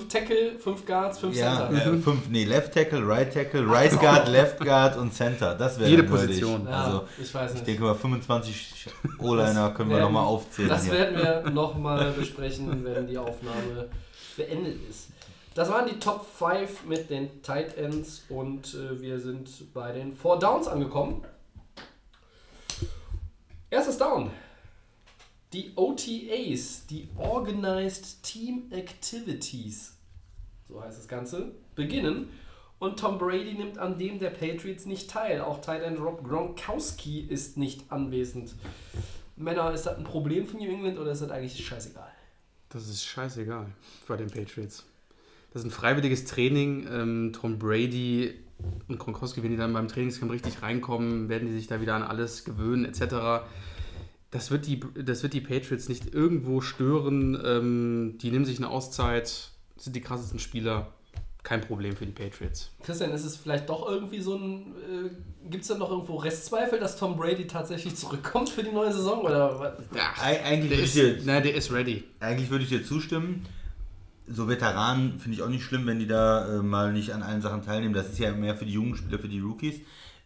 Tackle, 0.10 0.58
fünf 0.60 0.86
Guards, 0.86 1.20
fünf 1.20 1.36
ja, 1.36 1.68
Center. 1.68 1.94
äh, 1.94 1.98
fünf, 2.00 2.28
nee, 2.30 2.44
Left 2.44 2.74
Tackle, 2.74 3.08
Right 3.08 3.32
Tackle, 3.34 3.70
Right 3.70 4.00
Guard, 4.00 4.28
Left 4.28 4.60
Guard 4.60 4.98
und 4.98 5.14
Center. 5.14 5.54
Das 5.56 5.80
wäre 5.80 5.90
Jede. 5.90 6.04
Position. 6.04 6.66
Ja, 6.68 6.84
Also 6.84 7.04
ich 7.22 7.34
weiß 7.34 7.52
ich 7.52 7.56
nicht. 7.58 7.68
denke 7.68 7.84
mal 7.84 7.96
25 7.96 8.88
O-Liner 9.20 9.72
können 9.72 9.90
wir 9.92 10.00
nochmal 10.00 10.26
aufzählen. 10.26 10.70
Das 10.70 10.84
hier. 10.86 10.94
werden 10.94 11.18
wir 11.18 11.50
nochmal 11.52 12.12
besprechen, 12.12 12.84
wenn 12.84 13.08
die 13.08 13.18
Aufnahme 13.18 13.90
beendet 14.36 14.78
ist. 14.90 15.08
Das 15.54 15.70
waren 15.70 15.88
die 15.88 16.00
Top 16.00 16.26
5 16.38 16.84
mit 16.86 17.10
den 17.10 17.42
Tight 17.42 17.78
Ends 17.78 18.26
und 18.28 18.74
äh, 18.74 19.00
wir 19.02 19.20
sind 19.20 19.74
bei 19.74 19.92
den 19.94 20.16
Four 20.16 20.38
Downs 20.40 20.68
angekommen. 20.68 21.24
Erstes 23.70 23.98
Down. 23.98 24.32
Die 25.56 25.72
OTAs, 25.78 26.86
die 26.86 27.08
Organized 27.16 28.24
Team 28.24 28.64
Activities, 28.72 29.94
so 30.68 30.84
heißt 30.84 30.98
das 30.98 31.08
Ganze, 31.08 31.54
beginnen 31.76 32.28
und 32.78 33.00
Tom 33.00 33.18
Brady 33.18 33.54
nimmt 33.54 33.78
an 33.78 33.98
dem 33.98 34.20
der 34.20 34.32
Patriots 34.32 34.86
nicht 34.86 35.10
teil. 35.10 35.40
Auch 35.40 35.66
End 35.66 35.98
Rob 36.02 36.28
Gronkowski 36.28 37.22
ist 37.22 37.56
nicht 37.56 37.90
anwesend. 37.90 38.54
Männer, 39.38 39.72
ist 39.72 39.86
das 39.86 39.98
ein 39.98 40.04
Problem 40.04 40.46
für 40.46 40.58
New 40.58 40.70
England 40.70 41.00
oder 41.00 41.14
ist 41.14 41.22
das 41.22 41.32
eigentlich 41.32 41.66
scheißegal? 41.66 42.12
Das 42.68 42.90
ist 42.90 43.06
scheißegal 43.06 43.68
bei 44.10 44.18
den 44.18 44.30
Patriots. 44.30 44.84
Das 45.54 45.62
ist 45.62 45.70
ein 45.70 45.72
freiwilliges 45.72 46.26
Training. 46.26 46.86
Ähm, 46.92 47.32
Tom 47.32 47.60
Brady 47.60 48.34
und 48.90 49.00
Gronkowski, 49.00 49.42
wenn 49.42 49.52
die 49.52 49.58
dann 49.58 49.72
beim 49.72 49.88
Trainingscamp 49.88 50.34
richtig 50.34 50.62
reinkommen, 50.62 51.30
werden 51.30 51.48
die 51.48 51.54
sich 51.54 51.68
da 51.68 51.80
wieder 51.80 51.96
an 51.96 52.04
alles 52.04 52.44
gewöhnen, 52.44 52.84
etc. 52.84 53.46
Das 54.36 54.52
wird 54.52 54.68
die, 54.68 54.82
das 55.02 55.24
wird 55.24 55.34
die 55.34 55.40
Patriots 55.40 55.88
nicht 55.88 56.14
irgendwo 56.14 56.60
stören. 56.60 57.42
Ähm, 57.46 58.18
die 58.22 58.32
nehmen 58.32 58.44
sich 58.44 58.58
eine 58.58 58.70
Auszeit, 58.70 59.52
sind 59.78 59.96
die 59.96 60.02
krassesten 60.02 60.40
Spieler. 60.40 60.88
Kein 61.44 61.62
Problem 61.62 61.96
für 61.96 62.06
die 62.06 62.12
Patriots. 62.12 62.72
Christian, 62.84 63.12
ist 63.12 63.24
es 63.24 63.38
vielleicht 63.38 63.70
doch 63.70 63.88
irgendwie 63.88 64.20
so 64.20 64.36
ein. 64.36 64.74
Äh, 64.90 65.50
Gibt 65.50 65.62
es 65.62 65.68
da 65.70 65.78
noch 65.78 65.90
irgendwo 65.92 66.16
Restzweifel, 66.16 66.80
dass 66.80 66.98
Tom 66.98 67.16
Brady 67.16 67.48
tatsächlich 67.48 67.96
zurückkommt 67.96 68.50
für 68.50 68.64
die 68.64 68.72
neue 68.72 68.92
Saison? 68.92 69.22
Oder 69.22 69.58
was? 69.60 69.74
Ja, 69.96 70.12
Eig- 70.22 70.44
Eigentlich 70.44 70.70
der 70.70 70.78
würde 70.80 70.84
ist, 70.84 70.96
ich, 70.98 71.24
dir- 71.24 71.26
nein, 71.26 71.44
der 71.44 71.56
ist 71.56 71.72
ready. 71.72 72.04
eigentlich 72.20 72.50
würde 72.50 72.64
ich 72.64 72.70
dir 72.72 72.84
zustimmen. 72.84 73.46
So 74.28 74.48
Veteranen 74.50 75.20
finde 75.20 75.38
ich 75.38 75.44
auch 75.44 75.50
nicht 75.50 75.64
schlimm, 75.64 75.86
wenn 75.86 76.00
die 76.00 76.08
da 76.08 76.56
äh, 76.58 76.64
mal 76.64 76.92
nicht 76.92 77.14
an 77.14 77.22
allen 77.22 77.42
Sachen 77.44 77.62
teilnehmen. 77.64 77.94
Das 77.94 78.10
ist 78.10 78.18
ja 78.18 78.32
mehr 78.34 78.56
für 78.56 78.66
die 78.66 78.74
jungen 78.74 78.96
Spieler, 78.96 79.20
für 79.20 79.28
die 79.30 79.40
Rookies. 79.40 79.76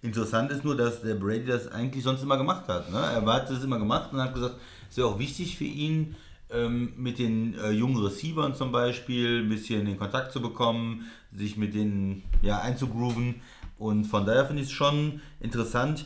Interessant 0.02 0.50
ist 0.52 0.64
nur, 0.64 0.78
dass 0.78 1.02
der 1.02 1.16
Brady 1.16 1.45
das 1.45 1.68
eigentlich 1.68 2.04
sonst 2.04 2.24
immer 2.24 2.38
gemacht 2.38 2.68
hat. 2.68 2.89
Ne? 2.91 2.97
Er 2.97 3.26
hat 3.26 3.50
das 3.50 3.64
immer 3.64 3.80
gemacht 3.80 4.14
und 4.14 4.22
hat 4.22 4.34
gesagt, 4.34 4.56
es 4.89 4.97
wäre 4.97 5.08
auch 5.08 5.20
wichtig 5.20 5.58
für 5.58 5.66
ihn, 5.66 6.16
ähm, 6.52 6.93
mit 6.97 7.20
den 7.20 7.54
äh, 7.60 7.72
jungen 7.72 8.02
Receivern 8.04 8.56
zum 8.56 8.72
Beispiel 8.72 9.43
ein 9.43 9.50
bisschen 9.50 9.86
in 9.88 9.97
Kontakt 9.97 10.32
zu 10.32 10.41
bekommen, 10.41 11.06
sich 11.32 11.58
mit 11.58 11.74
denen 11.74 12.24
ja, 12.41 12.60
einzugrooven. 12.60 13.41
Und 13.78 14.06
von 14.06 14.26
daher 14.26 14.45
finde 14.45 14.62
ich 14.62 14.70
es 14.70 14.74
schon 14.74 15.22
interessant. 15.39 16.06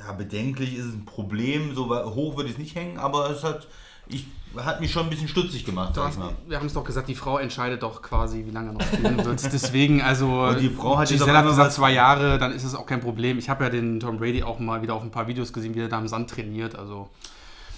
Ja, 0.00 0.12
bedenklich 0.12 0.76
ist 0.76 0.86
es 0.86 0.94
ein 0.94 1.04
Problem, 1.04 1.74
so 1.74 1.88
hoch 2.14 2.36
würde 2.36 2.48
ich 2.48 2.56
es 2.56 2.58
nicht 2.58 2.74
hängen, 2.74 2.98
aber 2.98 3.30
es 3.30 3.44
hat, 3.44 3.68
ich, 4.08 4.26
hat 4.56 4.80
mich 4.80 4.92
schon 4.92 5.04
ein 5.04 5.10
bisschen 5.10 5.28
stutzig 5.28 5.64
gemacht, 5.64 5.96
mal. 5.96 6.34
Wir 6.46 6.58
haben 6.58 6.66
es 6.66 6.74
doch 6.74 6.84
gesagt, 6.84 7.08
die 7.08 7.14
Frau 7.14 7.38
entscheidet 7.38 7.82
doch 7.82 8.02
quasi, 8.02 8.44
wie 8.46 8.50
lange 8.50 8.70
er 8.70 8.72
noch 8.74 8.82
spielen 8.82 9.24
wird. 9.24 9.42
Deswegen, 9.52 10.02
also. 10.02 10.44
Und 10.44 10.60
die 10.60 10.70
Frau 10.70 10.98
hat 10.98 11.08
Giselle 11.08 11.38
hat 11.38 11.46
gesagt, 11.46 11.72
zwei 11.72 11.92
Jahre, 11.92 12.38
dann 12.38 12.52
ist 12.52 12.64
es 12.64 12.74
auch 12.74 12.86
kein 12.86 13.00
Problem. 13.00 13.38
Ich 13.38 13.48
habe 13.48 13.64
ja 13.64 13.70
den 13.70 14.00
Tom 14.00 14.18
Brady 14.18 14.42
auch 14.42 14.58
mal 14.58 14.82
wieder 14.82 14.94
auf 14.94 15.02
ein 15.02 15.10
paar 15.10 15.26
Videos 15.26 15.52
gesehen, 15.52 15.74
wie 15.74 15.80
er 15.80 15.88
da 15.88 15.98
im 15.98 16.08
Sand 16.08 16.30
trainiert. 16.30 16.76
Also 16.76 17.08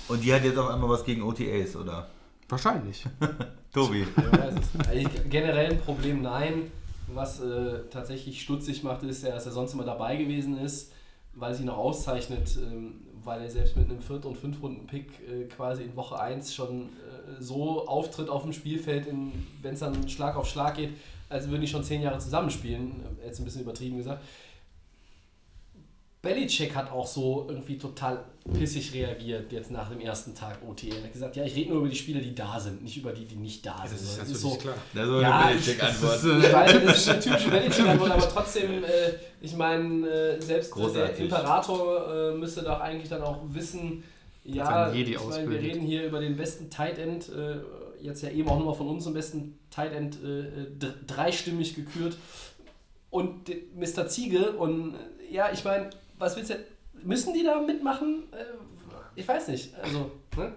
Und 0.09 0.23
die 0.23 0.33
hat 0.35 0.45
jetzt 0.45 0.59
auf 0.59 0.69
einmal 0.69 0.91
was 0.91 1.05
gegen 1.05 1.23
OTAs, 1.23 1.77
oder? 1.77 2.09
wahrscheinlich. 2.49 3.05
Tobi. 3.73 4.03
Es. 4.03 4.89
Also 4.89 5.09
generell 5.29 5.73
ein 5.73 5.79
Problem, 5.79 6.23
nein. 6.23 6.71
Was 7.09 7.41
äh, 7.41 7.83
tatsächlich 7.91 8.43
stutzig 8.43 8.83
macht, 8.83 9.03
ist 9.05 9.23
ja, 9.23 9.31
dass 9.31 9.47
er 9.47 9.53
sonst 9.53 9.75
immer 9.75 9.85
dabei 9.85 10.17
gewesen 10.17 10.59
ist, 10.59 10.93
weil 11.35 11.53
es 11.53 11.61
ihn 11.61 11.69
auch 11.69 11.79
auszeichnet, 11.79 12.59
ähm, 12.61 13.06
weil 13.27 13.43
er 13.43 13.51
selbst 13.51 13.77
mit 13.77 13.91
einem 13.91 14.01
Viert- 14.01 14.25
und 14.25 14.39
Fünf-Runden-Pick 14.39 15.07
äh, 15.29 15.45
quasi 15.45 15.83
in 15.83 15.97
Woche 15.97 16.19
1 16.19 16.55
schon 16.55 16.83
äh, 16.83 17.43
so 17.43 17.87
auftritt 17.87 18.31
auf 18.31 18.43
dem 18.45 18.53
Spielfeld, 18.53 19.07
wenn 19.63 19.75
es 19.75 19.81
dann 19.81 20.09
Schlag 20.09 20.37
auf 20.37 20.49
Schlag 20.49 20.77
geht, 20.77 20.91
als 21.29 21.49
würden 21.51 21.61
die 21.61 21.67
schon 21.67 21.83
zehn 21.83 22.03
Jahre 22.03 22.19
zusammenspielen. 22.19 22.93
Äh, 23.23 23.27
Jetzt 23.27 23.41
ein 23.41 23.45
bisschen 23.45 23.63
übertrieben 23.63 23.97
gesagt. 23.97 24.23
Belichick 26.23 26.75
hat 26.75 26.91
auch 26.91 27.07
so 27.07 27.47
irgendwie 27.49 27.79
total 27.79 28.25
pissig 28.53 28.93
reagiert 28.95 29.53
jetzt 29.53 29.71
nach 29.71 29.91
dem 29.91 30.01
ersten 30.01 30.35
Tag 30.35 30.59
OTA. 30.67 30.97
Er 30.97 31.05
hat 31.05 31.13
gesagt, 31.13 31.37
ja, 31.37 31.45
ich 31.45 31.55
rede 31.55 31.71
nur 31.71 31.81
über 31.81 31.89
die 31.89 31.97
Spieler, 31.97 32.21
die 32.21 32.35
da 32.35 32.59
sind, 32.59 32.83
nicht 32.83 32.97
über 32.97 33.13
die, 33.13 33.25
die 33.25 33.37
nicht 33.37 33.65
da 33.65 33.85
sind. 33.87 34.01
Das 34.21 34.29
ist 34.31 34.41
so, 34.41 34.57
klar. 34.57 34.75
Das 34.95 35.07
ist 35.09 35.23
Ja, 35.23 35.39
eine 35.41 35.57
ich- 35.59 35.65
Belichick-Antwort. 35.65 36.17
ich 36.45 36.53
weiß, 36.53 36.73
das 36.85 36.97
ist 36.99 37.09
eine 37.09 37.21
typische 37.21 37.51
Belichick-Antwort, 37.51 38.11
aber 38.11 38.29
trotzdem, 38.29 38.85
äh, 38.85 38.89
ich 39.41 39.55
meine, 39.57 40.09
äh, 40.09 40.41
selbst 40.41 40.75
der 40.77 40.83
Großartig. 40.85 41.21
Imperator 41.25 42.15
äh, 42.33 42.35
müsste 42.37 42.63
doch 42.63 42.81
eigentlich 42.81 43.09
dann 43.09 43.23
auch 43.23 43.43
wissen, 43.49 44.03
ja, 44.45 44.93
ich 44.93 45.19
meine, 45.31 45.51
wir 45.51 45.61
reden 45.61 45.81
hier 45.83 46.07
über 46.07 46.21
den 46.21 46.37
besten 46.37 46.71
Tight 46.71 46.99
End, 46.99 47.29
äh, 47.29 47.57
jetzt 48.01 48.23
ja 48.23 48.31
eben 48.31 48.49
auch 48.49 48.59
nochmal 48.59 48.75
von 48.75 48.89
uns 48.89 49.05
zum 49.05 49.13
besten 49.15 49.59
Tight 49.71 49.93
End 49.93 50.19
äh, 50.25 50.41
äh, 50.41 50.67
dr- 50.79 50.95
dreistimmig 51.07 51.75
gekürt 51.75 52.17
und 53.11 53.49
den 53.49 53.59
Mr. 53.77 54.07
Ziege 54.09 54.53
und 54.53 54.95
ja, 55.31 55.51
ich 55.53 55.65
meine, 55.65 55.91
was 56.19 56.37
willst 56.37 56.51
du, 56.51 56.55
müssen 57.03 57.35
die 57.35 57.45
da 57.45 57.61
mitmachen? 57.61 58.25
Äh, 58.33 58.45
ich 59.15 59.27
weiß 59.27 59.49
nicht, 59.49 59.75
also, 59.83 60.11
ne? 60.37 60.53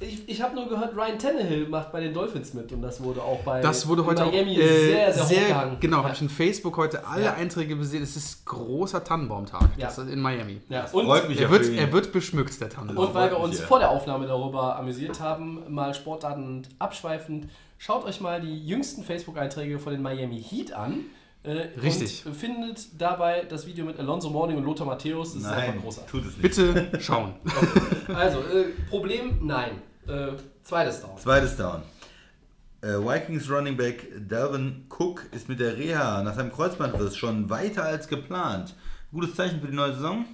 Ich, 0.00 0.28
ich 0.28 0.42
habe 0.42 0.56
nur 0.56 0.68
gehört, 0.68 0.94
Ryan 0.96 1.18
Tannehill 1.18 1.68
macht 1.68 1.92
bei 1.92 2.00
den 2.00 2.12
Dolphins 2.12 2.52
mit 2.52 2.70
und 2.72 2.82
das 2.82 3.00
wurde 3.02 3.22
auch 3.22 3.40
bei 3.42 3.60
Das 3.60 3.86
wurde 3.86 4.04
heute 4.04 4.24
Miami 4.24 4.56
auch 4.56 4.58
äh, 4.58 4.86
sehr, 4.90 5.12
sehr, 5.12 5.40
hochgehangen. 5.42 5.76
Genau, 5.80 5.98
ja. 5.98 6.02
habe 6.04 6.14
ich 6.14 6.20
in 6.20 6.28
Facebook 6.28 6.76
heute 6.76 7.06
alle 7.06 7.24
Ja. 7.26 7.34
Einträge 7.34 7.76
gesehen. 7.76 8.02
Es 8.02 8.16
ist 8.16 8.44
großer 8.44 9.04
Tannenbaumtag. 9.04 9.70
Ja. 9.76 9.86
Das 9.86 9.98
ist 9.98 10.10
in 10.10 10.20
Miami. 10.20 10.60
ja. 10.68 10.86
Und, 10.90 11.06
Freut 11.06 11.28
mich 11.28 11.40
Er 11.40 11.48
wird, 11.48 11.68
er 11.72 11.92
wird 11.92 12.12
beschmückt, 12.12 12.60
der 12.60 12.70
Tannenbaum. 12.70 13.06
und 13.06 13.14
weil 13.14 13.30
wir 13.30 13.38
uns 13.38 13.60
vor 13.60 13.78
der 13.78 13.90
Aufnahme 13.90 14.26
darüber 14.26 14.76
amüsiert 14.76 15.20
haben, 15.20 15.62
mal 15.72 15.94
Sportdaten 15.94 16.66
abschweifend, 16.80 17.48
schaut 17.78 18.04
euch 18.04 18.20
mal 18.20 18.40
die 18.40 18.66
jüngsten 18.66 19.04
Facebook-Einträge 19.04 19.78
von 19.78 19.92
den 19.92 20.02
Miami 20.02 20.42
Heat 20.42 20.72
an. 20.72 21.04
Äh, 21.44 21.68
Richtig. 21.80 22.24
Und 22.24 22.34
findet 22.34 23.00
dabei 23.00 23.44
das 23.44 23.66
Video 23.66 23.84
mit 23.84 23.98
Alonso 23.98 24.30
Morning 24.30 24.56
und 24.56 24.64
Lothar 24.64 24.86
Matthäus. 24.86 25.34
Das 25.34 25.42
ist 25.42 25.48
Nein, 25.48 25.70
einfach 25.70 25.82
großartig. 25.82 26.10
tut 26.10 26.20
es 26.22 26.36
nicht. 26.38 26.42
Bitte 26.42 27.00
schauen. 27.00 27.34
Also, 28.14 28.38
äh, 28.40 28.64
Problem, 28.88 29.38
nein. 29.46 29.72
Äh, 30.06 30.32
zweites 30.62 31.00
Down. 31.02 31.18
Zweites 31.18 31.56
Down. 31.56 31.82
Äh, 32.80 32.98
Vikings 32.98 33.50
Running 33.50 33.76
Back 33.76 34.06
Dalvin 34.28 34.86
Cook 34.90 35.26
ist 35.32 35.48
mit 35.48 35.60
der 35.60 35.76
Reha 35.76 36.22
nach 36.22 36.34
seinem 36.34 36.52
Kreuzbandriss 36.52 37.16
schon 37.16 37.48
weiter 37.50 37.84
als 37.84 38.08
geplant. 38.08 38.74
Gutes 39.12 39.34
Zeichen 39.34 39.60
für 39.60 39.68
die 39.68 39.74
neue 39.76 39.94
Saison. 39.94 40.24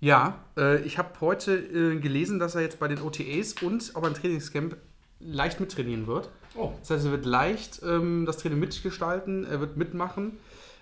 Ja, 0.00 0.44
äh, 0.56 0.82
ich 0.82 0.98
habe 0.98 1.10
heute 1.20 1.56
äh, 1.56 1.98
gelesen, 1.98 2.38
dass 2.38 2.54
er 2.54 2.60
jetzt 2.60 2.78
bei 2.78 2.86
den 2.88 3.00
OTAs 3.00 3.54
und 3.62 3.92
auch 3.94 4.02
beim 4.02 4.14
Trainingscamp 4.14 4.76
leicht 5.20 5.58
mittrainieren 5.58 6.06
wird. 6.06 6.28
Oh, 6.56 6.72
Das 6.80 6.90
heißt, 6.90 7.04
er 7.06 7.12
wird 7.12 7.26
leicht 7.26 7.80
ähm, 7.84 8.24
das 8.26 8.38
Training 8.38 8.58
mitgestalten, 8.58 9.44
er 9.44 9.60
wird 9.60 9.76
mitmachen. 9.76 10.38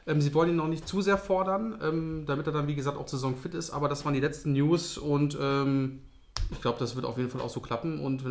Ähm, 0.06 0.20
sie 0.20 0.32
wollen 0.34 0.50
ihn 0.50 0.56
noch 0.56 0.68
nicht 0.68 0.86
zu 0.86 1.00
sehr 1.02 1.18
fordern, 1.18 1.78
ähm, 1.82 2.24
damit 2.26 2.46
er 2.46 2.52
dann, 2.52 2.66
wie 2.68 2.74
gesagt, 2.74 2.98
auch 2.98 3.08
saisonfit 3.08 3.54
ist. 3.54 3.70
Aber 3.70 3.88
das 3.88 4.04
waren 4.04 4.14
die 4.14 4.20
letzten 4.20 4.52
News 4.52 4.98
und 4.98 5.36
ähm, 5.40 6.02
ich 6.50 6.60
glaube, 6.60 6.78
das 6.78 6.94
wird 6.94 7.06
auf 7.06 7.16
jeden 7.16 7.30
Fall 7.30 7.40
auch 7.40 7.50
so 7.50 7.60
klappen. 7.60 8.00
Und 8.00 8.22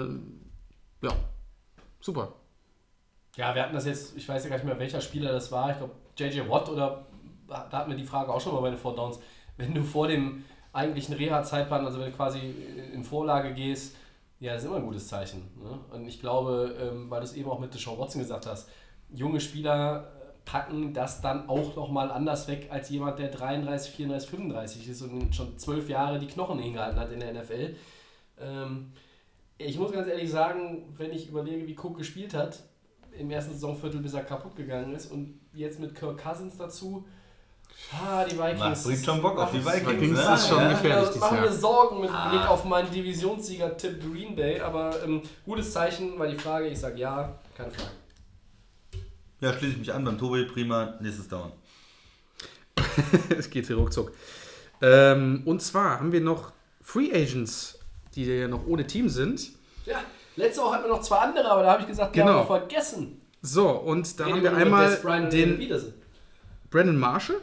ja, 1.02 1.12
super. 2.00 2.34
Ja, 3.36 3.56
wir 3.56 3.64
hatten 3.64 3.74
das 3.74 3.86
jetzt, 3.86 4.16
ich 4.16 4.30
weiß 4.30 4.44
ja 4.44 4.50
gar 4.50 4.58
nicht 4.58 4.66
mehr, 4.66 4.78
welcher 4.78 5.02
Spieler 5.02 5.32
das 5.32 5.52
war. 5.52 5.72
Ich 5.72 5.78
glaube, 5.78 5.94
JJ 6.18 6.48
Watt 6.48 6.70
oder 6.70 7.06
da 7.48 7.70
hatten 7.72 7.90
wir 7.90 7.98
die 7.98 8.06
Frage 8.06 8.32
auch 8.32 8.40
schon 8.40 8.54
mal 8.54 8.62
bei 8.62 8.70
den 8.70 8.78
Four 8.78 8.96
Downs. 8.96 9.20
Wenn 9.58 9.74
du 9.74 9.84
vor 9.84 10.08
dem 10.08 10.46
eigentlichen 10.72 11.16
Reha-Zeitplan, 11.16 11.86
also 11.86 12.00
wenn 12.00 12.12
du 12.12 12.16
quasi 12.16 12.40
in 12.94 13.04
Vorlage 13.04 13.54
gehst, 13.54 13.96
ja, 14.44 14.54
das 14.54 14.64
ist 14.64 14.68
immer 14.68 14.76
ein 14.76 14.86
gutes 14.86 15.08
Zeichen. 15.08 15.42
Ne? 15.56 15.80
Und 15.92 16.06
ich 16.06 16.20
glaube, 16.20 16.76
ähm, 16.78 17.10
weil 17.10 17.22
du 17.22 17.26
es 17.26 17.34
eben 17.34 17.50
auch 17.50 17.60
mit 17.60 17.74
Deshaun 17.74 17.98
Watson 17.98 18.20
gesagt 18.20 18.46
hast, 18.46 18.70
junge 19.10 19.40
Spieler 19.40 20.12
äh, 20.20 20.34
packen 20.44 20.94
das 20.94 21.22
dann 21.22 21.48
auch 21.48 21.78
nochmal 21.78 22.12
anders 22.12 22.50
weg 22.50 22.68
als 22.70 22.90
jemand, 22.90 23.20
der 23.20 23.30
33, 23.30 23.94
34, 23.94 24.30
35 24.30 24.90
ist 24.90 25.02
und 25.02 25.34
schon 25.34 25.58
zwölf 25.58 25.88
Jahre 25.88 26.20
die 26.20 26.28
Knochen 26.28 26.60
hingehalten 26.60 27.00
hat 27.00 27.10
in 27.14 27.22
der 27.22 27.34
NFL. 27.34 27.78
Ähm, 28.38 28.92
ich 29.58 29.80
muss 29.80 29.94
ganz 29.94 30.10
ehrlich 30.10 30.30
sagen, 30.30 30.94
wenn 30.98 31.14
ich 31.14 31.30
überlege, 31.30 31.66
wie 31.66 31.78
Cook 31.78 31.98
gespielt 31.98 32.34
hat, 32.34 32.64
im 33.18 33.32
ersten 33.32 33.54
Saisonviertel, 33.54 34.02
bis 34.02 34.14
er 34.14 34.24
kaputt 34.24 34.58
gegangen 34.58 34.94
ist 34.94 35.10
und 35.10 35.40
jetzt 35.54 35.80
mit 35.80 35.96
Kirk 35.96 36.22
Cousins 36.22 36.58
dazu, 36.58 37.08
ah, 37.92 38.24
die 38.26 38.38
Vikings. 38.38 38.60
Macht- 38.60 38.84
bringt 38.84 39.06
schon 39.06 39.22
Bock 39.22 39.38
auf 39.40 39.52
die 39.52 39.66
Vikings, 39.66 39.88
Vikings 39.88 40.20
ne? 40.28 40.34
ist 40.34 40.48
schon 40.48 40.60
Ja. 40.62 40.70
gefährlich 40.70 41.10
Ja, 41.16 41.20
machen 41.22 41.42
mir 41.42 41.52
Sorgen 41.52 42.02
mit 42.02 42.10
Blick 42.10 42.48
auf 42.50 42.66
meinen 42.66 42.92
Divisionssieger-Tipp 42.92 44.02
Green 44.02 44.36
Bay, 44.36 44.60
aber 44.60 45.04
ähm, 45.04 45.22
gutes 45.46 45.72
Zeichen, 45.72 46.18
weil 46.20 46.32
die 46.32 46.38
Frage, 46.40 46.68
ich 46.68 46.80
sage 46.80 47.00
ja, 47.00 47.40
keine 47.56 47.72
Frage. 47.72 47.90
Ja, 49.42 49.52
schließe 49.54 49.74
ich 49.74 49.80
mich 49.80 49.94
an 49.94 50.06
beim 50.06 50.18
Tobi. 50.18 50.46
Prima, 50.46 50.94
nächstes 51.02 51.28
Down. 51.28 51.52
es 53.38 53.50
geht 53.50 53.68
hier 53.68 53.76
ruckzuck. 53.76 54.12
Ähm, 54.82 55.44
und 55.46 55.62
zwar 55.62 56.00
haben 56.00 56.12
wir 56.12 56.22
noch 56.22 56.52
Free 56.82 57.12
Agents, 57.14 57.80
die 58.16 58.26
ja 58.26 58.48
noch 58.48 58.66
ohne 58.68 58.86
Team 58.88 59.10
sind. 59.10 59.50
Ja, 59.86 60.02
letzte 60.36 60.62
Woche 60.62 60.76
hatten 60.76 60.84
wir 60.86 60.90
noch 60.92 61.02
zwei 61.02 61.18
andere, 61.18 61.50
aber 61.50 61.64
da 61.64 61.72
habe 61.74 61.82
ich 61.82 61.88
gesagt, 61.88 62.16
die 62.16 62.20
Genau. 62.20 62.32
haben 62.32 62.40
wir 62.40 62.46
vergessen. 62.60 63.22
So, 63.42 63.70
und 63.70 64.20
da 64.20 64.26
Reden 64.26 64.38
haben 64.38 64.44
wir 64.44 64.56
einmal 64.58 65.30
den 65.30 65.58
Peterson. 65.58 65.94
Brandon 66.74 66.98
Marshall, 66.98 67.40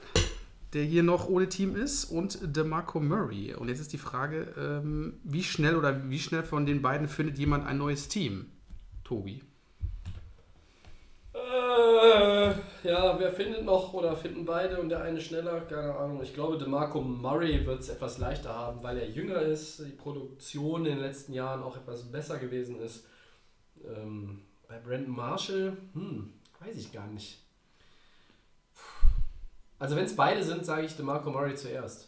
der 0.73 0.83
hier 0.83 1.05
noch 1.05 1.29
ohne 1.29 1.49
Team 1.49 1.77
ist, 1.77 2.07
und 2.07 2.41
DeMarco 2.43 2.99
Murray. 2.99 3.55
Und 3.55 3.69
jetzt 3.69 3.79
ist 3.79 3.93
die 3.93 3.99
Frage, 3.99 4.53
ähm, 4.59 5.21
wie 5.23 5.45
schnell 5.45 5.77
oder 5.77 6.11
wie 6.11 6.19
schnell 6.19 6.43
von 6.43 6.67
den 6.67 6.83
beiden 6.83 7.07
findet 7.07 7.39
jemand 7.39 7.65
ein 7.65 7.79
neues 7.79 8.09
Team? 8.09 8.51
Tobi. 9.05 9.41
Äh, 11.33 12.49
ja, 12.83 13.21
wer 13.21 13.31
findet 13.31 13.65
noch 13.65 13.93
oder 13.93 14.17
finden 14.17 14.45
beide 14.45 14.81
und 14.81 14.89
der 14.89 15.03
eine 15.03 15.21
schneller? 15.21 15.61
Keine 15.61 15.95
Ahnung. 15.95 16.21
Ich 16.25 16.35
glaube, 16.35 16.59
DeMarco 16.59 17.01
Murray 17.01 17.65
wird 17.65 17.83
es 17.83 17.89
etwas 17.89 18.19
leichter 18.19 18.53
haben, 18.53 18.83
weil 18.83 18.99
er 18.99 19.09
jünger 19.11 19.43
ist, 19.43 19.79
die 19.79 19.93
Produktion 19.93 20.87
in 20.87 20.97
den 20.97 21.03
letzten 21.03 21.35
Jahren 21.35 21.63
auch 21.63 21.77
etwas 21.77 22.11
besser 22.11 22.39
gewesen 22.39 22.81
ist. 22.81 23.07
Ähm, 23.85 24.43
bei 24.67 24.81
Brandon 24.81 25.15
Marshall, 25.15 25.77
hm, 25.93 26.33
weiß 26.59 26.77
ich 26.77 26.93
gar 26.93 27.07
nicht. 27.07 27.39
Also 29.81 29.97
wenn 29.97 30.05
es 30.05 30.15
beide 30.15 30.45
sind, 30.45 30.65
sage 30.65 30.87
ich 30.87 30.95
DeMarco 30.95 31.31
Murray 31.31 31.57
zuerst. 31.57 32.07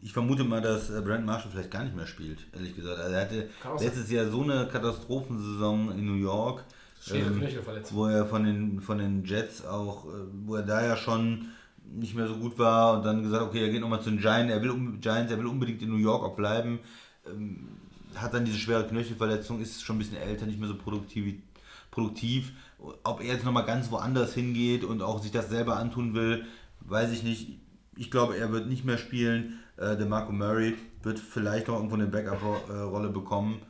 Ich 0.00 0.12
vermute 0.12 0.44
mal, 0.44 0.60
dass 0.60 0.90
äh, 0.90 1.00
Brandon 1.00 1.24
Marshall 1.24 1.52
vielleicht 1.52 1.70
gar 1.70 1.84
nicht 1.84 1.96
mehr 1.96 2.06
spielt, 2.06 2.40
ehrlich 2.52 2.76
gesagt. 2.76 2.98
Also 2.98 3.14
er 3.14 3.20
hatte 3.22 3.48
letztes 3.80 4.10
Jahr 4.10 4.28
so 4.28 4.42
eine 4.42 4.68
Katastrophensaison 4.68 5.92
in 5.92 6.04
New 6.04 6.20
York, 6.20 6.64
ähm, 7.10 7.40
wo 7.92 8.06
er 8.06 8.26
von 8.26 8.44
den, 8.44 8.80
von 8.80 8.98
den 8.98 9.24
Jets 9.24 9.64
auch, 9.64 10.06
äh, 10.06 10.26
wo 10.44 10.56
er 10.56 10.62
da 10.62 10.84
ja 10.84 10.96
schon 10.96 11.46
nicht 11.84 12.14
mehr 12.14 12.26
so 12.26 12.36
gut 12.36 12.58
war 12.58 12.98
und 12.98 13.04
dann 13.04 13.22
gesagt, 13.22 13.44
okay, 13.44 13.62
er 13.62 13.70
geht 13.70 13.80
nochmal 13.80 14.02
zu 14.02 14.10
den 14.10 14.18
Giants, 14.18 14.52
er 14.52 14.60
will, 14.60 14.70
um, 14.70 15.00
Giants, 15.00 15.30
er 15.30 15.38
will 15.38 15.46
unbedingt 15.46 15.80
in 15.80 15.90
New 15.90 15.98
York 15.98 16.24
auch 16.24 16.34
bleiben. 16.34 16.80
Ähm, 17.26 17.68
hat 18.16 18.34
dann 18.34 18.44
diese 18.44 18.58
schwere 18.58 18.86
Knöchelverletzung, 18.86 19.60
ist 19.60 19.82
schon 19.82 19.96
ein 19.96 20.00
bisschen 20.00 20.16
älter, 20.16 20.46
nicht 20.46 20.58
mehr 20.58 20.68
so 20.68 20.76
produktiv. 20.76 21.36
produktiv. 21.90 22.52
Ob 23.02 23.20
er 23.20 23.26
jetzt 23.26 23.44
nochmal 23.44 23.64
ganz 23.64 23.90
woanders 23.90 24.34
hingeht 24.34 24.84
und 24.84 25.02
auch 25.02 25.22
sich 25.22 25.30
das 25.30 25.48
selber 25.48 25.76
antun 25.76 26.14
will, 26.14 26.44
weiß 26.80 27.12
ich 27.12 27.22
nicht. 27.22 27.60
Ich 27.96 28.10
glaube, 28.10 28.36
er 28.36 28.52
wird 28.52 28.66
nicht 28.66 28.84
mehr 28.84 28.98
spielen. 28.98 29.60
Äh, 29.76 29.96
der 29.96 30.06
Marco 30.06 30.32
Murray 30.32 30.74
wird 31.02 31.18
vielleicht 31.18 31.68
noch 31.68 31.76
irgendwo 31.76 31.94
eine 31.94 32.06
Backup-Rolle 32.06 33.10
bekommen. 33.10 33.60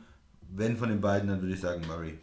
Wenn 0.49 0.77
von 0.77 0.89
den 0.89 1.01
beiden, 1.01 1.29
dann 1.29 1.41
würde 1.41 1.53
ich 1.53 1.61
sagen 1.61 1.83
Murray. 1.87 2.17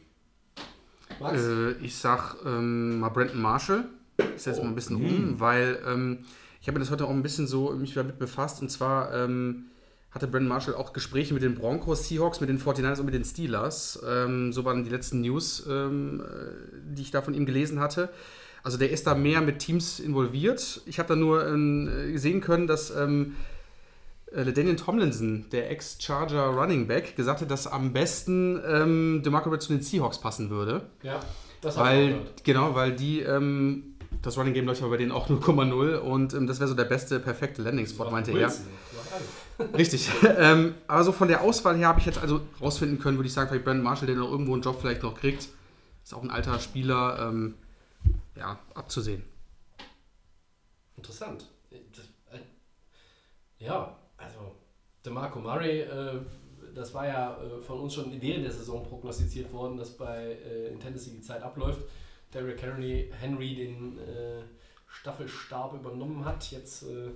Äh, 1.20 1.72
ich 1.84 1.96
sag 1.96 2.36
ähm, 2.44 3.00
mal 3.00 3.10
Brandon 3.10 3.40
Marshall. 3.40 3.84
ich 4.18 4.42
setze 4.42 4.62
mal 4.62 4.68
ein 4.68 4.74
bisschen 4.74 4.96
um, 4.96 5.40
weil 5.40 5.78
ähm, 5.86 6.24
ich 6.60 6.68
habe 6.68 6.78
mir 6.78 6.84
das 6.84 6.90
heute 6.90 7.04
auch 7.04 7.10
ein 7.10 7.22
bisschen 7.22 7.46
so 7.46 7.70
mich 7.72 7.94
damit 7.94 8.18
befasst 8.18 8.62
und 8.62 8.70
zwar 8.70 9.12
ähm, 9.14 9.66
hatte 10.12 10.26
Brandon 10.26 10.48
Marshall 10.48 10.74
auch 10.74 10.92
Gespräche 10.92 11.34
mit 11.34 11.42
den 11.42 11.54
Broncos, 11.54 12.08
Seahawks, 12.08 12.40
mit 12.40 12.48
den 12.48 12.60
49ers 12.60 12.98
und 12.98 13.06
mit 13.06 13.14
den 13.14 13.24
Steelers. 13.24 14.02
Ähm, 14.06 14.52
so 14.52 14.64
waren 14.64 14.84
die 14.84 14.90
letzten 14.90 15.22
News, 15.22 15.66
ähm, 15.68 16.20
äh, 16.20 16.94
die 16.94 17.02
ich 17.02 17.10
da 17.10 17.22
von 17.22 17.34
ihm 17.34 17.46
gelesen 17.46 17.80
hatte. 17.80 18.10
Also 18.62 18.78
der 18.78 18.90
ist 18.90 19.06
da 19.06 19.14
mehr 19.14 19.40
mit 19.40 19.58
Teams 19.58 19.98
involviert. 19.98 20.82
Ich 20.86 20.98
habe 20.98 21.08
da 21.08 21.16
nur 21.16 21.46
ähm, 21.46 22.16
sehen 22.16 22.40
können, 22.40 22.66
dass 22.66 22.90
ähm, 22.94 23.34
äh, 24.34 24.52
Daniel 24.52 24.76
Tomlinson, 24.76 25.46
der 25.50 25.70
Ex-Charger 25.70 26.46
Running 26.46 26.86
Back, 26.86 27.16
gesagt 27.16 27.40
hat, 27.40 27.50
dass 27.50 27.66
am 27.66 27.92
besten 27.92 28.60
ähm, 28.66 29.22
DeMarco 29.24 29.50
Red 29.50 29.62
zu 29.62 29.72
den 29.72 29.82
Seahawks 29.82 30.18
passen 30.18 30.50
würde. 30.50 30.82
Ja, 31.02 31.20
das 31.60 31.76
hab 31.76 31.92
ich 31.92 32.08
gehört. 32.08 32.44
genau, 32.44 32.74
weil 32.74 32.92
die, 32.92 33.20
ähm, 33.20 33.94
das 34.22 34.36
Running 34.38 34.54
Game 34.54 34.66
läuft 34.66 34.80
ja 34.80 34.88
bei 34.88 34.96
denen 34.96 35.12
auch 35.12 35.28
0,0 35.28 35.96
und 35.96 36.34
ähm, 36.34 36.46
das 36.46 36.60
wäre 36.60 36.68
so 36.68 36.74
der 36.74 36.84
beste, 36.84 37.18
perfekte 37.18 37.62
Landing-Spot, 37.62 38.10
meinte 38.10 38.30
er. 38.30 38.36
Wilson, 38.36 38.66
alles. 38.66 38.91
Richtig. 39.76 40.10
ähm, 40.38 40.74
aber 40.86 41.04
so 41.04 41.12
von 41.12 41.28
der 41.28 41.42
Auswahl 41.42 41.76
her 41.76 41.88
habe 41.88 42.00
ich 42.00 42.06
jetzt 42.06 42.18
also 42.18 42.40
rausfinden 42.60 42.98
können, 42.98 43.18
würde 43.18 43.28
ich 43.28 43.32
sagen, 43.32 43.48
vielleicht 43.48 43.64
Brandon 43.64 43.84
Marshall, 43.84 44.06
der 44.06 44.16
noch 44.16 44.30
irgendwo 44.30 44.54
einen 44.54 44.62
Job 44.62 44.80
vielleicht 44.80 45.02
noch 45.02 45.14
kriegt. 45.14 45.48
Ist 46.02 46.14
auch 46.14 46.22
ein 46.22 46.30
alter 46.30 46.58
Spieler, 46.58 47.28
ähm, 47.28 47.54
ja, 48.36 48.58
abzusehen. 48.74 49.22
Interessant. 50.96 51.46
Das, 51.70 52.04
äh, 52.38 52.42
ja, 53.58 53.96
also 54.16 54.56
DeMarco 55.04 55.38
Murray, 55.38 55.80
äh, 55.80 56.20
das 56.74 56.94
war 56.94 57.06
ja 57.06 57.36
äh, 57.42 57.60
von 57.60 57.80
uns 57.80 57.94
schon 57.94 58.20
während 58.20 58.44
der 58.44 58.52
Saison 58.52 58.82
prognostiziert 58.82 59.52
worden, 59.52 59.76
dass 59.76 59.96
bei 59.96 60.38
äh, 60.44 60.68
in 60.68 60.80
Tennessee 60.80 61.10
die 61.10 61.22
Zeit 61.22 61.42
abläuft. 61.42 61.80
Derrick 62.32 62.62
Henry, 62.62 63.12
Henry 63.20 63.54
den 63.54 63.98
äh, 63.98 64.42
Staffelstab 64.86 65.74
übernommen 65.74 66.24
hat. 66.24 66.50
Jetzt, 66.50 66.84
äh, 66.84 67.10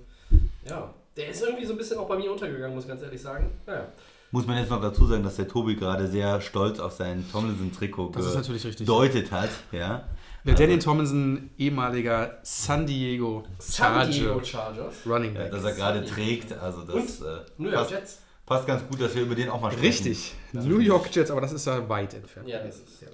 ja, 0.69 0.93
der 1.15 1.29
ist 1.29 1.41
irgendwie 1.41 1.65
so 1.65 1.73
ein 1.73 1.77
bisschen 1.77 1.97
auch 1.97 2.07
bei 2.07 2.17
mir 2.17 2.31
untergegangen, 2.31 2.73
muss 2.75 2.83
ich 2.85 2.89
ganz 2.89 3.01
ehrlich 3.01 3.21
sagen. 3.21 3.51
Naja. 3.65 3.87
Muss 4.31 4.45
man 4.45 4.57
jetzt 4.57 4.69
noch 4.69 4.81
dazu 4.81 5.05
sagen, 5.07 5.23
dass 5.23 5.37
der 5.37 5.47
Tobi 5.47 5.75
gerade 5.75 6.05
sehr 6.07 6.41
stolz 6.41 6.79
auf 6.79 6.91
sein 6.91 7.25
Tomlinson-Trikot 7.31 8.11
Das 8.13 8.25
ist 8.25 8.35
natürlich 8.35 8.65
richtig. 8.65 8.85
gedeutet 8.85 9.31
hat. 9.31 9.49
Ja. 9.71 10.03
Der 10.43 10.53
Daniel 10.53 10.79
Tomlinson, 10.79 11.49
ehemaliger 11.57 12.37
San 12.43 12.85
Diego 12.85 13.43
San 13.59 14.09
Diego 14.11 14.41
Charger 14.43 14.45
Chargers. 14.45 14.95
Running 15.05 15.33
Ja, 15.33 15.41
Back. 15.43 15.51
dass 15.51 15.63
er 15.63 15.71
gerade 15.73 16.05
trägt. 16.05 16.51
Also 16.53 16.83
das 16.83 17.21
äh, 17.21 17.39
New 17.57 17.69
York 17.69 17.75
passt, 17.79 17.91
Jets. 17.91 18.21
passt 18.45 18.67
ganz 18.67 18.87
gut, 18.87 19.01
dass 19.01 19.15
wir 19.15 19.21
über 19.23 19.35
den 19.35 19.49
auch 19.49 19.61
mal 19.61 19.71
sprechen. 19.71 20.07
Richtig. 20.07 20.35
New 20.53 20.79
York 20.79 21.13
Jets, 21.13 21.31
aber 21.31 21.41
das 21.41 21.53
ist 21.53 21.65
ja 21.65 21.87
weit 21.89 22.13
entfernt. 22.13 22.47
Ja, 22.49 22.59
das 22.59 22.75
ist, 22.77 23.01
das 23.01 23.09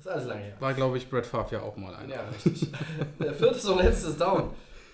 ist 0.00 0.08
alles 0.08 0.26
lange 0.26 0.40
her. 0.42 0.54
War, 0.60 0.72
glaube 0.74 0.96
ich, 0.98 1.08
Brett 1.08 1.26
Favre 1.26 1.56
ja 1.56 1.60
auch 1.62 1.76
mal 1.76 1.94
einer. 1.94 2.14
Ja, 2.14 2.20
richtig. 2.44 2.70
Der 3.20 3.34
Viertes 3.34 3.64
und 3.66 3.82
letztes 3.82 4.16
Down. 4.16 4.50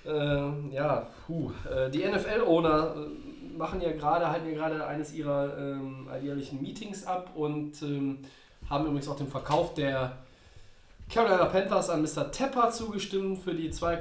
Ähm, 0.06 0.70
ja, 0.72 1.06
puh. 1.26 1.50
Äh, 1.70 1.90
die 1.90 2.04
NFL-Owner 2.04 2.94
äh, 2.96 3.56
machen 3.56 3.80
ja 3.80 3.92
gerade, 3.92 4.30
halten 4.30 4.48
ja 4.48 4.54
gerade 4.54 4.86
eines 4.86 5.14
ihrer 5.14 5.56
ähm, 5.58 6.08
alljährlichen 6.10 6.60
Meetings 6.60 7.06
ab 7.06 7.30
und 7.34 7.82
ähm, 7.82 8.18
haben 8.68 8.84
übrigens 8.84 9.08
auch 9.08 9.16
dem 9.16 9.28
Verkauf 9.28 9.74
der 9.74 10.16
Carolina 11.10 11.44
Panthers 11.46 11.90
an 11.90 12.02
Mr. 12.02 12.30
Tepper 12.30 12.70
zugestimmt 12.70 13.38
für 13.38 13.54
die 13.54 13.70
2, 13.70 14.00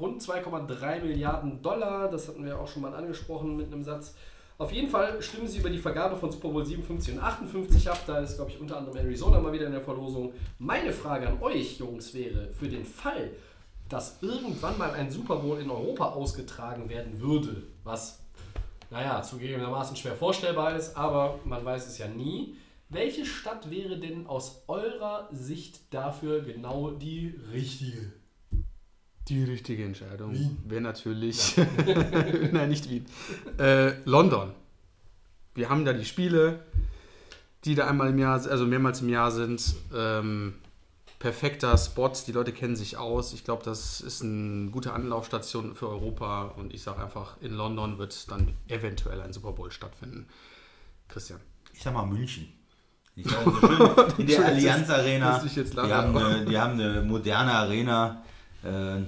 rund 0.00 0.22
2,3 0.22 1.02
Milliarden 1.02 1.60
Dollar. 1.62 2.08
Das 2.08 2.28
hatten 2.28 2.44
wir 2.44 2.58
auch 2.58 2.68
schon 2.68 2.82
mal 2.82 2.94
angesprochen 2.94 3.56
mit 3.56 3.72
einem 3.72 3.82
Satz. 3.82 4.14
Auf 4.56 4.72
jeden 4.72 4.88
Fall 4.88 5.20
stimmen 5.22 5.46
sie 5.46 5.58
über 5.58 5.70
die 5.70 5.78
Vergabe 5.78 6.16
von 6.16 6.32
Super 6.32 6.48
Bowl 6.48 6.64
57 6.64 7.14
und 7.14 7.22
58 7.22 7.90
ab. 7.90 8.00
Da 8.06 8.18
ist, 8.18 8.36
glaube 8.36 8.50
ich, 8.50 8.60
unter 8.60 8.76
anderem 8.76 8.96
Arizona 8.96 9.40
mal 9.40 9.52
wieder 9.52 9.66
in 9.66 9.72
der 9.72 9.80
Verlosung. 9.80 10.32
Meine 10.58 10.92
Frage 10.92 11.28
an 11.28 11.40
euch, 11.40 11.78
Jungs, 11.78 12.12
wäre, 12.14 12.48
für 12.52 12.68
den 12.68 12.84
Fall, 12.84 13.30
dass 13.88 14.22
irgendwann 14.22 14.76
mal 14.78 14.92
ein 14.92 15.10
Super 15.10 15.36
Bowl 15.36 15.60
in 15.60 15.70
Europa 15.70 16.10
ausgetragen 16.10 16.88
werden 16.88 17.20
würde, 17.20 17.62
was, 17.84 18.20
naja, 18.90 19.22
zugegebenermaßen 19.22 19.96
schwer 19.96 20.14
vorstellbar 20.14 20.76
ist, 20.76 20.96
aber 20.96 21.40
man 21.44 21.64
weiß 21.64 21.86
es 21.86 21.98
ja 21.98 22.08
nie. 22.08 22.56
Welche 22.90 23.26
Stadt 23.26 23.70
wäre 23.70 23.98
denn 23.98 24.26
aus 24.26 24.62
eurer 24.66 25.28
Sicht 25.30 25.92
dafür 25.92 26.40
genau 26.40 26.90
die 26.90 27.34
richtige? 27.52 28.12
Die 29.28 29.44
richtige 29.44 29.84
Entscheidung 29.84 30.56
wäre 30.66 30.80
natürlich. 30.80 31.54
Nein, 32.52 32.70
nicht 32.70 32.88
Wien. 32.88 33.04
Äh, 33.58 33.92
London. 34.04 34.52
Wir 35.54 35.68
haben 35.68 35.84
da 35.84 35.92
die 35.92 36.06
Spiele, 36.06 36.60
die 37.64 37.74
da 37.74 37.88
einmal 37.88 38.08
im 38.08 38.18
Jahr, 38.18 38.40
also 38.48 38.64
mehrmals 38.64 39.02
im 39.02 39.10
Jahr 39.10 39.30
sind. 39.30 39.74
Ähm, 39.94 40.54
perfekter 41.18 41.76
Spot, 41.76 42.12
die 42.26 42.32
Leute 42.32 42.52
kennen 42.52 42.76
sich 42.76 42.96
aus. 42.96 43.32
Ich 43.32 43.44
glaube, 43.44 43.64
das 43.64 44.00
ist 44.00 44.22
eine 44.22 44.70
gute 44.70 44.92
Anlaufstation 44.92 45.74
für 45.74 45.88
Europa 45.88 46.52
und 46.56 46.72
ich 46.72 46.82
sage 46.82 47.02
einfach, 47.02 47.36
in 47.40 47.54
London 47.54 47.98
wird 47.98 48.30
dann 48.30 48.54
eventuell 48.68 49.20
ein 49.20 49.32
Super 49.32 49.52
Bowl 49.52 49.70
stattfinden. 49.70 50.26
Christian. 51.08 51.40
Ich 51.72 51.82
sag 51.82 51.94
mal 51.94 52.06
München. 52.06 52.52
Die 53.16 53.22
in 54.18 54.26
der 54.28 54.46
Allianz 54.46 54.88
Arena. 54.90 55.42
Die 55.42 55.78
haben, 55.80 56.16
eine, 56.16 56.44
die 56.44 56.56
haben 56.56 56.74
eine 56.74 57.02
moderne 57.02 57.52
Arena. 57.52 58.22
Äh, 58.62 59.02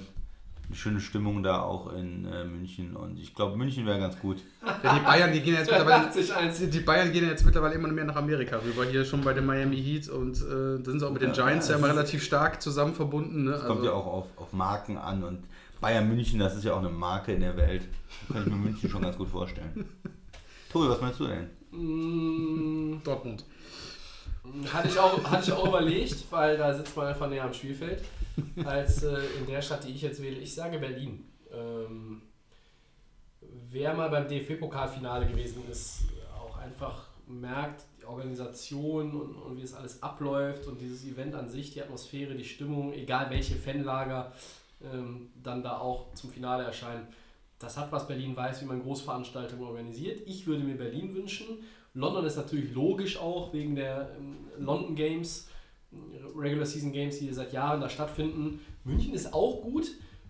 eine 0.71 0.77
schöne 0.77 0.99
Stimmung 1.01 1.43
da 1.43 1.61
auch 1.61 1.91
in 1.93 2.25
äh, 2.25 2.45
München. 2.45 2.95
Und 2.95 3.19
ich 3.19 3.35
glaube, 3.35 3.57
München 3.57 3.85
wäre 3.85 3.99
ganz 3.99 4.17
gut. 4.19 4.37
Ja, 4.83 4.95
die 4.95 5.05
Bayern, 5.05 5.33
die 5.33 5.41
gehen 5.41 5.55
jetzt 5.55 5.69
mittlerweile. 5.69 6.07
80-1. 6.11 6.67
Die 6.67 6.79
Bayern 6.79 7.11
gehen 7.11 7.27
jetzt 7.27 7.45
mittlerweile 7.45 7.75
immer 7.75 7.89
mehr 7.89 8.05
nach 8.05 8.15
Amerika 8.15 8.57
rüber, 8.57 8.85
hier 8.85 9.03
schon 9.03 9.21
bei 9.21 9.33
den 9.33 9.45
Miami 9.45 9.81
Heat 9.81 10.07
und 10.07 10.37
äh, 10.37 10.81
da 10.81 10.91
sind 10.91 10.99
sie 10.99 11.07
auch 11.07 11.11
mit 11.11 11.21
den 11.21 11.33
Giants 11.33 11.67
ja, 11.67 11.73
ja, 11.73 11.79
immer 11.79 11.89
relativ 11.89 12.23
stark 12.23 12.61
zusammen 12.61 12.93
verbunden. 12.93 13.43
Ne? 13.43 13.51
Das 13.51 13.65
kommt 13.65 13.83
ja 13.83 13.91
auch 13.91 14.07
auf, 14.07 14.27
auf 14.37 14.53
Marken 14.53 14.97
an. 14.97 15.23
Und 15.23 15.43
Bayern 15.81 16.07
München, 16.07 16.39
das 16.39 16.55
ist 16.55 16.63
ja 16.63 16.73
auch 16.73 16.79
eine 16.79 16.89
Marke 16.89 17.33
in 17.33 17.41
der 17.41 17.57
Welt. 17.57 17.83
Da 18.29 18.35
kann 18.35 18.43
ich 18.43 18.49
mir 18.49 18.55
München 18.55 18.89
schon 18.89 19.01
ganz 19.01 19.17
gut 19.17 19.27
vorstellen. 19.27 19.85
Tobi, 20.71 20.87
was 20.87 21.01
meinst 21.01 21.19
du 21.19 21.27
denn? 21.27 21.49
Mm, 21.71 23.01
Dortmund. 23.03 23.43
Hatte 24.73 24.87
ich, 24.87 24.97
auch, 24.97 25.23
hatte 25.29 25.43
ich 25.43 25.51
auch 25.51 25.67
überlegt, 25.67 26.25
weil 26.31 26.57
da 26.57 26.73
sitzt 26.73 26.95
man 26.95 27.07
einfach 27.07 27.29
näher 27.29 27.43
am 27.43 27.53
Spielfeld, 27.53 28.03
als 28.65 29.03
äh, 29.03 29.17
in 29.39 29.47
der 29.47 29.61
Stadt, 29.61 29.83
die 29.83 29.91
ich 29.91 30.01
jetzt 30.01 30.21
wähle. 30.21 30.37
Ich 30.37 30.53
sage 30.53 30.79
Berlin. 30.79 31.25
Ähm, 31.51 32.21
wer 33.69 33.93
mal 33.93 34.09
beim 34.09 34.27
DFB-Pokalfinale 34.27 35.27
gewesen 35.27 35.63
ist, 35.69 36.03
auch 36.37 36.57
einfach 36.57 37.07
merkt, 37.27 37.85
die 37.99 38.05
Organisation 38.05 39.11
und, 39.13 39.35
und 39.35 39.57
wie 39.57 39.61
es 39.61 39.73
alles 39.73 40.01
abläuft 40.03 40.67
und 40.67 40.81
dieses 40.81 41.05
Event 41.05 41.35
an 41.35 41.49
sich, 41.49 41.73
die 41.73 41.81
Atmosphäre, 41.81 42.35
die 42.35 42.43
Stimmung, 42.43 42.93
egal 42.93 43.29
welche 43.29 43.55
Fanlager 43.55 44.33
ähm, 44.83 45.29
dann 45.41 45.63
da 45.63 45.77
auch 45.77 46.13
zum 46.13 46.29
Finale 46.29 46.63
erscheinen. 46.63 47.07
Das 47.59 47.77
hat 47.77 47.91
was 47.91 48.07
Berlin 48.07 48.35
weiß, 48.35 48.61
wie 48.61 48.65
man 48.65 48.81
Großveranstaltungen 48.81 49.63
organisiert. 49.63 50.21
Ich 50.25 50.47
würde 50.47 50.63
mir 50.63 50.75
Berlin 50.75 51.13
wünschen. 51.13 51.45
London 51.93 52.25
ist 52.25 52.37
natürlich 52.37 52.73
logisch 52.73 53.17
auch 53.17 53.53
wegen 53.53 53.75
der 53.75 54.15
ähm, 54.17 54.37
London 54.57 54.95
Games, 54.95 55.47
Regular 56.35 56.65
Season 56.65 56.91
Games, 56.91 57.19
die 57.19 57.31
seit 57.33 57.51
Jahren 57.53 57.81
da 57.81 57.89
stattfinden. 57.89 58.59
München 58.83 59.13
ist 59.13 59.33
auch 59.33 59.61
gut. 59.61 59.87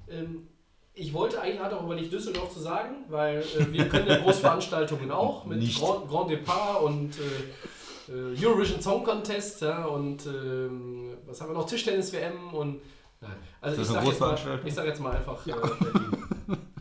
Ähm, 0.09 0.47
ich 0.93 1.13
wollte 1.13 1.39
eigentlich 1.39 1.59
hatte 1.61 1.77
auch 1.79 1.83
überlegt, 1.85 2.11
Düsseldorf 2.11 2.53
zu 2.53 2.59
sagen, 2.59 3.05
weil 3.09 3.39
äh, 3.39 3.71
wir 3.71 3.87
können 3.87 4.07
ja 4.07 4.17
Großveranstaltungen 4.17 5.11
auch 5.11 5.45
mit 5.45 5.59
Nicht. 5.59 5.79
Grand, 5.79 6.07
Grand 6.09 6.29
Depart 6.31 6.83
und 6.83 7.11
äh, 7.17 8.11
äh, 8.11 8.45
Eurovision 8.45 8.81
Song 8.81 9.03
Contest 9.03 9.61
ja, 9.61 9.85
und 9.85 10.25
ähm, 10.25 11.17
was 11.25 11.39
haben 11.39 11.49
wir 11.51 11.53
noch? 11.53 11.65
Tischtennis 11.65 12.11
WM 12.11 12.53
und 12.53 12.81
nein. 13.21 13.31
Also 13.61 13.81
ich 13.81 13.87
sage 13.87 14.07
jetzt, 14.07 14.19
mal- 14.19 14.59
ich 14.65 14.73
sag 14.73 14.85
jetzt 14.85 14.99
mal 14.99 15.15
einfach 15.15 15.47
äh, 15.47 15.51
Berlin. 15.51 16.17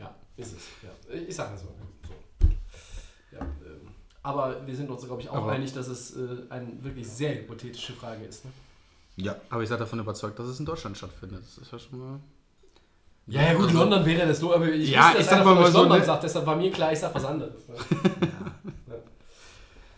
Ja, 0.00 0.14
ist 0.36 0.56
es. 0.56 0.62
Ja. 0.82 1.20
Ich 1.28 1.36
sage 1.36 1.52
jetzt 1.52 1.64
mal 1.64 1.72
so. 1.78 3.36
Ja, 3.36 3.42
ähm, 3.42 3.88
aber 4.24 4.66
wir 4.66 4.74
sind 4.74 4.90
uns, 4.90 5.04
glaube 5.04 5.22
ich, 5.22 5.28
auch 5.28 5.34
Aber- 5.36 5.52
einig, 5.52 5.72
dass 5.72 5.86
es 5.86 6.16
äh, 6.16 6.20
eine 6.48 6.82
wirklich 6.82 7.06
sehr 7.06 7.36
hypothetische 7.36 7.92
Frage 7.92 8.24
ist. 8.24 8.44
Ne? 8.44 8.50
Ja. 9.20 9.36
Aber 9.50 9.62
ich 9.62 9.68
seid 9.68 9.80
davon 9.80 9.98
überzeugt, 9.98 10.38
dass 10.38 10.46
es 10.46 10.58
in 10.58 10.66
Deutschland 10.66 10.96
stattfindet. 10.96 11.42
Das 11.42 11.58
ist 11.58 11.72
ja 11.72 11.78
schon 11.78 11.98
mal. 11.98 12.20
Ja, 13.26 13.42
ja, 13.42 13.54
gut, 13.54 13.72
London 13.72 14.04
wäre 14.04 14.26
das 14.26 14.40
nur, 14.40 14.54
aber 14.54 14.68
ich 14.72 14.90
Ja, 14.90 15.02
wusste, 15.02 15.12
dass 15.12 15.22
ich 15.22 15.30
sag 15.30 15.40
einer 15.40 15.44
mal 15.44 15.50
von 15.54 15.58
euch 15.58 15.64
mal 15.64 15.72
so, 15.72 15.78
London 15.80 15.98
ne? 15.98 16.04
sagt, 16.04 16.22
deshalb 16.24 16.46
war 16.46 16.56
mir 16.56 16.70
klar, 16.70 16.92
ich 16.92 16.98
sag 16.98 17.14
was 17.14 17.24
anderes. 17.24 17.68
Ne? 17.68 17.74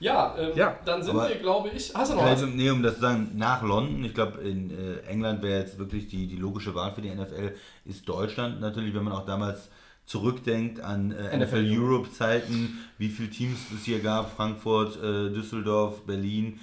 ja, 0.01 0.35
ähm, 0.39 0.53
Ja, 0.55 0.77
dann 0.85 1.03
sind 1.03 1.17
wir, 1.17 1.37
glaube 1.37 1.71
ich. 1.71 1.95
Hast 1.95 2.13
du 2.13 2.17
noch 2.17 2.23
was? 2.25 2.31
Also, 2.31 2.47
nee, 2.47 2.69
um 2.69 2.83
das 2.83 2.97
zu 2.97 3.01
sagen, 3.01 3.31
nach 3.35 3.63
London, 3.63 4.05
ich 4.05 4.13
glaube, 4.13 4.43
in 4.43 4.71
äh, 4.71 4.99
England 5.09 5.43
wäre 5.43 5.61
jetzt 5.61 5.79
wirklich 5.79 6.09
die, 6.09 6.27
die 6.27 6.37
logische 6.37 6.75
Wahl 6.75 6.93
für 6.93 7.01
die 7.01 7.11
NFL, 7.11 7.55
ist 7.87 8.07
Deutschland 8.07 8.61
natürlich, 8.61 8.95
wenn 8.95 9.05
man 9.05 9.15
auch 9.15 9.25
damals 9.25 9.71
zurückdenkt 10.05 10.81
an 10.81 11.13
äh, 11.13 11.37
NFL, 11.37 11.63
NFL 11.63 11.79
Europe 11.79 12.13
Zeiten, 12.13 12.79
wie 12.99 13.09
viele 13.09 13.31
Teams 13.31 13.59
es 13.75 13.85
hier 13.85 14.01
gab, 14.01 14.37
Frankfurt, 14.37 14.97
äh, 14.97 15.31
Düsseldorf, 15.31 16.03
Berlin, 16.03 16.61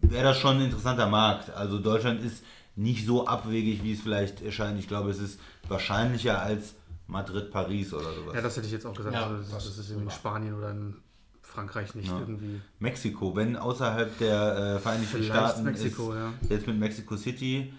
wäre 0.00 0.24
das 0.24 0.38
schon 0.38 0.56
ein 0.56 0.62
interessanter 0.64 1.08
Markt. 1.08 1.50
Also 1.50 1.78
Deutschland 1.78 2.22
ist 2.22 2.44
nicht 2.76 3.06
so 3.06 3.26
abwegig, 3.26 3.82
wie 3.82 3.92
es 3.92 4.00
vielleicht 4.00 4.40
erscheint. 4.42 4.78
Ich 4.78 4.88
glaube, 4.88 5.10
es 5.10 5.18
ist 5.18 5.40
wahrscheinlicher 5.68 6.40
als 6.40 6.74
Madrid, 7.06 7.50
Paris 7.50 7.92
oder 7.92 8.12
sowas. 8.14 8.34
Ja, 8.34 8.40
das 8.42 8.56
hätte 8.56 8.66
ich 8.66 8.72
jetzt 8.72 8.86
auch 8.86 8.94
gesagt. 8.94 9.14
Ja, 9.14 9.26
also, 9.26 9.36
das, 9.54 9.64
das 9.64 9.78
ist 9.78 9.90
in 9.90 10.10
Spanien 10.10 10.54
oder 10.54 10.70
in 10.70 10.96
Frankreich 11.42 11.94
nicht 11.94 12.08
Ja. 12.08 12.20
irgendwie. 12.20 12.60
Mexiko, 12.78 13.34
wenn 13.34 13.56
außerhalb 13.56 14.18
der 14.18 14.76
äh, 14.76 14.78
Vereinigten 14.78 15.16
Vielleicht 15.16 15.30
Staaten 15.30 15.64
Mexiko, 15.64 16.12
ist, 16.12 16.18
ja. 16.18 16.32
jetzt 16.50 16.66
mit 16.66 16.78
Mexico 16.78 17.16
City, 17.16 17.72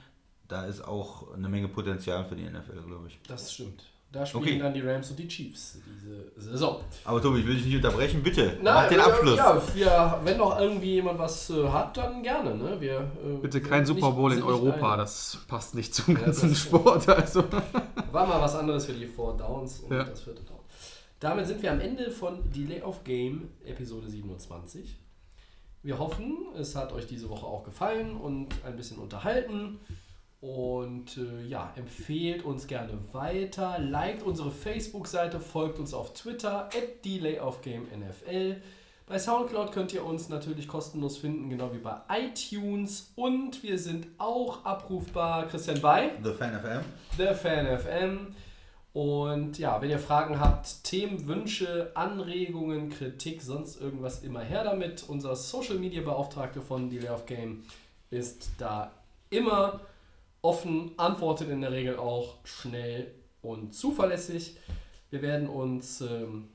da 0.47 0.65
ist 0.65 0.81
auch 0.81 1.33
eine 1.33 1.47
Menge 1.47 1.67
Potenzial 1.67 2.25
für 2.25 2.35
die 2.35 2.43
NFL, 2.43 2.81
glaube 2.87 3.07
ich. 3.07 3.19
Das 3.27 3.53
stimmt. 3.53 3.83
Da 4.11 4.25
spielen 4.25 4.43
Okay. 4.43 4.57
dann 4.59 4.73
die 4.73 4.81
Rams 4.81 5.11
und 5.11 5.19
die 5.19 5.27
Chiefs 5.27 5.77
diese 5.85 6.31
Saison. 6.51 6.81
Aber 7.05 7.21
Tobi, 7.21 7.41
ich 7.41 7.47
will 7.47 7.55
dich 7.55 7.65
nicht 7.65 7.75
unterbrechen, 7.75 8.23
bitte. 8.23 8.57
Na, 8.61 8.73
Mach 8.73 8.87
den 8.87 8.97
äh, 8.97 9.01
Abschluss. 9.03 9.37
Ja, 9.37 9.61
wir, 9.75 10.19
wenn 10.23 10.37
noch 10.37 10.59
irgendwie 10.59 10.93
jemand 10.95 11.19
was 11.19 11.49
äh, 11.51 11.67
hat, 11.67 11.95
dann 11.95 12.23
gerne. 12.23 12.55
Ne? 12.55 12.81
Wir, 12.81 13.11
äh, 13.23 13.37
Bitte 13.39 13.61
kein 13.61 13.85
Super 13.85 14.11
Bowl 14.11 14.33
in 14.33 14.41
Europa, 14.41 14.97
das 14.97 15.37
passt 15.47 15.75
nicht 15.75 15.93
zum 15.93 16.15
Ja, 16.17 16.23
ganzen 16.23 16.55
Sport. 16.55 17.07
Also. 17.07 17.43
War 18.11 18.25
mal 18.25 18.41
was 18.41 18.55
anderes 18.55 18.87
für 18.87 18.93
die 18.93 19.05
Four 19.05 19.37
Downs 19.37 19.81
und 19.81 19.95
Ja. 19.95 20.03
das 20.05 20.21
vierte 20.21 20.41
Down. 20.41 20.57
Damit 21.19 21.45
sind 21.45 21.61
wir 21.61 21.71
am 21.71 21.79
Ende 21.79 22.09
von 22.09 22.49
Delay 22.49 22.81
of 22.81 23.03
Game 23.03 23.49
Episode 23.63 24.09
27. 24.09 24.97
Wir 25.83 25.99
hoffen, 25.99 26.47
es 26.57 26.75
hat 26.75 26.91
euch 26.93 27.05
diese 27.05 27.29
Woche 27.29 27.45
auch 27.45 27.63
gefallen 27.63 28.17
und 28.17 28.47
ein 28.65 28.75
bisschen 28.75 28.97
unterhalten. 28.97 29.79
Und 30.41 31.17
äh, 31.17 31.45
ja, 31.47 31.73
empfehlt 31.75 32.45
uns 32.45 32.67
gerne 32.67 32.97
weiter, 33.11 33.77
liked 33.79 34.23
unsere 34.23 34.51
Facebook-Seite, 34.51 35.39
folgt 35.39 35.79
uns 35.79 35.93
auf 35.93 36.13
Twitter, 36.13 36.65
at 36.67 37.03
DelayOfGameNFL. 37.03 38.61
Bei 39.05 39.17
Soundcloud 39.17 39.71
könnt 39.71 39.91
ihr 39.91 40.05
uns 40.05 40.29
natürlich 40.29 40.67
kostenlos 40.67 41.17
finden, 41.17 41.49
genau 41.49 41.73
wie 41.73 41.79
bei 41.79 41.97
iTunes. 42.09 43.11
Und 43.15 43.63
wir 43.63 43.77
sind 43.79 44.07
auch 44.17 44.63
abrufbar, 44.63 45.47
Christian, 45.47 45.81
bei 45.81 46.11
The 46.23 46.31
Fan 46.31 46.59
FM. 46.59 46.85
der 47.17 47.35
Fan 47.35 47.79
FM. 47.79 48.27
Und 48.93 49.57
ja, 49.57 49.81
wenn 49.81 49.89
ihr 49.89 49.99
Fragen 49.99 50.39
habt, 50.39 50.83
Themen, 50.83 51.27
Wünsche, 51.27 51.91
Anregungen, 51.95 52.89
Kritik, 52.89 53.41
sonst 53.41 53.81
irgendwas, 53.81 54.21
immer 54.23 54.41
her 54.41 54.63
damit. 54.63 55.03
Unser 55.07 55.35
Social 55.35 55.79
Media 55.79 56.01
Beauftragte 56.01 56.61
von 56.61 56.89
Delay 56.89 57.09
of 57.09 57.25
Game 57.25 57.63
ist 58.09 58.51
da 58.57 58.91
immer 59.31 59.81
offen, 60.41 60.91
antwortet 60.97 61.49
in 61.49 61.61
der 61.61 61.71
Regel 61.71 61.97
auch 61.97 62.37
schnell 62.45 63.13
und 63.41 63.73
zuverlässig. 63.73 64.57
Wir 65.09 65.21
werden 65.21 65.47
uns 65.47 66.01
ähm, 66.01 66.49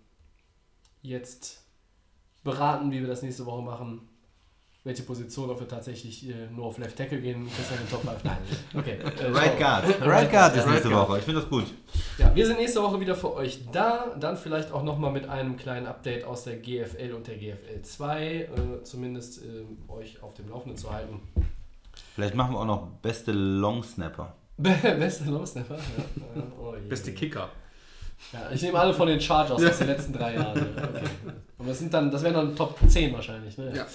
jetzt 1.03 1.63
beraten, 2.43 2.91
wie 2.91 3.01
wir 3.01 3.09
das 3.09 3.23
nächste 3.23 3.47
Woche 3.47 3.63
machen. 3.63 4.09
Welche 4.85 5.03
Position, 5.03 5.49
ob 5.49 5.61
wir 5.61 5.67
tatsächlich 5.67 6.29
äh, 6.29 6.47
nur 6.55 6.67
auf 6.67 6.77
Left 6.77 6.99
Tackle 6.99 7.19
gehen, 7.19 7.49
Christian 7.57 7.81
in 7.81 7.89
Top 7.89 8.03
5. 8.03 8.23
Nein. 8.23 8.37
Okay. 8.75 8.99
äh, 9.01 9.31
Right 9.31 9.59
Guard. 9.59 9.85
Right 10.03 10.31
Guard 10.31 10.57
ist 10.57 10.67
nächste. 10.67 10.91
Woche. 10.91 11.19
Ich 11.19 11.25
finde 11.25 11.41
das 11.41 11.49
gut. 11.49 11.65
ja, 12.19 12.35
wir 12.35 12.47
sind 12.47 12.59
nächste 12.59 12.83
Woche 12.83 13.01
wieder 13.01 13.15
für 13.15 13.33
euch 13.33 13.61
da. 13.73 14.15
Dann 14.21 14.37
vielleicht 14.37 14.73
auch 14.73 14.83
nochmal 14.83 15.11
mit 15.11 15.27
einem 15.27 15.57
kleinen 15.57 15.87
Update 15.87 16.25
aus 16.25 16.45
der 16.45 16.59
GFL 16.59 17.15
und 17.15 17.27
der 17.27 17.39
GFL 17.39 17.81
2. 17.81 18.27
Äh, 18.27 18.49
zumindest 18.83 19.43
äh, 19.43 19.65
euch 19.91 20.23
auf 20.23 20.35
dem 20.35 20.51
Laufenden 20.51 20.77
zu 20.77 20.93
halten. 20.93 21.23
Vielleicht 22.15 22.37
machen 22.37 22.53
wir 22.55 22.61
auch 22.61 22.65
noch 22.65 22.87
beste 23.03 23.33
Long 23.33 23.83
Snapper. 23.83 24.35
Beste 24.57 25.25
Losnapper. 25.25 25.75
Ja. 25.75 26.41
Äh, 26.41 26.45
oh. 26.61 26.75
Beste 26.89 27.13
Kicker. 27.13 27.49
Ja, 28.33 28.51
ich 28.53 28.63
nehme 28.63 28.79
alle 28.79 28.95
von 28.95 29.09
den 29.09 29.21
Chargers 29.21 29.63
aus 29.63 29.79
den 29.79 29.89
letzten 29.89 30.13
drei 30.13 30.35
Jahren. 30.35 30.57
Ja, 30.57 30.85
Okay. 30.85 31.05
Und 31.59 31.69
das, 31.69 31.79
sind 31.79 31.93
dann, 31.93 32.11
das 32.11 32.23
wären 32.23 32.35
dann 32.35 32.57
Top 32.57 32.79
10 32.87 33.13
wahrscheinlich. 33.13 33.59
Ne? 33.59 33.75
Ja. 33.75 33.87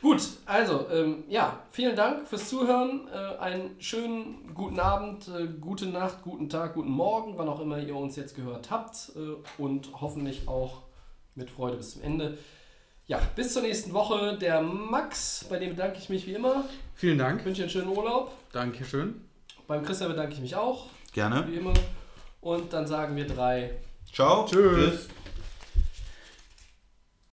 Gut, 0.00 0.22
also 0.46 0.86
ähm, 0.90 1.24
ja, 1.28 1.58
vielen 1.70 1.96
Dank 1.96 2.26
fürs 2.26 2.48
Zuhören. 2.48 3.08
Äh, 3.12 3.38
einen 3.38 3.80
schönen 3.80 4.54
guten 4.54 4.78
Abend, 4.80 5.28
äh, 5.28 5.48
gute 5.60 5.86
Nacht, 5.86 6.22
guten 6.22 6.48
Tag, 6.48 6.74
guten 6.74 6.90
Morgen, 6.90 7.36
wann 7.36 7.48
auch 7.48 7.60
immer 7.60 7.78
ihr 7.78 7.96
uns 7.96 8.16
jetzt 8.16 8.36
gehört 8.36 8.70
habt. 8.70 9.12
Äh, 9.16 9.60
und 9.60 9.90
hoffentlich 10.00 10.48
auch 10.48 10.82
mit 11.34 11.50
Freude 11.50 11.76
bis 11.76 11.92
zum 11.92 12.02
Ende. 12.02 12.38
Ja, 13.08 13.20
bis 13.34 13.52
zur 13.54 13.62
nächsten 13.62 13.92
Woche. 13.94 14.36
Der 14.38 14.60
Max, 14.60 15.44
bei 15.48 15.58
dem 15.58 15.70
bedanke 15.70 15.98
ich 15.98 16.08
mich 16.10 16.26
wie 16.26 16.34
immer. 16.34 16.64
Vielen 16.94 17.14
Ich 17.14 17.18
Dank. 17.18 17.44
wünsche 17.44 17.62
dir 17.62 17.62
einen 17.64 17.70
schönen 17.70 17.88
Urlaub. 17.96 18.32
Dankeschön. 18.52 19.22
Beim 19.66 19.82
Christian 19.84 20.10
bedanke 20.10 20.34
ich 20.34 20.40
mich 20.40 20.54
auch, 20.54 20.86
Gerne. 21.12 21.46
wie 21.48 21.56
immer. 21.56 21.74
Und 22.40 22.72
dann 22.72 22.86
sagen 22.86 23.16
wir 23.16 23.26
drei 23.26 23.70
Ciao. 24.12 24.44
Tschüss. 24.46 24.90
Tschüss. 24.90 25.08